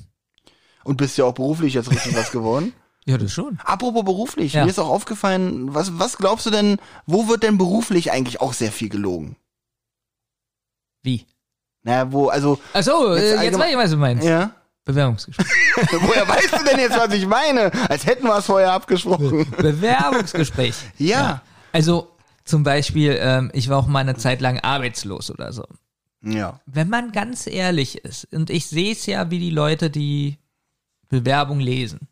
Und 0.85 0.97
bist 0.97 1.19
ja 1.19 1.25
auch 1.27 1.35
beruflich 1.35 1.75
jetzt 1.75 1.91
richtig 1.91 2.17
was 2.17 2.31
geworden. 2.33 2.73
Ja, 3.09 3.19
das 3.19 3.33
schon. 3.33 3.57
Apropos 3.65 4.05
beruflich, 4.05 4.55
Ja. 4.55 4.65
mir 4.65 4.71
ist 4.71 4.81
auch 4.81 4.89
aufgefallen, 4.89 5.73
was, 5.73 5.97
was 5.97 6.17
glaubst 6.19 6.45
du 6.45 6.51
denn, 6.51 6.79
wo 7.07 7.29
wird 7.29 7.45
denn 7.45 7.57
beruflich 7.57 8.11
eigentlich 8.11 8.41
auch 8.41 8.53
sehr 8.53 8.73
viel 8.73 8.89
gelogen? 8.89 9.37
Wie? 11.07 11.25
Naja, 11.85 12.13
wo, 12.13 12.29
also, 12.29 12.59
Achso, 12.75 13.15
Jetzt 13.15 13.41
äh, 13.41 13.45
jetzt 13.45 13.59
weiß 13.59 13.71
ich, 13.71 13.77
was 13.79 13.91
du 13.91 13.97
meinst. 13.97 14.25
ja. 14.25 14.51
Bewerbungsgespräch. 14.85 15.47
Woher 16.01 16.29
weißt 16.29 16.53
du 16.61 16.65
denn 16.65 16.79
jetzt, 16.79 16.97
was 16.97 17.13
ich 17.13 17.27
meine? 17.27 17.73
Als 17.89 18.07
hätten 18.07 18.25
wir 18.25 18.37
es 18.39 18.47
vorher 18.47 18.73
abgesprochen. 18.73 19.51
Bewerbungsgespräch. 19.59 20.75
Ja. 20.99 21.43
Also 21.73 22.09
zum 22.45 22.63
Beispiel, 22.63 23.19
ähm, 23.21 23.51
ich 23.53 23.69
war 23.69 23.79
auch 23.79 23.89
mal 23.89 23.99
eine 23.99 24.15
Zeit 24.15 24.41
lang 24.41 24.61
arbeitslos 24.61 25.31
oder 25.33 25.53
so. 25.53 25.65
Ja. 26.23 26.61
Wenn 26.67 26.89
man 26.89 27.11
ganz 27.11 27.49
ehrlich 27.49 28.05
ist, 28.05 28.33
und 28.33 28.49
ich 28.49 28.67
sehe 28.67 28.93
es 28.93 29.07
ja, 29.07 29.29
wie 29.31 29.41
die 29.41 29.51
Leute 29.51 29.91
die 29.91 30.39
Bewerbung 31.09 31.59
lesen, 31.59 32.07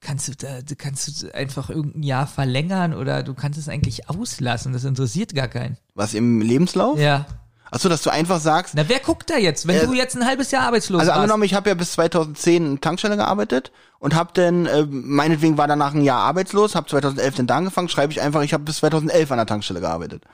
kannst 0.00 0.28
du 0.28 0.32
da, 0.32 0.58
kannst 0.78 1.22
du 1.22 1.34
einfach 1.34 1.70
irgendein 1.70 2.02
Jahr 2.02 2.26
verlängern 2.26 2.94
oder 2.94 3.22
du 3.22 3.34
kannst 3.34 3.58
es 3.58 3.68
eigentlich 3.68 4.08
auslassen. 4.08 4.72
Das 4.72 4.84
interessiert 4.84 5.34
gar 5.34 5.48
keinen. 5.48 5.76
Was 5.94 6.14
im 6.14 6.40
Lebenslauf? 6.40 6.98
Ja. 6.98 7.26
Achso, 7.72 7.88
dass 7.88 8.02
du 8.02 8.10
einfach 8.10 8.40
sagst, 8.40 8.74
Na, 8.74 8.88
wer 8.88 8.98
guckt 8.98 9.30
da 9.30 9.36
jetzt, 9.36 9.68
wenn 9.68 9.76
Äh, 9.76 9.86
du 9.86 9.92
jetzt 9.94 10.16
ein 10.16 10.26
halbes 10.26 10.50
Jahr 10.50 10.64
arbeitslos 10.64 11.00
also 11.00 11.10
warst? 11.10 11.20
angenommen, 11.20 11.44
ich 11.44 11.54
habe 11.54 11.68
ja 11.68 11.74
bis 11.74 11.92
2010 11.92 12.66
in 12.66 12.80
Tankstelle 12.80 13.16
gearbeitet 13.16 13.70
und 14.00 14.14
habe 14.16 14.30
dann, 14.34 14.66
äh, 14.66 14.86
meinetwegen 14.90 15.56
war 15.56 15.68
danach 15.68 15.94
ein 15.94 16.02
Jahr 16.02 16.18
arbeitslos, 16.20 16.74
habe 16.74 16.88
2011 16.88 17.36
dann 17.36 17.46
da 17.46 17.56
angefangen, 17.58 17.88
schreibe 17.88 18.12
ich 18.12 18.20
einfach, 18.20 18.42
ich 18.42 18.52
habe 18.54 18.64
bis 18.64 18.78
2011 18.78 19.30
an 19.30 19.36
der 19.38 19.46
Tankstelle 19.46 19.80
gearbeitet. 19.80 20.24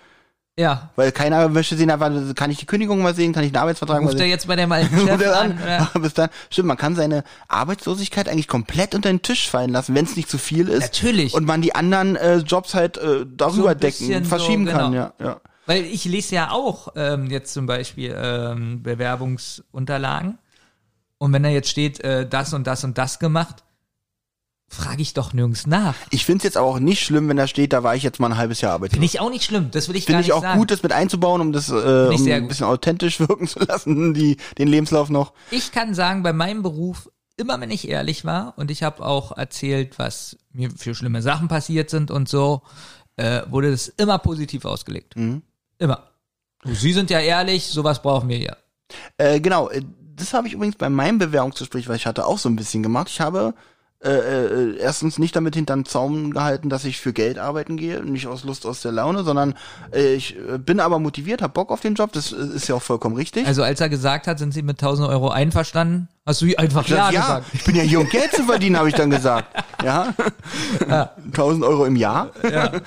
Ja. 0.59 0.91
Weil 0.97 1.13
keiner 1.13 1.49
möchte 1.51 1.77
sehen, 1.77 1.91
einfach, 1.91 2.11
kann 2.35 2.51
ich 2.51 2.57
die 2.57 2.65
Kündigung 2.65 3.03
mal 3.03 3.15
sehen, 3.15 3.35
kann 3.35 3.45
ich 3.45 3.53
den 3.53 3.59
Arbeitsvertrag 3.59 4.01
mal 4.01 4.07
Ruft 4.07 4.15
er 4.15 4.21
sehen. 4.21 4.31
jetzt 4.31 4.47
bei 4.47 4.57
alten 4.73 4.95
Ruft 4.95 5.07
Chef 5.07 5.29
an? 5.29 5.59
an. 5.59 6.03
Bis 6.03 6.15
dann. 6.15 6.31
Stimmt, 6.49 6.69
man 6.69 6.79
kann 6.79 6.97
seine 6.97 7.25
Arbeitslosigkeit 7.49 8.27
eigentlich 8.29 8.49
komplett 8.49 8.95
unter 8.95 9.11
den 9.11 9.21
Tisch 9.21 9.51
fallen 9.51 9.71
lassen, 9.71 9.95
wenn 9.95 10.07
es 10.07 10.17
nicht 10.17 10.31
zu 10.31 10.39
viel 10.39 10.69
ist. 10.69 10.95
Natürlich. 10.95 11.35
Und 11.35 11.45
man 11.45 11.61
die 11.61 11.75
anderen 11.75 12.17
äh, 12.17 12.39
Jobs 12.39 12.75
halt 12.75 12.97
äh, 12.97 13.27
darüber 13.27 13.73
So 13.73 13.75
decken, 13.75 14.07
bisschen 14.09 14.25
so, 14.25 14.29
verschieben 14.31 14.65
kann, 14.65 14.93
genau. 14.93 15.13
ja. 15.19 15.27
ja. 15.27 15.41
Weil 15.67 15.85
ich 15.85 16.05
lese 16.07 16.37
ja 16.37 16.51
auch 16.53 16.89
ähm, 16.97 17.27
jetzt 17.27 17.53
zum 17.53 17.67
Beispiel 17.67 18.17
ähm, 18.17 18.83
Bewerbungsunterlagen. 18.83 20.39
Und 21.19 21.33
wenn 21.33 21.43
da 21.43 21.49
jetzt 21.51 21.69
steht, 21.69 22.01
äh, 22.01 22.27
das 22.27 22.55
und 22.55 22.67
das 22.67 22.83
und 22.85 22.97
das 22.97 23.19
gemacht, 23.19 23.65
frage 24.69 25.01
ich 25.01 25.15
doch 25.15 25.33
nirgends 25.33 25.67
nach. 25.67 25.95
Ich 26.11 26.25
finde 26.25 26.39
es 26.39 26.45
jetzt 26.45 26.57
aber 26.57 26.67
auch 26.67 26.79
nicht 26.79 27.03
schlimm, 27.03 27.29
wenn 27.29 27.37
da 27.37 27.47
steht, 27.47 27.73
da 27.73 27.83
war 27.83 27.95
ich 27.95 28.03
jetzt 28.03 28.19
mal 28.19 28.31
ein 28.33 28.37
halbes 28.37 28.61
Jahr 28.61 28.73
arbeitslos. 28.73 28.97
Finde 28.97 29.07
ich 29.07 29.21
auch 29.21 29.31
nicht 29.31 29.45
schlimm. 29.45 29.71
Das 29.71 29.89
will 29.89 29.97
ich 29.97 30.07
gar 30.07 30.07
Finde 30.07 30.19
nicht 30.19 30.29
ich 30.29 30.33
auch 30.33 30.43
sagen. 30.43 30.59
gut, 30.59 30.71
das 30.71 30.83
mit 30.83 30.93
einzubauen, 30.93 31.41
um 31.41 31.53
das 31.53 31.69
äh, 31.71 31.73
um 31.73 32.29
ein 32.29 32.49
bisschen 32.49 32.67
authentisch 32.67 33.21
wirken 33.29 33.47
zu 33.47 33.61
lassen, 33.61 34.13
die, 34.13 34.37
den 34.59 34.69
Lebenslauf 34.69 35.09
noch. 35.09 35.33
Ich 35.51 35.73
kann 35.73 35.95
sagen, 35.95 36.23
bei 36.23 36.33
meinem 36.33 36.63
Beruf, 36.63 37.11
immer 37.37 37.61
wenn 37.61 37.71
ich 37.71 37.89
ehrlich 37.89 38.25
war 38.25 38.55
und 38.57 38.71
ich 38.71 38.83
habe 38.83 39.05
auch 39.05 39.37
erzählt, 39.37 39.99
was 39.99 40.37
mir 40.53 40.71
für 40.71 40.95
schlimme 40.95 41.23
Sachen 41.23 41.49
passiert 41.49 41.91
sind 41.91 42.11
und 42.11 42.29
so, 42.29 42.63
äh, 43.17 43.43
wurde 43.49 43.71
das 43.71 43.89
immer 43.89 44.19
positiv 44.19 44.65
ausgelegt. 44.65 45.17
Mhm. 45.17 45.43
Immer. 45.79 46.11
Sie 46.65 46.93
sind 46.93 47.11
ja 47.11 47.21
ehrlich, 47.21 47.67
sowas 47.67 48.03
brauchen 48.03 48.29
wir 48.29 48.39
ja. 48.39 48.57
Äh, 49.19 49.41
genau, 49.41 49.69
äh, 49.69 49.83
das 50.17 50.33
habe 50.33 50.49
ich 50.49 50.55
übrigens 50.55 50.77
bei 50.77 50.89
meinem 50.89 51.19
Bewerbungsgespräch, 51.19 51.89
weil 51.89 51.97
ich 51.97 52.07
hatte 52.07 52.27
auch 52.27 52.39
so 52.39 52.49
ein 52.49 52.57
bisschen 52.57 52.83
gemacht. 52.83 53.09
Ich 53.11 53.21
habe 53.21 53.55
äh, 54.07 54.47
äh, 54.47 54.77
erstens 54.79 55.19
nicht 55.19 55.35
damit 55.35 55.57
hinterm 55.57 55.85
Zaum 55.85 56.31
gehalten, 56.31 56.69
dass 56.69 56.85
ich 56.85 57.01
für 57.01 57.13
Geld 57.13 57.39
arbeiten 57.39 57.77
gehe, 57.77 58.03
nicht 58.05 58.27
aus 58.27 58.45
Lust, 58.45 58.65
aus 58.65 58.81
der 58.81 58.93
Laune, 58.93 59.25
sondern 59.25 59.55
äh, 59.93 60.15
ich 60.15 60.37
äh, 60.37 60.59
bin 60.59 60.79
aber 60.79 60.99
motiviert, 60.99 61.43
hab 61.43 61.55
Bock 61.55 61.71
auf 61.71 61.81
den 61.81 61.95
Job, 61.95 62.13
das 62.13 62.33
äh, 62.33 62.37
ist 62.37 62.69
ja 62.69 62.77
auch 62.77 62.83
vollkommen 62.83 63.17
richtig. 63.17 63.47
Also 63.47 63.63
als 63.63 63.81
er 63.81 63.89
gesagt 63.89 64.29
hat, 64.29 64.39
sind 64.39 64.55
Sie 64.55 64.63
mit 64.63 64.81
1000 64.81 65.09
Euro 65.09 65.31
einverstanden, 65.31 66.09
hast 66.25 66.41
du 66.41 66.47
einfach 66.57 66.87
ja, 66.87 67.11
ja, 67.11 67.21
gesagt. 67.21 67.47
ich 67.53 67.65
bin 67.65 67.75
ja 67.75 67.83
hier, 67.83 68.01
um 68.01 68.09
Geld 68.09 68.33
zu 68.33 68.45
verdienen, 68.45 68.79
habe 68.79 68.89
ich 68.89 68.95
dann 68.95 69.11
gesagt. 69.11 69.49
Ja, 69.85 70.15
1000 71.33 71.65
Euro 71.65 71.85
im 71.85 71.97
Jahr. 71.97 72.31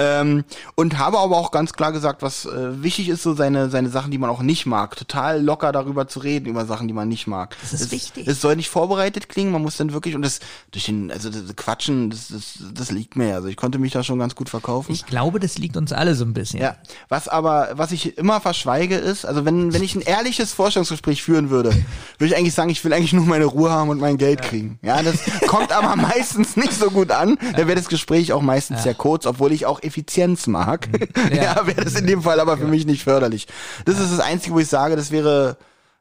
Ähm, 0.00 0.44
und 0.76 0.98
habe 0.98 1.18
aber 1.18 1.36
auch 1.36 1.50
ganz 1.50 1.74
klar 1.74 1.92
gesagt, 1.92 2.22
was 2.22 2.46
äh, 2.46 2.82
wichtig 2.82 3.10
ist, 3.10 3.22
so 3.22 3.34
seine, 3.34 3.68
seine 3.68 3.90
Sachen, 3.90 4.10
die 4.10 4.16
man 4.16 4.30
auch 4.30 4.40
nicht 4.40 4.64
mag. 4.64 4.96
Total 4.96 5.42
locker 5.42 5.72
darüber 5.72 6.08
zu 6.08 6.20
reden, 6.20 6.46
über 6.46 6.64
Sachen, 6.64 6.88
die 6.88 6.94
man 6.94 7.06
nicht 7.06 7.26
mag. 7.26 7.54
Das 7.60 7.74
ist 7.74 7.80
es, 7.82 7.90
wichtig. 7.90 8.26
Es 8.26 8.40
soll 8.40 8.56
nicht 8.56 8.70
vorbereitet 8.70 9.28
klingen, 9.28 9.52
man 9.52 9.60
muss 9.60 9.76
dann 9.76 9.92
wirklich, 9.92 10.14
und 10.14 10.22
das 10.22 10.40
durch 10.70 10.86
den, 10.86 11.10
also 11.10 11.28
das 11.28 11.54
Quatschen, 11.54 12.08
das, 12.08 12.28
das, 12.28 12.58
das 12.72 12.90
liegt 12.90 13.16
mir. 13.16 13.34
Also 13.34 13.48
ich 13.48 13.58
konnte 13.58 13.78
mich 13.78 13.92
da 13.92 14.02
schon 14.02 14.18
ganz 14.18 14.34
gut 14.34 14.48
verkaufen. 14.48 14.90
Ich 14.90 15.04
glaube, 15.04 15.38
das 15.38 15.58
liegt 15.58 15.76
uns 15.76 15.92
alle 15.92 16.14
so 16.14 16.24
ein 16.24 16.32
bisschen. 16.32 16.62
Ja, 16.62 16.76
was 17.10 17.28
aber, 17.28 17.68
was 17.74 17.92
ich 17.92 18.16
immer 18.16 18.40
verschweige 18.40 18.96
ist, 18.96 19.26
also 19.26 19.44
wenn, 19.44 19.74
wenn 19.74 19.82
ich 19.82 19.94
ein 19.96 20.00
ehrliches 20.00 20.54
Vorstellungsgespräch 20.54 21.22
führen 21.22 21.50
würde, 21.50 21.70
würde 22.18 22.32
ich 22.32 22.36
eigentlich 22.36 22.54
sagen, 22.54 22.70
ich 22.70 22.82
will 22.86 22.94
eigentlich 22.94 23.12
nur 23.12 23.26
meine 23.26 23.44
Ruhe 23.44 23.70
haben 23.70 23.90
und 23.90 24.00
mein 24.00 24.16
Geld 24.16 24.40
kriegen. 24.40 24.78
Ja, 24.80 25.02
das 25.02 25.18
kommt 25.46 25.72
aber 25.72 25.94
meistens 26.00 26.56
nicht 26.56 26.72
so 26.72 26.90
gut 26.90 27.10
an. 27.10 27.36
Da 27.52 27.66
wäre 27.66 27.74
das 27.74 27.88
Gespräch 27.88 28.32
auch 28.32 28.40
meistens 28.40 28.82
sehr 28.82 28.94
kurz, 28.94 29.26
obwohl 29.26 29.52
ich 29.52 29.66
auch 29.66 29.82
Effizienz 29.90 30.46
mag. 30.46 30.88
Ja, 31.34 31.42
Ja. 31.56 31.66
wäre 31.66 31.84
das 31.84 31.94
in 31.94 32.06
dem 32.06 32.22
Fall 32.22 32.40
aber 32.40 32.56
für 32.56 32.66
mich 32.66 32.86
nicht 32.86 33.02
förderlich. 33.04 33.46
Das 33.84 33.98
ist 34.00 34.10
das 34.12 34.20
Einzige, 34.20 34.54
wo 34.54 34.60
ich 34.60 34.68
sage, 34.68 34.96
das 34.96 35.10
wäre, 35.10 35.56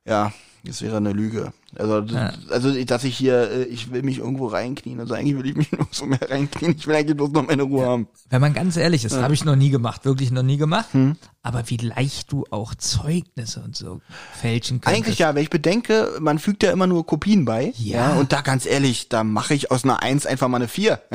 ja, 0.06 0.32
das 0.64 0.82
wäre 0.82 0.98
eine 0.98 1.14
Lüge. 1.14 1.54
Also, 1.76 2.04
also 2.50 2.84
dass 2.84 3.04
ich 3.04 3.16
hier, 3.16 3.50
äh, 3.52 3.64
ich 3.66 3.92
will 3.92 4.02
mich 4.02 4.18
irgendwo 4.18 4.48
reinknien. 4.48 5.00
Also 5.00 5.14
eigentlich 5.14 5.38
will 5.38 5.46
ich 5.50 5.56
mich 5.56 5.72
nur 5.78 5.88
so 5.92 6.06
mehr 6.06 6.20
reinknien. 6.30 6.76
Ich 6.78 6.88
will 6.88 6.96
eigentlich 6.96 7.16
bloß 7.16 7.32
noch 7.32 7.48
meine 7.48 7.64
Ruhe 7.64 7.86
haben. 7.86 8.08
Wenn 8.30 8.42
man 8.42 8.54
ganz 8.54 8.76
ehrlich 8.76 9.06
ist, 9.06 9.16
habe 9.16 9.34
ich 9.36 9.46
noch 9.46 9.56
nie 9.56 9.70
gemacht, 9.70 10.04
wirklich 10.06 10.32
noch 10.32 10.42
nie 10.44 10.58
gemacht. 10.58 10.88
Hm. 10.92 11.16
Aber 11.44 11.64
wie 11.70 11.78
leicht 11.78 12.32
du 12.32 12.46
auch 12.50 12.74
Zeugnisse 12.76 13.62
und 13.62 13.76
so 13.78 14.02
fälschen 14.42 14.82
könntest. 14.82 14.96
Eigentlich 14.98 15.20
ja, 15.20 15.34
wenn 15.36 15.44
ich 15.44 15.50
bedenke, 15.50 16.18
man 16.20 16.40
fügt 16.40 16.64
ja 16.64 16.72
immer 16.72 16.88
nur 16.88 17.06
Kopien 17.06 17.46
bei. 17.46 17.72
Ja. 17.78 18.14
und 18.16 18.34
da 18.34 18.42
ganz 18.42 18.66
ehrlich, 18.66 19.08
da 19.10 19.24
mache 19.24 19.54
ich 19.54 19.72
aus 19.72 19.84
einer 19.86 20.02
Eins 20.04 20.26
einfach 20.26 20.48
mal 20.50 20.58
eine 20.58 20.68
Vier. 20.68 21.02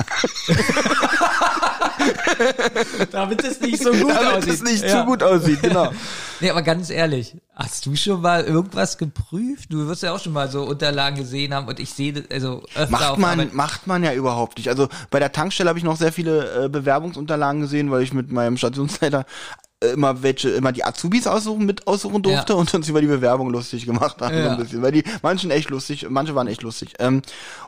Damit 3.11 3.45
es 3.45 3.61
nicht 3.61 3.83
so 3.83 3.93
gut 3.93 4.11
Damit 4.15 4.47
es 4.47 4.63
nicht 4.63 4.83
ja. 4.85 5.01
zu 5.01 5.05
gut 5.05 5.23
aussieht, 5.23 5.63
genau. 5.63 5.93
Nee, 6.41 6.51
aber 6.51 6.63
ganz 6.63 6.91
ehrlich, 6.91 7.37
hast 7.55 7.87
du 7.87 7.95
schon 7.95 8.21
mal 8.21 8.43
irgendwas 8.45 8.99
geprüft? 8.99 9.73
Du 9.73 9.87
wirst 9.87 10.03
ja 10.03 10.13
auch 10.13 10.19
schon 10.19 10.33
mal 10.33 10.51
so 10.51 10.65
Unterlagen 10.65 11.17
gesehen 11.17 11.55
haben 11.55 11.69
und 11.69 11.79
ich 11.79 11.91
sehe 11.95 12.13
das, 12.13 12.25
also 12.31 12.65
öfter 12.75 12.91
Macht 12.91 13.05
auf 13.11 13.19
man, 13.19 13.39
Arbeit- 13.41 13.55
macht 13.55 13.87
man 13.87 14.03
ja 14.03 14.13
überhaupt 14.13 14.59
nicht. 14.59 14.69
Also 14.69 14.89
bei 15.11 15.21
der 15.21 15.31
Tankstelle 15.33 15.69
habe 15.69 15.79
ich 15.79 15.85
noch 15.85 15.97
sehr 15.97 16.13
viele 16.13 16.65
äh, 16.65 16.69
Bewerbungsunterlagen 16.69 17.61
gesehen, 17.61 17.91
weil 17.93 18.03
ich 18.03 18.13
mit 18.13 18.33
meinem 18.33 18.57
Stationsleiter 18.57 19.25
immer 19.81 20.23
welche, 20.23 20.49
immer 20.51 20.73
die 20.73 20.83
Azubis 20.85 21.27
aussuchen, 21.27 21.67
mit 21.67 21.87
aussuchen 21.87 22.23
durfte 22.23 22.55
Ja. 22.55 22.59
und 22.59 22.73
uns 22.73 22.89
über 22.89 23.01
die 23.03 23.07
Bewerbung 23.07 23.51
lustig 23.51 23.85
gemacht 23.85 24.21
haben, 24.23 24.35
so 24.35 24.41
Ja. 24.43 24.53
ein 24.53 24.59
bisschen. 24.59 24.81
Weil 24.83 24.93
die 24.93 25.05
manchen 25.23 25.51
echt 25.51 25.69
lustig, 25.69 26.07
manche 26.09 26.35
waren 26.35 26.47
echt 26.47 26.63
lustig. 26.63 26.95
Ähm, 27.01 27.21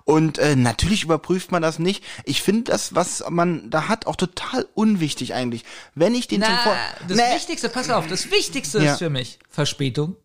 und 0.05 0.39
äh, 0.39 0.57
natürlich 0.57 1.03
überprüft 1.05 1.53
man 1.53 1.61
das 1.61 1.79
nicht. 1.79 2.03
Ich 2.25 2.43
finde 2.43 2.65
das, 2.73 2.95
was 2.95 3.23
man 3.29 3.69
da 3.69 3.89
hat, 3.89 4.07
auch 4.07 4.17
total 4.17 4.67
unwichtig 4.75 5.35
eigentlich. 5.35 5.65
Wenn 5.95 6.15
ich 6.15 6.27
den 6.27 6.43
zum 6.43 6.51
Na, 6.53 6.59
Vor 6.63 6.77
das 7.09 7.17
Nee. 7.19 7.35
Wichtigste, 7.35 7.69
pass 7.69 7.91
auf, 7.91 8.07
das 8.07 8.31
Wichtigste 8.31 8.79
Ja. 8.83 8.93
ist 8.93 8.99
für 8.99 9.11
mich 9.11 9.39
Verspätung. 9.51 10.17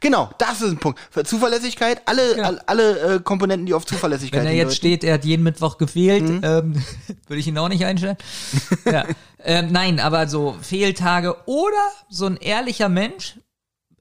Genau, 0.00 0.30
das 0.36 0.60
ist 0.60 0.70
ein 0.70 0.76
Punkt. 0.78 1.00
Für 1.10 1.24
Zuverlässigkeit, 1.24 2.02
alle, 2.04 2.36
Ja. 2.36 2.44
all- 2.44 2.60
alle 2.66 2.98
äh, 3.16 3.20
Komponenten, 3.20 3.64
die 3.64 3.72
auf 3.72 3.86
Zuverlässigkeit 3.86 4.40
Wenn 4.40 4.46
er 4.48 4.52
jetzt 4.52 4.74
hindeuten. 4.74 4.76
steht, 4.76 5.04
er 5.04 5.14
hat 5.14 5.24
jeden 5.24 5.42
Mittwoch 5.42 5.78
gefehlt, 5.78 6.24
Mhm. 6.24 6.40
ähm, 6.42 6.82
würde 7.26 7.40
ich 7.40 7.46
ihn 7.46 7.56
auch 7.56 7.68
nicht 7.70 7.84
einstellen. 7.86 8.18
ja. 8.84 9.06
Ähm, 9.44 9.70
nein, 9.72 10.00
aber 10.00 10.26
so 10.28 10.56
Fehltage 10.60 11.36
oder 11.46 11.90
so 12.08 12.26
ein 12.26 12.36
ehrlicher 12.36 12.88
Mensch 12.88 13.38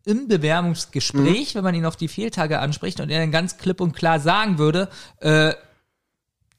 im 0.06 0.28
Bewerbungsgespräch, 0.28 1.54
Mhm. 1.54 1.58
wenn 1.58 1.64
man 1.64 1.76
ihn 1.76 1.86
auf 1.86 1.96
die 1.98 2.08
Fehltage 2.08 2.60
anspricht 2.60 3.00
und 3.00 3.10
er 3.10 3.20
dann 3.20 3.32
ganz 3.32 3.58
klipp 3.58 3.82
und 3.82 3.94
klar 3.94 4.20
sagen 4.20 4.58
würde, 4.58 4.90
äh, 5.20 5.54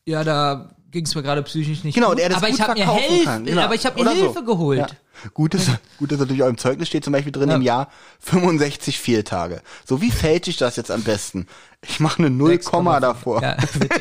ja, 0.05 0.22
da 0.24 0.74
ging 0.91 1.05
es 1.05 1.14
mir 1.14 1.22
gerade 1.22 1.43
psychisch 1.43 1.84
nicht 1.84 1.95
Genau, 1.95 2.11
gut, 2.11 2.20
das 2.20 2.34
aber 2.36 2.49
ich 2.49 2.61
habe 2.61 2.74
mir 2.74 2.93
Hilfe, 2.95 3.24
kann. 3.24 3.45
Genau. 3.45 3.62
aber 3.62 3.74
ich 3.74 3.84
habe 3.86 3.97
mir 3.97 4.01
Oder 4.03 4.16
so. 4.16 4.22
Hilfe 4.22 4.45
geholt. 4.45 4.78
Ja. 4.78 4.86
Gut, 5.34 5.53
ist, 5.55 5.68
gut, 5.99 6.12
dass 6.12 6.20
natürlich 6.20 6.43
auch 6.45 6.49
im 6.49 6.59
Zeugnis 6.59 6.86
steht 6.89 7.03
zum 7.05 7.12
Beispiel 7.12 7.32
drin 7.32 7.51
Ja. 7.51 7.57
im 7.57 7.62
Jahr 7.62 7.89
65 8.20 8.99
Fehltage. 9.01 9.62
So, 9.84 10.01
wie 10.01 10.11
fälsche 10.12 10.51
ich 10.51 10.57
das 10.59 10.76
jetzt 10.76 10.91
am 10.93 11.03
besten? 11.03 11.47
Ich 11.82 11.99
mache 12.01 12.18
eine 12.20 12.30
0, 12.30 12.53
6,5. 12.53 13.01
davor. 13.01 13.43
Ja, 13.43 13.57
bitte. 13.78 14.01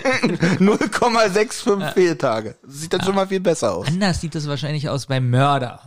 0,65 0.64 1.92
Fehltage. 1.94 2.56
Das 2.64 2.80
sieht 2.82 2.94
dann 2.94 3.02
schon 3.04 3.16
mal 3.16 3.28
viel 3.28 3.40
besser 3.40 3.74
aus. 3.76 3.88
Anders 3.88 4.22
sieht 4.22 4.36
es 4.36 4.48
wahrscheinlich 4.48 4.90
aus 4.90 5.08
beim 5.08 5.30
Mörder. 5.30 5.87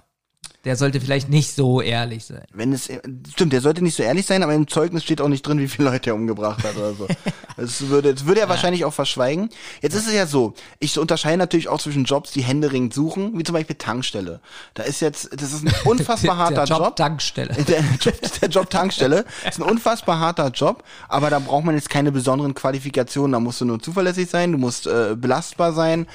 Der 0.64 0.76
sollte 0.76 1.00
vielleicht 1.00 1.30
nicht 1.30 1.54
so 1.54 1.80
ehrlich 1.80 2.26
sein. 2.26 2.44
Wenn 2.52 2.74
es, 2.74 2.90
stimmt, 3.32 3.54
der 3.54 3.62
sollte 3.62 3.82
nicht 3.82 3.96
so 3.96 4.02
ehrlich 4.02 4.26
sein, 4.26 4.42
aber 4.42 4.52
im 4.52 4.68
Zeugnis 4.68 5.02
steht 5.04 5.22
auch 5.22 5.28
nicht 5.28 5.46
drin, 5.46 5.58
wie 5.58 5.68
viele 5.68 5.90
Leute 5.90 6.10
er 6.10 6.14
umgebracht 6.14 6.62
hat 6.64 6.76
oder 6.76 6.94
so. 6.94 7.06
Das 7.56 7.88
würde, 7.88 8.14
das 8.14 8.24
würde 8.24 8.40
er 8.40 8.48
wahrscheinlich 8.48 8.86
auch 8.86 8.94
verschweigen. 8.94 9.50
Jetzt 9.82 9.94
ist 9.94 10.06
es 10.06 10.14
ja 10.14 10.26
so, 10.26 10.54
ich 10.78 10.98
unterscheide 10.98 11.36
natürlich 11.36 11.68
auch 11.68 11.78
zwischen 11.78 12.04
Jobs, 12.04 12.30
die 12.30 12.40
händeringend 12.40 12.94
suchen, 12.94 13.38
wie 13.38 13.42
zum 13.42 13.52
Beispiel 13.52 13.76
Tankstelle. 13.76 14.40
Da 14.72 14.84
ist 14.84 15.00
jetzt, 15.00 15.28
das 15.38 15.52
ist 15.52 15.66
ein 15.66 15.74
unfassbar 15.84 16.38
harter 16.38 16.64
der 16.64 16.76
Job, 16.76 16.78
Job. 16.78 16.96
Tankstelle. 16.96 17.54
Der 17.64 17.80
Job, 18.00 18.14
der 18.40 18.48
Job 18.48 18.70
Tankstelle 18.70 19.26
ist 19.46 19.58
ein 19.58 19.68
unfassbar 19.68 20.18
harter 20.20 20.48
Job, 20.48 20.84
aber 21.08 21.28
da 21.28 21.38
braucht 21.38 21.64
man 21.64 21.74
jetzt 21.74 21.90
keine 21.90 22.12
besonderen 22.12 22.54
Qualifikationen. 22.54 23.32
Da 23.32 23.40
musst 23.40 23.60
du 23.60 23.66
nur 23.66 23.78
zuverlässig 23.78 24.30
sein, 24.30 24.52
du 24.52 24.58
musst 24.58 24.86
äh, 24.86 25.14
belastbar 25.16 25.74
sein. 25.74 26.06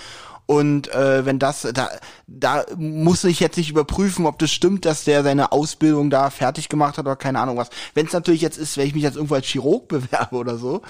Und 0.47 0.93
äh, 0.93 1.25
wenn 1.25 1.39
das, 1.39 1.67
da, 1.73 1.89
da 2.27 2.65
muss 2.77 3.23
ich 3.23 3.39
jetzt 3.39 3.57
nicht 3.57 3.71
überprüfen, 3.71 4.27
ob 4.27 4.37
das 4.37 4.51
stimmt, 4.51 4.85
dass 4.85 5.03
der 5.03 5.23
seine 5.23 5.51
Ausbildung 5.51 6.09
da 6.09 6.29
fertig 6.29 6.69
gemacht 6.69 6.97
hat 6.97 7.05
oder 7.05 7.15
keine 7.15 7.39
Ahnung 7.39 7.57
was. 7.57 7.69
Wenn 7.95 8.05
es 8.05 8.13
natürlich 8.13 8.41
jetzt 8.41 8.57
ist, 8.57 8.77
wenn 8.77 8.85
ich 8.85 8.93
mich 8.93 9.03
jetzt 9.03 9.15
irgendwo 9.15 9.35
als 9.35 9.47
Chirurg 9.47 9.87
bewerbe 9.87 10.35
oder 10.35 10.57
so, 10.57 10.81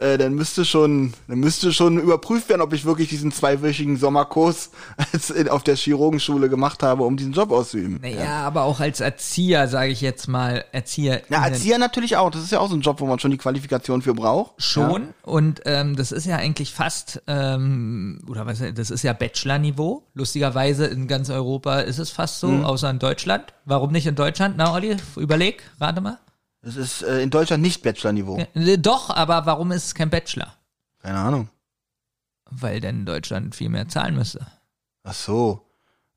äh, 0.00 0.18
dann 0.18 0.34
müsste 0.34 0.64
schon, 0.64 1.12
dann 1.28 1.38
müsste 1.38 1.72
schon 1.72 1.98
überprüft 1.98 2.48
werden, 2.48 2.60
ob 2.62 2.72
ich 2.72 2.84
wirklich 2.84 3.08
diesen 3.08 3.30
zweiwöchigen 3.32 3.96
Sommerkurs 3.96 4.70
als 5.12 5.30
in, 5.30 5.48
auf 5.48 5.62
der 5.62 5.76
Chirurgenschule 5.76 6.48
gemacht 6.48 6.82
habe, 6.82 7.04
um 7.04 7.16
diesen 7.16 7.32
Job 7.32 7.50
auszuüben. 7.52 8.00
Naja, 8.02 8.40
aber 8.46 8.62
auch 8.62 8.80
als 8.80 9.00
Erzieher, 9.00 9.68
sage 9.68 9.92
ich 9.92 10.00
jetzt 10.00 10.26
mal, 10.26 10.64
Erzieher. 10.72 11.22
Na, 11.28 11.46
Erzieher 11.46 11.78
natürlich 11.78 12.16
auch. 12.16 12.30
Das 12.30 12.42
ist 12.42 12.50
ja 12.50 12.58
auch 12.60 12.68
so 12.68 12.74
ein 12.76 12.80
Job, 12.80 13.00
wo 13.00 13.06
man 13.06 13.18
schon 13.18 13.30
die 13.30 13.38
Qualifikation 13.38 14.02
für 14.02 14.14
braucht. 14.14 14.60
Schon. 14.62 15.08
Und 15.22 15.60
ähm, 15.66 15.96
das 15.96 16.12
ist 16.12 16.26
ja 16.26 16.36
eigentlich 16.36 16.72
fast, 16.74 17.22
ähm, 17.26 18.20
oder 18.28 18.46
was, 18.46 18.62
das 18.74 18.90
ist 18.90 19.02
ja 19.02 19.12
Bachelor-Niveau. 19.12 20.02
Lustigerweise 20.14 20.86
in 20.86 21.06
ganz 21.08 21.30
Europa 21.30 21.80
ist 21.80 21.98
es 21.98 22.10
fast 22.10 22.40
so, 22.40 22.48
Mhm. 22.48 22.64
außer 22.64 22.90
in 22.90 22.98
Deutschland. 22.98 23.52
Warum 23.64 23.92
nicht 23.92 24.06
in 24.06 24.14
Deutschland? 24.14 24.56
Na, 24.56 24.72
Olli, 24.72 24.96
überleg, 25.16 25.62
rate 25.80 26.00
mal. 26.00 26.18
Das 26.62 26.76
ist 26.76 27.02
äh, 27.02 27.22
in 27.22 27.30
Deutschland 27.30 27.62
nicht 27.62 27.82
Bachelor-Niveau. 27.82 28.38
Äh, 28.54 28.78
Doch, 28.78 29.10
aber 29.10 29.46
warum 29.46 29.72
ist 29.72 29.86
es 29.86 29.94
kein 29.94 30.10
Bachelor? 30.10 30.54
Keine 31.00 31.18
Ahnung. 31.18 31.48
Weil 32.50 32.80
denn 32.80 33.06
Deutschland 33.06 33.54
viel 33.54 33.68
mehr 33.68 33.88
zahlen 33.88 34.16
müsste. 34.16 34.46
Ach 35.04 35.14
so. 35.14 35.66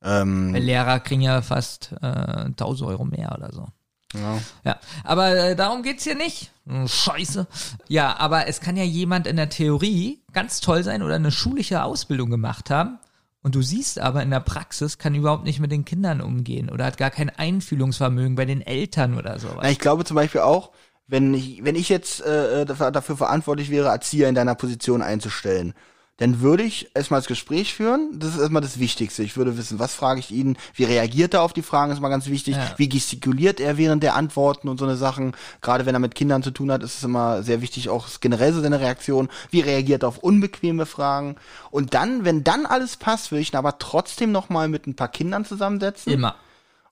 Ähm, 0.01 0.53
Lehrer 0.53 0.99
kriegen 0.99 1.21
ja 1.21 1.41
fast 1.41 1.93
äh, 2.01 2.05
1000 2.05 2.89
Euro 2.89 3.05
mehr 3.05 3.33
oder 3.33 3.53
so. 3.53 3.67
Ja. 4.13 4.39
ja. 4.65 4.79
Aber 5.03 5.35
äh, 5.35 5.55
darum 5.55 5.81
geht's 5.81 6.03
hier 6.03 6.15
nicht. 6.15 6.51
Hm, 6.67 6.87
Scheiße. 6.87 7.47
Ja, 7.87 8.17
aber 8.17 8.47
es 8.47 8.59
kann 8.59 8.75
ja 8.75 8.83
jemand 8.83 9.27
in 9.27 9.37
der 9.37 9.49
Theorie 9.49 10.23
ganz 10.33 10.59
toll 10.59 10.83
sein 10.83 11.01
oder 11.03 11.15
eine 11.15 11.31
schulische 11.31 11.83
Ausbildung 11.83 12.29
gemacht 12.29 12.69
haben. 12.69 12.99
Und 13.43 13.55
du 13.55 13.61
siehst 13.61 13.99
aber 13.99 14.23
in 14.23 14.31
der 14.31 14.39
Praxis, 14.39 14.97
kann 14.97 15.15
überhaupt 15.15 15.43
nicht 15.43 15.59
mit 15.59 15.71
den 15.71 15.83
Kindern 15.83 16.21
umgehen 16.21 16.69
oder 16.69 16.85
hat 16.85 16.97
gar 16.97 17.11
kein 17.11 17.29
Einfühlungsvermögen 17.29 18.35
bei 18.35 18.45
den 18.45 18.61
Eltern 18.61 19.17
oder 19.17 19.37
sowas. 19.37 19.59
Na, 19.61 19.69
ich 19.69 19.79
glaube 19.79 20.05
zum 20.05 20.15
Beispiel 20.15 20.41
auch, 20.41 20.71
wenn 21.07 21.33
ich, 21.33 21.63
wenn 21.63 21.75
ich 21.75 21.89
jetzt 21.89 22.21
äh, 22.21 22.65
dafür 22.65 23.17
verantwortlich 23.17 23.69
wäre, 23.69 23.89
Erzieher 23.89 24.29
in 24.29 24.35
deiner 24.35 24.55
Position 24.55 25.01
einzustellen, 25.01 25.73
dann 26.17 26.41
würde 26.41 26.63
ich 26.63 26.91
erstmal 26.93 27.19
das 27.19 27.27
Gespräch 27.27 27.73
führen. 27.73 28.19
Das 28.19 28.35
ist 28.35 28.39
erstmal 28.39 28.61
das 28.61 28.77
Wichtigste. 28.77 29.23
Ich 29.23 29.35
würde 29.35 29.57
wissen, 29.57 29.79
was 29.79 29.95
frage 29.95 30.19
ich 30.19 30.29
ihn, 30.29 30.57
wie 30.75 30.83
reagiert 30.83 31.33
er 31.33 31.41
auf 31.41 31.53
die 31.53 31.63
Fragen, 31.63 31.91
ist 31.91 32.01
mal 32.01 32.09
ganz 32.09 32.27
wichtig. 32.27 32.55
Ja. 32.55 32.73
Wie 32.77 32.87
gestikuliert 32.87 33.59
er 33.59 33.77
während 33.77 34.03
der 34.03 34.15
Antworten 34.15 34.69
und 34.69 34.77
so 34.77 34.85
eine 34.85 34.95
Sachen. 34.95 35.35
Gerade 35.61 35.87
wenn 35.87 35.95
er 35.95 35.99
mit 35.99 36.13
Kindern 36.13 36.43
zu 36.43 36.51
tun 36.51 36.71
hat, 36.71 36.83
ist 36.83 36.97
es 36.97 37.03
immer 37.03 37.41
sehr 37.41 37.61
wichtig, 37.61 37.89
auch 37.89 38.07
generell 38.21 38.53
so 38.53 38.61
seine 38.61 38.79
Reaktion. 38.79 39.27
Wie 39.49 39.61
reagiert 39.61 40.03
er 40.03 40.09
auf 40.09 40.19
unbequeme 40.19 40.85
Fragen? 40.85 41.35
Und 41.71 41.95
dann, 41.95 42.25
wenn 42.25 42.43
dann 42.43 42.67
alles 42.67 42.97
passt, 42.97 43.31
würde 43.31 43.41
ich 43.41 43.51
ihn 43.51 43.57
aber 43.57 43.79
trotzdem 43.79 44.31
noch 44.31 44.49
mal 44.49 44.67
mit 44.69 44.85
ein 44.85 44.95
paar 44.95 45.09
Kindern 45.09 45.45
zusammensetzen. 45.45 46.13
Immer. 46.13 46.35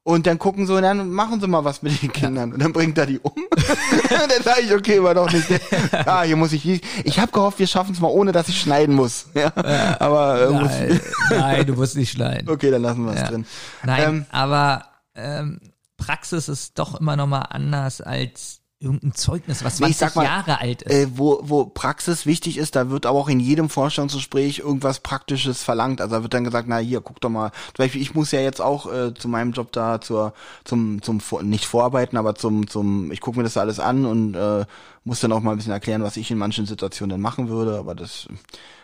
Und 0.03 0.25
dann 0.25 0.39
gucken 0.39 0.65
so, 0.65 0.81
dann 0.81 1.11
machen 1.11 1.39
sie 1.39 1.47
mal 1.47 1.63
was 1.63 1.83
mit 1.83 2.01
den 2.01 2.11
Kindern. 2.11 2.53
Und 2.53 2.61
dann 2.61 2.73
bringt 2.73 2.97
er 2.97 3.05
die 3.05 3.19
um. 3.19 3.33
dann 4.09 4.43
sage 4.43 4.61
ich, 4.61 4.73
okay, 4.73 5.01
war 5.01 5.13
doch 5.13 5.31
nicht. 5.31 5.47
Ah, 6.05 6.23
hier 6.23 6.35
muss 6.35 6.53
ich. 6.53 6.65
Ich 7.05 7.19
habe 7.19 7.31
gehofft, 7.31 7.59
wir 7.59 7.67
schaffen 7.67 7.93
es 7.93 7.99
mal, 7.99 8.07
ohne 8.07 8.31
dass 8.31 8.49
ich 8.49 8.59
schneiden 8.59 8.95
muss. 8.95 9.27
Ja. 9.35 9.51
ja. 9.55 10.01
Aber 10.01 10.41
äh, 10.41 10.51
nein, 10.51 11.01
nein, 11.29 11.67
du 11.67 11.73
musst 11.73 11.95
nicht 11.95 12.11
schneiden. 12.11 12.49
Okay, 12.49 12.71
dann 12.71 12.81
lassen 12.81 13.05
wir 13.05 13.13
es 13.13 13.21
ja. 13.21 13.27
drin. 13.27 13.45
Nein, 13.83 14.03
ähm, 14.03 14.25
aber 14.31 14.85
ähm, 15.15 15.59
Praxis 15.97 16.49
ist 16.49 16.79
doch 16.79 16.99
immer 16.99 17.15
noch 17.15 17.27
mal 17.27 17.41
anders 17.41 18.01
als 18.01 18.60
irgendein 18.81 19.13
Zeugnis, 19.13 19.63
was 19.63 19.77
20 19.77 20.01
nee, 20.01 20.07
mal, 20.15 20.23
Jahre 20.25 20.59
alt 20.59 20.81
ist. 20.81 20.91
Äh, 20.93 21.07
wo, 21.15 21.39
wo 21.43 21.65
Praxis 21.65 22.25
wichtig 22.25 22.57
ist, 22.57 22.75
da 22.75 22.89
wird 22.89 23.05
aber 23.05 23.19
auch 23.19 23.29
in 23.29 23.39
jedem 23.39 23.69
Vorstellungsgespräch 23.69 24.59
irgendwas 24.59 24.99
Praktisches 24.99 25.63
verlangt. 25.63 26.01
Also 26.01 26.15
da 26.15 26.23
wird 26.23 26.33
dann 26.33 26.43
gesagt, 26.43 26.67
na 26.67 26.77
hier, 26.77 27.01
guck 27.01 27.21
doch 27.21 27.29
mal. 27.29 27.51
Zum 27.73 27.85
Beispiel, 27.85 28.01
ich 28.01 28.15
muss 28.15 28.31
ja 28.31 28.41
jetzt 28.41 28.61
auch 28.61 28.91
äh, 28.91 29.13
zu 29.13 29.27
meinem 29.27 29.51
Job 29.51 29.71
da 29.71 30.01
zur, 30.01 30.33
zum, 30.63 31.01
zum, 31.01 31.21
nicht 31.43 31.65
vorarbeiten, 31.65 32.17
aber 32.17 32.35
zum, 32.35 32.67
zum, 32.67 33.11
ich 33.11 33.21
gucke 33.21 33.37
mir 33.37 33.43
das 33.43 33.57
alles 33.57 33.79
an 33.79 34.05
und 34.05 34.35
äh, 34.35 34.65
muss 35.03 35.19
dann 35.19 35.31
auch 35.31 35.41
mal 35.41 35.51
ein 35.51 35.57
bisschen 35.57 35.73
erklären, 35.73 36.03
was 36.03 36.17
ich 36.17 36.31
in 36.31 36.37
manchen 36.37 36.65
Situationen 36.65 37.11
denn 37.11 37.21
machen 37.21 37.49
würde, 37.49 37.77
aber 37.77 37.95
das 37.95 38.27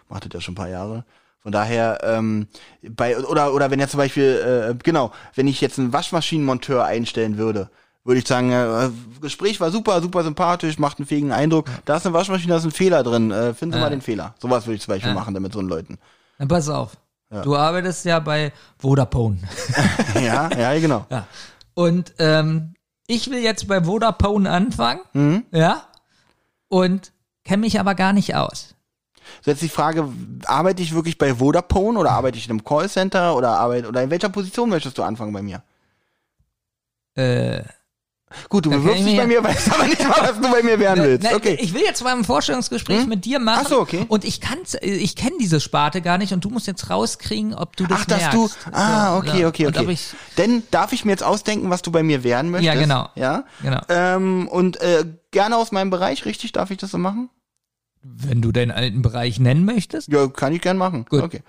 macht 0.10 0.26
das 0.26 0.34
ja 0.34 0.42
schon 0.42 0.54
ein 0.54 0.56
paar 0.56 0.70
Jahre. 0.70 1.06
Von 1.42 1.52
daher, 1.52 2.00
ähm, 2.04 2.48
bei, 2.82 3.18
oder, 3.18 3.54
oder 3.54 3.72
wenn 3.72 3.80
jetzt 3.80 3.92
zum 3.92 4.00
Beispiel, 4.00 4.74
äh, 4.74 4.76
genau, 4.84 5.12
wenn 5.36 5.48
ich 5.48 5.62
jetzt 5.62 5.80
einen 5.80 5.94
Waschmaschinenmonteur 5.94 6.84
einstellen 6.84 7.38
würde, 7.38 7.70
würde 8.08 8.20
ich 8.20 8.28
sagen, 8.28 8.52
äh, 8.52 8.90
Gespräch 9.22 9.60
war 9.60 9.70
super, 9.70 10.02
super 10.02 10.24
sympathisch, 10.24 10.80
macht 10.80 10.98
einen 10.98 11.06
fähigen 11.06 11.34
Eindruck. 11.34 11.70
Da 11.84 11.98
ist 11.98 12.06
eine 12.06 12.14
Waschmaschine, 12.14 12.52
da 12.52 12.58
ist 12.58 12.64
ein 12.64 12.72
Fehler 12.72 13.04
drin. 13.04 13.32
Äh, 13.32 13.54
finden 13.54 13.74
Sie 13.74 13.80
mal 13.82 13.90
den 13.90 14.02
Fehler. 14.02 14.34
Sowas 14.40 14.66
würde 14.66 14.76
ich 14.76 14.82
zum 14.82 14.94
Beispiel 14.94 15.14
machen, 15.14 15.34
damit 15.34 15.52
so 15.52 15.60
einen 15.60 15.68
Leuten. 15.68 15.98
Dann 16.40 16.48
pass 16.48 16.70
auf. 16.70 16.94
Ja. 17.30 17.42
Du 17.42 17.58
arbeitest 17.58 18.06
ja 18.06 18.20
bei 18.20 18.54
Vodafone. 18.78 19.40
ja, 20.16 20.50
ja, 20.58 20.80
genau. 20.80 21.06
Ja. 21.10 21.28
Und 21.74 22.14
ähm, 22.20 22.76
ich 23.08 23.30
will 23.30 23.40
jetzt 23.40 23.68
bei 23.68 23.84
Vodafone 23.84 24.50
anfangen, 24.50 25.02
mhm. 25.12 25.44
ja, 25.52 25.84
und 26.70 27.12
kenne 27.44 27.62
mich 27.62 27.80
aber 27.80 27.94
gar 27.94 28.14
nicht 28.14 28.36
aus. 28.36 28.76
So 29.42 29.52
jetzt 29.52 29.62
die 29.62 29.70
Frage, 29.70 30.08
arbeite 30.46 30.82
ich 30.82 30.96
wirklich 30.96 31.18
bei 31.18 31.36
Vodafone 31.36 32.00
oder 32.00 32.12
arbeite 32.12 32.38
ich 32.38 32.46
in 32.46 32.52
einem 32.52 32.64
Callcenter 32.64 33.36
oder 33.36 33.60
arbeite 33.60 33.90
oder 33.90 34.02
in 34.02 34.10
welcher 34.10 34.30
Position 34.30 34.70
möchtest 34.70 34.98
du 34.98 35.04
anfangen 35.04 35.34
bei 35.34 35.42
mir? 35.42 35.62
Äh, 37.16 37.64
Gut, 38.50 38.66
du 38.66 38.72
bewirbst 38.72 39.06
dich 39.06 39.16
bei 39.16 39.26
mir, 39.26 39.42
weißt 39.44 39.74
aber 39.74 39.86
nicht 39.86 40.06
mal, 40.06 40.18
was 40.20 40.36
du 40.36 40.52
bei 40.52 40.62
mir 40.62 40.78
werden 40.80 41.04
willst. 41.04 41.34
okay. 41.34 41.58
Ich 41.62 41.74
will 41.74 41.82
jetzt 41.82 42.04
mal 42.04 42.14
ein 42.14 42.26
Vorstellungsgespräch 42.26 43.04
hm? 43.04 43.10
mit 43.10 43.24
dir 43.24 43.40
machen. 43.40 43.62
Ach 43.64 43.70
so, 43.70 43.80
okay. 43.80 44.06
Und 44.10 44.26
ich 44.26 44.42
kann, 44.42 44.58
ich 44.82 45.16
kenne 45.16 45.38
diese 45.40 45.62
Sparte 45.62 46.02
gar 46.02 46.18
nicht 46.18 46.34
und 46.34 46.44
du 46.44 46.50
musst 46.50 46.68
jetzt 46.68 46.90
rauskriegen, 46.90 47.54
ob 47.54 47.78
du 47.78 47.88
das 47.88 48.02
Ach, 48.02 48.06
dass 48.06 48.20
merkst. 48.20 48.38
du, 48.38 48.50
ah, 48.74 49.18
okay, 49.18 49.46
okay, 49.46 49.68
okay. 49.68 49.90
Ich, 49.90 50.10
Denn 50.38 50.64
darf 50.72 50.92
ich 50.92 51.06
mir 51.06 51.12
jetzt 51.12 51.24
ausdenken, 51.24 51.70
was 51.70 51.82
du 51.82 51.92
bei 51.92 52.04
mir 52.04 52.26
werden 52.26 52.52
möchtest? 52.52 52.76
Ja, 52.76 52.80
genau. 52.80 53.10
Ja, 53.16 53.46
genau. 53.62 53.82
Ähm, 53.88 54.50
und 54.50 54.82
äh, 54.82 55.06
gerne 55.32 55.56
aus 55.56 55.72
meinem 55.72 55.90
Bereich, 55.90 56.26
richtig? 56.26 56.52
Darf 56.52 56.70
ich 56.70 56.78
das 56.78 56.92
so 56.92 56.98
machen? 56.98 57.30
Wenn 58.04 58.42
du 58.42 58.52
deinen 58.52 58.72
alten 58.72 59.02
Bereich 59.02 59.40
nennen 59.40 59.64
möchtest? 59.64 60.12
Ja, 60.12 60.28
kann 60.28 60.52
ich 60.54 60.62
gern 60.62 60.78
machen. 60.78 61.06
Gut. 61.06 61.24
Okay. 61.24 61.44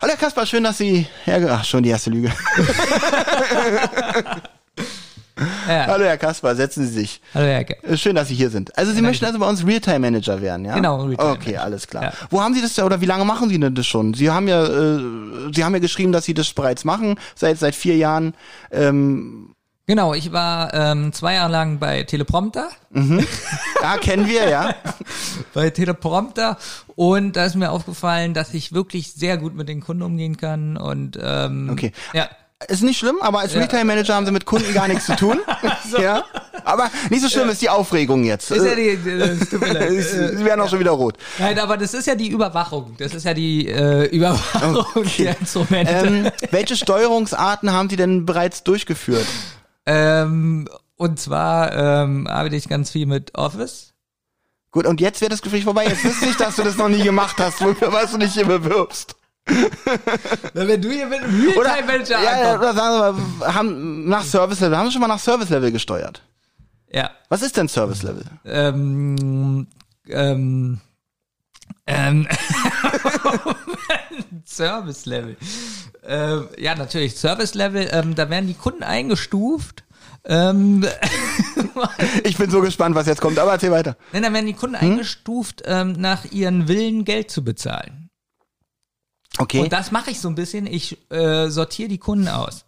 Hallo 0.00 0.12
Herr 0.12 0.18
Kaspar, 0.18 0.46
schön, 0.46 0.64
dass 0.64 0.78
Sie 0.78 1.06
herge... 1.24 1.52
Ach, 1.52 1.64
schon 1.64 1.82
die 1.82 1.90
erste 1.90 2.10
Lüge. 2.10 2.32
Ja. 5.68 5.86
Hallo 5.86 6.04
Herr 6.04 6.18
Kaspar, 6.18 6.54
setzen 6.54 6.86
Sie 6.86 6.92
sich. 6.92 7.20
Hallo 7.34 7.46
Herr 7.46 7.64
Ke 7.64 7.82
äh, 7.82 7.96
Schön, 7.96 8.14
dass 8.14 8.28
Sie 8.28 8.34
hier 8.34 8.50
sind. 8.50 8.76
Also 8.76 8.92
Sie 8.92 8.98
ja, 8.98 9.02
möchten 9.02 9.24
also 9.24 9.38
bei 9.38 9.48
uns 9.48 9.66
Realtime 9.66 10.00
Manager 10.00 10.40
werden, 10.40 10.64
ja? 10.64 10.74
Genau, 10.74 11.02
Realtime 11.04 11.30
Okay, 11.30 11.56
alles 11.56 11.86
klar. 11.86 12.02
Ja. 12.02 12.12
Wo 12.30 12.42
haben 12.42 12.54
Sie 12.54 12.60
das 12.60 12.78
oder 12.78 13.00
wie 13.00 13.06
lange 13.06 13.24
machen 13.24 13.48
Sie 13.48 13.58
denn 13.58 13.74
das 13.74 13.86
schon? 13.86 14.14
Sie 14.14 14.30
haben 14.30 14.48
ja, 14.48 14.64
äh, 14.64 15.00
Sie 15.52 15.64
haben 15.64 15.74
ja 15.74 15.80
geschrieben, 15.80 16.12
dass 16.12 16.24
Sie 16.24 16.34
das 16.34 16.52
bereits 16.52 16.84
machen, 16.84 17.16
seit 17.34 17.58
seit 17.58 17.74
vier 17.74 17.96
Jahren. 17.96 18.34
Ähm, 18.70 19.54
Genau, 19.90 20.14
ich 20.14 20.30
war 20.30 20.72
ähm, 20.72 21.12
zwei 21.12 21.34
Jahre 21.34 21.50
lang 21.50 21.80
bei 21.80 22.04
Teleprompter. 22.04 22.68
Mhm. 22.90 23.26
Ja, 23.82 23.96
kennen 24.00 24.28
wir, 24.28 24.48
ja. 24.48 24.72
bei 25.52 25.70
Teleprompter. 25.70 26.58
Und 26.94 27.34
da 27.34 27.46
ist 27.46 27.56
mir 27.56 27.72
aufgefallen, 27.72 28.32
dass 28.32 28.54
ich 28.54 28.72
wirklich 28.72 29.14
sehr 29.14 29.36
gut 29.36 29.56
mit 29.56 29.68
den 29.68 29.80
Kunden 29.80 30.04
umgehen 30.04 30.36
kann. 30.36 30.76
Und 30.76 31.18
ähm, 31.20 31.70
okay. 31.72 31.90
ja. 32.12 32.28
Ist 32.68 32.82
nicht 32.82 32.98
schlimm, 32.98 33.16
aber 33.20 33.40
als 33.40 33.54
ja. 33.54 33.60
Retail 33.60 33.84
Manager 33.84 34.14
haben 34.14 34.26
sie 34.26 34.32
mit 34.32 34.44
Kunden 34.44 34.74
gar 34.74 34.86
nichts 34.86 35.06
zu 35.06 35.16
tun. 35.16 35.40
so. 35.90 35.98
Ja. 35.98 36.24
Aber 36.64 36.90
nicht 37.08 37.22
so 37.22 37.28
schlimm 37.30 37.46
ja. 37.46 37.52
ist 37.52 37.62
die 37.62 37.70
Aufregung 37.70 38.22
jetzt. 38.24 38.50
Ist 38.50 38.64
ja 38.64 38.74
die, 38.74 38.98
das 39.02 39.48
tut 39.48 39.62
mir 39.62 39.72
leid. 39.72 39.90
Sie 40.36 40.44
werden 40.44 40.60
auch 40.60 40.68
schon 40.68 40.78
wieder 40.78 40.90
rot. 40.90 41.16
Nein, 41.38 41.58
aber 41.58 41.78
das 41.78 41.94
ist 41.94 42.06
ja 42.06 42.14
die 42.14 42.28
Überwachung. 42.28 42.96
Das 42.98 43.14
ist 43.14 43.24
ja 43.24 43.32
die 43.32 43.66
äh, 43.66 44.04
Überwachung 44.14 44.76
okay. 44.94 45.24
der 45.24 45.40
Instrumente. 45.40 45.92
Ähm, 45.92 46.30
welche 46.50 46.76
Steuerungsarten 46.76 47.72
haben 47.72 47.88
Sie 47.88 47.96
denn 47.96 48.26
bereits 48.26 48.62
durchgeführt? 48.62 49.26
Ähm, 49.86 50.68
und 50.96 51.18
zwar 51.18 51.72
ähm, 51.72 52.26
arbeite 52.26 52.56
ich 52.56 52.68
ganz 52.68 52.90
viel 52.90 53.06
mit 53.06 53.38
Office. 53.38 53.94
Gut, 54.70 54.86
und 54.86 55.00
jetzt 55.00 55.22
wird 55.22 55.32
das 55.32 55.40
Gespräch 55.40 55.64
vorbei. 55.64 55.86
Jetzt 55.86 56.04
wüsste 56.04 56.26
ich, 56.26 56.36
dass 56.36 56.56
du 56.56 56.62
das 56.62 56.76
noch 56.76 56.90
nie 56.90 57.02
gemacht 57.02 57.36
hast, 57.38 57.60
was 57.60 58.10
du 58.12 58.18
nicht 58.18 58.34
hier 58.34 58.44
bewirbst. 58.44 59.16
Na, 60.54 60.68
wenn 60.68 60.82
du 60.82 60.90
hier 60.90 61.06
mit 61.06 61.20
einem 61.20 61.48
Realtime-Manager 61.48 62.22
ja, 62.22 62.40
ja, 62.40 62.58
oder 62.58 62.74
sagen 62.74 62.98
wir 62.98 63.12
mal, 63.38 63.54
haben 63.54 64.08
nach 64.08 64.24
Service 64.24 64.60
Level, 64.60 64.76
haben 64.76 64.86
wir 64.86 64.92
schon 64.92 65.00
mal 65.00 65.08
nach 65.08 65.18
Service 65.18 65.50
Level 65.50 65.72
gesteuert? 65.72 66.22
Ja. 66.92 67.10
Was 67.28 67.42
ist 67.42 67.56
denn 67.56 67.68
Service 67.68 68.02
Level? 68.02 68.24
Ähm, 68.44 69.66
ähm, 70.08 70.80
ähm, 71.86 72.28
Service 74.44 75.06
Level. 75.06 75.36
Ähm, 76.04 76.48
ja, 76.58 76.74
natürlich, 76.74 77.16
Service 77.16 77.54
Level, 77.54 77.88
ähm, 77.92 78.14
da 78.14 78.30
werden 78.30 78.46
die 78.46 78.54
Kunden 78.54 78.82
eingestuft. 78.82 79.84
Ähm, 80.24 80.86
ich 82.24 82.36
bin 82.36 82.50
so 82.50 82.60
gespannt, 82.60 82.94
was 82.94 83.06
jetzt 83.06 83.20
kommt, 83.20 83.38
aber 83.38 83.52
erzähl 83.52 83.70
weiter. 83.70 83.96
Nein, 84.12 84.22
da 84.22 84.32
werden 84.32 84.46
die 84.46 84.54
Kunden 84.54 84.80
hm? 84.80 84.90
eingestuft, 84.90 85.62
ähm, 85.66 85.92
nach 85.92 86.24
ihren 86.26 86.68
Willen 86.68 87.04
Geld 87.04 87.30
zu 87.30 87.42
bezahlen. 87.42 87.99
Okay. 89.40 89.60
Und 89.60 89.72
das 89.72 89.90
mache 89.90 90.10
ich 90.10 90.20
so 90.20 90.28
ein 90.28 90.34
bisschen. 90.34 90.66
Ich 90.66 90.98
äh, 91.10 91.48
sortiere 91.48 91.88
die 91.88 91.98
Kunden 91.98 92.28
aus. 92.28 92.66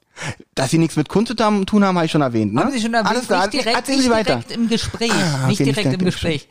Dass 0.54 0.70
sie 0.70 0.78
nichts 0.78 0.96
mit 0.96 1.08
Kunst 1.08 1.28
zu 1.28 1.34
tun 1.34 1.84
haben, 1.84 1.96
habe 1.96 2.04
ich 2.04 2.12
schon 2.12 2.22
erwähnt. 2.22 2.54
Ne? 2.54 2.60
Haben 2.60 2.70
Sie 2.70 2.80
schon 2.80 2.94
erwähnt? 2.94 3.10
Alles 3.10 3.26
klar, 3.26 3.46
nicht 3.46 3.64
direkt, 3.64 3.88
nicht 3.88 4.04
direkt 4.04 4.52
im 4.52 4.68
Gespräch. 4.68 5.12
Ah, 5.12 5.46
nicht 5.48 5.60
direkt 5.60 5.92
im 5.92 6.04
Gespräch. 6.04 6.48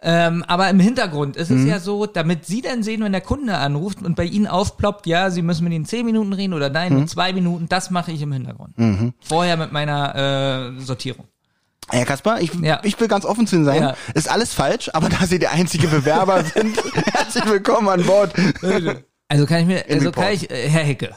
Ähm, 0.00 0.44
aber 0.46 0.70
im 0.70 0.78
Hintergrund 0.78 1.36
ist 1.36 1.50
es 1.50 1.60
mhm. 1.62 1.68
ja 1.68 1.80
so, 1.80 2.06
damit 2.06 2.46
Sie 2.46 2.62
dann 2.62 2.82
sehen, 2.82 3.02
wenn 3.02 3.12
der 3.12 3.20
Kunde 3.20 3.56
anruft 3.58 4.00
und 4.00 4.14
bei 4.14 4.24
Ihnen 4.24 4.46
aufploppt, 4.46 5.06
ja, 5.06 5.30
Sie 5.30 5.42
müssen 5.42 5.64
mit 5.64 5.72
Ihnen 5.72 5.86
zehn 5.86 6.06
Minuten 6.06 6.32
reden 6.32 6.54
oder 6.54 6.70
nein, 6.70 6.92
mhm. 6.92 6.98
nur 7.00 7.08
zwei 7.08 7.32
Minuten, 7.32 7.68
das 7.68 7.90
mache 7.90 8.12
ich 8.12 8.22
im 8.22 8.32
Hintergrund. 8.32 8.78
Mhm. 8.78 9.12
Vorher 9.20 9.56
mit 9.56 9.72
meiner 9.72 10.76
äh, 10.76 10.80
Sortierung. 10.80 11.26
Herr 11.90 12.04
Kaspar, 12.04 12.40
ich, 12.40 12.54
ja. 12.54 12.80
ich 12.84 13.00
will 13.00 13.08
ganz 13.08 13.24
offen 13.24 13.46
zu 13.46 13.56
Ihnen 13.56 13.64
sein. 13.64 13.82
Ja. 13.82 13.94
Ist 14.14 14.30
alles 14.30 14.54
falsch, 14.54 14.90
aber 14.92 15.08
da 15.20 15.26
Sie 15.26 15.38
der 15.38 15.52
einzige 15.52 15.88
Bewerber 15.88 16.44
sind, 16.44 16.76
herzlich 17.12 17.46
willkommen 17.46 17.88
an 17.88 18.04
Bord. 18.04 18.32
Also 19.28 19.46
kann 19.46 19.60
ich 19.60 19.66
mir, 19.66 19.84
also 19.88 20.10
kann 20.10 20.32
ich, 20.32 20.50
äh, 20.50 20.68
Herr 20.68 20.84
Hecke. 20.84 21.14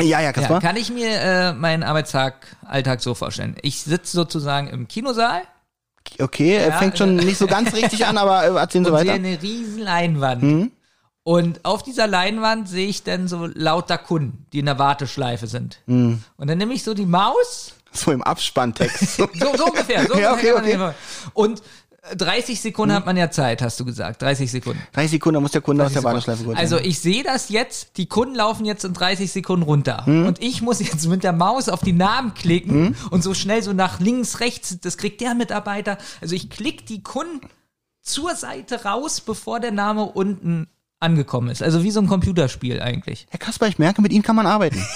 Ja, 0.00 0.20
ja, 0.20 0.32
Kaspar. 0.32 0.56
Ja, 0.56 0.60
kann 0.60 0.76
ich 0.76 0.90
mir 0.90 1.08
äh, 1.08 1.52
meinen 1.52 1.82
Arbeitstag, 1.82 2.56
Alltag 2.66 3.00
so 3.00 3.14
vorstellen. 3.14 3.56
Ich 3.62 3.82
sitze 3.82 4.16
sozusagen 4.16 4.68
im 4.68 4.88
Kinosaal. 4.88 5.42
Okay, 6.18 6.56
ja, 6.60 6.78
fängt 6.78 6.98
schon 6.98 7.16
nicht 7.16 7.38
so 7.38 7.46
ganz 7.46 7.72
richtig 7.74 8.04
an, 8.06 8.18
aber 8.18 8.44
äh, 8.44 8.58
erzählen 8.58 8.84
Sie 8.84 8.92
weiter. 8.92 9.14
Ich 9.14 9.22
sehe 9.22 9.32
eine 9.32 9.42
riesen 9.42 9.82
Leinwand. 9.82 10.42
Mhm. 10.42 10.72
Und 11.24 11.64
auf 11.64 11.84
dieser 11.84 12.08
Leinwand 12.08 12.68
sehe 12.68 12.88
ich 12.88 13.04
dann 13.04 13.28
so 13.28 13.46
lauter 13.46 13.96
Kunden, 13.96 14.46
die 14.52 14.58
in 14.58 14.66
der 14.66 14.78
Warteschleife 14.80 15.46
sind. 15.46 15.78
Mhm. 15.86 16.24
Und 16.36 16.48
dann 16.48 16.58
nehme 16.58 16.74
ich 16.74 16.82
so 16.82 16.94
die 16.94 17.06
Maus. 17.06 17.74
So 17.92 18.10
im 18.10 18.22
Abspanntext. 18.22 19.16
so, 19.16 19.28
so 19.34 19.66
ungefähr. 19.66 20.06
So 20.06 20.14
ja, 20.18 20.32
okay, 20.32 20.52
okay. 20.52 20.92
Und 21.34 21.62
30 22.16 22.60
Sekunden 22.60 22.94
hat 22.94 23.06
man 23.06 23.16
ja 23.16 23.30
Zeit, 23.30 23.62
hast 23.62 23.78
du 23.78 23.84
gesagt. 23.84 24.22
30 24.22 24.50
Sekunden. 24.50 24.82
30 24.92 25.12
Sekunden, 25.12 25.34
da 25.34 25.40
muss 25.40 25.52
der 25.52 25.60
Kunde 25.60 25.84
aus 25.84 25.92
der. 25.92 26.02
Warteschleife 26.02 26.44
kurz. 26.44 26.58
Also 26.58 26.78
ich 26.78 26.98
sehe 26.98 27.22
das 27.22 27.48
jetzt, 27.48 27.96
die 27.96 28.06
Kunden 28.06 28.34
laufen 28.34 28.64
jetzt 28.64 28.84
in 28.84 28.92
30 28.92 29.30
Sekunden 29.30 29.62
runter. 29.62 30.04
Hm? 30.04 30.26
Und 30.26 30.42
ich 30.42 30.62
muss 30.62 30.80
jetzt 30.80 31.06
mit 31.06 31.22
der 31.22 31.32
Maus 31.32 31.68
auf 31.68 31.80
die 31.80 31.92
Namen 31.92 32.34
klicken 32.34 32.96
und 33.10 33.22
so 33.22 33.34
schnell 33.34 33.62
so 33.62 33.72
nach 33.72 34.00
links, 34.00 34.40
rechts, 34.40 34.78
das 34.80 34.98
kriegt 34.98 35.20
der 35.20 35.34
Mitarbeiter. 35.34 35.96
Also 36.20 36.34
ich 36.34 36.50
klicke 36.50 36.84
die 36.84 37.04
Kunden 37.04 37.48
zur 38.00 38.34
Seite 38.34 38.84
raus, 38.84 39.20
bevor 39.20 39.60
der 39.60 39.70
Name 39.70 40.04
unten 40.04 40.66
angekommen 41.02 41.50
ist. 41.50 41.62
Also 41.62 41.82
wie 41.82 41.90
so 41.90 42.00
ein 42.00 42.06
Computerspiel 42.06 42.80
eigentlich. 42.80 43.26
Herr 43.30 43.38
Kasper, 43.38 43.66
ich 43.68 43.78
merke, 43.78 44.00
mit 44.02 44.12
Ihnen 44.12 44.22
kann 44.22 44.36
man 44.36 44.46
arbeiten. 44.46 44.82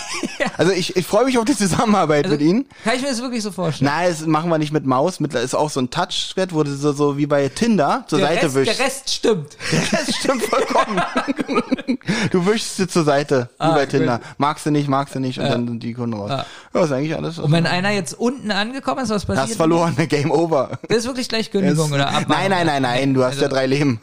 Also 0.59 0.73
ich, 0.73 0.97
ich 0.97 1.07
freue 1.07 1.27
mich 1.27 1.37
auf 1.39 1.45
die 1.45 1.55
Zusammenarbeit 1.57 2.25
Also, 2.25 2.37
mit 2.39 2.47
Ihnen. 2.47 2.67
Kann 2.85 2.95
ich 2.97 3.03
mir 3.03 3.09
das 3.09 3.21
wirklich 3.21 3.43
so 3.43 3.51
vorstellen? 3.51 3.91
Nein, 3.95 4.09
das 4.09 4.25
machen 4.27 4.49
wir 4.49 4.57
nicht 4.57 4.73
mit 4.73 4.87
Maus. 4.87 5.21
Mit, 5.21 5.35
ist 5.35 5.55
auch 5.55 5.69
so 5.69 5.81
ein 5.81 5.91
Touchpad, 5.91 6.55
wo 6.55 6.63
du 6.63 6.75
so, 6.75 6.93
so 6.93 7.19
wie 7.19 7.27
bei 7.27 7.49
Tinder 7.51 8.05
zur 8.07 8.21
der, 8.21 8.29
Seite 8.29 8.45
Rest, 8.47 8.55
wischst. 8.55 8.79
der 8.79 8.87
Rest 8.87 9.11
stimmt. 9.15 9.57
Das 9.91 10.17
stimmt 10.17 10.43
vollkommen. 10.45 11.03
du 12.31 12.47
wischst 12.47 12.77
sie 12.77 12.89
zur 12.89 13.05
Seite, 13.05 13.51
wie 13.59 13.63
Ah, 13.65 13.73
bei 13.75 13.83
gut. 13.85 13.91
Tinder. 13.91 14.21
Magst 14.39 14.65
du 14.65 14.71
nicht, 14.71 14.89
magst 14.89 15.15
du 15.15 15.21
nicht 15.21 15.39
und 15.39 15.45
dann 15.49 15.67
sind 15.69 15.83
die 15.83 15.93
Kunden 15.93 16.15
raus. 16.15 16.31
Ja, 16.75 16.85
ist 16.85 16.93
eigentlich 16.93 17.15
alles. 17.15 17.39
Und 17.39 17.53
wenn 17.53 17.67
einer 17.67 17.91
jetzt 17.91 18.15
unten 18.19 18.51
angekommen 18.51 19.03
ist, 19.05 19.11
was 19.11 19.27
passiert? 19.27 19.49
hast 19.49 19.57
verloren, 19.57 19.95
Game 20.09 20.31
over. 20.31 20.79
Das 20.89 20.99
ist 20.99 21.05
wirklich 21.07 21.29
gleich 21.29 21.51
Kündigung 21.51 21.93
oder 21.93 22.07
Abmahnung. 22.09 22.29
nein, 22.29 22.51
nein, 22.51 22.67
nein, 22.67 22.83
nein, 22.83 23.15
du 23.15 23.23
hast 23.23 23.33
Also- 23.33 23.43
ja 23.43 23.49
drei 23.49 23.67
Leben. 23.67 24.01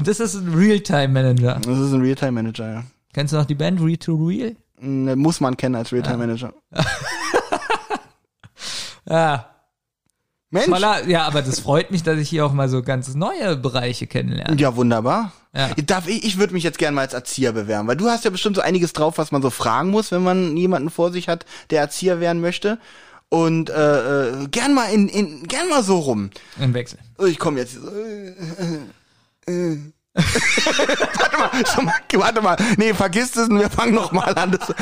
Und 0.00 0.08
das 0.08 0.18
ist 0.18 0.34
ein 0.34 0.54
Realtime-Manager. 0.54 1.60
Das 1.62 1.78
ist 1.78 1.92
ein 1.92 2.00
Realtime-Manager, 2.00 2.72
ja. 2.72 2.84
Kennst 3.12 3.34
du 3.34 3.36
noch 3.36 3.44
die 3.44 3.54
Band 3.54 3.82
Real 3.82 3.98
to 3.98 4.14
Real? 4.14 4.56
Mm, 4.80 5.12
Muss 5.16 5.40
man 5.40 5.58
kennen 5.58 5.74
als 5.74 5.92
Realtime-Manager. 5.92 6.54
Ja. 9.06 9.46
Mensch. 10.50 10.68
Voller, 10.68 11.06
ja, 11.06 11.24
aber 11.24 11.42
das 11.42 11.60
freut 11.60 11.90
mich, 11.90 12.02
dass 12.02 12.18
ich 12.18 12.30
hier 12.30 12.46
auch 12.46 12.54
mal 12.54 12.70
so 12.70 12.80
ganz 12.80 13.14
neue 13.14 13.58
Bereiche 13.58 14.06
kennenlerne. 14.06 14.56
Ja, 14.58 14.74
wunderbar. 14.74 15.32
Ja. 15.54 15.68
Darf 15.84 16.08
ich, 16.08 16.24
ich 16.24 16.38
würde 16.38 16.54
mich 16.54 16.64
jetzt 16.64 16.78
gerne 16.78 16.94
mal 16.94 17.02
als 17.02 17.12
Erzieher 17.12 17.52
bewerben, 17.52 17.86
weil 17.86 17.98
du 17.98 18.08
hast 18.08 18.24
ja 18.24 18.30
bestimmt 18.30 18.56
so 18.56 18.62
einiges 18.62 18.94
drauf, 18.94 19.18
was 19.18 19.32
man 19.32 19.42
so 19.42 19.50
fragen 19.50 19.90
muss, 19.90 20.12
wenn 20.12 20.22
man 20.22 20.56
jemanden 20.56 20.88
vor 20.88 21.12
sich 21.12 21.28
hat, 21.28 21.44
der 21.68 21.82
Erzieher 21.82 22.20
werden 22.20 22.40
möchte. 22.40 22.78
Und 23.28 23.68
äh, 23.68 24.28
äh, 24.28 24.48
gern 24.48 24.72
mal 24.72 24.86
in, 24.86 25.08
in 25.10 25.42
gern 25.42 25.68
mal 25.68 25.82
so 25.82 25.98
rum. 25.98 26.30
Im 26.58 26.72
Wechsel. 26.72 26.98
Ich 27.26 27.38
komme 27.38 27.60
jetzt. 27.60 27.76
Äh, 27.76 28.32
warte 30.14 31.38
mal, 31.38 31.66
schon 31.66 31.84
mal, 31.84 31.94
warte 32.14 32.40
mal. 32.42 32.56
Nee, 32.76 32.94
vergiss 32.94 33.36
es 33.36 33.48
und 33.48 33.58
wir 33.60 33.70
fangen 33.70 33.94
noch 33.94 34.12
mal 34.12 34.34
an. 34.36 34.50
Das, 34.52 34.72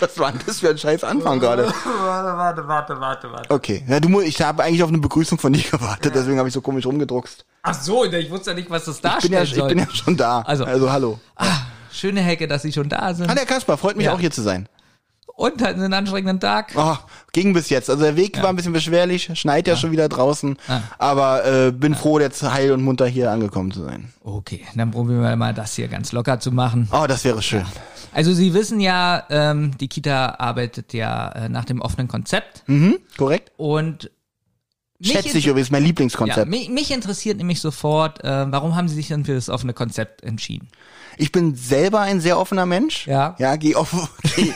was 0.00 0.18
war 0.18 0.32
das 0.46 0.60
für 0.60 0.70
ein 0.70 0.78
scheiß 0.78 1.04
Anfang 1.04 1.38
gerade? 1.38 1.66
Warte, 1.66 2.36
warte, 2.36 2.68
warte, 2.68 3.00
warte, 3.00 3.32
warte. 3.32 3.50
Okay, 3.54 3.84
ja, 3.86 4.00
du, 4.00 4.20
ich 4.20 4.40
habe 4.40 4.62
eigentlich 4.62 4.82
auf 4.82 4.88
eine 4.88 4.98
Begrüßung 4.98 5.38
von 5.38 5.52
dir 5.52 5.62
gewartet, 5.70 6.14
deswegen 6.14 6.38
habe 6.38 6.48
ich 6.48 6.54
so 6.54 6.62
komisch 6.62 6.86
rumgedruckst. 6.86 7.44
Ach 7.62 7.74
so, 7.74 8.04
ich 8.06 8.30
wusste 8.30 8.50
ja 8.50 8.56
nicht, 8.56 8.70
was 8.70 8.86
das 8.86 8.96
Ich 8.96 9.02
bin, 9.02 9.10
darstellen 9.10 9.32
ja, 9.32 9.42
ich 9.42 9.68
bin 9.68 9.78
ja 9.78 9.86
schon 9.90 10.16
da. 10.16 10.40
Also- 10.40 10.64
also 10.64 10.90
hallo. 10.90 11.20
ah, 11.36 11.46
schöne 11.92 12.20
Hecke, 12.22 12.48
dass 12.48 12.62
Sie 12.62 12.72
schon 12.72 12.88
da 12.88 13.12
sind. 13.14 13.28
Hallo 13.28 13.38
Herr 13.38 13.46
Kasper, 13.46 13.76
freut 13.76 13.96
mich 13.96 14.06
Ja. 14.06 14.14
auch 14.14 14.20
hier 14.20 14.30
zu 14.30 14.40
sein. 14.42 14.66
Und 15.42 15.60
hatten 15.62 15.80
einen 15.82 15.92
anstrengenden 15.92 16.38
Tag. 16.38 16.72
Oh, 16.76 16.96
ging 17.32 17.52
bis 17.52 17.68
jetzt. 17.68 17.90
Also 17.90 18.02
der 18.04 18.14
Weg 18.16 18.40
war 18.42 18.50
ein 18.50 18.56
bisschen 18.56 18.72
beschwerlich, 18.72 19.28
schneit 19.34 19.66
ja, 19.66 19.76
schon 19.76 19.90
wieder 19.90 20.08
draußen, 20.08 20.56
Ah. 20.68 20.82
aber 20.98 21.44
äh, 21.44 21.72
bin 21.72 21.94
froh, 21.96 22.20
jetzt 22.20 22.42
heil 22.44 22.70
und 22.72 22.82
munter 22.82 23.06
hier 23.06 23.30
angekommen 23.32 23.72
zu 23.72 23.82
sein. 23.82 24.12
Okay, 24.22 24.64
dann 24.76 24.92
probieren 24.92 25.20
wir 25.22 25.34
mal 25.36 25.52
das 25.52 25.74
hier 25.74 25.88
ganz 25.88 26.12
locker 26.12 26.38
zu 26.38 26.52
machen. 26.52 26.88
Oh, 26.92 27.06
das 27.08 27.24
wäre 27.24 27.42
schön. 27.42 27.64
Also 28.12 28.32
Sie 28.32 28.54
wissen 28.54 28.78
ja, 28.80 29.24
ähm, 29.30 29.76
die 29.78 29.88
Kita 29.88 30.36
arbeitet 30.38 30.92
ja 30.92 31.30
äh, 31.32 31.48
nach 31.48 31.64
dem 31.64 31.80
offenen 31.80 32.06
Konzept 32.08 32.62
Mhm, 32.68 32.98
korrekt? 33.16 33.50
und 33.56 34.10
Schätze 35.00 35.36
ich 35.36 35.46
übrigens, 35.48 35.72
mein 35.72 35.82
ja, 35.82 35.86
Lieblingskonzept. 35.88 36.48
mich, 36.48 36.68
mich 36.70 36.92
interessiert 36.92 37.36
nämlich 37.38 37.60
sofort, 37.60 38.22
äh, 38.22 38.46
warum 38.52 38.76
haben 38.76 38.86
Sie 38.86 38.94
sich 38.94 39.08
denn 39.08 39.24
für 39.24 39.34
das 39.34 39.48
offene 39.48 39.72
Konzept 39.72 40.22
entschieden? 40.22 40.68
Ich 41.18 41.32
bin 41.32 41.54
selber 41.54 42.00
ein 42.00 42.20
sehr 42.20 42.38
offener 42.38 42.66
Mensch. 42.66 43.06
Ja. 43.06 43.34
Ja, 43.38 43.56
geh, 43.56 43.74
offen, 43.74 44.08
geh, 44.36 44.52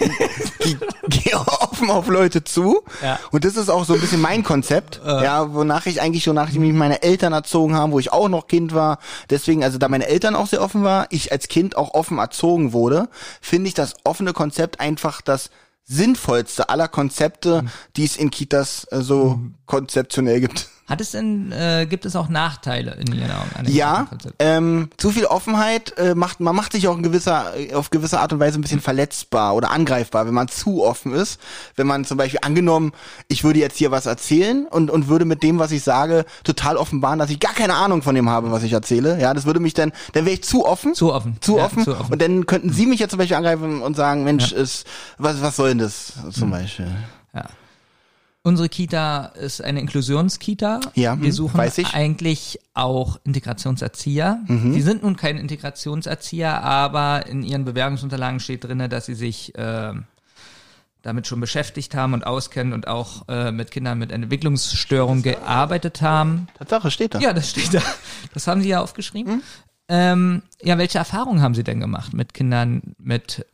geh, 0.61 0.77
geh 1.09 1.35
offen 1.35 1.91
auf 1.91 2.09
Leute 2.09 2.45
zu. 2.45 2.83
Ja. 3.03 3.19
Und 3.31 3.45
das 3.45 3.57
ist 3.57 3.69
auch 3.69 3.85
so 3.85 3.95
ein 3.95 4.01
bisschen 4.01 4.21
mein 4.21 4.43
Konzept. 4.43 5.01
Ja, 5.05 5.53
wonach 5.55 5.87
ich 5.87 6.01
eigentlich 6.01 6.25
schon, 6.25 6.35
nachdem 6.35 6.63
mich 6.63 6.73
meine 6.73 7.03
Eltern 7.03 7.33
erzogen 7.33 7.75
haben, 7.75 7.93
wo 7.93 7.99
ich 7.99 8.13
auch 8.13 8.29
noch 8.29 8.47
Kind 8.47 8.75
war. 8.75 8.99
Deswegen, 9.31 9.65
also 9.65 9.79
da 9.79 9.89
meine 9.89 10.07
Eltern 10.07 10.35
auch 10.35 10.47
sehr 10.47 10.63
offen 10.63 10.83
war, 10.83 11.07
ich 11.11 11.33
als 11.33 11.49
Kind 11.49 11.77
auch 11.77 11.95
offen 11.95 12.19
erzogen 12.19 12.73
wurde, 12.73 13.09
finde 13.41 13.69
ich 13.69 13.75
das 13.75 13.95
offene 14.05 14.33
Konzept 14.33 14.81
einfach 14.81 15.21
das 15.21 15.51
sinnvollste 15.85 16.69
aller 16.69 16.89
Konzepte, 16.89 17.65
die 17.97 18.05
es 18.05 18.17
in 18.17 18.31
Kitas 18.31 18.87
äh, 18.91 19.01
so 19.01 19.39
konzeptionell 19.67 20.41
gibt. 20.41 20.69
Hat 20.87 21.01
es 21.01 21.11
denn, 21.11 21.51
äh, 21.51 21.87
gibt 21.89 22.07
es 22.07 22.15
auch 22.15 22.29
Nachteile 22.29 22.93
in 22.95 23.13
Ihren 23.13 23.31
Augen? 23.33 23.51
Ja, 23.67 24.07
ähm, 24.39 24.89
zu 24.97 25.11
viel 25.11 25.25
Offenheit 25.25 25.99
äh, 25.99 26.15
macht, 26.15 26.39
man 26.39 26.55
macht 26.55 26.73
sich 26.73 26.87
auch 26.87 26.97
in 26.97 27.03
gewisser, 27.03 27.53
auf 27.75 27.91
gewisse 27.91 28.21
Art 28.21 28.33
und 28.33 28.39
Weise 28.39 28.59
ein 28.59 28.63
bisschen 28.63 28.81
verletzbar 28.81 29.55
oder 29.57 29.73
angreifbar, 29.73 30.27
wenn 30.27 30.35
man 30.35 30.47
zu 30.47 30.85
offen 30.85 31.13
ist. 31.13 31.41
Wenn 31.75 31.89
man 31.89 32.05
zum 32.05 32.19
Beispiel 32.19 32.39
angenommen, 32.43 32.93
ich 33.27 33.43
würde 33.43 33.59
jetzt 33.59 33.77
hier 33.77 33.91
was 33.91 34.07
erzählen 34.07 34.67
und, 34.67 34.91
und 34.91 35.09
würde 35.09 35.25
mit 35.25 35.43
dem, 35.43 35.59
was 35.59 35.73
ich 35.73 35.83
sage, 35.83 36.25
total 36.45 36.77
offenbaren, 36.77 37.19
dass 37.19 37.31
ich 37.31 37.41
gar 37.41 37.55
keine 37.55 37.75
Ahnung 37.75 38.03
von 38.03 38.15
dem 38.15 38.31
habe, 38.31 38.53
was 38.53 38.63
ich 38.63 38.73
erzähle. 38.73 39.21
Ja, 39.21 39.35
das 39.35 39.45
würde 39.45 39.59
mich 39.59 39.75
dann, 39.75 39.93
dann 40.13 40.25
wäre 40.25 40.35
ich 40.35 40.45
zu 40.45 40.65
offen. 40.65 40.95
Zu 40.95 41.13
offen. 41.13 41.37
Zu, 41.41 41.59
Ja, 41.59 41.65
offen. 41.65 41.83
zu 41.83 41.97
offen. 41.99 42.13
Und 42.13 42.23
dann 42.23 42.47
könnten 42.47 42.73
Sie 42.73 42.87
mich 42.87 43.01
jetzt 43.01 43.11
zum 43.11 43.19
Beispiel 43.19 43.37
angreifen 43.37 43.83
und 43.83 43.97
sagen, 43.97 44.23
Mensch, 44.23 44.53
ist, 44.53 44.87
was, 45.19 45.43
was 45.43 45.57
soll 45.57 45.71
denn 45.71 45.79
das 45.79 46.13
zum 46.31 46.51
Beispiel? 46.51 46.87
Ja. 47.35 47.45
Unsere 48.47 48.69
Kita 48.69 49.33
ist 49.41 49.61
eine 49.61 49.81
Inklusionskita. 49.81 50.79
Ja, 50.95 51.21
Wir 51.21 51.33
suchen. 51.33 51.61
Mhm. 51.61 51.87
eigentlich 51.93 52.61
auch 52.75 53.19
Integrationserzieher. 53.25 54.39
Sie 54.47 54.83
sind 54.83 55.03
nun 55.03 55.17
kein 55.17 55.37
Integrationserzieher, 55.37 56.63
aber 56.63 57.27
in 57.27 57.43
ihren 57.43 57.65
Bewerbungsunterlagen 57.65 58.39
steht 58.39 58.63
drinne, 58.63 58.89
dass 58.89 59.07
sie 59.07 59.17
sich 59.17 59.53
äh, 59.59 59.95
damit 61.03 61.27
schon 61.27 61.41
beschäftigt 61.41 61.97
haben 61.97 62.15
und 62.15 62.25
auskennen 62.25 62.73
und 62.73 62.87
auch 62.87 63.27
äh, 63.27 63.51
mit 63.51 63.73
Kindern 63.73 63.99
mit 63.99 64.13
Entwicklungsstörungen 64.13 65.25
gearbeitet 65.25 66.01
haben. 66.01 66.47
Tatsache 66.57 66.93
steht 66.93 67.17
da. 67.17 67.19
Ja, 67.19 67.33
das 67.33 67.51
steht 67.51 67.75
da. 67.75 67.83
Das 68.33 68.47
haben 68.47 68.63
Sie 68.63 68.69
ja 68.69 68.81
aufgeschrieben. 68.81 69.33
Hm? 69.33 69.43
Ähm, 69.89 70.43
ja, 70.63 70.79
welche 70.79 70.99
Erfahrungen 70.99 71.43
haben 71.43 71.57
Sie 71.57 71.65
denn 71.65 71.81
gemacht 71.81 72.15
mit 72.15 72.33
Kindern 72.33 72.95
mit 72.97 73.45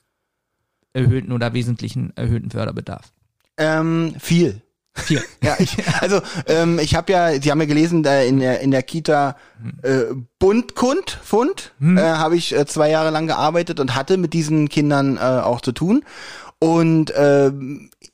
erhöhten 0.93 1.33
oder 1.33 1.55
wesentlichen 1.55 2.15
erhöhten 2.15 2.51
Förderbedarf? 2.51 3.11
Ähm, 3.57 4.17
viel. 4.19 4.61
Vier. 4.95 5.23
Ja, 5.43 5.57
ich, 5.59 5.77
also 6.01 6.21
ähm, 6.47 6.79
ich 6.79 6.95
habe 6.95 7.13
ja, 7.13 7.41
Sie 7.41 7.51
haben 7.51 7.61
ja 7.61 7.67
gelesen, 7.67 8.03
da 8.03 8.21
in 8.21 8.39
der 8.39 8.61
in 8.61 8.71
der 8.71 8.83
Kita 8.83 9.37
äh, 9.83 10.15
Bundkund 10.39 11.19
Fund 11.23 11.73
äh, 11.81 12.01
habe 12.01 12.37
ich 12.37 12.55
äh, 12.55 12.67
zwei 12.67 12.91
Jahre 12.91 13.11
lang 13.11 13.27
gearbeitet 13.27 13.81
und 13.81 13.95
hatte 13.95 14.17
mit 14.17 14.33
diesen 14.33 14.69
Kindern 14.69 15.17
äh, 15.17 15.21
auch 15.21 15.61
zu 15.61 15.73
tun. 15.73 16.05
Und 16.59 17.11
äh, 17.11 17.51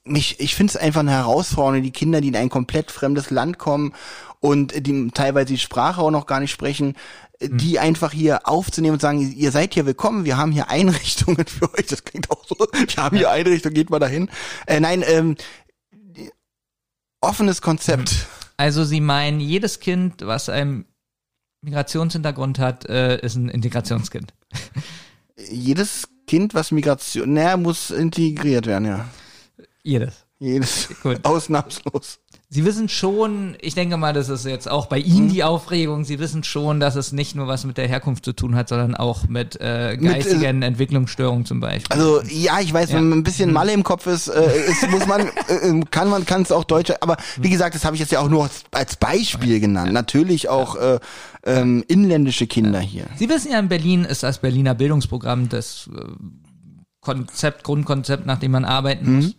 mich, 0.04 0.40
ich 0.40 0.54
finde 0.54 0.70
es 0.70 0.76
einfach 0.78 1.00
eine 1.00 1.10
Herausforderung, 1.10 1.82
die 1.82 1.90
Kinder, 1.90 2.22
die 2.22 2.28
in 2.28 2.36
ein 2.36 2.48
komplett 2.48 2.90
fremdes 2.90 3.30
Land 3.30 3.58
kommen 3.58 3.92
und 4.40 4.86
die 4.86 5.10
teilweise 5.12 5.46
die 5.46 5.58
Sprache 5.58 6.00
auch 6.00 6.10
noch 6.10 6.26
gar 6.26 6.40
nicht 6.40 6.52
sprechen, 6.52 6.94
äh, 7.40 7.48
die 7.50 7.78
einfach 7.78 8.12
hier 8.12 8.48
aufzunehmen 8.48 8.94
und 8.94 9.00
sagen, 9.00 9.20
ihr 9.20 9.50
seid 9.52 9.74
hier 9.74 9.84
willkommen, 9.84 10.24
wir 10.24 10.38
haben 10.38 10.52
hier 10.52 10.70
Einrichtungen 10.70 11.44
für 11.46 11.72
euch. 11.74 11.86
Das 11.88 12.04
klingt 12.04 12.30
auch 12.30 12.42
so, 12.46 12.56
wir 12.56 13.02
haben 13.02 13.18
hier 13.18 13.30
Einrichtungen, 13.30 13.74
geht 13.74 13.90
mal 13.90 13.98
dahin. 13.98 14.30
Äh, 14.66 14.80
nein, 14.80 15.04
ähm, 15.06 15.36
offenes 17.20 17.62
Konzept. 17.62 18.26
Also 18.56 18.84
Sie 18.84 19.00
meinen, 19.00 19.40
jedes 19.40 19.80
Kind, 19.80 20.26
was 20.26 20.48
einen 20.48 20.84
Migrationshintergrund 21.62 22.58
hat, 22.58 22.86
äh, 22.86 23.18
ist 23.20 23.36
ein 23.36 23.48
Integrationskind. 23.48 24.32
Jedes 25.50 26.08
Kind, 26.26 26.54
was 26.54 26.72
Migration, 26.72 27.32
naja, 27.34 27.56
muss 27.56 27.90
integriert 27.90 28.66
werden, 28.66 28.86
ja. 28.86 29.08
Jedes. 29.82 30.26
Jedes. 30.38 30.88
Gut. 31.02 31.20
Ausnahmslos. 31.24 32.20
Sie 32.50 32.64
wissen 32.64 32.88
schon, 32.88 33.56
ich 33.60 33.74
denke 33.74 33.98
mal, 33.98 34.14
das 34.14 34.30
ist 34.30 34.46
jetzt 34.46 34.70
auch 34.70 34.86
bei 34.86 34.98
Ihnen 34.98 35.28
die 35.28 35.44
Aufregung, 35.44 36.06
Sie 36.06 36.18
wissen 36.18 36.44
schon, 36.44 36.80
dass 36.80 36.96
es 36.96 37.12
nicht 37.12 37.34
nur 37.34 37.46
was 37.46 37.66
mit 37.66 37.76
der 37.76 37.86
Herkunft 37.86 38.24
zu 38.24 38.32
tun 38.32 38.54
hat, 38.56 38.70
sondern 38.70 38.94
auch 38.94 39.28
mit 39.28 39.58
äh, 39.60 39.96
Mit, 39.96 40.02
äh, 40.02 40.14
geistigen 40.14 40.62
Entwicklungsstörungen 40.62 41.44
zum 41.44 41.60
Beispiel. 41.60 41.94
Also 41.94 42.22
ja, 42.22 42.58
ich 42.60 42.72
weiß, 42.72 42.88
Ja. 42.90 42.96
wenn 42.96 43.10
man 43.10 43.18
ein 43.18 43.22
bisschen 43.22 43.52
Malle 43.52 43.72
im 43.72 43.82
Kopf 43.84 44.06
ist, 44.06 44.28
äh, 44.28 44.66
ist 44.66 44.88
muss 44.90 45.06
man, 45.06 45.20
äh, 45.48 45.80
kann 45.90 46.08
man, 46.08 46.24
kann 46.24 46.40
es 46.40 46.50
auch 46.50 46.64
Deutsch. 46.64 46.90
Aber 47.02 47.18
wie 47.38 47.50
gesagt, 47.50 47.74
das 47.74 47.84
habe 47.84 47.96
ich 47.96 48.00
jetzt 48.00 48.12
ja 48.12 48.20
auch 48.20 48.30
nur 48.30 48.44
als- 48.44 48.62
als 48.72 48.96
Beispiel 48.96 49.60
genannt. 49.60 49.92
Natürlich 49.92 50.48
auch 50.48 50.76
äh, 50.76 51.00
ähm, 51.44 51.84
inländische 51.86 52.46
Kinder 52.46 52.80
hier. 52.80 53.04
Sie 53.16 53.28
wissen 53.28 53.52
ja, 53.52 53.58
in 53.58 53.68
Berlin 53.68 54.06
ist 54.06 54.22
das 54.22 54.38
Berliner 54.38 54.74
Bildungsprogramm 54.74 55.50
das 55.50 55.90
äh, 55.94 56.00
Konzept, 57.02 57.62
Grundkonzept, 57.64 58.24
nach 58.24 58.38
dem 58.38 58.52
man 58.52 58.64
arbeiten 58.64 59.16
muss. 59.16 59.34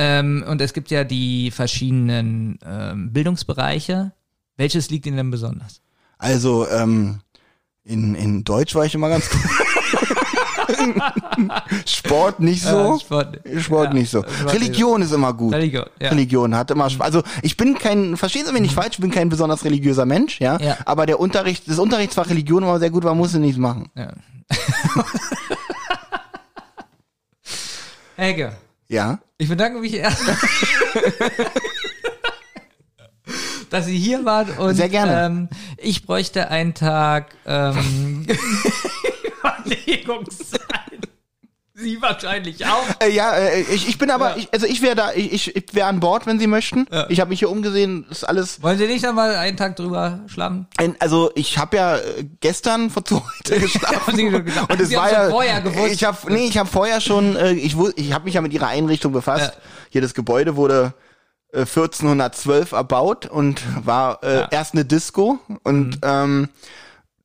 Ähm, 0.00 0.44
und 0.46 0.60
es 0.60 0.72
gibt 0.74 0.92
ja 0.92 1.02
die 1.02 1.50
verschiedenen 1.50 2.60
ähm, 2.64 3.12
Bildungsbereiche. 3.12 4.12
Welches 4.56 4.90
liegt 4.90 5.06
Ihnen 5.06 5.16
denn 5.16 5.32
besonders? 5.32 5.80
Also 6.18 6.68
ähm, 6.68 7.18
in, 7.82 8.14
in 8.14 8.44
Deutsch 8.44 8.76
war 8.76 8.84
ich 8.84 8.94
immer 8.94 9.08
ganz 9.08 9.28
gut. 9.28 9.40
Sport 11.84 12.38
nicht 12.38 12.62
so. 12.62 13.00
Sport, 13.00 13.40
Sport 13.58 13.88
ja, 13.88 13.94
nicht 13.94 14.10
so. 14.10 14.22
Sport 14.22 14.54
Religion 14.54 15.02
ist 15.02 15.12
immer 15.12 15.32
gut. 15.32 15.52
Religion, 15.52 15.86
ja. 16.00 16.10
Religion 16.10 16.54
hat 16.54 16.70
immer 16.70 16.88
Spaß. 16.88 17.04
Also 17.06 17.22
ich 17.42 17.56
bin 17.56 17.76
kein, 17.76 18.16
verstehen 18.16 18.46
Sie 18.46 18.52
mich 18.52 18.62
nicht 18.62 18.74
falsch, 18.74 18.92
ich 18.92 19.00
bin 19.00 19.10
kein 19.10 19.28
besonders 19.28 19.64
religiöser 19.64 20.06
Mensch, 20.06 20.40
ja. 20.40 20.60
Ja. 20.60 20.78
Aber 20.84 21.06
der 21.06 21.18
Unterricht, 21.18 21.68
das 21.68 21.80
Unterrichtsfach 21.80 22.30
Religion 22.30 22.64
war 22.64 22.78
sehr 22.78 22.90
gut, 22.90 23.02
man 23.02 23.16
musste 23.16 23.40
nichts 23.40 23.58
machen. 23.58 23.90
Ja. 23.96 24.12
Helge, 28.16 28.52
Ja. 28.88 29.20
ich 29.36 29.48
bedanke 29.48 29.80
mich 29.80 29.94
erstmal, 29.94 30.36
dass 33.70 33.84
Sie 33.86 33.98
hier 33.98 34.24
waren 34.24 34.50
und 34.58 34.74
Sehr 34.76 34.88
gerne. 34.88 35.26
Ähm, 35.26 35.48
ich 35.76 36.06
bräuchte 36.06 36.48
einen 36.50 36.74
Tag 36.74 37.34
ähm, 37.46 38.26
Überlegungszeit. 39.42 41.07
Sie 41.80 42.02
wahrscheinlich 42.02 42.66
auch. 42.66 42.84
Äh, 43.00 43.10
ja, 43.10 43.32
äh, 43.34 43.60
ich, 43.60 43.88
ich 43.88 43.98
bin 43.98 44.10
aber, 44.10 44.30
Ja. 44.30 44.36
ich, 44.36 44.52
also 44.52 44.66
ich 44.66 44.82
wäre 44.82 44.96
da, 44.96 45.12
ich, 45.12 45.54
ich, 45.54 45.74
wäre 45.74 45.86
an 45.86 46.00
Bord, 46.00 46.26
wenn 46.26 46.40
Sie 46.40 46.48
möchten. 46.48 46.86
Ja. 46.90 47.06
Ich 47.08 47.20
habe 47.20 47.30
mich 47.30 47.38
hier 47.38 47.50
umgesehen, 47.50 48.04
ist 48.10 48.24
alles. 48.24 48.60
Wollen 48.62 48.78
Sie 48.78 48.86
nicht 48.88 49.04
noch 49.04 49.12
mal 49.12 49.36
einen 49.36 49.56
Tag 49.56 49.76
drüber 49.76 50.20
schlafen? 50.26 50.66
Also 50.98 51.30
ich 51.36 51.56
habe 51.56 51.76
ja 51.76 51.96
äh, 51.96 52.24
gestern 52.40 52.90
zu 53.04 53.22
heute 53.24 53.60
geschlafen 53.60 54.44
gesagt. 54.44 54.72
und 54.72 54.80
es 54.80 54.88
Sie 54.88 54.96
war 54.96 55.04
haben 55.06 55.12
ja 55.12 55.30
vorher 55.30 55.60
gewusst. 55.60 55.92
ich 55.92 56.04
habe 56.04 56.16
nee, 56.32 56.46
ich 56.46 56.58
habe 56.58 56.68
vorher 56.68 57.00
schon 57.00 57.36
äh, 57.36 57.52
ich 57.52 57.76
ich 57.96 58.12
habe 58.12 58.24
mich 58.24 58.34
ja 58.34 58.40
mit 58.40 58.52
ihrer 58.52 58.68
Einrichtung 58.68 59.12
befasst. 59.12 59.52
Ja. 59.54 59.60
Hier 59.90 60.00
das 60.00 60.14
Gebäude 60.14 60.56
wurde 60.56 60.94
äh, 61.52 61.60
1412 61.60 62.72
erbaut 62.72 63.26
und 63.26 63.62
war 63.86 64.22
äh. 64.24 64.40
Mhm. 64.42 64.46
erst 64.50 64.74
eine 64.74 64.84
Disco 64.84 65.38
und 65.62 65.98
ähm, 66.02 66.48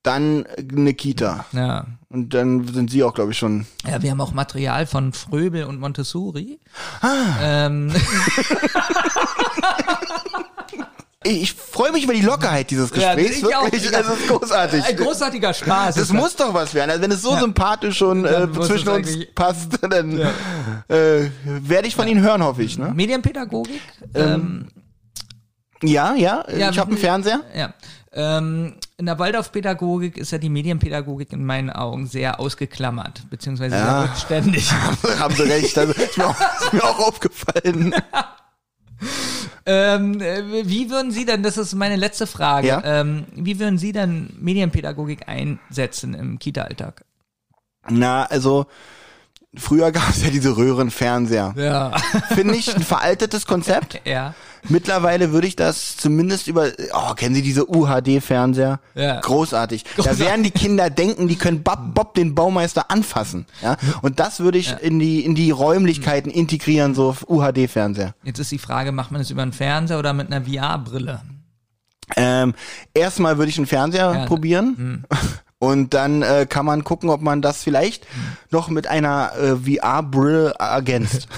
dann 0.04 0.46
eine 0.46 0.94
Kita 0.94 1.46
Ja. 1.54 1.86
und 2.10 2.34
dann 2.34 2.68
sind 2.68 2.92
sie 2.92 3.04
auch 3.04 3.14
glaube 3.14 3.32
ich 3.32 3.38
schon 3.38 3.66
Ja, 3.90 4.02
wir 4.02 4.12
haben 4.12 4.22
auch 4.22 4.34
Material 4.34 4.86
von 4.86 5.14
Fröbel 5.14 5.64
und 5.64 5.80
Montessori. 5.80 6.60
Ah. 7.02 7.08
Ähm, 7.42 7.92
ich, 11.26 11.54
freue 11.54 11.92
mich 11.94 12.04
über 12.04 12.14
die 12.14 12.22
Lockerheit 12.22 12.70
dieses 12.70 12.90
Ja, 12.96 13.16
Gesprächs 13.16 13.44
auch. 13.46 13.64
wirklich, 13.64 13.96
also 13.96 14.12
es 14.14 14.20
ist 14.20 14.28
großartig. 14.28 14.84
ein 14.86 14.96
großartiger 14.98 15.54
Spaß. 15.54 15.96
Das 15.96 16.04
ist 16.06 16.14
muss 16.14 16.36
doch 16.36 16.54
was 16.54 16.74
werden. 16.74 16.90
Also 16.92 17.02
wenn 17.02 17.12
es 17.12 17.22
so 17.22 17.32
Ja. 17.32 17.40
sympathisch 17.40 17.98
schon 17.98 18.26
äh, 18.26 18.48
zwischen 18.52 18.90
uns 18.90 19.10
passt, 19.34 19.80
dann 19.82 20.20
äh, 20.90 21.30
werde 21.46 21.88
ich 21.88 21.96
von 21.96 22.08
Ihnen 22.08 22.22
hören, 22.22 22.44
hoffe 22.44 22.64
ich. 22.64 22.78
Ne? 22.78 22.92
Medienpädagogik. 22.94 23.82
Ähm, 24.16 24.68
Ja, 25.84 26.14
ja. 26.16 26.46
Ja, 26.56 26.70
ich 26.70 26.80
habe 26.80 26.92
einen 26.92 27.00
Fernseher. 27.00 27.42
ja. 27.56 27.74
Ähm, 28.16 28.76
in 28.98 29.08
der 29.08 29.18
Waldorfpädagogik 29.18 30.18
ist 30.20 30.32
ja 30.32 30.38
die 30.38 30.50
Medienpädagogik 30.50 31.34
in 31.34 31.44
meinen 31.44 31.72
Augen 31.72 32.06
sehr 32.06 32.40
ausgeklammert, 32.40 33.28
beziehungsweise 33.32 33.76
Ja. 33.76 34.02
sehr 34.02 34.04
rückständig. 34.10 34.72
Haben 35.20 35.34
Sie 35.36 35.42
recht. 35.44 35.76
Also, 35.78 35.94
ist, 35.94 36.16
mir 36.18 36.28
auch, 36.28 36.36
ist 36.62 36.74
mir 36.74 36.84
auch 36.84 37.00
aufgefallen. 37.00 37.96
ähm, 39.66 40.22
äh, 40.22 40.44
wie 40.68 40.90
würden 40.92 41.12
Sie 41.12 41.26
denn, 41.26 41.42
das 41.42 41.58
ist 41.58 41.74
meine 41.74 41.96
letzte 41.96 42.28
Frage, 42.28 42.68
Ja? 42.68 42.82
ähm, 42.86 43.26
wie 43.34 43.60
würden 43.60 43.78
Sie 43.78 43.92
denn 43.94 44.30
Medienpädagogik 44.40 45.28
einsetzen 45.28 46.14
im 46.14 46.38
Kita-Alltag? 46.38 47.04
Na, 47.90 48.26
also 48.26 48.68
früher 49.56 49.92
gab 49.92 50.10
es 50.12 50.24
ja 50.24 50.30
diese 50.30 50.56
Röhrenfernseher. 50.56 51.54
Ja. 51.58 51.92
Finde 52.30 52.56
ich 52.56 52.76
ein 52.76 52.84
veraltetes 52.84 53.46
Konzept. 53.48 54.02
ja. 54.06 54.36
Mittlerweile 54.70 55.32
würde 55.32 55.48
ich 55.48 55.56
das 55.56 55.98
zumindest 55.98 56.48
über. 56.48 56.70
Oh, 56.94 57.14
kennen 57.16 57.36
Sie 57.36 57.42
diese 57.42 57.70
UHD-Fernseher? 57.70 58.80
Ja. 58.96 59.20
Großartig. 59.20 59.84
Da 59.98 60.18
werden 60.20 60.44
die 60.44 60.52
Kinder 60.52 60.90
denken, 60.90 61.28
die 61.28 61.36
können 61.36 61.64
Bob, 61.64 61.80
Bob 61.94 62.14
den 62.16 62.34
Baumeister 62.36 62.90
anfassen. 62.90 63.46
Ja. 63.62 63.78
Und 64.02 64.20
das 64.20 64.40
würde 64.40 64.58
ich 64.58 64.74
in 64.82 65.00
die 65.00 65.26
in 65.26 65.36
die 65.36 65.52
Räumlichkeiten 65.52 66.32
integrieren, 66.32 66.96
so 66.96 67.16
UHD-Fernseher. 67.28 68.16
Jetzt 68.24 68.40
ist 68.40 68.52
die 68.52 68.58
Frage, 68.60 68.92
macht 68.92 69.12
man 69.12 69.20
das 69.22 69.30
über 69.30 69.42
einen 69.42 69.54
Fernseher 69.54 70.00
oder 70.00 70.14
mit 70.14 70.32
einer 70.32 70.46
VR-Brille? 70.46 71.22
Ähm, 72.16 72.54
erstmal 72.94 73.38
würde 73.38 73.50
ich 73.50 73.58
einen 73.58 73.68
Fernseher 73.68 74.14
Ja. 74.14 74.26
probieren. 74.26 75.06
Und 75.60 75.94
dann 75.94 76.24
äh, 76.24 76.46
kann 76.50 76.66
man 76.66 76.84
gucken, 76.84 77.10
ob 77.10 77.22
man 77.22 77.42
das 77.42 77.64
vielleicht 77.64 78.06
noch 78.52 78.68
mit 78.68 78.86
einer 78.88 79.32
äh, 79.38 79.56
VR-Brille 79.56 80.56
ergänzt. 80.60 81.28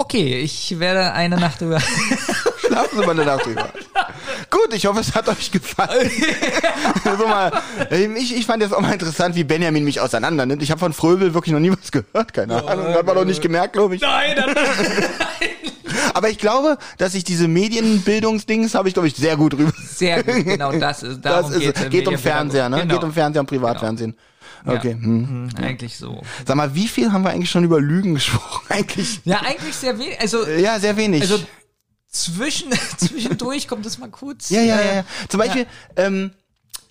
Okay, 0.00 0.38
ich 0.38 0.78
werde 0.78 1.12
eine 1.12 1.38
Nacht 1.40 1.60
drüber. 1.60 1.82
Schlafen 2.78 3.00
Sie 3.00 3.06
mal 3.06 3.10
eine 3.12 3.24
Nacht 3.24 3.44
drüber. 3.44 3.68
Gut, 4.50 4.72
ich 4.72 4.86
hoffe, 4.86 5.00
es 5.00 5.12
hat 5.14 5.28
euch 5.28 5.50
gefallen. 5.50 6.10
so 7.18 7.26
mal, 7.26 7.50
ich, 7.90 8.36
ich 8.36 8.46
fand 8.46 8.62
jetzt 8.62 8.72
auch 8.72 8.80
mal 8.80 8.92
interessant, 8.92 9.34
wie 9.34 9.42
Benjamin 9.42 9.82
mich 9.84 10.00
auseinander 10.00 10.46
nimmt. 10.46 10.62
Ich 10.62 10.70
habe 10.70 10.78
von 10.78 10.92
Fröbel 10.92 11.34
wirklich 11.34 11.52
noch 11.52 11.60
nie 11.60 11.72
was 11.72 11.90
gehört, 11.90 12.32
keine 12.32 12.64
Ahnung. 12.64 12.94
Hat 12.94 13.04
man 13.04 13.16
noch 13.16 13.24
nicht 13.24 13.42
gemerkt, 13.42 13.72
glaube 13.72 13.96
ich. 13.96 14.00
Nein, 14.00 14.36
das 14.36 14.54
Aber 16.14 16.30
ich 16.30 16.38
glaube, 16.38 16.78
dass 16.98 17.14
ich 17.14 17.24
diese 17.24 17.48
Medienbildungsdings 17.48 18.74
habe 18.74 18.88
ich, 18.88 18.94
glaube 18.94 19.08
ich, 19.08 19.16
sehr 19.16 19.36
gut 19.36 19.54
rüber. 19.54 19.72
sehr 19.84 20.22
gut, 20.22 20.44
genau 20.44 20.72
das 20.72 21.02
ist. 21.02 21.24
Das 21.24 21.42
Darum 21.42 21.52
ist, 21.52 21.60
geht's 21.60 21.82
im 21.82 21.90
geht 21.90 22.06
um. 22.08 22.18
Fernseher, 22.18 22.68
ne? 22.68 22.82
Genau. 22.82 22.94
Geht 22.94 23.04
um 23.04 23.12
Fernseher 23.12 23.40
und 23.40 23.46
Privatfernsehen. 23.46 24.14
Okay. 24.66 24.92
Hm. 24.92 25.50
Hm, 25.56 25.64
Eigentlich 25.64 25.96
so. 25.96 26.22
Sag 26.46 26.56
mal, 26.56 26.74
wie 26.74 26.88
viel 26.88 27.12
haben 27.12 27.22
wir 27.22 27.30
eigentlich 27.30 27.50
schon 27.50 27.64
über 27.64 27.80
Lügen 27.80 28.14
gesprochen? 28.14 28.66
Eigentlich, 28.68 29.20
Ja, 29.24 29.40
eigentlich 29.40 29.74
sehr 29.74 29.98
wenig. 29.98 30.20
Also, 30.20 30.46
ja, 30.46 30.78
sehr 30.78 30.96
wenig. 30.96 31.22
also 31.22 31.38
zwischen, 32.22 32.70
zwischendurch 32.98 33.68
kommt 33.68 33.86
es 33.86 33.98
mal 33.98 34.08
kurz. 34.10 34.50
Ja, 34.50 34.60
ja, 34.62 34.80
ja, 34.80 34.94
ja. 34.96 35.04
Zum 35.28 35.38
Beispiel, 35.38 35.66
ähm, 35.96 36.32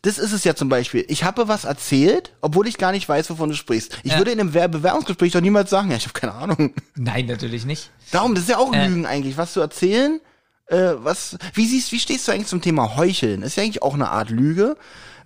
das 0.03 0.17
ist 0.19 0.31
es 0.31 0.43
ja 0.43 0.55
zum 0.55 0.69
Beispiel. 0.69 1.05
Ich 1.09 1.23
habe 1.23 1.47
was 1.47 1.65
erzählt, 1.65 2.31
obwohl 2.41 2.67
ich 2.67 2.77
gar 2.77 2.91
nicht 2.91 3.09
weiß, 3.09 3.29
wovon 3.29 3.49
du 3.49 3.55
sprichst. 3.55 3.97
Ich 4.03 4.11
Ja. 4.13 4.17
würde 4.19 4.31
in 4.31 4.39
einem 4.39 4.53
Wer- 4.53 4.67
Bewerbungsgespräch 4.67 5.33
doch 5.33 5.41
niemals 5.41 5.69
sagen, 5.69 5.89
ja, 5.91 5.97
ich 5.97 6.03
habe 6.03 6.13
keine 6.19 6.33
Ahnung. 6.33 6.73
Nein, 6.95 7.25
natürlich 7.25 7.65
nicht. 7.65 7.89
Darum, 8.11 8.33
das 8.35 8.43
ist 8.43 8.49
ja 8.51 8.57
auch 8.57 8.73
Äh. 8.73 8.87
Lügen 8.87 9.05
eigentlich, 9.05 9.37
was 9.37 9.53
zu 9.53 9.59
erzählen. 9.59 10.21
Äh, 10.67 10.93
was, 10.97 11.37
wie 11.53 11.65
siehst, 11.65 11.91
wie 11.91 11.99
stehst 11.99 12.27
du 12.27 12.31
eigentlich 12.31 12.47
zum 12.47 12.61
Thema 12.61 12.95
Heucheln? 12.95 13.41
Ist 13.41 13.55
ja 13.57 13.63
eigentlich 13.63 13.81
auch 13.81 13.93
eine 13.95 14.09
Art 14.09 14.29
Lüge. 14.29 14.77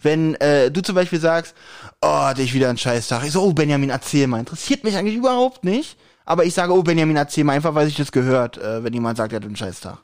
Wenn 0.02 0.36
äh, 0.36 0.72
du 0.72 0.82
zum 0.82 0.96
Beispiel 0.96 1.20
sagst, 1.20 1.54
oh, 2.02 2.08
hatte 2.08 2.42
ich 2.42 2.54
wieder 2.54 2.70
einen 2.70 2.78
Scheißtag. 2.78 3.24
Ich 3.26 3.32
so, 3.34 3.42
oh, 3.44 3.54
Benjamin, 3.54 3.90
erzähl 3.92 4.26
mal. 4.28 4.40
Interessiert 4.40 4.84
mich 4.84 4.96
eigentlich 4.96 5.16
überhaupt 5.16 5.64
nicht. 5.64 5.98
Aber 6.32 6.46
ich 6.46 6.54
sage, 6.54 6.72
oh, 6.74 6.82
Benjamin, 6.82 7.18
erzähl 7.18 7.44
mal, 7.44 7.52
einfach 7.58 7.76
weil 7.76 7.90
ich 7.90 7.96
das 7.98 8.14
gehört, 8.14 8.58
äh, 8.58 8.82
wenn 8.86 8.94
jemand 8.94 9.18
sagt, 9.18 9.34
er 9.34 9.38
hat 9.38 9.44
einen 9.46 9.58
Scheißtag. 9.58 9.98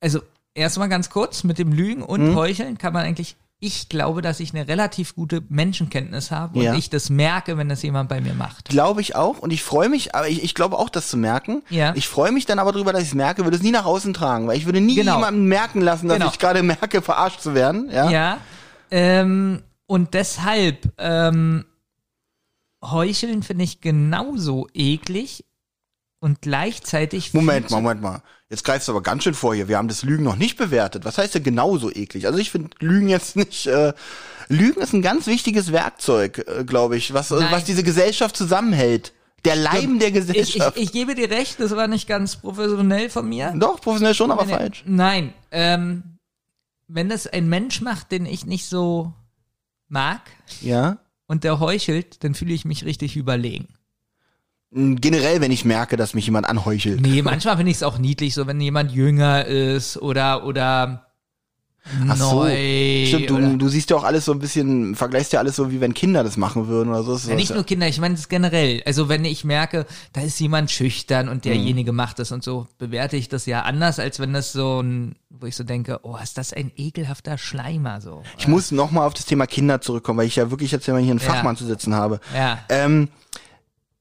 Also, 0.00 0.20
erstmal 0.54 0.88
ganz 0.88 1.10
kurz, 1.10 1.44
mit 1.44 1.58
dem 1.58 1.70
Lügen 1.72 2.02
und 2.02 2.20
Hm? 2.28 2.36
Heucheln 2.36 2.78
kann 2.78 2.94
man 2.94 3.04
eigentlich, 3.04 3.36
ich 3.60 3.90
glaube, 3.90 4.22
dass 4.22 4.40
ich 4.40 4.54
eine 4.54 4.66
relativ 4.66 5.14
gute 5.14 5.42
Menschenkenntnis 5.50 6.30
habe 6.30 6.58
und 6.58 6.64
Ja. 6.64 6.74
ich 6.74 6.88
das 6.88 7.10
merke, 7.10 7.58
wenn 7.58 7.68
das 7.68 7.82
jemand 7.82 8.08
bei 8.08 8.22
mir 8.22 8.32
macht. 8.32 8.70
Glaube 8.70 9.02
ich 9.02 9.14
auch. 9.14 9.40
Und 9.40 9.52
ich 9.52 9.62
freue 9.62 9.90
mich, 9.90 10.14
aber 10.14 10.26
ich, 10.28 10.42
ich 10.42 10.54
glaube 10.54 10.78
auch, 10.78 10.88
das 10.88 11.08
zu 11.08 11.18
merken. 11.18 11.62
Ja. 11.68 11.92
Ich 11.96 12.08
freue 12.08 12.32
mich 12.32 12.46
dann 12.46 12.58
aber 12.58 12.72
drüber, 12.72 12.92
dass 12.94 13.02
ich 13.02 13.08
es 13.08 13.14
merke, 13.14 13.44
würde 13.44 13.58
es 13.58 13.62
nie 13.62 13.72
nach 13.72 13.84
außen 13.84 14.14
tragen, 14.14 14.46
weil 14.46 14.56
ich 14.56 14.64
würde 14.64 14.80
nie 14.80 14.94
Genau. 14.94 15.16
jemandem 15.16 15.46
merken 15.48 15.82
lassen, 15.82 16.08
dass 16.08 16.16
Genau. 16.18 16.30
ich 16.30 16.38
gerade 16.38 16.62
merke, 16.80 17.02
verarscht 17.02 17.40
zu 17.40 17.54
werden. 17.54 17.90
Ja. 17.90 18.08
Ja. 18.10 18.38
Ähm, 18.90 19.62
und 19.86 20.14
deshalb, 20.14 20.92
ähm, 20.98 21.64
Heucheln 22.90 23.42
finde 23.42 23.64
ich 23.64 23.80
genauso 23.80 24.68
eklig 24.74 25.44
und 26.20 26.40
gleichzeitig. 26.40 27.34
Moment 27.34 27.70
mal, 27.70 27.80
Moment 27.82 28.02
mal. 28.02 28.22
Jetzt 28.48 28.64
greifst 28.64 28.88
du 28.88 28.92
aber 28.92 29.02
ganz 29.02 29.24
schön 29.24 29.34
vor 29.34 29.54
hier. 29.54 29.68
Wir 29.68 29.78
haben 29.78 29.88
das 29.88 30.02
Lügen 30.02 30.24
noch 30.24 30.36
nicht 30.36 30.56
bewertet. 30.56 31.04
Was 31.04 31.18
heißt 31.18 31.34
denn 31.34 31.42
genauso 31.42 31.90
eklig? 31.90 32.26
Also 32.26 32.38
ich 32.38 32.50
finde 32.50 32.70
Lügen 32.80 33.08
jetzt 33.08 33.36
nicht. 33.36 33.66
Äh, 33.66 33.92
Lügen 34.48 34.80
ist 34.80 34.92
ein 34.92 35.02
ganz 35.02 35.26
wichtiges 35.26 35.72
Werkzeug, 35.72 36.44
äh, 36.46 36.64
glaube 36.64 36.96
ich, 36.96 37.14
was, 37.14 37.30
äh, 37.30 37.36
Nein. 37.36 37.48
was 37.50 37.64
diese 37.64 37.82
Gesellschaft 37.82 38.36
zusammenhält. 38.36 39.12
Der 39.44 39.56
Leim 39.56 39.98
der 39.98 40.08
Ich, 40.08 40.14
ich, 40.16 40.26
Gesellschaft. 40.26 40.78
ich 40.78 40.92
gebe 40.92 41.14
dir 41.14 41.30
recht, 41.30 41.60
das 41.60 41.76
war 41.76 41.86
nicht 41.88 42.06
ganz 42.08 42.36
professionell 42.36 43.10
von 43.10 43.28
mir. 43.28 43.52
Doch, 43.56 43.80
professionell 43.80 44.14
schon, 44.14 44.30
aber 44.30 44.46
nee. 44.46 44.52
falsch. 44.52 44.82
Nein, 44.86 45.34
ähm, 45.50 46.18
wenn 46.88 47.08
das 47.08 47.26
ein 47.26 47.48
Mensch 47.48 47.80
macht, 47.80 48.12
den 48.12 48.24
ich 48.24 48.46
nicht 48.46 48.66
so 48.66 49.12
mag 49.88 50.20
Ja. 50.60 50.98
Und 51.26 51.44
der 51.44 51.60
heuchelt, 51.60 52.22
dann 52.24 52.34
fühle 52.34 52.54
ich 52.54 52.64
mich 52.64 52.84
richtig 52.84 53.16
überlegen. 53.16 53.68
Mm, 54.70 54.96
Generell, 54.96 55.40
wenn 55.40 55.52
ich 55.52 55.64
merke, 55.64 55.96
dass 55.96 56.14
mich 56.14 56.26
jemand 56.26 56.48
anheuchelt. 56.48 57.00
Nee, 57.00 57.22
manchmal 57.22 57.56
finde 57.56 57.70
ich 57.70 57.78
es 57.78 57.82
auch 57.82 57.98
niedlich, 57.98 58.34
so 58.34 58.46
wenn 58.46 58.60
jemand 58.60 58.92
jünger 58.92 59.44
ist 59.44 59.96
oder 59.98 60.44
oder 60.44 61.03
Ach 62.08 62.16
so. 62.16 62.42
neu. 62.44 63.04
Stimmt, 63.06 63.30
du, 63.30 63.56
du 63.58 63.68
siehst 63.68 63.90
ja 63.90 63.96
auch 63.96 64.04
alles 64.04 64.24
so 64.24 64.32
ein 64.32 64.38
bisschen, 64.38 64.94
vergleichst 64.94 65.32
ja 65.34 65.40
alles 65.40 65.56
so, 65.56 65.70
wie 65.70 65.80
wenn 65.80 65.92
Kinder 65.94 66.24
das 66.24 66.36
machen 66.36 66.66
würden 66.66 66.88
oder 66.88 67.02
so. 67.02 67.12
Das 67.12 67.26
ja, 67.26 67.34
nicht 67.34 67.54
nur 67.54 67.64
Kinder, 67.64 67.86
ich 67.86 68.00
meine 68.00 68.14
es 68.14 68.28
generell. 68.28 68.82
Also 68.86 69.08
wenn 69.08 69.24
ich 69.24 69.44
merke, 69.44 69.84
da 70.12 70.22
ist 70.22 70.40
jemand 70.40 70.70
schüchtern 70.70 71.28
und 71.28 71.44
derjenige 71.44 71.92
Mhm. 71.92 71.96
macht 71.96 72.18
das 72.18 72.32
und 72.32 72.42
so, 72.42 72.66
bewerte 72.78 73.16
ich 73.16 73.28
das 73.28 73.44
ja 73.46 73.62
anders, 73.62 73.98
als 73.98 74.18
wenn 74.18 74.32
das 74.32 74.52
so 74.52 74.80
ein, 74.80 75.16
wo 75.28 75.46
ich 75.46 75.56
so 75.56 75.64
denke, 75.64 76.00
oh, 76.04 76.16
ist 76.22 76.38
das 76.38 76.52
ein 76.54 76.72
ekelhafter 76.76 77.36
Schleimer 77.36 78.00
so. 78.00 78.22
Ich 78.38 78.48
muss 78.48 78.70
noch 78.72 78.90
mal 78.90 79.06
auf 79.06 79.14
das 79.14 79.26
Thema 79.26 79.46
Kinder 79.46 79.80
zurückkommen, 79.80 80.18
weil 80.20 80.26
ich 80.26 80.36
ja 80.36 80.50
wirklich 80.50 80.72
jetzt 80.72 80.88
mal 80.88 81.00
hier 81.02 81.10
einen 81.10 81.20
Ja. 81.20 81.26
Fachmann 81.26 81.56
zu 81.56 81.66
sitzen 81.66 81.94
habe. 81.94 82.20
Ja. 82.34 82.60
Ähm, 82.70 83.08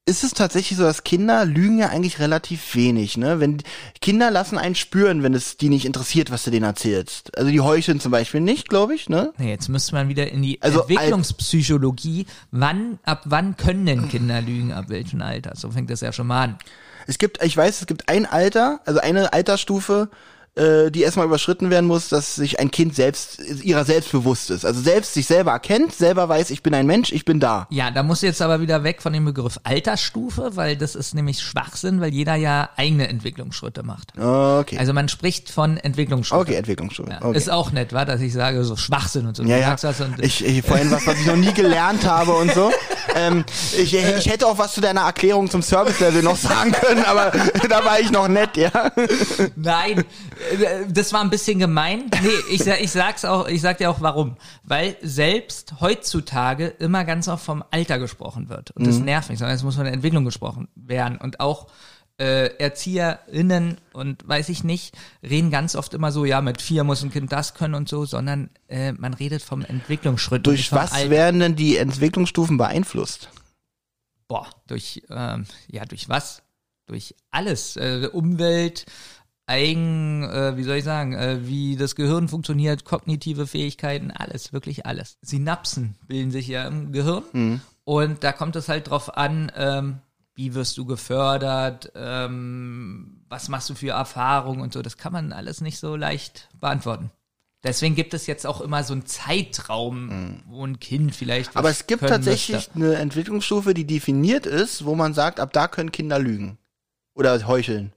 ist 0.06 0.24
es 0.24 0.32
tatsächlich 0.32 0.78
so, 0.78 0.84
dass 0.84 1.04
Kinder 1.04 1.46
lügen 1.46 1.78
ja 1.78 1.88
eigentlich 1.88 2.20
relativ 2.20 2.76
wenig, 2.76 3.16
ne? 3.16 3.40
Wenn 3.40 3.64
Kinder 4.02 4.32
lassen 4.32 4.58
einen 4.58 4.76
spüren, 4.76 5.24
wenn 5.24 5.34
es 5.34 5.56
die 5.56 5.70
nicht 5.70 5.86
interessiert, 5.86 6.30
was 6.30 6.44
du 6.44 6.52
denen 6.52 6.66
erzählst. 6.66 7.38
Also 7.38 7.50
die 7.50 7.62
heucheln 7.62 8.02
zum 8.02 8.12
Beispiel 8.12 8.42
nicht, 8.42 8.68
glaube 8.68 8.96
ich, 8.96 9.08
ne? 9.08 9.34
Nee, 9.38 9.52
jetzt 9.52 9.70
müsste 9.70 9.96
man 9.96 10.10
wieder 10.10 10.30
in 10.30 10.42
die 10.42 10.62
Also 10.62 10.82
Entwicklungspsychologie. 10.82 12.26
Wann, 12.52 13.00
ab 13.04 13.22
wann 13.26 13.56
können 13.56 13.86
denn 13.86 14.10
Kinder 14.10 14.42
lügen, 14.42 14.74
ab 14.74 14.86
welchem 14.90 15.22
Alter? 15.22 15.54
So 15.56 15.72
fängt 15.72 15.90
das 15.90 16.02
ja 16.02 16.12
schon 16.12 16.28
mal 16.28 16.44
an. 16.44 16.58
Es 17.08 17.18
gibt, 17.18 17.42
ich 17.42 17.56
weiß, 17.56 17.82
es 17.82 17.88
gibt 17.88 18.10
ein 18.10 18.26
Alter, 18.26 18.82
also 18.86 19.00
eine 19.00 19.32
Altersstufe, 19.32 20.10
äh, 20.56 20.92
die 20.92 21.02
erstmal 21.02 21.26
überschritten 21.26 21.70
werden 21.70 21.88
muss, 21.88 22.10
dass 22.10 22.36
sich 22.36 22.60
ein 22.60 22.70
Kind 22.70 22.96
selbst 22.96 23.40
ihrer 23.64 23.86
selbst 23.86 24.12
bewusst 24.12 24.52
ist. 24.52 24.66
Also 24.66 24.82
selbst 24.82 25.14
sich 25.14 25.26
selber 25.26 25.52
erkennt, 25.52 25.94
selber 25.94 26.30
weiß, 26.30 26.52
ich 26.52 26.62
bin 26.62 26.74
ein 26.74 26.86
Mensch, 26.86 27.12
ich 27.12 27.26
bin 27.26 27.40
da. 27.40 27.68
Ja, 27.72 27.90
da 27.92 28.04
muss 28.04 28.22
jetzt 28.22 28.42
aber 28.42 28.62
wieder 28.62 28.84
weg 28.84 29.02
von 29.02 29.14
dem 29.14 29.26
Begriff 29.26 29.60
Altersstufe, 29.64 30.56
weil 30.56 30.78
das 30.78 30.96
ist 30.96 31.16
nämlich 31.16 31.42
Schwachsinn, 31.42 32.02
weil 32.02 32.14
jeder 32.14 32.36
ja 32.36 32.70
eigene 32.76 33.08
Entwicklungsschritte 33.08 33.84
macht. 33.84 34.14
Okay. 34.18 34.78
Also 34.78 34.94
man 34.94 35.10
spricht 35.10 35.50
von 35.50 35.78
Entwicklungsschritte. 35.78 36.42
okay, 36.42 36.56
Entwicklungsstufe. 36.56 37.10
Ja, 37.10 37.20
Okay. 37.24 37.38
Ist 37.38 37.50
auch 37.50 37.72
nett, 37.72 37.94
wa, 37.94 38.06
dass 38.06 38.22
ich 38.22 38.34
sage, 38.34 38.64
so 38.64 38.76
Schwachsinn 38.76 39.26
und 39.26 39.36
so. 39.36 39.44
Ja, 39.44 39.58
ja. 39.58 39.72
und 39.72 40.20
Ich, 40.20 40.46
ich 40.46 40.62
vorhin 40.64 40.92
was, 40.92 41.08
was 41.08 41.20
ich 41.20 41.26
noch 41.26 41.36
nie 41.36 41.54
gelernt 41.54 42.06
habe 42.06 42.34
und 42.34 42.54
so. 42.54 42.72
Ähm, 43.16 43.46
ich, 43.78 43.94
ich 43.94 44.30
hätte 44.30 44.48
auch 44.48 44.58
was 44.58 44.74
zu 44.74 44.82
deiner 44.82 45.02
Erklärung 45.02 45.50
zum 45.50 45.62
Service-Level 45.62 46.24
noch 46.24 46.38
sagen 46.38 46.72
können, 46.72 47.04
aber 47.06 47.32
da 47.70 47.86
war 47.86 48.00
ich 48.00 48.12
noch 48.12 48.28
nett, 48.28 48.58
ja. 48.58 48.72
Nein, 49.56 50.00
äh, 50.00 50.04
das 50.90 51.14
war 51.14 51.22
ein 51.22 51.30
bisschen 51.30 51.60
gemein. 51.60 52.10
Nee, 52.22 52.30
ich, 52.52 52.65
ich 52.65 52.91
sag's 52.91 53.26
auch, 53.26 53.48
ich 53.48 53.61
sag 53.61 53.78
dir 53.78 53.90
auch 53.90 54.02
warum. 54.02 54.38
Weil 54.64 54.98
selbst 55.02 55.76
heutzutage 55.82 56.68
immer 56.80 57.06
ganz 57.06 57.28
oft 57.28 57.44
vom 57.44 57.64
Alter 57.72 57.99
gesprochen 57.99 58.49
wird. 58.49 58.72
Und 58.72 58.88
das 58.88 58.99
nervt 58.99 59.30
mich, 59.30 59.40
sondern 59.40 59.56
es 59.56 59.64
muss 59.64 59.76
von 59.76 59.86
der 59.86 59.94
Entwicklung 59.94 60.26
gesprochen 60.26 60.68
werden. 60.76 61.18
Und 61.18 61.40
auch 61.40 61.68
äh, 62.18 62.56
ErzieherInnen 62.57 63.78
und 63.94 64.28
weiß 64.28 64.49
ich 64.49 64.64
nicht, 64.64 64.95
reden 65.24 65.49
ganz 65.49 65.76
oft 65.76 65.94
immer 65.94 66.11
so, 66.11 66.26
ja, 66.26 66.41
mit 66.41 66.61
vier 66.61 66.84
muss 66.84 67.03
ein 67.03 67.11
Kind 67.11 67.32
das 67.32 67.53
können 67.53 67.74
und 67.74 67.90
so, 67.90 68.06
sondern 68.06 68.49
äh, 68.68 68.91
man 68.94 69.14
redet 69.14 69.41
vom 69.41 69.64
Entwicklungsschritt. 69.64 70.45
Durch 70.45 70.70
vom 70.70 70.78
was 70.78 70.94
Alter. 70.94 71.10
werden 71.10 71.40
denn 71.40 71.56
die 71.56 71.78
Entwicklungsstufen 71.78 72.57
beeinflusst? 72.57 73.30
Boah, 74.28 74.48
durch, 74.68 75.03
ähm, 75.10 75.45
ja, 75.68 75.86
durch 75.86 76.07
was? 76.07 76.44
Durch 76.86 77.15
alles. 77.32 77.78
Äh, 77.78 78.10
Umwelt, 78.11 78.86
Eigen, 79.45 80.24
äh, 80.24 80.56
wie 80.56 80.64
soll 80.64 80.78
ich 80.78 80.84
sagen, 80.84 81.14
äh, 81.14 81.48
wie 81.48 81.76
das 81.76 81.95
Gehirn 81.95 82.30
funktioniert, 82.30 82.86
kognitive 82.86 83.45
Fähigkeiten, 83.45 84.11
alles, 84.11 84.53
wirklich 84.53 84.86
alles. 84.86 85.18
Synapsen 85.22 85.95
bilden 86.07 86.32
sich 86.32 86.48
ja 86.48 86.65
im 86.68 86.91
Gehirn 86.91 87.61
und 87.84 88.24
da 88.24 88.32
kommt 88.32 88.56
es 88.56 88.70
halt 88.70 88.90
drauf 88.90 89.18
an, 89.18 89.52
ähm, 89.56 89.99
wie 90.36 90.53
wirst 90.53 90.78
du 90.78 90.86
gefördert, 90.86 91.91
ähm, 91.95 93.22
was 93.30 93.49
machst 93.49 93.70
du 93.70 93.76
für 93.76 93.91
Erfahrungen 93.91 94.61
und 94.61 94.74
so. 94.74 94.82
Das 94.82 94.98
kann 94.98 95.14
man 95.14 95.34
alles 95.34 95.61
nicht 95.61 95.78
so 95.78 95.95
leicht 95.95 96.49
beantworten. 96.60 97.11
Deswegen 97.64 97.95
gibt 97.95 98.14
es 98.14 98.28
jetzt 98.28 98.45
auch 98.45 98.60
immer 98.60 98.84
so 98.84 98.94
einen 98.94 99.06
Zeitraum, 99.06 100.41
wo 100.48 100.65
ein 100.65 100.80
Kind 100.80 101.15
vielleicht. 101.15 101.56
Aber 101.56 101.70
es 101.70 101.88
gibt 101.88 102.02
tatsächlich 102.02 102.56
müsste. 102.57 102.76
eine 102.76 102.95
Entwicklungsstufe, 102.95 103.74
die 103.74 103.86
definiert 103.86 104.45
ist, 104.45 104.84
wo 104.84 104.95
man 104.95 105.14
sagt, 105.14 105.40
ab 105.40 105.53
da 105.53 105.70
können 105.70 105.91
Kinder 105.94 106.20
lügen. 106.20 106.57
Oder 107.14 107.48
heucheln. 107.48 107.94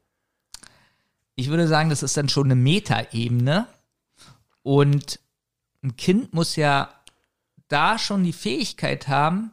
Ich 1.36 1.48
würde 1.48 1.68
sagen, 1.68 1.90
das 1.90 2.02
ist 2.02 2.16
dann 2.16 2.28
schon 2.28 2.46
eine 2.46 2.56
Metaebene. 2.56 3.66
Und 4.62 5.20
ein 5.84 5.96
Kind 5.96 6.34
muss 6.34 6.56
ja 6.56 6.88
da 7.68 7.98
schon 7.98 8.24
die 8.24 8.32
Fähigkeit 8.32 9.06
haben, 9.08 9.52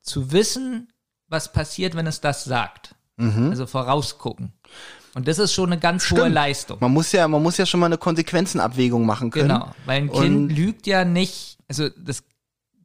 zu 0.00 0.32
wissen, 0.32 0.88
was 1.28 1.52
passiert, 1.52 1.94
wenn 1.94 2.06
es 2.06 2.20
das 2.20 2.44
sagt. 2.44 2.94
Also 3.18 3.66
vorausgucken. 3.66 4.52
Und 5.14 5.26
das 5.26 5.38
ist 5.38 5.54
schon 5.54 5.72
eine 5.72 5.80
ganz 5.80 6.10
hohe 6.10 6.18
Stimmt. 6.18 6.34
Leistung. 6.34 6.76
Man 6.80 6.92
muss 6.92 7.12
ja, 7.12 7.26
man 7.26 7.42
muss 7.42 7.56
ja 7.56 7.64
schon 7.64 7.80
mal 7.80 7.86
eine 7.86 7.96
Konsequenzenabwägung 7.96 9.06
machen 9.06 9.30
können. 9.30 9.48
Genau. 9.48 9.74
Weil 9.86 10.02
ein 10.02 10.08
Und- 10.10 10.22
Kind 10.22 10.52
lügt 10.52 10.86
ja 10.86 11.06
nicht, 11.06 11.56
also 11.66 11.88
das 11.88 12.22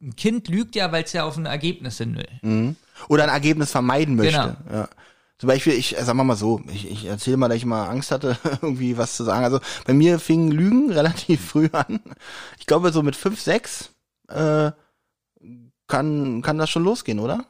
ein 0.01 0.15
Kind 0.15 0.47
lügt 0.47 0.75
ja, 0.75 0.89
weil 0.93 1.03
es 1.03 1.11
ja 1.11 1.25
auf 1.25 1.35
ein 1.35 1.45
Ergebnis 1.45 1.97
hin 1.97 2.15
will. 2.15 2.29
Mhm. 2.41 2.75
Oder 3.09 3.23
ein 3.23 3.29
Ergebnis 3.29 3.71
vermeiden 3.71 4.15
möchte. 4.15 4.55
Genau. 4.69 4.77
Ja. 4.79 4.89
Zum 5.41 5.47
Beispiel, 5.47 5.73
ich 5.73 5.97
äh, 5.97 6.03
sag 6.05 6.13
mal 6.13 6.23
mal 6.23 6.35
so, 6.35 6.61
ich, 6.71 6.87
ich 6.87 7.05
erzähle 7.05 7.35
mal, 7.35 7.47
dass 7.47 7.57
ich 7.57 7.65
mal 7.65 7.87
Angst 7.87 8.11
hatte, 8.11 8.37
irgendwie 8.61 8.95
was 8.99 9.15
zu 9.15 9.23
sagen. 9.23 9.43
Also 9.43 9.59
bei 9.87 9.93
mir 9.93 10.19
fingen 10.19 10.51
Lügen 10.51 10.91
relativ 10.93 11.43
früh 11.43 11.67
an. 11.71 11.99
Ich 12.59 12.67
glaube, 12.67 12.91
so 12.91 13.01
mit 13.01 13.15
fünf, 13.15 13.41
sechs 13.41 13.89
äh, 14.27 14.71
kann, 15.87 16.43
kann 16.43 16.59
das 16.59 16.69
schon 16.69 16.83
losgehen, 16.83 17.17
oder? 17.17 17.45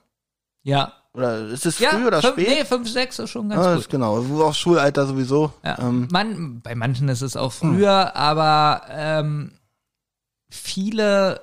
Ja. 0.64 0.94
Oder 1.14 1.50
ist 1.50 1.66
es 1.66 1.80
Ja, 1.80 1.90
früh 1.90 2.08
oder 2.08 2.22
fünf, 2.22 2.36
spät? 2.36 2.48
nee, 2.48 2.64
fünf, 2.64 2.90
sechs 2.90 3.20
ist 3.20 3.30
schon 3.30 3.50
ganz 3.50 3.62
ah, 3.62 3.74
gut. 3.74 3.82
ist 3.82 3.90
genau, 3.90 4.42
auch 4.42 4.54
Schulalter 4.54 5.06
sowieso. 5.06 5.52
Ja, 5.62 5.78
Ähm, 5.80 6.08
man, 6.10 6.62
bei 6.62 6.76
manchen 6.76 7.10
ist 7.10 7.22
es 7.22 7.36
auch 7.36 7.52
früher, 7.52 8.16
aber 8.16 8.84
ähm, 8.90 9.52
viele 10.50 11.42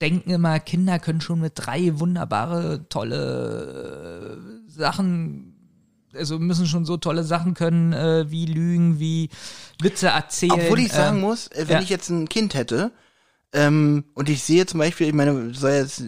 denken 0.00 0.30
immer, 0.30 0.60
Kinder 0.60 1.00
können 1.00 1.20
schon 1.20 1.40
mit 1.40 1.54
drei 1.56 1.98
wunderbare, 1.98 2.88
tolle 2.88 4.36
äh, 4.38 4.70
Sachen, 4.70 5.49
also 6.14 6.38
müssen 6.38 6.66
schon 6.66 6.84
so 6.84 6.96
tolle 6.96 7.24
Sachen 7.24 7.54
können, 7.54 7.92
äh, 7.92 8.30
wie 8.30 8.46
Lügen, 8.46 8.98
wie 8.98 9.30
Witze 9.80 10.08
erzählen. 10.08 10.52
Obwohl 10.52 10.80
ich 10.80 10.92
sagen 10.92 11.16
ähm, 11.16 11.22
muss, 11.22 11.48
äh, 11.48 11.64
wenn 11.68 11.76
ja. 11.76 11.82
ich 11.82 11.88
jetzt 11.88 12.08
ein 12.08 12.28
Kind 12.28 12.54
hätte 12.54 12.92
ähm, 13.52 14.04
und 14.14 14.28
ich 14.28 14.42
sehe 14.42 14.66
zum 14.66 14.78
Beispiel, 14.78 15.08
ich 15.08 15.14
meine, 15.14 15.52
jetzt, 15.52 16.02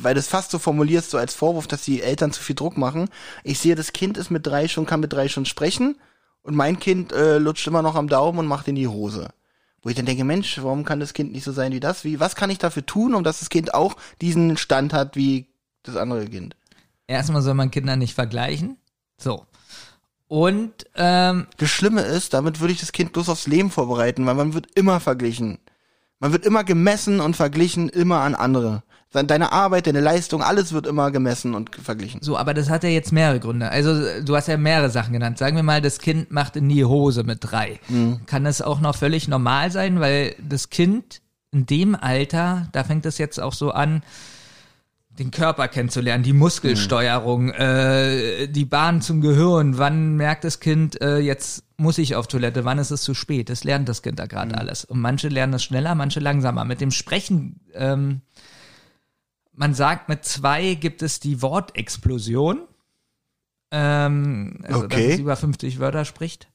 weil 0.00 0.14
du 0.14 0.20
es 0.20 0.28
fast 0.28 0.50
so 0.50 0.58
formulierst, 0.58 1.10
so 1.10 1.18
als 1.18 1.34
Vorwurf, 1.34 1.66
dass 1.66 1.84
die 1.84 2.02
Eltern 2.02 2.32
zu 2.32 2.42
viel 2.42 2.54
Druck 2.54 2.76
machen. 2.76 3.08
Ich 3.42 3.58
sehe, 3.58 3.74
das 3.74 3.92
Kind 3.92 4.16
ist 4.16 4.30
mit 4.30 4.46
drei 4.46 4.68
schon, 4.68 4.86
kann 4.86 5.00
mit 5.00 5.12
drei 5.12 5.28
schon 5.28 5.44
sprechen 5.44 5.96
und 6.42 6.54
mein 6.54 6.78
Kind 6.78 7.12
äh, 7.12 7.38
lutscht 7.38 7.66
immer 7.66 7.82
noch 7.82 7.96
am 7.96 8.08
Daumen 8.08 8.38
und 8.38 8.46
macht 8.46 8.68
in 8.68 8.76
die 8.76 8.88
Hose. 8.88 9.30
Wo 9.82 9.90
ich 9.90 9.96
dann 9.96 10.06
denke, 10.06 10.24
Mensch, 10.24 10.62
warum 10.62 10.84
kann 10.84 11.00
das 11.00 11.12
Kind 11.12 11.32
nicht 11.32 11.44
so 11.44 11.52
sein 11.52 11.72
wie 11.72 11.80
das? 11.80 12.04
Wie, 12.04 12.20
was 12.20 12.36
kann 12.36 12.48
ich 12.48 12.58
dafür 12.58 12.86
tun, 12.86 13.14
um 13.14 13.24
dass 13.24 13.40
das 13.40 13.50
Kind 13.50 13.74
auch 13.74 13.96
diesen 14.20 14.56
Stand 14.56 14.92
hat 14.92 15.16
wie 15.16 15.48
das 15.82 15.96
andere 15.96 16.26
Kind? 16.26 16.56
Erstmal 17.06 17.42
soll 17.42 17.54
man 17.54 17.70
Kinder 17.70 17.96
nicht 17.96 18.14
vergleichen. 18.14 18.78
So. 19.16 19.46
Und 20.28 20.72
ähm, 20.96 21.46
Das 21.58 21.70
Schlimme 21.70 22.00
ist, 22.02 22.34
damit 22.34 22.60
würde 22.60 22.72
ich 22.72 22.80
das 22.80 22.92
Kind 22.92 23.12
bloß 23.12 23.28
aufs 23.28 23.46
Leben 23.46 23.70
vorbereiten, 23.70 24.26
weil 24.26 24.34
man 24.34 24.54
wird 24.54 24.66
immer 24.74 25.00
verglichen. 25.00 25.58
Man 26.18 26.32
wird 26.32 26.46
immer 26.46 26.64
gemessen 26.64 27.20
und 27.20 27.36
verglichen, 27.36 27.88
immer 27.88 28.20
an 28.20 28.34
andere. 28.34 28.82
Deine 29.12 29.52
Arbeit, 29.52 29.86
deine 29.86 30.00
Leistung, 30.00 30.42
alles 30.42 30.72
wird 30.72 30.88
immer 30.88 31.12
gemessen 31.12 31.54
und 31.54 31.76
verglichen. 31.76 32.20
So, 32.20 32.36
aber 32.36 32.52
das 32.52 32.68
hat 32.68 32.82
ja 32.82 32.88
jetzt 32.88 33.12
mehrere 33.12 33.38
Gründe. 33.38 33.68
Also 33.70 34.22
du 34.22 34.34
hast 34.34 34.48
ja 34.48 34.56
mehrere 34.56 34.90
Sachen 34.90 35.12
genannt. 35.12 35.38
Sagen 35.38 35.54
wir 35.54 35.62
mal, 35.62 35.80
das 35.80 35.98
Kind 36.00 36.32
macht 36.32 36.56
in 36.56 36.68
die 36.68 36.84
Hose 36.84 37.22
mit 37.22 37.38
drei. 37.42 37.78
Kann 38.26 38.42
das 38.42 38.60
auch 38.60 38.80
noch 38.80 38.96
völlig 38.96 39.28
normal 39.28 39.70
sein, 39.70 40.00
weil 40.00 40.34
das 40.40 40.68
Kind 40.68 41.20
in 41.52 41.66
dem 41.66 41.94
Alter, 41.94 42.66
da 42.72 42.82
fängt 42.82 43.06
es 43.06 43.18
jetzt 43.18 43.38
auch 43.38 43.52
so 43.52 43.70
an, 43.70 44.02
den 45.18 45.30
Körper 45.30 45.68
kennenzulernen, 45.68 46.24
die 46.24 46.32
Muskelsteuerung, 46.32 47.50
äh, 47.50 48.48
die 48.48 48.64
Bahn 48.64 49.00
zum 49.00 49.20
Gehirn. 49.20 49.78
Wann 49.78 50.16
merkt 50.16 50.44
das 50.44 50.60
Kind, 50.60 51.00
äh, 51.00 51.18
jetzt 51.18 51.64
muss 51.76 51.98
ich 51.98 52.16
auf 52.16 52.26
Toilette? 52.26 52.64
Wann 52.64 52.78
ist 52.78 52.90
es 52.90 53.02
zu 53.02 53.14
spät? 53.14 53.48
Das 53.48 53.64
lernt 53.64 53.88
das 53.88 54.02
Kind 54.02 54.18
da 54.18 54.26
gerade 54.26 54.56
alles. 54.58 54.84
Und 54.84 55.00
manche 55.00 55.28
lernen 55.28 55.52
das 55.52 55.62
schneller, 55.62 55.94
manche 55.94 56.20
langsamer. 56.20 56.64
Mit 56.64 56.80
dem 56.80 56.90
Sprechen 56.90 57.60
ähm, 57.74 58.22
man 59.56 59.74
sagt, 59.74 60.08
mit 60.08 60.24
zwei 60.24 60.74
gibt 60.74 61.02
es 61.02 61.20
die 61.20 61.40
Wortexplosion. 61.42 62.62
Ähm, 63.70 64.58
also, 64.64 64.84
Okay. 64.84 65.06
dass 65.06 65.14
es 65.14 65.20
über 65.20 65.36
50 65.36 65.78
Wörter 65.78 66.04
spricht. 66.04 66.48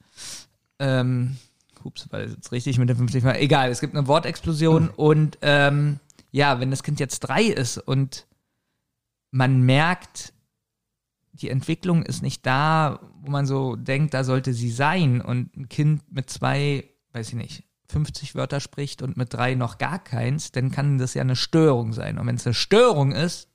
Ähm, 0.80 1.38
ups, 1.84 2.07
weil 2.11 2.30
jetzt 2.31 2.52
richtig 2.52 2.77
mit 2.77 2.90
den 2.90 2.98
50 2.98 3.23
Wörtern. 3.23 3.41
Egal, 3.41 3.69
es 3.69 3.80
gibt 3.80 3.95
eine 3.95 4.07
Wortexplosion 4.07 4.90
und 4.90 5.38
ähm, 5.41 5.99
ja, 6.31 6.60
wenn 6.60 6.72
das 6.72 6.84
Kind 6.84 6.99
jetzt 6.99 7.19
drei 7.22 7.44
ist 7.44 7.77
und 7.77 8.26
man 9.32 9.62
merkt, 9.62 10.34
die 11.34 11.50
Entwicklung 11.50 12.04
ist 12.04 12.22
nicht 12.22 12.46
da, 12.46 13.00
wo 13.22 13.32
man 13.32 13.46
so 13.46 13.76
denkt, 13.76 14.14
da 14.14 14.24
sollte 14.24 14.54
sie 14.54 14.72
sein 14.72 15.22
und 15.22 15.56
ein 15.56 15.70
Kind 15.70 16.04
mit 16.12 16.30
zwei, 16.30 16.90
weiß 17.14 17.30
ich 17.30 17.36
nicht, 17.36 17.64
50 17.88 18.36
Wörter 18.36 18.60
spricht 18.60 19.02
und 19.02 19.18
mit 19.18 19.34
drei 19.34 19.56
noch 19.56 19.78
gar 19.78 20.00
keins, 20.04 20.52
dann 20.52 20.70
kann 20.72 20.98
das 20.98 21.14
ja 21.14 21.22
eine 21.22 21.36
Störung 21.36 21.94
sein. 21.94 22.18
Und 22.20 22.28
wenn 22.28 22.36
es 22.36 22.46
eine 22.46 22.54
Störung 22.54 23.12
ist, 23.14 23.48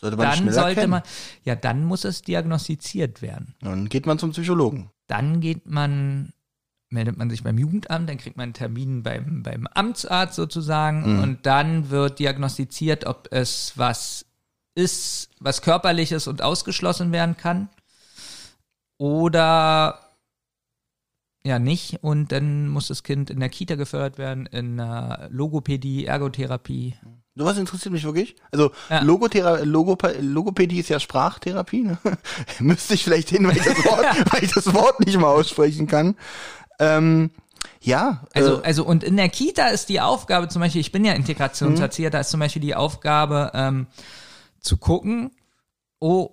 Sollte 0.00 0.16
man 0.16 0.26
dann 0.44 0.52
sollte 0.52 0.74
kennen. 0.80 0.90
man, 0.90 1.02
ja, 1.44 1.54
dann 1.54 1.84
muss 1.84 2.04
es 2.04 2.22
diagnostiziert 2.22 3.20
werden. 3.22 3.54
Dann 3.60 3.88
geht 3.88 4.06
man 4.06 4.18
zum 4.18 4.30
Psychologen. 4.32 4.90
Dann 5.06 5.40
geht 5.40 5.66
man, 5.66 6.32
meldet 6.88 7.16
man 7.18 7.28
sich 7.30 7.42
beim 7.42 7.58
Jugendamt, 7.58 8.08
dann 8.08 8.16
kriegt 8.18 8.36
man 8.36 8.44
einen 8.44 8.52
Termin 8.54 9.02
beim, 9.02 9.42
beim 9.42 9.66
Amtsarzt 9.66 10.36
sozusagen 10.36 11.16
Mhm. 11.16 11.22
und 11.22 11.46
dann 11.46 11.90
wird 11.90 12.18
diagnostiziert, 12.20 13.04
ob 13.06 13.28
es 13.32 13.72
was 13.76 14.24
ist, 14.74 15.30
was 15.40 15.62
körperliches 15.62 16.26
und 16.26 16.42
ausgeschlossen 16.42 17.12
werden 17.12 17.36
kann 17.36 17.68
oder 18.98 20.00
ja 21.46 21.58
nicht 21.58 22.02
und 22.02 22.32
dann 22.32 22.68
muss 22.68 22.88
das 22.88 23.02
Kind 23.02 23.30
in 23.30 23.40
der 23.40 23.50
Kita 23.50 23.74
gefördert 23.74 24.18
werden, 24.18 24.46
in 24.46 24.80
einer 24.80 25.28
Logopädie, 25.30 26.06
Ergotherapie. 26.06 26.94
Sowas 27.36 27.58
interessiert 27.58 27.92
mich 27.92 28.04
wirklich. 28.04 28.36
Also 28.52 28.70
Ja. 28.88 29.02
Logothera 29.02 29.58
Logopa 29.64 30.12
Logopädie 30.20 30.78
ist 30.78 30.88
ja 30.88 31.00
Sprachtherapie. 31.00 31.82
Ne? 31.82 31.98
Müsste 32.60 32.94
ich 32.94 33.04
vielleicht 33.04 33.28
hin, 33.28 33.46
weil 33.46 33.56
ich, 33.56 33.64
das 33.64 33.84
Wort, 33.84 34.06
weil 34.32 34.44
ich 34.44 34.52
das 34.52 34.72
Wort 34.72 35.00
nicht 35.04 35.18
mal 35.18 35.28
aussprechen 35.28 35.86
kann. 35.86 36.16
Ähm, 36.78 37.30
ja, 37.80 38.24
Also, 38.32 38.62
äh, 38.62 38.64
also 38.64 38.84
und 38.84 39.02
in 39.04 39.16
der 39.16 39.28
Kita 39.28 39.68
ist 39.68 39.88
die 39.88 40.00
Aufgabe 40.00 40.48
zum 40.48 40.62
Beispiel, 40.62 40.80
ich 40.80 40.92
bin 40.92 41.04
ja 41.04 41.12
Integrationserzieher, 41.12 42.10
da 42.10 42.20
ist 42.20 42.30
zum 42.30 42.40
Beispiel 42.40 42.62
die 42.62 42.74
Aufgabe 42.74 43.50
ähm, 43.54 43.86
zu 44.64 44.76
gucken, 44.76 45.30
oh, 46.00 46.30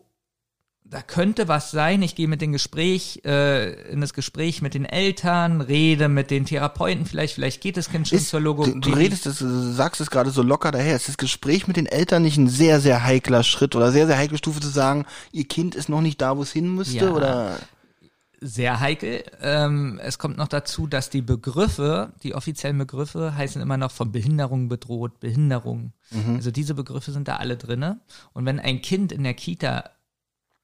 da 0.91 1.01
könnte 1.01 1.47
was 1.47 1.71
sein, 1.71 2.01
ich 2.01 2.15
gehe 2.15 2.27
mit 2.27 2.41
dem 2.41 2.51
Gespräch, 2.51 3.21
äh, 3.23 3.89
in 3.89 4.01
das 4.01 4.13
Gespräch 4.13 4.61
mit 4.61 4.73
den 4.73 4.83
Eltern, 4.83 5.61
rede 5.61 6.09
mit 6.09 6.31
den 6.31 6.45
Therapeuten 6.45 7.05
vielleicht, 7.05 7.35
vielleicht 7.35 7.61
geht 7.61 7.77
das 7.77 7.89
Kind 7.89 8.09
schon 8.09 8.17
ist, 8.17 8.27
zur 8.27 8.41
du, 8.41 8.47
Logopädie. 8.47 8.79
du 8.81 8.91
redest, 8.91 9.25
das, 9.25 9.39
du 9.39 9.71
sagst 9.71 10.01
es 10.01 10.09
gerade 10.11 10.31
so 10.31 10.41
locker 10.41 10.71
daher. 10.71 10.97
Ist 10.97 11.07
das 11.07 11.17
Gespräch 11.17 11.65
mit 11.67 11.77
den 11.77 11.85
Eltern 11.85 12.23
nicht 12.23 12.37
ein 12.37 12.49
sehr, 12.49 12.81
sehr 12.81 13.05
heikler 13.05 13.43
Schritt 13.43 13.73
oder 13.75 13.93
sehr, 13.93 14.05
sehr 14.05 14.17
heikle 14.17 14.37
Stufe 14.37 14.59
zu 14.59 14.67
sagen, 14.67 15.05
ihr 15.31 15.45
Kind 15.45 15.75
ist 15.75 15.87
noch 15.87 16.01
nicht 16.01 16.19
da, 16.19 16.35
wo 16.35 16.41
es 16.41 16.51
hin 16.51 16.75
müsste? 16.75 16.97
Ja. 16.97 17.11
Oder 17.11 17.57
sehr 18.41 18.79
heikel. 18.79 19.23
Ähm, 19.41 19.99
es 20.03 20.17
kommt 20.17 20.37
noch 20.37 20.47
dazu, 20.47 20.87
dass 20.87 21.11
die 21.11 21.21
Begriffe, 21.21 22.13
die 22.23 22.33
offiziellen 22.33 22.79
Begriffe, 22.79 23.35
heißen 23.35 23.61
immer 23.61 23.77
noch 23.77 23.91
von 23.91 24.11
Behinderung 24.11 24.67
bedroht, 24.67 25.19
Behinderung. 25.19 25.93
Also 26.35 26.49
diese 26.49 26.73
Begriffe 26.73 27.11
sind 27.11 27.27
da 27.27 27.37
alle 27.37 27.55
drinne. 27.55 28.01
Und 28.33 28.45
wenn 28.45 28.59
ein 28.59 28.81
Kind 28.81 29.11
in 29.11 29.23
der 29.23 29.35
Kita 29.35 29.91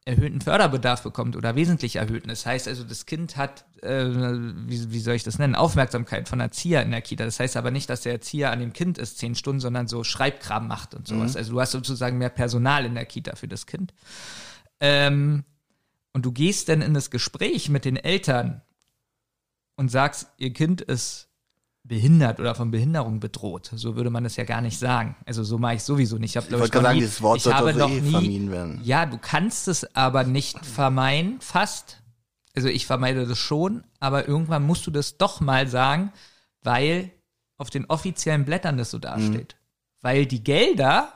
erhöhten 0.06 0.42
Förderbedarf 0.42 1.04
bekommt 1.04 1.36
oder 1.36 1.56
wesentlich 1.56 1.98
erhöhten, 1.98 2.30
das 2.30 2.46
heißt 2.46 2.68
also, 2.68 2.84
das 2.84 3.06
Kind 3.06 3.38
hat, 3.38 3.66
äh, 3.84 4.06
wie, 4.06 4.92
wie 4.92 5.00
soll 5.00 5.16
ich 5.16 5.24
das 5.24 5.38
nennen, 5.38 5.54
Aufmerksamkeit 5.54 6.28
von 6.28 6.40
Erzieher 6.40 6.82
in 6.82 6.92
der 6.92 7.02
Kita. 7.02 7.26
Das 7.26 7.40
heißt 7.40 7.58
aber 7.58 7.72
nicht, 7.72 7.90
dass 7.90 8.02
der 8.02 8.14
Erzieher 8.14 8.52
an 8.52 8.60
dem 8.60 8.74
Kind 8.74 8.98
ist 8.98 9.20
zehn 9.20 9.36
Stunden, 9.36 9.60
sondern 9.60 9.88
so 9.88 10.04
Schreibkram 10.04 10.68
macht 10.68 10.96
und 10.96 11.08
sowas. 11.08 11.36
Also 11.36 11.52
du 11.52 11.62
hast 11.62 11.72
sozusagen 11.72 12.18
mehr 12.18 12.30
Personal 12.30 12.86
in 12.86 12.96
der 12.96 13.06
Kita 13.06 13.36
für 13.36 13.48
das 13.48 13.68
Kind. 13.68 13.94
Ähm, 14.80 15.44
und 16.18 16.26
du 16.26 16.32
gehst 16.32 16.68
dann 16.68 16.82
in 16.82 16.96
das 16.96 17.12
Gespräch 17.12 17.70
mit 17.70 17.86
den 17.86 17.96
Eltern 17.96 18.64
und 19.76 19.90
sagst, 19.92 20.30
ihr 20.38 20.52
Kind 20.52 20.82
ist 20.82 21.30
behindert 21.84 22.40
oder 22.40 22.56
von 22.56 22.72
Behinderung 22.72 23.20
bedroht. 23.20 23.70
So 23.76 23.96
würde 23.96 24.10
man 24.10 24.24
das 24.24 24.36
ja 24.36 24.44
gar 24.44 24.62
nicht 24.62 24.80
sagen. 24.80 25.16
Also 25.28 25.44
so 25.44 25.60
mache 25.60 25.76
ich 25.76 25.84
sowieso 25.84 26.18
nicht. 26.18 26.32
Ich, 26.32 26.38
hab, 26.38 26.46
ich 26.52 26.58
wollte 26.58 26.72
gerade 26.72 26.86
sagen, 26.86 26.96
nie- 26.98 27.02
dieses 27.02 27.22
Wort 27.22 27.42
sollte 27.42 27.64
also 27.64 27.80
noch 27.82 27.92
eh 27.92 28.02
nie, 28.02 28.10
vermieden 28.10 28.50
werden. 28.52 28.82
Ja, 28.84 29.06
du 29.06 29.20
kannst 29.20 29.68
es 29.68 29.96
aber 29.96 30.24
nicht 30.24 30.66
vermeiden, 30.66 31.40
fast. 31.40 32.02
Also 32.56 32.68
ich 32.68 32.88
vermeide 32.88 33.28
das 33.28 33.38
schon, 33.38 33.84
aber 34.00 34.28
irgendwann 34.28 34.64
musst 34.64 34.88
du 34.88 34.92
das 34.92 35.18
doch 35.20 35.40
mal 35.40 35.68
sagen, 35.68 36.12
weil 36.64 37.12
auf 37.58 37.70
den 37.70 37.86
offiziellen 37.86 38.44
Blättern 38.44 38.76
das 38.78 38.90
so 38.90 38.98
dasteht. 38.98 39.56
Weil 40.02 40.26
die 40.26 40.44
Gelder 40.44 41.14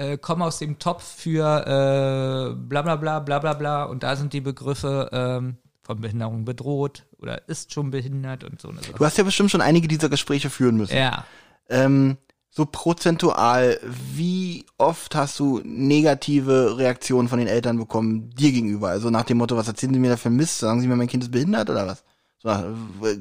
äh, 0.00 0.16
kommen 0.16 0.42
aus 0.42 0.58
dem 0.58 0.78
Topf 0.78 1.04
für 1.04 1.60
äh, 1.60 2.54
bla 2.54 2.82
bla 2.82 2.96
bla 2.96 3.20
bla 3.20 3.38
bla 3.38 3.52
bla 3.52 3.84
und 3.84 4.02
da 4.02 4.16
sind 4.16 4.32
die 4.32 4.40
Begriffe 4.40 5.10
ähm, 5.12 5.58
von 5.82 6.00
Behinderung 6.00 6.44
bedroht 6.44 7.04
oder 7.18 7.46
ist 7.48 7.74
schon 7.74 7.90
behindert 7.90 8.44
und 8.44 8.60
so. 8.60 8.70
eine 8.70 8.80
Sache. 8.80 8.94
Du 8.96 9.04
hast 9.04 9.18
ja 9.18 9.24
bestimmt 9.24 9.50
schon 9.50 9.60
einige 9.60 9.88
dieser 9.88 10.08
Gespräche 10.08 10.48
führen 10.48 10.76
müssen. 10.78 10.96
Ja. 10.96 11.26
Ähm, 11.68 12.16
so 12.48 12.66
prozentual, 12.66 13.78
wie 14.14 14.64
oft 14.78 15.14
hast 15.14 15.38
du 15.38 15.60
negative 15.64 16.78
Reaktionen 16.78 17.28
von 17.28 17.38
den 17.38 17.46
Eltern 17.46 17.76
bekommen, 17.76 18.30
dir 18.30 18.52
gegenüber? 18.52 18.88
Also 18.88 19.10
nach 19.10 19.24
dem 19.24 19.38
Motto, 19.38 19.56
was 19.56 19.68
erzählen 19.68 19.92
sie 19.92 20.00
mir 20.00 20.10
da 20.10 20.16
für 20.16 20.30
Mist? 20.30 20.58
Sagen 20.58 20.80
sie 20.80 20.88
mir, 20.88 20.96
mein 20.96 21.08
Kind 21.08 21.22
ist 21.22 21.30
behindert 21.30 21.68
oder 21.68 21.86
was? 21.86 22.04
So, 22.38 22.50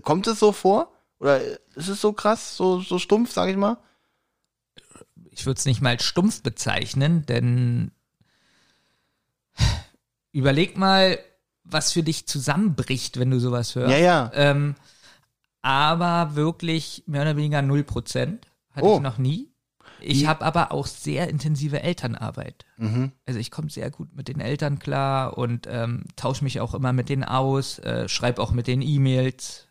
kommt 0.02 0.28
es 0.28 0.40
so 0.40 0.54
vor? 0.54 0.94
Oder 1.20 1.42
ist 1.76 1.90
es 1.90 2.00
so 2.00 2.14
krass, 2.14 2.56
so, 2.56 2.80
so 2.80 2.98
stumpf, 2.98 3.32
sag 3.32 3.50
ich 3.50 3.58
mal? 3.58 3.78
Ich 5.40 5.45
würde 5.45 5.57
es 5.57 5.66
nicht 5.66 5.82
mal 5.82 5.91
als 5.91 6.03
stumpf 6.03 6.44
bezeichnen, 6.44 7.26
denn 7.26 7.91
überleg 10.32 10.78
mal, 10.78 11.18
was 11.64 11.91
für 11.94 12.03
dich 12.03 12.28
zusammenbricht, 12.28 13.20
wenn 13.20 13.32
du 13.32 13.40
sowas 13.40 13.76
hörst. 13.76 13.91
Ja, 13.91 13.98
ja. 13.98 14.32
Ähm, 14.34 14.76
aber 15.61 16.36
wirklich 16.36 17.03
mehr 17.07 17.22
oder 17.22 17.38
weniger 17.38 17.60
0% 17.60 18.38
hatte 18.72 18.86
Oh. 18.86 18.95
ich 18.98 19.02
noch 19.02 19.18
nie. 19.18 19.49
Ich 20.02 20.28
habe 20.28 20.45
aber 20.45 20.72
auch 20.72 20.88
sehr 20.88 21.30
intensive 21.30 21.82
Elternarbeit. 21.82 22.66
Mhm. 22.78 23.11
Also 23.26 23.40
ich 23.40 23.52
komme 23.52 23.70
sehr 23.70 23.91
gut 23.91 24.16
mit 24.16 24.30
den 24.30 24.40
Eltern 24.40 24.80
klar 24.80 25.38
und 25.38 25.68
ähm, 25.70 26.06
tausche 26.16 26.45
mich 26.45 26.61
auch 26.61 26.74
immer 26.74 26.94
mit 26.94 27.10
denen 27.10 27.26
aus, 27.26 27.80
äh, 27.80 28.07
schreibe 28.07 28.41
auch 28.41 28.52
mit 28.52 28.68
den 28.68 28.82
E-Mails, 28.82 29.68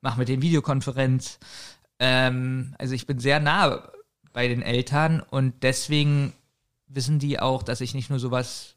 mache 0.00 0.18
mit 0.20 0.28
denen 0.28 0.42
Videokonferenz. 0.42 1.40
Ähm, 1.98 2.76
also 2.78 2.94
ich 2.94 3.06
bin 3.06 3.18
sehr 3.18 3.40
nah 3.40 3.82
bei 4.34 4.48
den 4.48 4.60
Eltern 4.60 5.20
und 5.20 5.62
deswegen 5.62 6.34
wissen 6.88 7.18
die 7.18 7.40
auch, 7.40 7.62
dass 7.62 7.80
ich 7.80 7.94
nicht 7.94 8.10
nur 8.10 8.18
sowas 8.18 8.76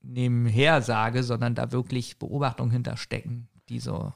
nebenher 0.00 0.80
sage, 0.80 1.22
sondern 1.22 1.54
da 1.54 1.72
wirklich 1.72 2.18
Beobachtungen 2.18 2.70
hinterstecken, 2.70 3.48
die 3.68 3.80
so. 3.80 4.14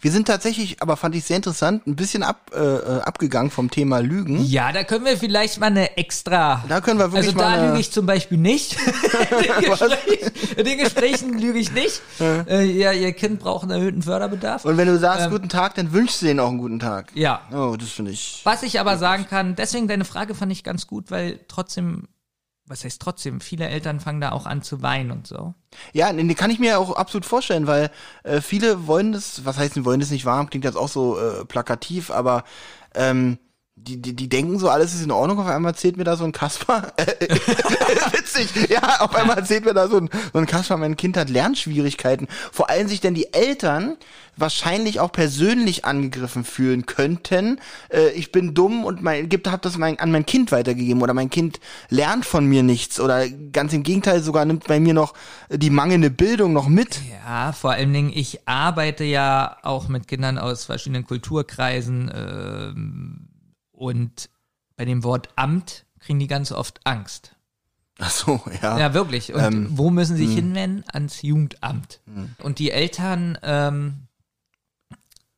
Wir 0.00 0.10
sind 0.12 0.26
tatsächlich, 0.26 0.82
aber 0.82 0.96
fand 0.96 1.14
ich 1.14 1.24
sehr 1.24 1.36
interessant, 1.36 1.86
ein 1.86 1.96
bisschen 1.96 2.22
ab, 2.22 2.50
äh, 2.54 2.58
äh, 2.58 3.00
abgegangen 3.02 3.50
vom 3.50 3.70
Thema 3.70 3.98
Lügen. 4.00 4.44
Ja, 4.44 4.72
da 4.72 4.84
können 4.84 5.04
wir 5.04 5.16
vielleicht 5.16 5.58
mal 5.58 5.66
eine 5.66 5.96
extra. 5.96 6.64
Da 6.68 6.80
können 6.80 6.98
wir 6.98 7.12
wirklich 7.12 7.28
also 7.34 7.38
mal 7.38 7.42
da 7.50 7.56
eine- 7.62 7.66
lüge 7.68 7.80
ich 7.80 7.90
zum 7.92 8.06
Beispiel 8.06 8.38
nicht. 8.38 8.76
in, 8.76 9.62
den 9.62 9.70
Gespräch, 9.70 10.32
in 10.56 10.64
den 10.64 10.78
Gesprächen 10.78 11.38
lüge 11.38 11.58
ich 11.58 11.72
nicht. 11.72 12.02
Äh, 12.20 12.64
ja, 12.64 12.92
ihr 12.92 13.12
Kind 13.12 13.40
braucht 13.40 13.62
einen 13.64 13.72
erhöhten 13.72 14.02
Förderbedarf. 14.02 14.64
Und 14.64 14.76
wenn 14.76 14.88
du 14.88 14.98
sagst, 14.98 15.26
Ähm, 15.26 15.30
guten 15.30 15.48
Tag, 15.48 15.74
dann 15.76 15.92
wünschst 15.92 16.22
du 16.22 16.26
denen 16.26 16.40
auch 16.40 16.48
einen 16.48 16.58
guten 16.58 16.78
Tag. 16.78 17.10
ja. 17.14 17.40
Oh, 17.52 17.76
das 17.78 17.90
finde 17.90 18.10
ich. 18.10 18.40
Was 18.44 18.62
ich 18.62 18.80
aber 18.80 18.98
sagen 18.98 19.26
kann, 19.28 19.54
deswegen 19.56 19.88
deine 19.88 20.04
Frage 20.04 20.34
fand 20.34 20.52
ich 20.52 20.64
ganz 20.64 20.86
gut, 20.86 21.10
weil 21.10 21.40
trotzdem, 21.48 22.08
was 22.66 22.84
heißt 22.84 23.00
trotzdem, 23.00 23.40
viele 23.40 23.68
Eltern 23.68 24.00
fangen 24.00 24.20
da 24.20 24.32
auch 24.32 24.46
an 24.46 24.62
zu 24.62 24.82
weinen 24.82 25.10
und 25.10 25.26
so. 25.26 25.54
Ja, 25.92 26.12
nee, 26.12 26.34
kann 26.34 26.50
ich 26.50 26.58
mir 26.58 26.78
auch 26.78 26.96
absolut 26.96 27.24
vorstellen, 27.24 27.66
weil 27.66 27.90
äh, 28.24 28.40
viele 28.40 28.86
wollen 28.86 29.12
das, 29.12 29.44
was 29.44 29.58
heißt, 29.58 29.74
sie 29.74 29.84
wollen 29.84 30.00
das 30.00 30.10
nicht 30.10 30.24
warm, 30.24 30.50
klingt 30.50 30.64
jetzt 30.64 30.76
auch 30.76 30.88
so 30.88 31.18
äh, 31.18 31.44
plakativ, 31.44 32.10
aber 32.10 32.44
ähm, 32.94 33.38
die, 33.78 34.00
die, 34.00 34.16
die 34.16 34.28
denken 34.28 34.58
so, 34.58 34.70
alles 34.70 34.94
ist 34.94 35.04
in 35.04 35.10
Ordnung, 35.10 35.38
auf 35.38 35.46
einmal 35.46 35.72
erzählt 35.72 35.98
mir 35.98 36.04
da 36.04 36.16
so 36.16 36.24
ein 36.24 36.32
Kasper, 36.32 36.92
äh, 36.96 37.06
witzig, 38.12 38.70
ja, 38.70 39.00
auf 39.00 39.14
einmal 39.14 39.36
erzählt 39.36 39.66
mir 39.66 39.74
da 39.74 39.86
so 39.86 39.98
ein, 39.98 40.08
so 40.32 40.38
ein 40.38 40.46
Kasper, 40.46 40.78
mein 40.78 40.96
Kind 40.96 41.16
hat 41.16 41.28
Lernschwierigkeiten. 41.28 42.26
Vor 42.52 42.70
allem 42.70 42.88
sich 42.88 43.00
denn 43.00 43.14
die 43.14 43.32
Eltern 43.34 43.96
wahrscheinlich 44.34 44.98
auch 44.98 45.12
persönlich 45.12 45.84
angegriffen 45.84 46.44
fühlen 46.44 46.86
könnten. 46.86 47.60
Äh, 47.90 48.10
ich 48.10 48.32
bin 48.32 48.54
dumm 48.54 48.84
und 48.84 49.02
mein, 49.02 49.28
gibt, 49.28 49.50
hab 49.50 49.60
das 49.60 49.76
mein, 49.76 49.98
an 49.98 50.10
mein 50.10 50.24
Kind 50.24 50.52
weitergegeben 50.52 51.02
oder 51.02 51.14
mein 51.14 51.30
Kind 51.30 51.60
lernt 51.90 52.24
von 52.24 52.46
mir 52.46 52.62
nichts 52.62 52.98
oder 52.98 53.28
ganz 53.28 53.74
im 53.74 53.82
Gegenteil 53.82 54.22
sogar 54.22 54.46
nimmt 54.46 54.66
bei 54.66 54.80
mir 54.80 54.94
noch 54.94 55.12
äh, 55.50 55.58
die 55.58 55.70
mangelnde 55.70 56.10
Bildung 56.10 56.54
noch 56.54 56.68
mit. 56.68 57.00
Ja, 57.26 57.52
vor 57.52 57.72
allen 57.72 57.92
Dingen, 57.92 58.10
ich 58.12 58.48
arbeite 58.48 59.04
ja 59.04 59.58
auch 59.62 59.88
mit 59.88 60.08
Kindern 60.08 60.38
aus 60.38 60.64
verschiedenen 60.64 61.06
Kulturkreisen 61.06 62.10
ähm, 62.14 63.28
und 63.76 64.28
bei 64.76 64.84
dem 64.84 65.04
Wort 65.04 65.28
Amt 65.36 65.86
kriegen 66.00 66.18
die 66.18 66.26
ganz 66.26 66.52
oft 66.52 66.80
Angst. 66.84 67.34
Ach 67.98 68.10
so, 68.10 68.42
ja. 68.62 68.78
Ja, 68.78 68.94
wirklich. 68.94 69.32
Und 69.32 69.40
Ähm, 69.42 69.68
wo 69.70 69.90
müssen 69.90 70.16
sie 70.16 70.26
sich 70.26 70.34
hinwenden? 70.36 70.84
Ans 70.92 71.22
Jugendamt. 71.22 72.00
Und 72.42 72.58
die 72.58 72.70
Eltern, 72.70 73.38
ähm, 73.42 74.08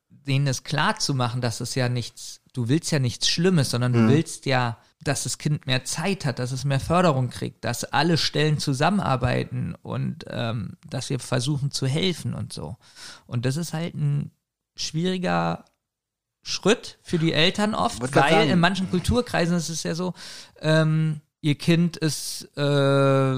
denen 0.09 0.47
es 0.47 0.65
klar 0.65 0.98
zu 0.98 1.15
machen, 1.15 1.40
dass 1.40 1.60
es 1.60 1.74
ja 1.74 1.89
nichts, 1.89 2.40
du 2.52 2.69
willst 2.69 2.90
ja 2.90 2.98
nichts 2.98 3.28
Schlimmes, 3.28 3.70
sondern 3.70 3.93
du 3.93 4.09
willst 4.09 4.44
ja, 4.47 4.78
dass 5.02 5.23
das 5.23 5.39
Kind 5.39 5.66
mehr 5.66 5.85
Zeit 5.85 6.24
hat, 6.24 6.40
dass 6.40 6.51
es 6.51 6.65
mehr 6.65 6.81
Förderung 6.81 7.31
kriegt, 7.31 7.65
dass 7.65 7.85
alle 7.85 8.19
Stellen 8.19 8.59
zusammenarbeiten 8.59 9.77
und 9.82 10.24
ähm, 10.28 10.73
dass 10.90 11.10
wir 11.10 11.20
versuchen 11.20 11.70
zu 11.70 11.86
helfen 11.86 12.35
und 12.35 12.52
so. 12.52 12.77
Und 13.27 13.47
das 13.47 13.56
ist 13.56 13.73
halt 13.73 13.94
ein 13.94 14.32
schwieriger 14.74 15.65
Schritt 16.43 16.98
für 17.02 17.19
die 17.19 17.32
Eltern 17.32 17.74
oft, 17.74 18.01
weil 18.01 18.10
sagen. 18.10 18.51
in 18.51 18.60
manchen 18.60 18.90
Kulturkreisen 18.90 19.56
ist 19.56 19.69
es 19.69 19.82
ja 19.82 19.94
so, 19.94 20.15
ähm, 20.60 21.20
ihr 21.40 21.56
Kind 21.56 21.97
ist 21.97 22.48
äh, 22.56 23.35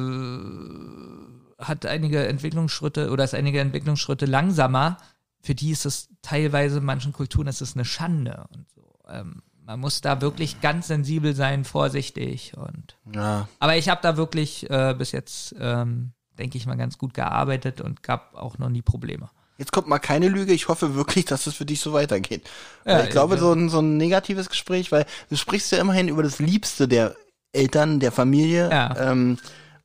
hat 1.59 1.87
einige 1.87 2.27
Entwicklungsschritte 2.27 3.11
oder 3.11 3.25
ist 3.25 3.35
einige 3.35 3.61
Entwicklungsschritte 3.61 4.27
langsamer. 4.27 4.97
Für 5.41 5.55
die 5.55 5.71
ist 5.71 5.87
es 5.87 6.09
teilweise 6.23 6.79
in 6.79 6.85
manchen 6.85 7.13
Kulturen 7.13 7.47
ist 7.47 7.61
es 7.61 7.75
eine 7.75 7.85
Schande 7.85 8.47
und 8.55 8.67
so. 8.71 8.95
Ähm, 9.09 9.43
man 9.65 9.79
muss 9.79 10.01
da 10.01 10.21
wirklich 10.21 10.61
ganz 10.61 10.89
sensibel 10.89 11.35
sein, 11.35 11.65
vorsichtig 11.65 12.57
und. 12.57 12.97
ja. 13.15 13.49
Aber 13.61 13.77
ich 13.77 13.89
habe 13.89 14.01
da 14.03 14.17
wirklich 14.17 14.69
äh, 14.69 14.95
bis 14.99 15.13
jetzt, 15.13 15.55
ähm, 15.61 16.13
denke 16.39 16.59
ich 16.59 16.67
mal, 16.67 16.77
ganz 16.77 16.99
gut 16.99 17.15
gearbeitet 17.15 17.81
und 17.81 18.03
gab 18.03 18.35
auch 18.35 18.59
noch 18.59 18.69
nie 18.69 18.83
Probleme. 18.83 19.31
Jetzt 19.61 19.73
kommt 19.73 19.87
mal 19.87 20.01
keine 20.01 20.29
Lüge. 20.29 20.53
Ich 20.53 20.67
hoffe 20.67 20.97
wirklich, 20.97 21.27
dass 21.27 21.47
es 21.47 21.55
für 21.55 21.67
dich 21.67 21.81
so 21.81 21.93
weitergeht. 21.93 22.49
Ja, 22.85 23.05
ich 23.05 23.11
glaube, 23.11 23.35
ja. 23.35 23.41
so 23.41 23.53
ein, 23.53 23.69
so 23.69 23.79
ein 23.79 23.97
negatives 23.97 24.49
Gespräch, 24.49 24.91
weil 24.91 25.07
du 25.29 25.37
sprichst 25.37 25.71
ja 25.71 25.79
immerhin 25.79 26.09
über 26.09 26.25
das 26.25 26.39
Liebste 26.39 26.89
der 26.89 27.15
Eltern, 27.53 28.01
der 28.01 28.11
Familie. 28.11 28.71
Ja. 28.71 29.13
Ähm, 29.13 29.39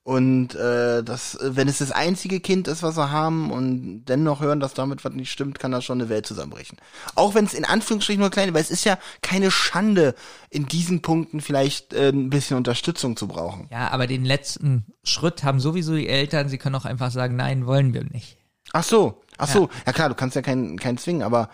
Und 0.07 0.53
äh, 0.53 1.03
das, 1.03 1.35
wenn 1.41 1.67
es 1.67 1.79
das 1.79 1.91
einzige 1.91 2.39
Kind 2.39 2.67
ist, 2.67 2.83
was 2.83 2.95
wir 2.95 3.09
haben 3.09 3.49
und 3.49 4.05
dennoch 4.05 4.39
hören, 4.39 4.59
dass 4.59 4.75
damit 4.75 5.03
was 5.03 5.13
nicht 5.13 5.31
stimmt, 5.31 5.57
kann 5.57 5.71
das 5.71 5.83
schon 5.83 5.99
eine 5.99 6.09
Welt 6.09 6.27
zusammenbrechen. 6.27 6.77
Auch 7.15 7.33
wenn 7.33 7.45
es 7.45 7.55
in 7.55 7.65
Anführungsstrichen 7.65 8.21
nur 8.21 8.29
klein, 8.29 8.53
weil 8.53 8.61
es 8.61 8.69
ist 8.69 8.85
ja 8.85 8.99
keine 9.23 9.49
Schande, 9.49 10.13
in 10.51 10.67
diesen 10.67 11.01
Punkten 11.01 11.41
vielleicht 11.41 11.93
äh, 11.93 12.09
ein 12.09 12.29
bisschen 12.29 12.55
Unterstützung 12.55 13.17
zu 13.17 13.27
brauchen. 13.27 13.67
Ja, 13.71 13.89
aber 13.89 14.05
den 14.05 14.25
letzten 14.25 14.85
Schritt 15.03 15.43
haben 15.43 15.59
sowieso 15.59 15.95
die 15.95 16.07
Eltern. 16.07 16.49
Sie 16.49 16.59
können 16.59 16.75
auch 16.75 16.85
einfach 16.85 17.09
sagen, 17.09 17.35
nein, 17.35 17.65
wollen 17.65 17.95
wir 17.95 18.03
nicht. 18.03 18.37
Ach 18.75 18.83
so, 18.83 19.21
ach 19.37 19.47
so, 19.47 19.61
ja, 19.61 19.69
ja 19.87 19.93
klar, 19.93 20.09
du 20.09 20.15
kannst 20.15 20.35
ja 20.35 20.41
keinen 20.41 20.77
keinen 20.77 20.97
zwingen, 20.97 21.23
aber 21.23 21.49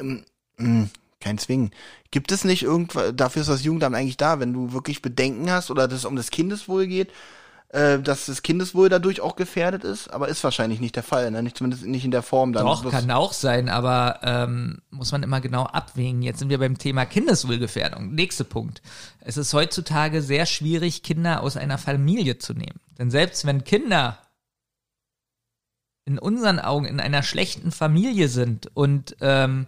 ähm, 0.00 0.24
mh, 0.56 0.88
kein 1.20 1.36
Zwingen. 1.36 1.70
Gibt 2.10 2.32
es 2.32 2.44
nicht 2.44 2.62
irgendwas, 2.62 3.12
dafür 3.14 3.42
ist 3.42 3.48
das 3.48 3.62
Jugendamt 3.62 3.94
eigentlich 3.94 4.16
da, 4.16 4.40
wenn 4.40 4.54
du 4.54 4.72
wirklich 4.72 5.02
Bedenken 5.02 5.50
hast 5.50 5.70
oder 5.70 5.84
es 5.92 6.06
um 6.06 6.16
das 6.16 6.30
Kindeswohl 6.30 6.86
geht, 6.86 7.10
äh, 7.68 7.98
dass 7.98 8.24
das 8.24 8.42
Kindeswohl 8.42 8.88
dadurch 8.88 9.20
auch 9.20 9.36
gefährdet 9.36 9.84
ist, 9.84 10.08
aber 10.08 10.28
ist 10.28 10.42
wahrscheinlich 10.44 10.80
nicht 10.80 10.96
der 10.96 11.02
Fall, 11.02 11.30
ne? 11.30 11.42
nicht, 11.42 11.58
zumindest 11.58 11.84
nicht 11.84 12.06
in 12.06 12.10
der 12.10 12.22
Form. 12.22 12.54
Dann 12.54 12.64
Doch, 12.64 12.90
kann 12.90 13.10
auch 13.10 13.34
sein, 13.34 13.68
aber 13.68 14.20
ähm, 14.22 14.80
muss 14.90 15.12
man 15.12 15.22
immer 15.22 15.42
genau 15.42 15.64
abwägen. 15.64 16.22
Jetzt 16.22 16.38
sind 16.38 16.48
wir 16.48 16.58
beim 16.58 16.78
Thema 16.78 17.04
Kindeswohlgefährdung. 17.04 18.14
Nächster 18.14 18.44
Punkt. 18.44 18.80
Es 19.20 19.36
ist 19.36 19.52
heutzutage 19.52 20.22
sehr 20.22 20.46
schwierig, 20.46 21.02
Kinder 21.02 21.42
aus 21.42 21.58
einer 21.58 21.76
Familie 21.76 22.38
zu 22.38 22.54
nehmen. 22.54 22.80
Denn 22.98 23.10
selbst 23.10 23.44
wenn 23.44 23.62
Kinder 23.62 24.16
in 26.04 26.18
unseren 26.18 26.58
Augen 26.58 26.84
in 26.84 27.00
einer 27.00 27.22
schlechten 27.22 27.70
Familie 27.70 28.28
sind 28.28 28.68
und 28.74 29.16
ähm, 29.20 29.66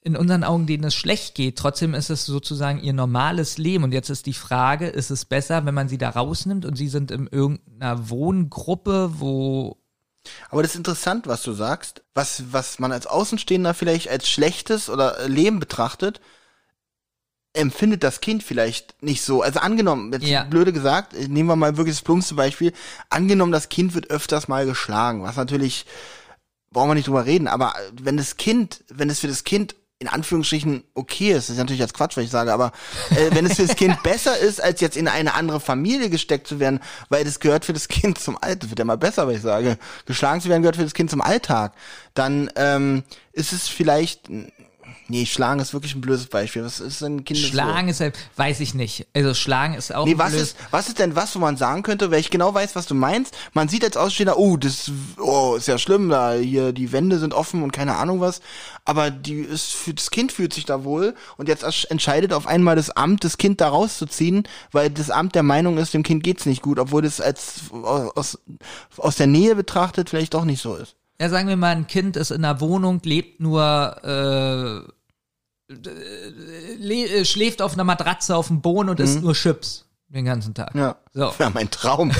in 0.00 0.16
unseren 0.16 0.44
Augen, 0.44 0.66
denen 0.66 0.84
es 0.84 0.94
schlecht 0.94 1.34
geht, 1.34 1.58
trotzdem 1.58 1.92
ist 1.92 2.08
es 2.08 2.24
sozusagen 2.24 2.80
ihr 2.80 2.94
normales 2.94 3.58
Leben. 3.58 3.84
Und 3.84 3.92
jetzt 3.92 4.08
ist 4.08 4.24
die 4.24 4.32
Frage, 4.32 4.86
ist 4.86 5.10
es 5.10 5.26
besser, 5.26 5.66
wenn 5.66 5.74
man 5.74 5.88
sie 5.88 5.98
da 5.98 6.08
rausnimmt 6.08 6.64
und 6.64 6.76
sie 6.76 6.88
sind 6.88 7.10
in 7.10 7.26
irgendeiner 7.26 8.08
Wohngruppe, 8.08 9.10
wo 9.18 9.76
aber 10.50 10.62
das 10.62 10.72
ist 10.72 10.78
interessant, 10.78 11.26
was 11.26 11.42
du 11.42 11.52
sagst. 11.52 12.02
Was, 12.14 12.52
was 12.52 12.78
man 12.78 12.92
als 12.92 13.06
Außenstehender 13.06 13.72
vielleicht 13.72 14.08
als 14.08 14.28
schlechtes 14.28 14.90
oder 14.90 15.26
Leben 15.28 15.58
betrachtet, 15.58 16.20
empfindet 17.52 18.04
das 18.04 18.20
Kind 18.20 18.42
vielleicht 18.42 19.02
nicht 19.02 19.22
so. 19.22 19.42
Also 19.42 19.60
angenommen, 19.60 20.12
jetzt 20.12 20.26
ja. 20.26 20.44
blöde 20.44 20.72
gesagt, 20.72 21.14
nehmen 21.14 21.48
wir 21.48 21.56
mal 21.56 21.76
wirklich 21.76 21.96
das 21.96 22.02
plumpste 22.02 22.34
Beispiel. 22.34 22.72
Angenommen, 23.10 23.52
das 23.52 23.68
Kind 23.68 23.94
wird 23.94 24.10
öfters 24.10 24.48
mal 24.48 24.66
geschlagen, 24.66 25.22
was 25.22 25.36
natürlich, 25.36 25.86
brauchen 26.70 26.90
wir 26.90 26.94
nicht 26.94 27.08
drüber 27.08 27.26
reden, 27.26 27.48
aber 27.48 27.74
wenn 28.00 28.16
das 28.16 28.36
Kind, 28.36 28.84
wenn 28.88 29.10
es 29.10 29.20
für 29.20 29.28
das 29.28 29.44
Kind 29.44 29.74
in 30.00 30.06
Anführungsstrichen 30.06 30.84
okay 30.94 31.32
ist. 31.32 31.48
Das 31.48 31.50
ist 31.50 31.58
natürlich 31.58 31.80
jetzt 31.80 31.94
Quatsch, 31.94 32.16
was 32.16 32.24
ich 32.24 32.30
sage, 32.30 32.52
aber 32.52 32.70
äh, 33.10 33.34
wenn 33.34 33.44
es 33.46 33.56
für 33.56 33.66
das 33.66 33.74
Kind 33.74 34.00
besser 34.04 34.38
ist, 34.38 34.62
als 34.62 34.80
jetzt 34.80 34.96
in 34.96 35.08
eine 35.08 35.34
andere 35.34 35.58
Familie 35.58 36.08
gesteckt 36.08 36.46
zu 36.46 36.60
werden, 36.60 36.78
weil 37.08 37.24
das 37.24 37.40
gehört 37.40 37.64
für 37.64 37.72
das 37.72 37.88
Kind 37.88 38.16
zum 38.18 38.38
Alltag, 38.40 38.70
wird 38.70 38.78
ja 38.78 38.84
mal 38.84 38.96
besser, 38.96 39.26
was 39.26 39.36
ich 39.36 39.42
sage. 39.42 39.76
Geschlagen 40.06 40.40
zu 40.40 40.48
werden 40.48 40.62
gehört 40.62 40.76
für 40.76 40.84
das 40.84 40.94
Kind 40.94 41.10
zum 41.10 41.20
Alltag. 41.20 41.72
Dann 42.14 42.48
ähm, 42.54 43.02
ist 43.32 43.52
es 43.52 43.66
vielleicht 43.66 44.28
Nee, 45.10 45.24
Schlagen 45.24 45.58
ist 45.58 45.72
wirklich 45.72 45.94
ein 45.94 46.02
blödes 46.02 46.26
Beispiel. 46.26 46.62
Was 46.62 46.80
ist 46.80 47.00
denn 47.00 47.24
Kinder 47.24 47.42
Schlagen 47.42 47.88
ist 47.88 48.00
halt, 48.00 48.18
weiß 48.36 48.60
ich 48.60 48.74
nicht. 48.74 49.06
Also 49.14 49.32
Schlagen 49.32 49.72
ist 49.72 49.94
auch 49.94 50.04
nee, 50.04 50.18
was 50.18 50.32
blödes. 50.32 50.48
Ist, 50.48 50.56
was 50.70 50.88
ist 50.88 50.98
denn 50.98 51.16
was, 51.16 51.34
wo 51.34 51.38
man 51.38 51.56
sagen 51.56 51.82
könnte, 51.82 52.10
weil 52.10 52.20
ich 52.20 52.28
genau 52.28 52.52
weiß, 52.52 52.76
was 52.76 52.84
du 52.84 52.94
meinst? 52.94 53.34
Man 53.54 53.70
sieht 53.70 53.84
als 53.84 53.96
Ausstehender, 53.96 54.38
oh, 54.38 54.58
das 54.58 54.90
oh, 55.18 55.54
ist 55.56 55.66
ja 55.66 55.78
schlimm, 55.78 56.10
da 56.10 56.34
hier 56.34 56.72
die 56.72 56.92
Wände 56.92 57.18
sind 57.18 57.32
offen 57.32 57.62
und 57.62 57.72
keine 57.72 57.96
Ahnung 57.96 58.20
was. 58.20 58.42
Aber 58.84 59.10
die 59.10 59.40
ist 59.40 59.72
für 59.72 59.94
das 59.94 60.10
Kind 60.10 60.30
fühlt 60.30 60.52
sich 60.52 60.66
da 60.66 60.84
wohl 60.84 61.14
und 61.38 61.48
jetzt 61.48 61.64
entscheidet 61.90 62.34
auf 62.34 62.46
einmal 62.46 62.76
das 62.76 62.90
Amt, 62.90 63.24
das 63.24 63.38
Kind 63.38 63.62
da 63.62 63.68
rauszuziehen, 63.68 64.42
weil 64.72 64.90
das 64.90 65.08
Amt 65.10 65.34
der 65.34 65.42
Meinung 65.42 65.78
ist, 65.78 65.94
dem 65.94 66.02
Kind 66.02 66.22
geht's 66.22 66.44
nicht 66.44 66.60
gut, 66.60 66.78
obwohl 66.78 67.00
das 67.00 67.22
als 67.22 67.62
aus, 67.72 68.38
aus 68.98 69.16
der 69.16 69.26
Nähe 69.26 69.54
betrachtet 69.54 70.10
vielleicht 70.10 70.34
doch 70.34 70.44
nicht 70.44 70.60
so 70.60 70.76
ist. 70.76 70.96
Ja, 71.20 71.28
sagen 71.28 71.48
wir 71.48 71.56
mal, 71.56 71.74
ein 71.74 71.88
Kind 71.88 72.16
ist 72.16 72.30
in 72.30 72.44
einer 72.44 72.60
Wohnung, 72.60 73.00
lebt 73.02 73.40
nur 73.40 73.96
äh, 74.04 74.92
schläft 77.24 77.62
auf 77.62 77.74
einer 77.74 77.84
Matratze 77.84 78.34
auf 78.36 78.48
dem 78.48 78.60
Boden 78.60 78.88
und 78.88 78.98
mhm. 78.98 79.04
isst 79.04 79.22
nur 79.22 79.34
Chips 79.34 79.84
den 80.08 80.24
ganzen 80.24 80.54
Tag. 80.54 80.74
Ja. 80.74 80.96
So. 81.12 81.32
Ja, 81.38 81.50
mein 81.50 81.70
Traum. 81.70 82.12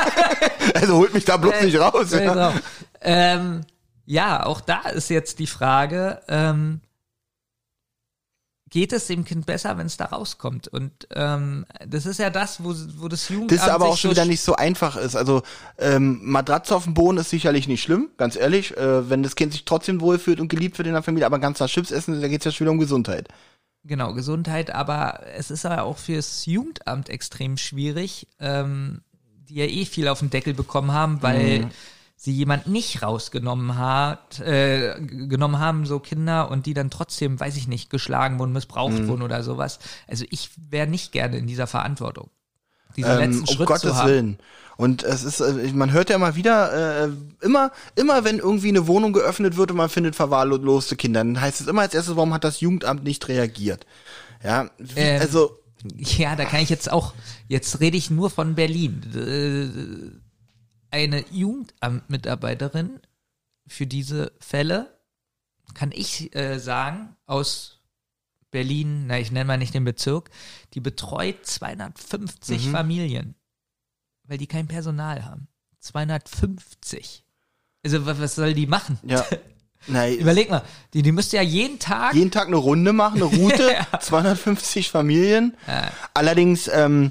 also 0.74 0.96
holt 0.96 1.14
mich 1.14 1.24
da 1.24 1.36
bloß 1.36 1.54
äh, 1.54 1.64
nicht 1.66 1.78
raus. 1.78 2.10
Ja. 2.10 2.18
Genau. 2.18 2.52
Ähm, 3.00 3.60
ja, 4.04 4.44
auch 4.44 4.60
da 4.60 4.88
ist 4.88 5.10
jetzt 5.10 5.38
die 5.38 5.46
Frage, 5.46 6.20
ähm, 6.28 6.80
geht 8.72 8.94
es 8.94 9.06
dem 9.06 9.26
Kind 9.26 9.44
besser, 9.44 9.76
wenn 9.76 9.86
es 9.86 9.98
da 9.98 10.06
rauskommt. 10.06 10.66
Und 10.66 11.06
ähm, 11.14 11.66
das 11.86 12.06
ist 12.06 12.18
ja 12.18 12.30
das, 12.30 12.64
wo, 12.64 12.74
wo 12.96 13.06
das 13.06 13.28
Jugendamt 13.28 13.60
Das 13.60 13.68
aber 13.68 13.84
auch 13.84 13.98
schon 13.98 14.10
wieder 14.10 14.24
nicht 14.24 14.40
so 14.40 14.56
einfach 14.56 14.96
ist. 14.96 15.14
Also 15.14 15.42
ähm, 15.78 16.20
Matratze 16.22 16.74
auf 16.74 16.84
dem 16.84 16.94
Boden 16.94 17.18
ist 17.18 17.28
sicherlich 17.28 17.68
nicht 17.68 17.82
schlimm, 17.82 18.08
ganz 18.16 18.34
ehrlich. 18.34 18.74
Äh, 18.78 19.10
wenn 19.10 19.22
das 19.22 19.36
Kind 19.36 19.52
sich 19.52 19.66
trotzdem 19.66 20.00
wohlfühlt 20.00 20.40
und 20.40 20.48
geliebt 20.48 20.78
wird 20.78 20.88
in 20.88 20.94
der 20.94 21.02
Familie, 21.02 21.26
aber 21.26 21.38
ganz 21.38 21.60
nach 21.60 21.68
Chips 21.68 21.90
essen, 21.90 22.18
da 22.22 22.28
geht 22.28 22.40
es 22.40 22.46
ja 22.46 22.50
schon 22.50 22.64
wieder 22.64 22.72
um 22.72 22.78
Gesundheit. 22.78 23.28
Genau, 23.84 24.14
Gesundheit, 24.14 24.74
aber 24.74 25.20
es 25.36 25.50
ist 25.50 25.64
ja 25.64 25.82
auch 25.82 25.98
fürs 25.98 26.46
Jugendamt 26.46 27.10
extrem 27.10 27.58
schwierig, 27.58 28.26
ähm, 28.40 29.02
die 29.48 29.56
ja 29.56 29.66
eh 29.66 29.84
viel 29.84 30.08
auf 30.08 30.20
den 30.20 30.30
Deckel 30.30 30.54
bekommen 30.54 30.92
haben, 30.92 31.20
weil 31.20 31.64
mhm 31.64 31.70
sie 32.22 32.30
jemand 32.30 32.68
nicht 32.68 33.02
rausgenommen 33.02 33.76
hat, 33.76 34.38
äh, 34.38 34.94
genommen 35.00 35.58
haben, 35.58 35.86
so 35.86 35.98
Kinder, 35.98 36.52
und 36.52 36.66
die 36.66 36.72
dann 36.72 36.88
trotzdem, 36.88 37.40
weiß 37.40 37.56
ich 37.56 37.66
nicht, 37.66 37.90
geschlagen 37.90 38.38
wurden, 38.38 38.52
missbraucht 38.52 38.92
mhm. 38.92 39.08
wurden 39.08 39.22
oder 39.22 39.42
sowas. 39.42 39.80
Also 40.06 40.24
ich 40.30 40.50
wäre 40.70 40.86
nicht 40.86 41.10
gerne 41.10 41.36
in 41.36 41.48
dieser 41.48 41.66
Verantwortung. 41.66 42.30
Diesen 42.96 43.10
ähm, 43.10 43.18
letzten 43.18 43.46
Schritt 43.48 43.60
um 43.60 43.66
Gottes 43.66 43.82
zu 43.82 43.96
haben. 43.96 44.08
Willen. 44.08 44.38
Und 44.76 45.02
es 45.02 45.24
ist, 45.24 45.40
äh, 45.40 45.72
man 45.72 45.90
hört 45.90 46.10
ja 46.10 46.18
mal 46.18 46.36
wieder, 46.36 47.06
äh, 47.06 47.10
immer, 47.40 47.72
immer 47.96 48.22
wenn 48.22 48.38
irgendwie 48.38 48.68
eine 48.68 48.86
Wohnung 48.86 49.12
geöffnet 49.12 49.56
wird 49.56 49.72
und 49.72 49.78
man 49.78 49.88
findet 49.88 50.14
verwahrloste 50.14 50.94
Kinder, 50.94 51.24
dann 51.24 51.40
heißt 51.40 51.60
es 51.60 51.66
immer 51.66 51.82
als 51.82 51.94
erstes, 51.94 52.14
warum 52.14 52.32
hat 52.34 52.44
das 52.44 52.60
Jugendamt 52.60 53.02
nicht 53.02 53.26
reagiert? 53.26 53.84
Ja, 54.44 54.70
wie, 54.78 55.00
ähm, 55.00 55.20
also. 55.20 55.58
Ja, 55.98 56.36
da 56.36 56.44
kann 56.44 56.60
ich 56.60 56.70
jetzt 56.70 56.92
auch, 56.92 57.12
jetzt 57.48 57.80
rede 57.80 57.96
ich 57.96 58.08
nur 58.08 58.30
von 58.30 58.54
Berlin. 58.54 60.21
Eine 60.92 61.24
Jugendamtmitarbeiterin 61.30 63.00
für 63.66 63.86
diese 63.86 64.32
Fälle, 64.38 64.96
kann 65.74 65.90
ich 65.92 66.36
äh, 66.36 66.58
sagen, 66.58 67.16
aus 67.26 67.80
Berlin, 68.50 69.06
na, 69.06 69.18
ich 69.18 69.32
nenne 69.32 69.46
mal 69.46 69.56
nicht 69.56 69.74
den 69.74 69.84
Bezirk, 69.84 70.30
die 70.74 70.80
betreut 70.80 71.44
250 71.46 72.66
mhm. 72.66 72.70
Familien, 72.70 73.34
weil 74.24 74.38
die 74.38 74.46
kein 74.46 74.68
Personal 74.68 75.24
haben. 75.24 75.48
250. 75.80 77.24
Also 77.84 78.06
was 78.06 78.34
soll 78.36 78.54
die 78.54 78.66
machen? 78.66 78.98
Ja. 79.02 79.26
Nein, 79.88 80.16
Überleg 80.16 80.48
mal, 80.50 80.62
die, 80.94 81.02
die 81.02 81.10
müsste 81.10 81.36
ja 81.36 81.42
jeden 81.42 81.78
Tag. 81.78 82.14
Jeden 82.14 82.30
Tag 82.30 82.46
eine 82.46 82.56
Runde 82.56 82.92
machen, 82.92 83.16
eine 83.16 83.24
Route, 83.36 83.72
ja. 83.72 83.98
250 83.98 84.90
Familien. 84.90 85.56
Ja. 85.66 85.90
Allerdings, 86.14 86.68
ähm, 86.68 87.10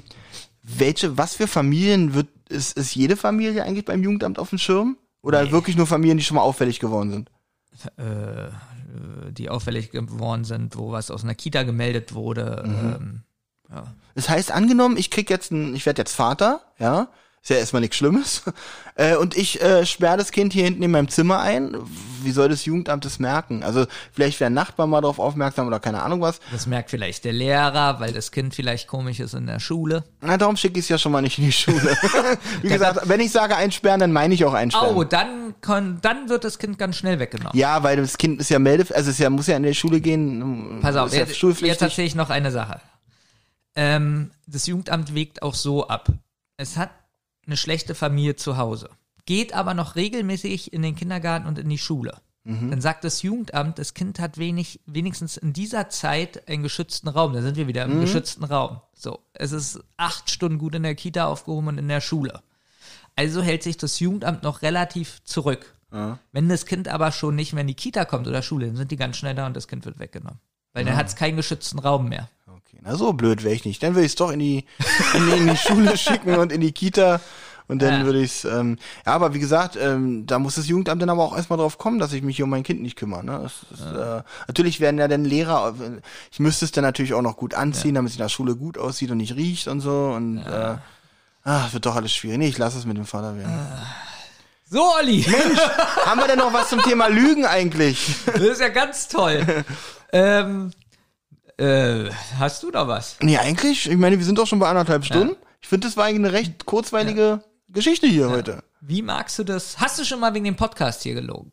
welche, 0.62 1.18
was 1.18 1.34
für 1.34 1.48
Familien 1.48 2.14
wird 2.14 2.28
ist, 2.52 2.76
ist 2.76 2.94
jede 2.94 3.16
Familie 3.16 3.64
eigentlich 3.64 3.84
beim 3.84 4.02
Jugendamt 4.02 4.38
auf 4.38 4.50
dem 4.50 4.58
Schirm? 4.58 4.96
Oder 5.22 5.44
nee. 5.44 5.52
wirklich 5.52 5.76
nur 5.76 5.86
Familien, 5.86 6.18
die 6.18 6.24
schon 6.24 6.36
mal 6.36 6.42
auffällig 6.42 6.80
geworden 6.80 7.10
sind? 7.10 7.30
Äh, 7.96 8.50
die 9.30 9.48
auffällig 9.48 9.90
geworden 9.90 10.44
sind, 10.44 10.76
wo 10.76 10.92
was 10.92 11.10
aus 11.10 11.24
einer 11.24 11.34
Kita 11.34 11.62
gemeldet 11.62 12.14
wurde. 12.14 12.62
Mhm. 12.66 12.94
Ähm, 12.94 13.22
ja. 13.70 13.94
Das 14.14 14.28
heißt, 14.28 14.52
angenommen, 14.52 14.96
ich 14.96 15.10
krieg 15.10 15.30
jetzt 15.30 15.50
ein, 15.50 15.74
ich 15.74 15.86
werde 15.86 16.02
jetzt 16.02 16.14
Vater, 16.14 16.60
ja, 16.78 17.08
ist 17.42 17.50
ja 17.50 17.56
erstmal 17.56 17.80
nichts 17.80 17.96
Schlimmes. 17.96 18.42
Äh, 18.94 19.16
und 19.16 19.38
ich 19.38 19.62
äh, 19.62 19.86
sperre 19.86 20.18
das 20.18 20.32
Kind 20.32 20.52
hier 20.52 20.64
hinten 20.64 20.82
in 20.82 20.90
meinem 20.90 21.08
Zimmer 21.08 21.40
ein. 21.40 21.74
Wie 22.22 22.30
soll 22.30 22.50
das 22.50 22.66
Jugendamt 22.66 23.06
das 23.06 23.18
merken? 23.18 23.62
Also 23.62 23.86
vielleicht 24.12 24.38
wäre 24.38 24.50
ein 24.50 24.52
Nachbar 24.52 24.86
mal 24.86 25.00
darauf 25.00 25.18
aufmerksam 25.18 25.66
oder 25.66 25.80
keine 25.80 26.02
Ahnung 26.02 26.20
was. 26.20 26.40
Das 26.50 26.66
merkt 26.66 26.90
vielleicht 26.90 27.24
der 27.24 27.32
Lehrer, 27.32 28.00
weil 28.00 28.12
das 28.12 28.32
Kind 28.32 28.54
vielleicht 28.54 28.88
komisch 28.88 29.18
ist 29.20 29.32
in 29.32 29.46
der 29.46 29.60
Schule. 29.60 30.04
Na, 30.20 30.36
darum 30.36 30.58
schicke 30.58 30.78
ich 30.78 30.84
es 30.84 30.88
ja 30.90 30.98
schon 30.98 31.10
mal 31.10 31.22
nicht 31.22 31.38
in 31.38 31.46
die 31.46 31.52
Schule. 31.52 31.80
Wie 32.60 32.68
gesagt, 32.68 33.08
wenn 33.08 33.20
ich 33.20 33.32
sage 33.32 33.56
einsperren, 33.56 33.98
dann 33.98 34.12
meine 34.12 34.34
ich 34.34 34.44
auch 34.44 34.52
einsperren. 34.52 34.94
Oh, 34.94 35.04
dann, 35.04 35.54
kann, 35.62 35.98
dann 36.02 36.28
wird 36.28 36.44
das 36.44 36.58
Kind 36.58 36.78
ganz 36.78 36.98
schnell 36.98 37.18
weggenommen. 37.18 37.58
Ja, 37.58 37.82
weil 37.82 37.96
das 37.96 38.18
Kind 38.18 38.42
ist 38.42 38.50
ja 38.50 38.58
melde, 38.58 38.94
also 38.94 39.08
es 39.08 39.16
ja, 39.16 39.30
muss 39.30 39.46
ja 39.46 39.56
in 39.56 39.62
die 39.62 39.74
Schule 39.74 40.02
gehen. 40.02 40.80
Pass 40.82 40.96
auf, 40.96 41.14
jetzt, 41.14 41.40
jetzt 41.40 41.80
erzähle 41.80 42.06
ich 42.06 42.14
noch 42.14 42.28
eine 42.28 42.50
Sache. 42.50 42.82
Ähm, 43.74 44.32
das 44.46 44.66
Jugendamt 44.66 45.14
wägt 45.14 45.40
auch 45.40 45.54
so 45.54 45.88
ab. 45.88 46.10
Es 46.58 46.76
hat 46.76 46.90
eine 47.46 47.56
schlechte 47.56 47.94
Familie 47.94 48.36
zu 48.36 48.56
Hause, 48.56 48.90
geht 49.26 49.54
aber 49.54 49.74
noch 49.74 49.96
regelmäßig 49.96 50.72
in 50.72 50.82
den 50.82 50.96
Kindergarten 50.96 51.46
und 51.46 51.58
in 51.58 51.68
die 51.68 51.78
Schule. 51.78 52.20
Mhm. 52.44 52.70
Dann 52.70 52.80
sagt 52.80 53.04
das 53.04 53.22
Jugendamt, 53.22 53.78
das 53.78 53.94
Kind 53.94 54.18
hat 54.18 54.36
wenig, 54.36 54.80
wenigstens 54.86 55.36
in 55.36 55.52
dieser 55.52 55.88
Zeit 55.88 56.48
einen 56.48 56.62
geschützten 56.62 57.08
Raum. 57.08 57.32
Da 57.32 57.42
sind 57.42 57.56
wir 57.56 57.68
wieder 57.68 57.84
im 57.84 57.98
mhm. 57.98 58.00
geschützten 58.00 58.44
Raum. 58.44 58.80
So, 58.94 59.20
es 59.32 59.52
ist 59.52 59.80
acht 59.96 60.30
Stunden 60.30 60.58
gut 60.58 60.74
in 60.74 60.82
der 60.82 60.94
Kita 60.94 61.26
aufgehoben 61.26 61.68
und 61.68 61.78
in 61.78 61.88
der 61.88 62.00
Schule. 62.00 62.42
Also 63.14 63.42
hält 63.42 63.62
sich 63.62 63.76
das 63.76 64.00
Jugendamt 64.00 64.42
noch 64.42 64.62
relativ 64.62 65.22
zurück. 65.24 65.74
Ja. 65.92 66.18
Wenn 66.32 66.48
das 66.48 66.66
Kind 66.66 66.88
aber 66.88 67.12
schon 67.12 67.36
nicht 67.36 67.52
mehr 67.52 67.60
in 67.60 67.66
die 67.66 67.74
Kita 67.74 68.04
kommt 68.06 68.26
oder 68.26 68.42
Schule, 68.42 68.66
dann 68.66 68.76
sind 68.76 68.90
die 68.90 68.96
ganz 68.96 69.18
schnell 69.18 69.34
da 69.34 69.46
und 69.46 69.54
das 69.54 69.68
Kind 69.68 69.84
wird 69.84 69.98
weggenommen. 69.98 70.40
Weil 70.72 70.84
ja. 70.84 70.90
dann 70.90 70.98
hat 70.98 71.08
es 71.08 71.16
keinen 71.16 71.36
geschützten 71.36 71.78
Raum 71.78 72.08
mehr. 72.08 72.28
Na, 72.84 72.96
so 72.96 73.12
blöd 73.12 73.44
wäre 73.44 73.54
ich 73.54 73.64
nicht. 73.64 73.82
Dann 73.82 73.94
würde 73.94 74.06
ich 74.06 74.12
es 74.12 74.16
doch 74.16 74.30
in 74.32 74.40
die, 74.40 74.64
in 75.14 75.26
die, 75.26 75.32
in 75.38 75.46
die 75.48 75.56
Schule 75.56 75.96
schicken 75.96 76.36
und 76.36 76.50
in 76.52 76.60
die 76.60 76.72
Kita. 76.72 77.20
Und 77.68 77.80
dann 77.80 78.00
Ja. 78.00 78.04
würde 78.04 78.20
ich 78.20 78.32
es, 78.32 78.44
ähm, 78.44 78.76
ja, 79.06 79.12
aber 79.12 79.34
wie 79.34 79.38
gesagt, 79.38 79.76
ähm, 79.80 80.26
da 80.26 80.38
muss 80.40 80.56
das 80.56 80.66
Jugendamt 80.66 81.00
dann 81.00 81.08
aber 81.08 81.22
auch 81.22 81.34
erstmal 81.36 81.58
drauf 81.58 81.78
kommen, 81.78 82.00
dass 82.00 82.12
ich 82.12 82.20
mich 82.22 82.36
hier 82.36 82.44
um 82.44 82.50
mein 82.50 82.64
Kind 82.64 82.82
nicht 82.82 82.96
kümmere. 82.96 83.24
Ne? 83.24 83.38
Das 83.40 83.52
ist, 83.72 83.86
äh, 83.86 84.22
natürlich 84.48 84.80
werden 84.80 84.98
ja 84.98 85.06
dann 85.08 85.24
Lehrer, 85.24 85.72
ich 86.32 86.40
müsste 86.40 86.64
es 86.64 86.72
dann 86.72 86.82
natürlich 86.82 87.14
auch 87.14 87.22
noch 87.22 87.36
gut 87.36 87.54
anziehen, 87.54 87.94
damit 87.94 88.10
es 88.10 88.16
in 88.16 88.22
der 88.22 88.28
Schule 88.28 88.56
gut 88.56 88.76
aussieht 88.78 89.10
und 89.12 89.18
nicht 89.18 89.36
riecht 89.36 89.68
und 89.68 89.80
so. 89.80 90.12
Und 90.14 90.38
äh, 90.38 90.74
wird 91.72 91.86
doch 91.86 91.94
alles 91.96 92.12
schwierig. 92.12 92.38
Nee, 92.38 92.48
ich 92.48 92.58
lasse 92.58 92.78
es 92.78 92.84
mit 92.84 92.96
dem 92.96 93.06
Vater 93.06 93.36
werden. 93.36 93.52
So, 94.68 94.82
Olli, 94.98 95.22
Haben 96.04 96.20
wir 96.20 96.26
denn 96.26 96.38
noch 96.38 96.52
was 96.52 96.68
zum 96.68 96.82
Thema 96.82 97.06
Lügen 97.08 97.46
eigentlich? 97.46 98.16
das 98.26 98.40
ist 98.40 98.60
ja 98.60 98.68
ganz 98.68 99.06
toll. 99.08 99.46
ähm, 100.12 100.72
äh, 101.62 102.10
hast 102.38 102.62
du 102.62 102.70
da 102.70 102.88
was? 102.88 103.16
Nee, 103.20 103.38
eigentlich, 103.38 103.88
ich 103.90 103.96
meine, 103.96 104.18
wir 104.18 104.24
sind 104.24 104.38
doch 104.38 104.46
schon 104.46 104.58
bei 104.58 104.68
anderthalb 104.68 105.04
Stunden. 105.04 105.36
Ich 105.60 105.68
finde, 105.68 105.86
das 105.86 105.96
war 105.96 106.06
eigentlich 106.06 106.26
eine 106.26 106.32
recht 106.32 106.66
kurzweilige 106.66 107.42
Geschichte 107.68 108.06
hier 108.06 108.28
heute. 108.30 108.62
Wie 108.80 109.02
magst 109.02 109.38
du 109.38 109.44
das? 109.44 109.78
Hast 109.78 109.98
du 109.98 110.04
schon 110.04 110.20
mal 110.20 110.34
wegen 110.34 110.44
dem 110.44 110.56
Podcast 110.56 111.02
hier 111.02 111.14
gelogen? 111.14 111.52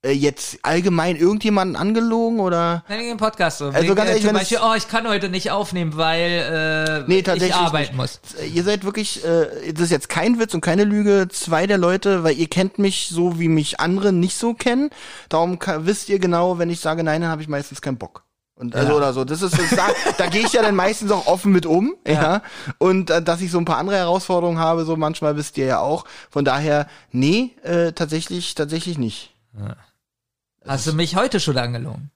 Äh, 0.00 0.12
jetzt 0.12 0.58
allgemein 0.62 1.16
irgendjemanden 1.16 1.74
angelogen 1.76 2.38
oder? 2.38 2.84
Nein, 2.88 3.00
wegen 3.00 3.08
dem 3.10 3.18
Podcast. 3.18 3.58
So. 3.58 3.66
Also 3.66 3.80
wegen, 3.80 3.94
ganz 3.96 4.08
äh, 4.08 4.12
ehrlich, 4.12 4.24
zum 4.24 4.28
wenn 4.34 4.42
es- 4.42 4.48
Beispiel, 4.50 4.68
oh, 4.70 4.74
ich 4.76 4.88
kann 4.88 5.08
heute 5.08 5.28
nicht 5.28 5.50
aufnehmen, 5.50 5.96
weil 5.96 7.04
äh, 7.06 7.08
Nee, 7.08 7.18
ich 7.18 7.54
arbeiten 7.54 7.96
muss. 7.96 8.20
Ihr 8.54 8.62
seid 8.62 8.84
wirklich, 8.84 9.24
äh, 9.24 9.72
das 9.72 9.84
ist 9.86 9.90
jetzt 9.90 10.08
kein 10.08 10.38
Witz 10.38 10.54
und 10.54 10.60
keine 10.60 10.84
Lüge, 10.84 11.26
zwei 11.30 11.66
der 11.66 11.78
Leute, 11.78 12.22
weil 12.22 12.36
ihr 12.38 12.48
kennt 12.48 12.78
mich 12.78 13.08
so, 13.08 13.40
wie 13.40 13.48
mich 13.48 13.80
andere 13.80 14.12
nicht 14.12 14.36
so 14.36 14.54
kennen. 14.54 14.90
Darum 15.28 15.58
wisst 15.80 16.08
ihr 16.08 16.20
genau, 16.20 16.58
wenn 16.58 16.70
ich 16.70 16.78
sage 16.80 17.02
nein, 17.02 17.20
dann 17.22 17.30
habe 17.30 17.42
ich 17.42 17.48
meistens 17.48 17.82
keinen 17.82 17.98
Bock. 17.98 18.22
Und 18.58 18.74
also 18.74 18.90
Ja. 18.90 18.96
oder 18.96 19.12
so. 19.12 19.24
Das 19.24 19.40
ist 19.40 19.56
das, 19.56 19.70
da, 19.70 19.86
da 20.18 20.26
gehe 20.26 20.44
ich 20.44 20.52
ja 20.52 20.62
dann 20.62 20.74
meistens 20.74 21.12
auch 21.12 21.26
offen 21.26 21.52
mit 21.52 21.64
um, 21.64 21.94
ja. 22.06 22.42
Und 22.78 23.08
äh, 23.10 23.22
dass 23.22 23.40
ich 23.40 23.50
so 23.52 23.58
ein 23.58 23.64
paar 23.64 23.78
andere 23.78 23.96
Herausforderungen 23.96 24.58
habe, 24.58 24.84
so 24.84 24.96
manchmal 24.96 25.36
wisst 25.36 25.56
ihr 25.58 25.66
ja 25.66 25.78
auch. 25.80 26.04
Von 26.28 26.44
daher, 26.44 26.88
nee, 27.12 27.52
äh, 27.62 27.92
tatsächlich, 27.92 28.54
tatsächlich 28.56 28.98
nicht. 28.98 29.32
Hast 30.66 30.86
du 30.86 30.92
mich 30.92 31.14
heute 31.16 31.38
schon 31.40 31.56
angelogen? 31.56 32.10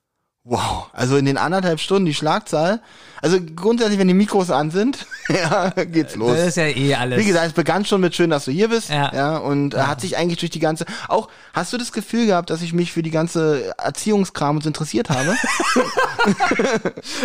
Wow, 0.44 0.90
also 0.92 1.16
in 1.16 1.24
den 1.24 1.36
anderthalb 1.36 1.78
Stunden 1.78 2.04
die 2.04 2.14
Schlagzahl. 2.14 2.80
Also 3.20 3.38
grundsätzlich, 3.54 4.00
wenn 4.00 4.08
die 4.08 4.14
Mikros 4.14 4.50
an 4.50 4.72
sind, 4.72 5.06
ja, 5.28 5.70
geht's 5.70 6.16
los. 6.16 6.36
Das 6.36 6.48
ist 6.48 6.56
ja 6.56 6.66
eh 6.66 6.96
alles. 6.96 7.20
Wie 7.20 7.24
gesagt, 7.24 7.46
es 7.46 7.52
begann 7.52 7.84
schon 7.84 8.00
mit 8.00 8.16
schön, 8.16 8.30
dass 8.30 8.46
du 8.46 8.50
hier 8.50 8.68
bist. 8.68 8.90
Ja. 8.90 9.14
Ja. 9.14 9.36
und 9.36 9.74
äh, 9.74 9.78
hat 9.82 10.00
sich 10.00 10.16
eigentlich 10.16 10.40
durch 10.40 10.50
die 10.50 10.58
ganze. 10.58 10.84
Auch 11.06 11.28
hast 11.54 11.72
du 11.72 11.78
das 11.78 11.92
Gefühl 11.92 12.26
gehabt, 12.26 12.50
dass 12.50 12.60
ich 12.60 12.72
mich 12.72 12.90
für 12.90 13.04
die 13.04 13.12
ganze 13.12 13.72
Erziehungskram 13.78 14.56
und 14.56 14.62
so 14.62 14.68
interessiert 14.68 15.10
habe? 15.10 15.36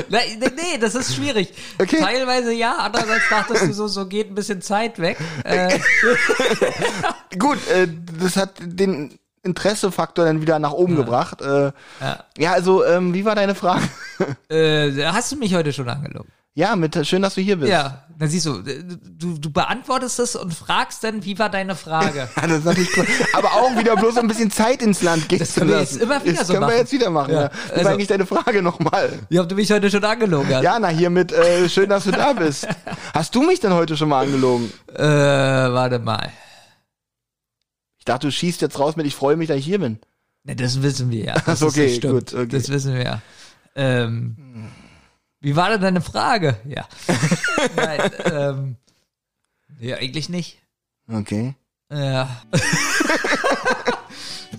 Nee, 0.09 0.37
nee, 0.39 0.51
nee, 0.55 0.77
das 0.79 0.95
ist 0.95 1.13
schwierig. 1.13 1.53
Okay. 1.79 1.99
Teilweise 1.99 2.51
ja, 2.51 2.77
andererseits 2.77 3.29
dachtest 3.29 3.67
du 3.67 3.73
so, 3.73 3.87
so 3.87 4.07
geht 4.07 4.31
ein 4.31 4.35
bisschen 4.35 4.61
Zeit 4.61 4.97
weg. 4.97 5.17
Äh, 5.43 5.79
Gut, 7.37 7.59
äh, 7.67 7.87
das 8.19 8.37
hat 8.37 8.53
den 8.59 9.19
Interessefaktor 9.43 10.25
dann 10.25 10.41
wieder 10.41 10.59
nach 10.59 10.71
oben 10.73 10.95
gebracht. 10.95 11.41
Äh, 11.41 11.71
Ja. 12.01 12.23
ja, 12.37 12.51
also 12.53 12.83
ähm, 12.85 13.13
wie 13.13 13.25
war 13.25 13.35
deine 13.35 13.55
Frage? 13.55 13.83
äh, 14.49 15.05
hast 15.05 15.31
du 15.31 15.35
mich 15.37 15.53
heute 15.55 15.71
schon 15.73 15.87
angelogen? 15.89 16.29
ja, 16.53 16.75
mit 16.75 17.05
schön, 17.05 17.21
dass 17.21 17.35
du 17.35 17.41
hier 17.41 17.57
bist. 17.57 17.69
Ja, 17.71 18.01
dann 18.17 18.29
siehst 18.29 18.47
du, 18.47 18.61
äh, 18.61 18.83
du, 18.83 19.37
du 19.37 19.51
beantwortest 19.51 20.17
es 20.19 20.35
und 20.35 20.51
fragst 20.55 21.03
dann, 21.03 21.23
wie 21.23 21.37
war 21.37 21.49
deine 21.51 21.75
Frage? 21.75 22.27
Ja, 22.35 22.47
das 22.47 22.57
ist 22.57 22.65
natürlich 22.65 22.97
cool. 22.97 23.05
Aber 23.33 23.49
auch 23.53 23.77
wieder 23.77 23.95
bloß 23.95 24.17
ein 24.17 24.27
bisschen 24.27 24.49
Zeit 24.49 24.81
ins 24.81 25.03
Land 25.03 25.29
gehen 25.29 25.37
Das 25.37 25.53
zu 25.53 25.59
können 25.59 25.69
wir 25.73 25.79
jetzt 25.81 25.97
immer 25.97 26.23
wieder 26.25 26.33
das 26.39 26.47
so 26.47 26.53
können 26.53 26.67
wir 26.67 26.77
jetzt 26.77 26.91
wieder 26.91 27.11
machen. 27.11 27.31
Ja. 27.31 27.41
Ja. 27.43 27.47
Das 27.49 27.71
Also- 27.73 27.85
war 27.85 27.91
eigentlich 27.91 28.07
deine 28.07 28.25
Frage 28.25 28.63
nochmal. 28.63 29.19
Wie 29.29 29.39
ob 29.39 29.47
du 29.47 29.53
mich 29.53 29.71
heute 29.71 29.91
schon 29.91 30.03
angelogen 30.03 30.51
hast? 30.55 30.63
Ja, 30.63 30.79
na 30.79 30.87
hier 30.87 31.11
mit 31.11 31.31
äh, 31.31 31.69
schön, 31.69 31.89
dass 31.89 32.05
du 32.05 32.11
da 32.11 32.33
bist. 32.33 32.67
Hast 33.13 33.35
du 33.35 33.43
mich 33.43 33.59
denn 33.59 33.73
heute 33.75 33.95
schon 33.95 34.09
mal 34.09 34.25
angelogen? 34.25 34.73
Äh, 34.95 35.03
warte 35.03 35.99
mal. 35.99 36.31
Dachte, 38.07 38.27
du 38.27 38.31
schießt 38.31 38.61
jetzt 38.61 38.79
raus 38.79 38.95
mit, 38.95 39.05
ich 39.05 39.15
freue 39.15 39.35
mich, 39.35 39.47
dass 39.47 39.57
ich 39.57 39.65
hier 39.65 39.79
bin. 39.79 39.99
Ne, 40.43 40.55
das 40.55 40.81
wissen 40.81 41.11
wir 41.11 41.25
ja. 41.25 41.35
Das 41.45 41.61
okay, 41.61 41.87
ist 41.87 41.97
stimmt. 41.97 42.31
gut, 42.31 42.33
okay. 42.33 42.47
Das 42.47 42.69
wissen 42.69 42.93
wir 42.93 43.03
ja. 43.03 43.21
Ähm, 43.75 44.69
wie 45.41 45.55
war 45.55 45.69
denn 45.69 45.81
deine 45.81 46.01
Frage? 46.01 46.57
Ja. 46.65 46.87
Nein, 47.75 48.11
ähm, 48.25 48.75
ja, 49.79 49.97
eigentlich 49.97 50.29
nicht. 50.29 50.59
Okay. 51.11 51.55
Ja. 51.91 52.41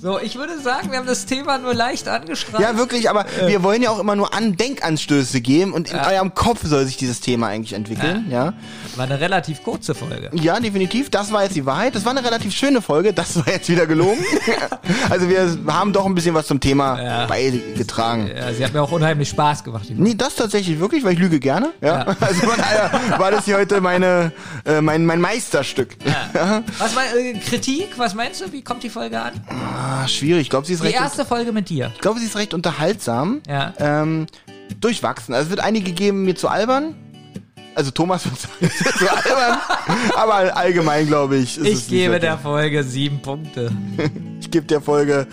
so, 0.00 0.18
ich 0.20 0.36
würde 0.36 0.58
sagen, 0.60 0.90
wir 0.90 0.98
haben 0.98 1.06
das 1.06 1.26
Thema 1.26 1.58
nur 1.58 1.74
leicht 1.74 2.08
angestrahlt. 2.08 2.62
Ja, 2.62 2.76
wirklich, 2.76 3.10
aber 3.10 3.26
Äh. 3.26 3.48
wir 3.48 3.62
wollen 3.62 3.82
ja 3.82 3.90
auch 3.90 3.98
immer 3.98 4.14
nur 4.16 4.32
an 4.34 4.56
Denkanstöße 4.56 5.40
geben 5.40 5.72
und 5.72 5.90
in 5.90 5.98
eurem 5.98 6.34
Kopf 6.34 6.60
soll 6.64 6.84
sich 6.86 6.96
dieses 6.96 7.20
Thema 7.20 7.48
eigentlich 7.48 7.72
entwickeln, 7.72 8.26
ja. 8.30 8.52
War 8.96 9.04
eine 9.06 9.20
relativ 9.20 9.62
kurze 9.62 9.94
Folge. 9.94 10.30
Ja, 10.32 10.58
definitiv. 10.60 11.10
Das 11.10 11.32
war 11.32 11.44
jetzt 11.44 11.54
die 11.56 11.66
Wahrheit. 11.66 11.94
Das 11.94 12.04
war 12.04 12.12
eine 12.12 12.24
relativ 12.24 12.52
schöne 12.54 12.82
Folge. 12.82 13.12
Das 13.12 13.36
war 13.36 13.48
jetzt 13.48 13.68
wieder 13.68 13.86
gelogen. 13.86 14.18
also 15.10 15.28
wir 15.28 15.56
haben 15.68 15.92
doch 15.92 16.04
ein 16.06 16.14
bisschen 16.14 16.34
was 16.34 16.46
zum 16.46 16.58
Thema 16.60 17.00
Ja. 17.00 17.26
beigetragen. 17.26 18.28
Ja, 18.34 18.52
sie 18.52 18.64
hat 18.64 18.72
mir 18.72 18.82
auch 18.82 18.90
unheimlich 18.92 19.28
Spaß 19.28 19.62
gemacht. 19.64 19.84
Nee, 19.90 20.14
das 20.14 20.34
tatsächlich 20.34 20.80
wirklich, 20.80 21.04
weil 21.04 21.12
ich 21.14 21.18
lüge 21.18 21.38
gerne. 21.40 21.70
Ja. 21.80 22.06
Also 22.20 22.40
von 22.46 22.56
daher 22.58 22.90
war 23.18 23.30
das 23.30 23.44
hier 23.46 23.56
heute 23.56 23.80
meine, 23.80 24.32
äh, 24.64 24.80
mein, 24.80 25.06
mein 25.06 25.20
Meisterstück. 25.20 25.96
Was 26.78 26.94
war 26.96 27.02
äh, 27.16 27.34
Kritik? 27.38 27.90
Was 27.96 28.14
meinst 28.14 28.40
du? 28.40 28.52
Wie 28.52 28.62
kommt 28.62 28.82
die 28.82 28.90
Folge 28.90 29.20
an? 29.20 29.32
Ah, 29.88 30.06
schwierig. 30.08 30.42
Ich 30.42 30.50
glaube, 30.50 30.66
sie 30.66 30.74
ist 30.74 30.82
Die 30.82 30.86
recht. 30.88 30.96
erste 30.98 31.24
Folge 31.24 31.52
mit 31.52 31.68
dir. 31.68 31.90
Ich 31.94 32.00
glaube, 32.00 32.20
sie 32.20 32.26
ist 32.26 32.36
recht 32.36 32.52
unterhaltsam. 32.54 33.40
Ja. 33.48 33.72
Ähm, 33.78 34.26
durchwachsen. 34.80 35.34
Also 35.34 35.44
es 35.46 35.50
wird 35.50 35.60
einige 35.60 35.92
geben, 35.92 36.24
mir 36.24 36.36
zu 36.36 36.48
albern. 36.48 36.94
Also 37.74 37.90
Thomas 37.92 38.24
wird 38.24 38.38
zu 38.98 39.10
albern. 39.10 39.58
Aber 40.16 40.56
allgemein 40.56 41.06
glaube 41.06 41.36
ich. 41.36 41.56
Ist 41.56 41.62
es 41.62 41.66
Ich 41.66 41.74
nicht 41.74 41.88
gebe 41.88 42.02
wirklich. 42.14 42.20
der 42.22 42.38
Folge 42.38 42.82
sieben 42.84 43.20
Punkte. 43.22 43.70
Ich 44.40 44.50
gebe 44.52 44.66
der 44.66 44.80
Folge. 44.80 45.26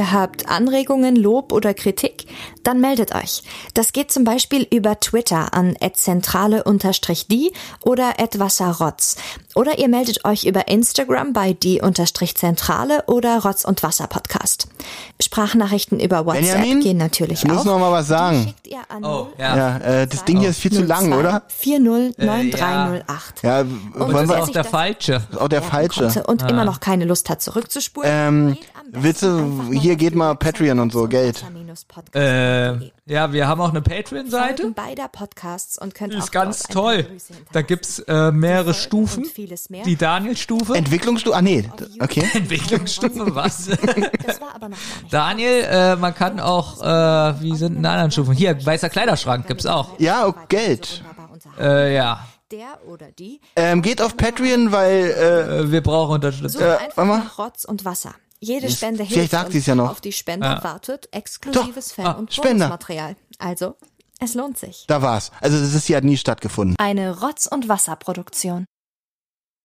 Ihr 0.00 0.12
habt 0.12 0.48
Anregungen, 0.48 1.14
Lob 1.14 1.52
oder 1.52 1.74
Kritik? 1.74 2.24
Dann 2.62 2.80
meldet 2.80 3.14
euch. 3.14 3.42
Das 3.74 3.92
geht 3.92 4.10
zum 4.10 4.24
Beispiel 4.24 4.66
über 4.70 4.98
Twitter 4.98 5.52
an 5.52 5.76
@zentrale_die 5.76 7.52
oder 7.82 8.14
@wasserrotz. 8.38 9.16
Oder 9.54 9.78
ihr 9.78 9.88
meldet 9.88 10.24
euch 10.24 10.46
über 10.46 10.68
Instagram 10.68 11.34
bei 11.34 11.52
die_zentrale 11.52 13.04
oder 13.08 13.42
Rotz 13.42 13.66
und 13.66 13.82
Wasser 13.82 14.06
Podcast. 14.06 14.68
Sprachnachrichten 15.22 16.00
über 16.00 16.24
WhatsApp 16.26 16.42
Benjamin, 16.60 16.80
gehen 16.80 16.96
natürlich 16.96 17.42
ich 17.42 17.48
muss 17.48 17.58
auch. 17.60 17.64
noch 17.66 17.78
mal 17.78 17.92
was 17.92 18.06
sagen. 18.08 18.44
schickt 18.44 18.66
ihr 18.68 18.78
an 18.88 19.04
Oh, 19.04 19.28
ja. 19.38 19.56
Ja, 19.56 19.76
äh, 19.78 20.06
das 20.06 20.24
Ding 20.24 20.38
hier 20.40 20.50
ist 20.50 20.60
viel 20.60 20.72
zu 20.72 20.82
lang, 20.82 21.12
oder? 21.12 21.42
409308. 21.48 23.42
Ja, 23.42 23.60
Und 23.60 23.70
Das 23.94 24.12
wollen 24.12 24.24
ist 24.24 24.30
auch 24.30 24.48
der 24.48 24.64
falsche. 24.64 25.22
auch 25.38 25.48
der 25.48 25.62
falsche. 25.62 26.00
konnte 26.04 26.22
Und 26.24 26.42
immer 26.50 26.64
noch 26.64 26.80
keine 26.80 27.04
Lust 27.04 27.28
hat 27.28 27.42
zurückzuspulen. 27.42 28.10
Ähm, 28.10 28.56
mal 28.92 29.70
hier 29.72 29.96
geht 29.96 30.14
mal 30.14 30.34
Patreon 30.34 30.78
und 30.78 30.92
so, 30.92 31.06
Geld. 31.06 31.44
Äh, 32.14 32.90
ja, 33.06 33.32
wir 33.32 33.46
haben 33.46 33.60
auch 33.60 33.70
eine 33.70 33.82
Patreon-Seite. 33.82 34.70
Beider 34.70 35.08
Podcasts 35.08 35.78
und 35.78 35.94
könnt 35.94 36.14
ist 36.14 36.32
ganz 36.32 36.62
toll. 36.64 37.06
Da 37.52 37.62
gibt's 37.62 37.98
äh, 38.00 38.30
mehrere 38.32 38.74
Stufen. 38.74 39.24
Die 39.84 39.96
Daniel-Stufe. 39.96 40.74
Entwicklungsstufe, 40.74 41.36
ah 41.36 41.42
nee, 41.42 41.68
okay. 42.00 42.24
Entwicklungsstufe, 42.34 43.34
was? 43.34 43.68
Das 44.26 44.40
war 44.40 44.54
aber 44.54 44.68
noch. 44.70 44.78
Daniel, 45.10 45.64
äh, 45.70 45.96
man 45.96 46.14
kann 46.14 46.40
auch, 46.40 46.80
äh, 46.82 47.40
wie 47.42 47.56
sind 47.56 47.80
die 47.82 47.86
anderen 47.86 48.10
Stufen? 48.10 48.34
Hier, 48.34 48.64
weißer 48.64 48.88
Kleiderschrank 48.90 49.46
gibt's 49.46 49.66
auch. 49.66 49.98
Ja, 49.98 50.26
oh, 50.26 50.32
So 50.32 50.38
Geld. 50.48 51.02
Äh, 51.58 51.94
ja. 51.94 52.26
Der 52.50 52.78
oder 52.88 53.12
die 53.12 53.40
Ähm, 53.56 53.80
geht 53.80 54.02
auf 54.02 54.16
Patreon, 54.16 54.72
weil, 54.72 55.04
äh, 55.16 55.58
Äh, 55.60 55.70
wir 55.72 55.82
brauchen 55.82 56.14
Unterstützung. 56.14 56.60
sucht 56.60 56.62
Äh, 56.62 56.76
einfach 56.84 57.38
Rotz 57.38 57.64
und 57.64 57.84
Wasser. 57.84 58.14
Jede 58.40 58.70
Spende 58.70 59.04
vielleicht 59.04 59.14
hilft 59.14 59.30
sagt 59.32 59.44
uns. 59.46 59.54
ja 59.66 59.74
noch. 59.74 59.90
Auf 59.90 60.00
die 60.00 60.12
Spender 60.12 60.46
Ja. 60.56 60.64
wartet 60.64 61.08
exklusives 61.12 61.92
Fan- 61.92 62.06
Ah, 62.06 62.12
und. 62.12 62.30
Bonusmaterial. 62.68 63.16
Also, 63.38 63.76
es 64.18 64.34
lohnt 64.34 64.58
sich. 64.58 64.84
da 64.88 65.00
war's. 65.02 65.30
Also 65.40 65.58
das 65.60 65.74
ist 65.74 65.86
hat 65.96 66.04
nie 66.04 66.16
stattgefunden. 66.16 66.74
Eine 66.78 67.20
Rotz- 67.20 67.46
und 67.46 67.68
Wasserproduktion. 67.68 68.64